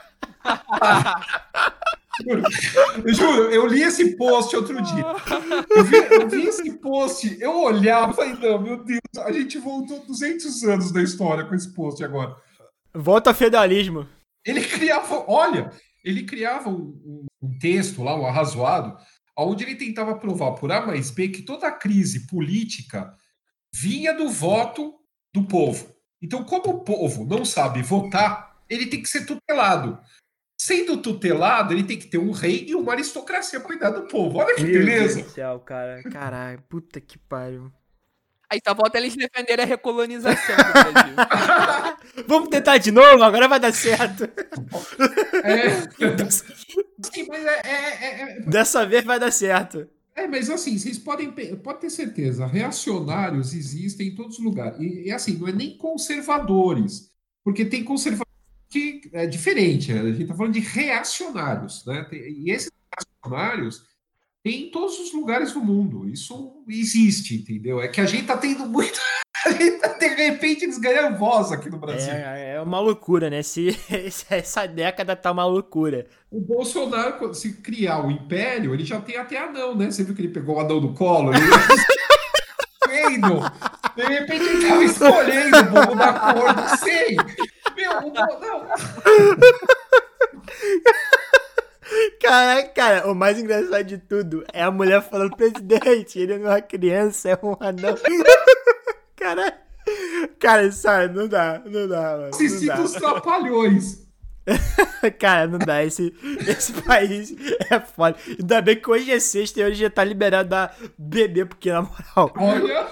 eu 3.05 3.13
juro, 3.13 3.49
eu 3.51 3.65
li 3.67 3.81
esse 3.83 4.15
post 4.15 4.55
outro 4.55 4.81
dia. 4.81 5.05
Eu 5.69 5.83
vi, 5.83 5.95
eu 5.95 6.29
vi 6.29 6.47
esse 6.47 6.73
post, 6.79 7.37
eu 7.39 7.63
olhava 7.63 8.11
e 8.11 8.15
falei, 8.15 8.33
não, 8.33 8.61
meu 8.61 8.83
Deus, 8.83 8.99
a 9.19 9.31
gente 9.31 9.57
voltou 9.57 10.05
200 10.05 10.63
anos 10.63 10.91
da 10.91 11.01
história 11.01 11.45
com 11.45 11.55
esse 11.55 11.73
post 11.73 12.03
agora. 12.03 12.35
Volta 12.93 13.29
ao 13.29 13.35
feudalismo. 13.35 14.07
Ele 14.45 14.61
criava, 14.61 15.23
olha, 15.27 15.71
ele 16.03 16.23
criava 16.23 16.69
um, 16.69 17.25
um 17.41 17.59
texto 17.59 18.03
lá, 18.03 18.19
um 18.19 18.25
arrazoado, 18.25 18.97
onde 19.37 19.63
ele 19.63 19.75
tentava 19.75 20.17
provar 20.17 20.53
por 20.53 20.71
A 20.71 20.85
mais 20.85 21.09
B 21.11 21.29
que 21.29 21.43
toda 21.43 21.67
a 21.67 21.71
crise 21.71 22.27
política 22.27 23.15
vinha 23.73 24.13
do 24.13 24.29
voto 24.29 24.95
do 25.33 25.43
povo. 25.43 25.95
Então, 26.21 26.43
como 26.43 26.69
o 26.69 26.83
povo 26.83 27.25
não 27.25 27.43
sabe 27.43 27.81
votar, 27.81 28.61
ele 28.69 28.85
tem 28.85 29.01
que 29.01 29.09
ser 29.09 29.25
tutelado. 29.25 29.99
Sendo 30.63 30.97
tutelado, 30.97 31.73
ele 31.73 31.83
tem 31.83 31.97
que 31.97 32.05
ter 32.05 32.19
um 32.19 32.29
rei 32.29 32.67
e 32.67 32.75
uma 32.75 32.91
aristocracia 32.91 33.59
para 33.59 33.67
cuidar 33.67 33.89
do 33.89 34.03
povo. 34.03 34.37
Olha 34.37 34.53
que 34.53 34.61
Meu 34.61 34.73
beleza. 34.73 35.15
Deus 35.15 35.27
do 35.27 35.33
céu, 35.33 35.59
cara. 35.61 36.03
Caralho, 36.03 36.61
puta 36.69 37.01
que 37.01 37.17
pariu. 37.17 37.71
Aí 38.47 38.61
só 38.63 38.75
falta 38.75 38.99
eles 38.99 39.15
defenderem 39.15 39.65
a 39.65 39.67
recolonização 39.67 40.55
do 40.55 40.71
Brasil. 40.71 41.15
Vamos 42.27 42.49
tentar 42.49 42.77
de 42.77 42.91
novo, 42.91 43.23
agora 43.23 43.47
vai 43.47 43.59
dar 43.59 43.73
certo. 43.73 44.25
É. 45.43 45.81
Mas 47.27 47.45
é, 47.45 47.61
é, 47.63 48.21
é, 48.21 48.39
Dessa 48.41 48.85
vez 48.85 49.03
vai 49.03 49.19
dar 49.19 49.31
certo. 49.31 49.89
É, 50.15 50.27
mas 50.27 50.47
assim, 50.47 50.77
vocês 50.77 50.99
podem 50.99 51.31
pode 51.63 51.79
ter 51.79 51.89
certeza, 51.89 52.45
reacionários 52.45 53.55
existem 53.55 54.09
em 54.09 54.15
todos 54.15 54.37
os 54.37 54.43
lugares. 54.43 54.79
E, 54.79 55.07
e 55.07 55.11
assim, 55.11 55.37
não 55.37 55.47
é 55.47 55.51
nem 55.51 55.75
conservadores, 55.75 57.09
porque 57.43 57.65
tem 57.65 57.83
conservadores 57.83 58.30
que 58.71 59.01
é 59.11 59.27
diferente, 59.27 59.91
a 59.91 60.03
gente 60.05 60.23
está 60.23 60.33
falando 60.33 60.53
de 60.53 60.61
reacionários, 60.61 61.85
né? 61.85 62.07
E 62.11 62.49
esses 62.49 62.71
reacionários 63.23 63.83
tem 64.43 64.63
em 64.67 64.71
todos 64.71 64.97
os 64.99 65.13
lugares 65.13 65.51
do 65.51 65.61
mundo. 65.61 66.09
Isso 66.09 66.63
existe, 66.67 67.35
entendeu? 67.35 67.81
É 67.81 67.87
que 67.87 68.01
a 68.01 68.05
gente 68.05 68.25
tá 68.25 68.37
tendo 68.37 68.65
muito. 68.65 68.99
de 69.99 70.07
repente 70.07 70.63
eles 70.63 70.77
ganham 70.77 71.17
voz 71.17 71.51
aqui 71.51 71.69
no 71.69 71.77
Brasil. 71.77 72.11
É, 72.11 72.55
é 72.55 72.61
uma 72.61 72.79
loucura, 72.79 73.29
né? 73.29 73.43
Se, 73.43 73.77
essa 74.29 74.65
década 74.65 75.15
tá 75.15 75.31
uma 75.31 75.45
loucura. 75.45 76.07
O 76.31 76.39
Bolsonaro, 76.39 77.33
se 77.33 77.53
criar 77.53 78.05
o 78.05 78.09
império, 78.09 78.73
ele 78.73 78.85
já 78.85 79.01
tem 79.01 79.17
até 79.17 79.37
anão, 79.37 79.75
né? 79.75 79.91
Você 79.91 80.03
viu 80.03 80.15
que 80.15 80.21
ele 80.21 80.33
pegou 80.33 80.55
o 80.55 80.59
anão 80.59 80.79
do 80.79 80.93
colo? 80.93 81.31
Ele... 81.33 81.41
De 83.95 84.03
repente 84.03 84.43
ele 84.43 84.67
tava 84.67 84.83
escolhendo 84.83 85.57
o 85.57 85.63
bobo 85.63 85.95
da 85.95 86.13
cor, 86.13 86.55
não 86.55 86.77
sei. 86.77 87.17
Meu, 87.81 88.13
não. 88.13 88.67
Caraca, 92.21 92.69
cara, 92.69 93.11
o 93.11 93.15
mais 93.15 93.37
engraçado 93.37 93.83
de 93.83 93.97
tudo 93.97 94.45
é 94.53 94.63
a 94.63 94.71
mulher 94.71 95.01
falando, 95.01 95.35
presidente, 95.35 96.19
ele 96.19 96.37
não 96.37 96.49
é 96.49 96.55
uma 96.55 96.61
criança, 96.61 97.29
é 97.29 97.39
um 97.43 97.55
anão. 97.59 97.97
Caralho. 99.15 99.53
Cara, 100.39 100.71
sabe, 100.71 101.15
não 101.15 101.27
dá, 101.27 101.61
não 101.65 101.87
dá, 101.87 102.17
mano. 102.17 102.33
Se 102.33 102.49
sinta 102.49 102.81
os 102.81 102.93
trapalhões. 102.93 104.01
cara, 105.19 105.47
não 105.47 105.59
dá. 105.59 105.83
Esse, 105.83 106.13
esse 106.47 106.73
país 106.73 107.33
é 107.69 107.79
foda. 107.79 108.17
Ainda 108.27 108.61
bem 108.61 108.75
que 108.75 108.89
hoje 108.89 109.11
é 109.11 109.19
sexta 109.19 109.59
e 109.59 109.63
hoje 109.63 109.81
já 109.81 109.89
tá 109.89 110.03
liberado 110.03 110.49
da 110.49 110.71
beber, 110.97 111.47
porque 111.47 111.71
na 111.71 111.81
moral. 111.81 112.33
Olha. 112.35 112.87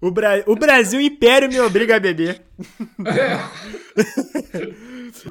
O, 0.00 0.10
Bra 0.10 0.42
o 0.46 0.54
Brasil 0.54 1.00
Império 1.00 1.48
me 1.48 1.60
obriga 1.60 1.96
a 1.96 2.00
beber. 2.00 2.42
É. 3.04 3.38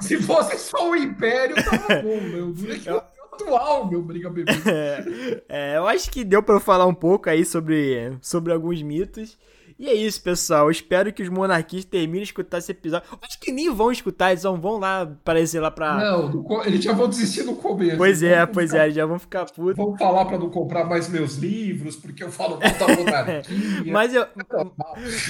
Se 0.02 0.18
fosse 0.22 0.58
só 0.58 0.90
o 0.90 0.96
Império, 0.96 1.56
tava 1.56 2.02
bom, 2.02 2.22
meu. 2.22 2.54
É 2.86 3.18
atual, 3.38 3.90
meu, 3.90 4.02
briga 4.02 4.30
bebê. 4.30 4.52
É, 4.68 5.44
é, 5.48 5.78
eu 5.78 5.88
acho 5.88 6.10
que 6.10 6.24
deu 6.24 6.42
para 6.42 6.56
eu 6.56 6.60
falar 6.60 6.86
um 6.86 6.94
pouco 6.94 7.30
aí 7.30 7.46
sobre, 7.46 8.18
sobre 8.22 8.52
alguns 8.52 8.82
mitos. 8.82 9.38
E 9.80 9.88
é 9.88 9.94
isso, 9.94 10.22
pessoal. 10.22 10.66
Eu 10.66 10.72
espero 10.72 11.14
que 11.14 11.22
os 11.22 11.30
monarquistas 11.30 11.86
terminem 11.86 12.24
de 12.24 12.30
escutar 12.30 12.58
esse 12.58 12.72
episódio. 12.72 13.08
Acho 13.22 13.40
que 13.40 13.52
nem 13.52 13.72
vão 13.72 13.92
escutar, 13.92 14.32
eles 14.32 14.44
vão, 14.44 14.60
vão 14.60 14.80
lá 14.80 15.02
aparecer 15.02 15.60
lá 15.60 15.70
pra. 15.70 15.98
Não, 15.98 16.64
eles 16.66 16.84
já 16.84 16.94
vão 16.94 17.08
desistir 17.08 17.44
no 17.44 17.56
começo. 17.56 17.98
Pois 17.98 18.24
é, 18.24 18.46
pois 18.46 18.72
ficar... 18.72 18.88
é, 18.88 18.92
já 18.92 19.06
vão 19.06 19.20
ficar 19.20 19.46
putos. 19.46 19.76
Vão 19.76 19.96
falar 19.96 20.26
pra 20.26 20.38
não 20.38 20.50
comprar 20.50 20.86
mais 20.86 21.08
meus 21.08 21.36
livros, 21.36 21.96
porque 21.96 22.24
eu 22.24 22.32
falo 22.32 22.60
mal 22.60 22.88
da 22.88 22.88
monarquia. 22.98 23.92
mas, 23.92 24.14
eu, 24.16 24.26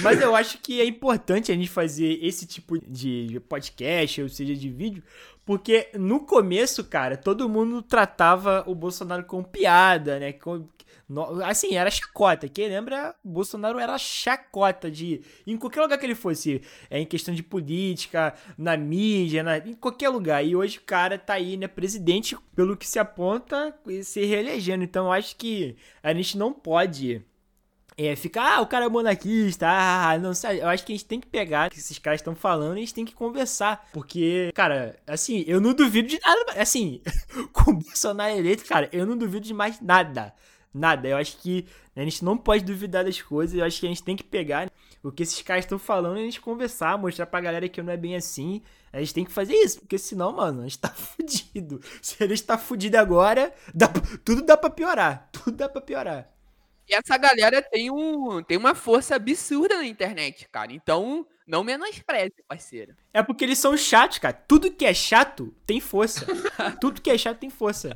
mas 0.02 0.20
eu 0.20 0.34
acho 0.34 0.58
que 0.58 0.80
é 0.80 0.84
importante 0.86 1.52
a 1.52 1.54
gente 1.54 1.68
fazer 1.68 2.18
esse 2.22 2.46
tipo 2.46 2.78
de 2.78 3.40
podcast, 3.48 4.22
ou 4.22 4.28
seja, 4.30 4.54
de 4.54 4.70
vídeo, 4.70 5.02
porque 5.48 5.88
no 5.94 6.20
começo, 6.20 6.84
cara, 6.84 7.16
todo 7.16 7.48
mundo 7.48 7.80
tratava 7.80 8.64
o 8.66 8.74
Bolsonaro 8.74 9.24
com 9.24 9.42
piada, 9.42 10.18
né? 10.18 10.32
No, 11.08 11.42
assim, 11.42 11.74
era 11.74 11.90
chacota. 11.90 12.48
Quem 12.48 12.68
lembra, 12.68 13.14
Bolsonaro 13.24 13.78
era 13.78 13.96
chacota 13.96 14.90
de. 14.90 15.22
Em 15.46 15.56
qualquer 15.56 15.80
lugar 15.80 15.98
que 15.98 16.04
ele 16.04 16.14
fosse. 16.14 16.60
É, 16.90 17.00
em 17.00 17.06
questão 17.06 17.34
de 17.34 17.42
política, 17.42 18.34
na 18.58 18.76
mídia, 18.76 19.42
na, 19.42 19.58
em 19.58 19.74
qualquer 19.74 20.10
lugar. 20.10 20.44
E 20.44 20.54
hoje 20.54 20.78
o 20.78 20.82
cara 20.82 21.18
tá 21.18 21.34
aí, 21.34 21.56
né, 21.56 21.66
presidente, 21.66 22.36
pelo 22.54 22.76
que 22.76 22.86
se 22.86 22.98
aponta, 22.98 23.74
se 24.02 24.24
reelegendo. 24.24 24.84
Então 24.84 25.10
acho 25.10 25.34
que 25.36 25.76
a 26.02 26.12
gente 26.12 26.36
não 26.36 26.52
pode 26.52 27.24
é, 27.98 28.14
ficar, 28.14 28.58
ah, 28.58 28.60
o 28.60 28.66
cara 28.66 28.84
é 28.84 28.88
monarquista, 28.88 29.66
ah, 29.66 30.16
não 30.18 30.32
sei. 30.32 30.60
Eu 30.62 30.68
acho 30.68 30.86
que 30.86 30.92
a 30.92 30.94
gente 30.94 31.04
tem 31.04 31.18
que 31.18 31.26
pegar 31.26 31.66
o 31.66 31.70
que 31.72 31.80
esses 31.80 31.98
caras 31.98 32.20
estão 32.20 32.32
falando 32.32 32.76
e 32.76 32.76
a 32.76 32.80
gente 32.80 32.94
tem 32.94 33.04
que 33.04 33.12
conversar. 33.12 33.88
Porque, 33.92 34.52
cara, 34.54 34.96
assim, 35.04 35.42
eu 35.48 35.60
não 35.60 35.74
duvido 35.74 36.06
de 36.06 36.20
nada. 36.20 36.62
Assim, 36.62 37.02
com 37.52 37.72
o 37.72 37.74
Bolsonaro 37.74 38.36
eleito, 38.36 38.64
cara, 38.66 38.88
eu 38.92 39.04
não 39.04 39.16
duvido 39.16 39.44
de 39.44 39.52
mais 39.52 39.80
nada. 39.80 40.32
Nada. 40.78 41.08
Eu 41.08 41.16
acho 41.16 41.36
que 41.38 41.66
a 41.94 42.02
gente 42.02 42.24
não 42.24 42.36
pode 42.36 42.64
duvidar 42.64 43.04
das 43.04 43.20
coisas. 43.20 43.58
Eu 43.58 43.64
acho 43.64 43.80
que 43.80 43.86
a 43.86 43.88
gente 43.88 44.02
tem 44.02 44.16
que 44.16 44.24
pegar 44.24 44.70
o 45.02 45.12
que 45.12 45.22
esses 45.22 45.42
caras 45.42 45.64
estão 45.64 45.78
falando 45.78 46.18
e 46.18 46.20
a 46.20 46.24
gente 46.24 46.40
conversar, 46.40 46.98
mostrar 46.98 47.26
pra 47.26 47.40
galera 47.40 47.68
que 47.68 47.82
não 47.82 47.92
é 47.92 47.96
bem 47.96 48.16
assim. 48.16 48.62
A 48.92 49.00
gente 49.00 49.14
tem 49.14 49.24
que 49.24 49.32
fazer 49.32 49.54
isso, 49.54 49.80
porque 49.80 49.98
senão, 49.98 50.32
mano, 50.32 50.60
a 50.60 50.64
gente 50.64 50.78
tá 50.78 50.88
fudido. 50.94 51.80
Se 52.00 52.22
a 52.22 52.26
gente 52.26 52.42
tá 52.42 52.56
fudido 52.56 52.96
agora, 52.96 53.52
dá, 53.74 53.88
tudo 54.24 54.42
dá 54.42 54.56
pra 54.56 54.70
piorar. 54.70 55.28
Tudo 55.32 55.56
dá 55.56 55.68
pra 55.68 55.80
piorar. 55.80 56.30
E 56.88 56.94
essa 56.94 57.18
galera 57.18 57.60
tem, 57.60 57.90
um, 57.90 58.42
tem 58.42 58.56
uma 58.56 58.74
força 58.74 59.14
absurda 59.14 59.76
na 59.76 59.84
internet, 59.84 60.48
cara. 60.48 60.72
Então, 60.72 61.26
não 61.46 61.62
menospreze, 61.62 62.42
parceiro. 62.46 62.96
É 63.12 63.22
porque 63.22 63.44
eles 63.44 63.58
são 63.58 63.76
chatos, 63.76 64.18
cara. 64.18 64.32
Tudo 64.32 64.70
que 64.70 64.86
é 64.86 64.94
chato 64.94 65.54
tem 65.66 65.80
força. 65.80 66.24
Tudo 66.80 67.02
que 67.02 67.10
é 67.10 67.18
chato 67.18 67.38
tem 67.38 67.50
força. 67.50 67.94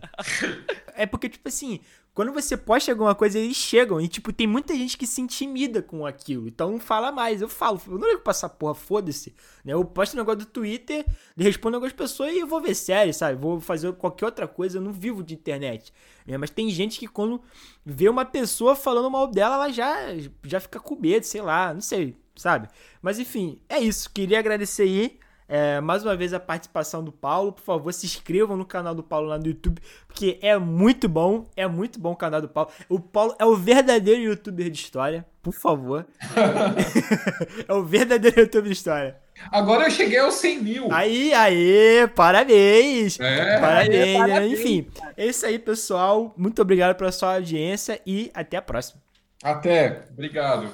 É 0.95 1.07
porque, 1.07 1.29
tipo 1.31 1.49
assim, 1.49 1.81
quando 2.15 2.31
você 2.31 2.59
posta 2.59 2.93
alguma 2.93 3.15
coisa, 3.15 3.39
eles 3.39 3.57
chegam. 3.57 3.99
E, 4.01 4.07
tipo, 4.07 4.33
tem 4.33 4.47
muita 4.47 4.75
gente 4.75 4.99
que 4.99 5.07
se 5.07 5.21
intimida 5.21 5.81
com 5.81 6.05
aquilo. 6.05 6.47
Então 6.47 6.79
fala 6.79 7.11
mais. 7.11 7.41
Eu 7.41 7.49
falo, 7.49 7.81
eu 7.87 7.99
não 7.99 8.07
ligo 8.07 8.21
pra 8.21 8.33
essa 8.33 8.49
porra, 8.49 8.75
foda-se. 8.75 9.35
Né? 9.65 9.73
Eu 9.73 9.83
posto 9.85 10.15
um 10.15 10.19
negócio 10.19 10.41
do 10.41 10.47
Twitter, 10.47 11.07
respondo 11.37 11.77
algumas 11.77 11.95
pessoas 11.95 12.33
e 12.35 12.41
eu 12.41 12.47
vou 12.47 12.61
ver 12.61 12.75
série, 12.75 13.15
sabe? 13.15 13.41
Vou 13.41 13.61
fazer 13.61 13.91
qualquer 13.95 14.27
outra 14.27 14.47
coisa. 14.47 14.77
Eu 14.77 14.83
não 14.83 14.93
vivo 14.93 15.23
de 15.23 15.33
internet. 15.33 15.93
Né? 16.27 16.37
Mas 16.37 16.51
tem 16.51 16.69
gente 16.69 16.99
que 16.99 17.07
quando 17.07 17.41
vê 17.85 18.11
uma 18.11 18.27
pessoa 18.27 18.77
falando 18.77 19.11
mal 19.11 19.27
dela, 19.27 19.55
ela 19.55 19.71
já, 19.71 19.97
já 20.45 20.61
fica 20.61 20.79
com 20.79 20.95
medo, 20.97 21.25
sei 21.25 21.41
lá, 21.41 21.73
não 21.73 21.81
sei, 21.81 22.15
sabe? 22.37 22.69
Mas 23.01 23.19
enfim, 23.19 23.59
é 23.71 23.79
isso. 23.79 24.11
Queria 24.11 24.39
agradecer 24.39 24.83
aí 24.83 25.19
é, 25.53 25.83
mais 25.83 26.03
uma 26.03 26.17
vez 26.17 26.33
a 26.33 26.41
participação 26.41 27.05
do 27.05 27.13
Paulo. 27.13 27.53
Por 27.53 27.61
favor, 27.61 27.93
se 27.93 28.07
inscrevam 28.07 28.57
no 28.57 28.65
canal 28.65 28.95
do 28.95 29.03
Paulo 29.03 29.29
lá 29.29 29.37
no 29.37 29.47
YouTube, 29.47 29.83
porque 30.09 30.39
é 30.41 30.57
muito 30.57 31.11
bom, 31.11 31.47
é 31.55 31.67
muito 31.67 32.01
bom 32.01 32.13
o 32.13 32.17
canal 32.17 32.41
do 32.41 32.49
Paulo. 32.49 32.71
O 32.89 32.99
Paulo 32.99 33.37
é 33.39 33.45
o 33.45 33.55
verdadeiro 33.55 34.23
youtuber 34.23 34.71
de 34.71 34.79
história, 34.79 35.27
por 35.43 35.53
favor. 35.53 36.07
é 37.69 37.73
o 37.75 37.85
verdadeiro 37.85 38.41
youtuber 38.41 38.69
de 38.69 38.73
história. 38.79 39.21
Agora 39.51 39.85
eu 39.85 39.91
cheguei 39.91 40.21
aos 40.21 40.37
100 40.37 40.63
mil. 40.63 40.89
Aí, 40.91 41.35
aí, 41.35 42.09
parabéns. 42.17 43.21
É. 43.21 43.61
Parabéns, 43.61 44.07
né? 44.07 44.19
parabéns. 44.19 44.59
Enfim, 44.59 44.91
é 45.19 45.27
isso 45.27 45.45
aí, 45.45 45.59
pessoal. 45.59 46.33
Muito 46.35 46.63
obrigado 46.63 46.97
pela 46.97 47.13
sua 47.13 47.35
audiência 47.35 48.01
e 48.07 48.31
até 48.33 48.57
a 48.57 48.63
próxima. 48.63 49.03
Até. 49.45 50.05
Obrigado. 50.13 50.71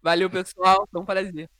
Valeu, 0.00 0.30
pessoal. 0.30 0.86
Foi 0.92 1.00
um 1.00 1.04
prazer. 1.04 1.50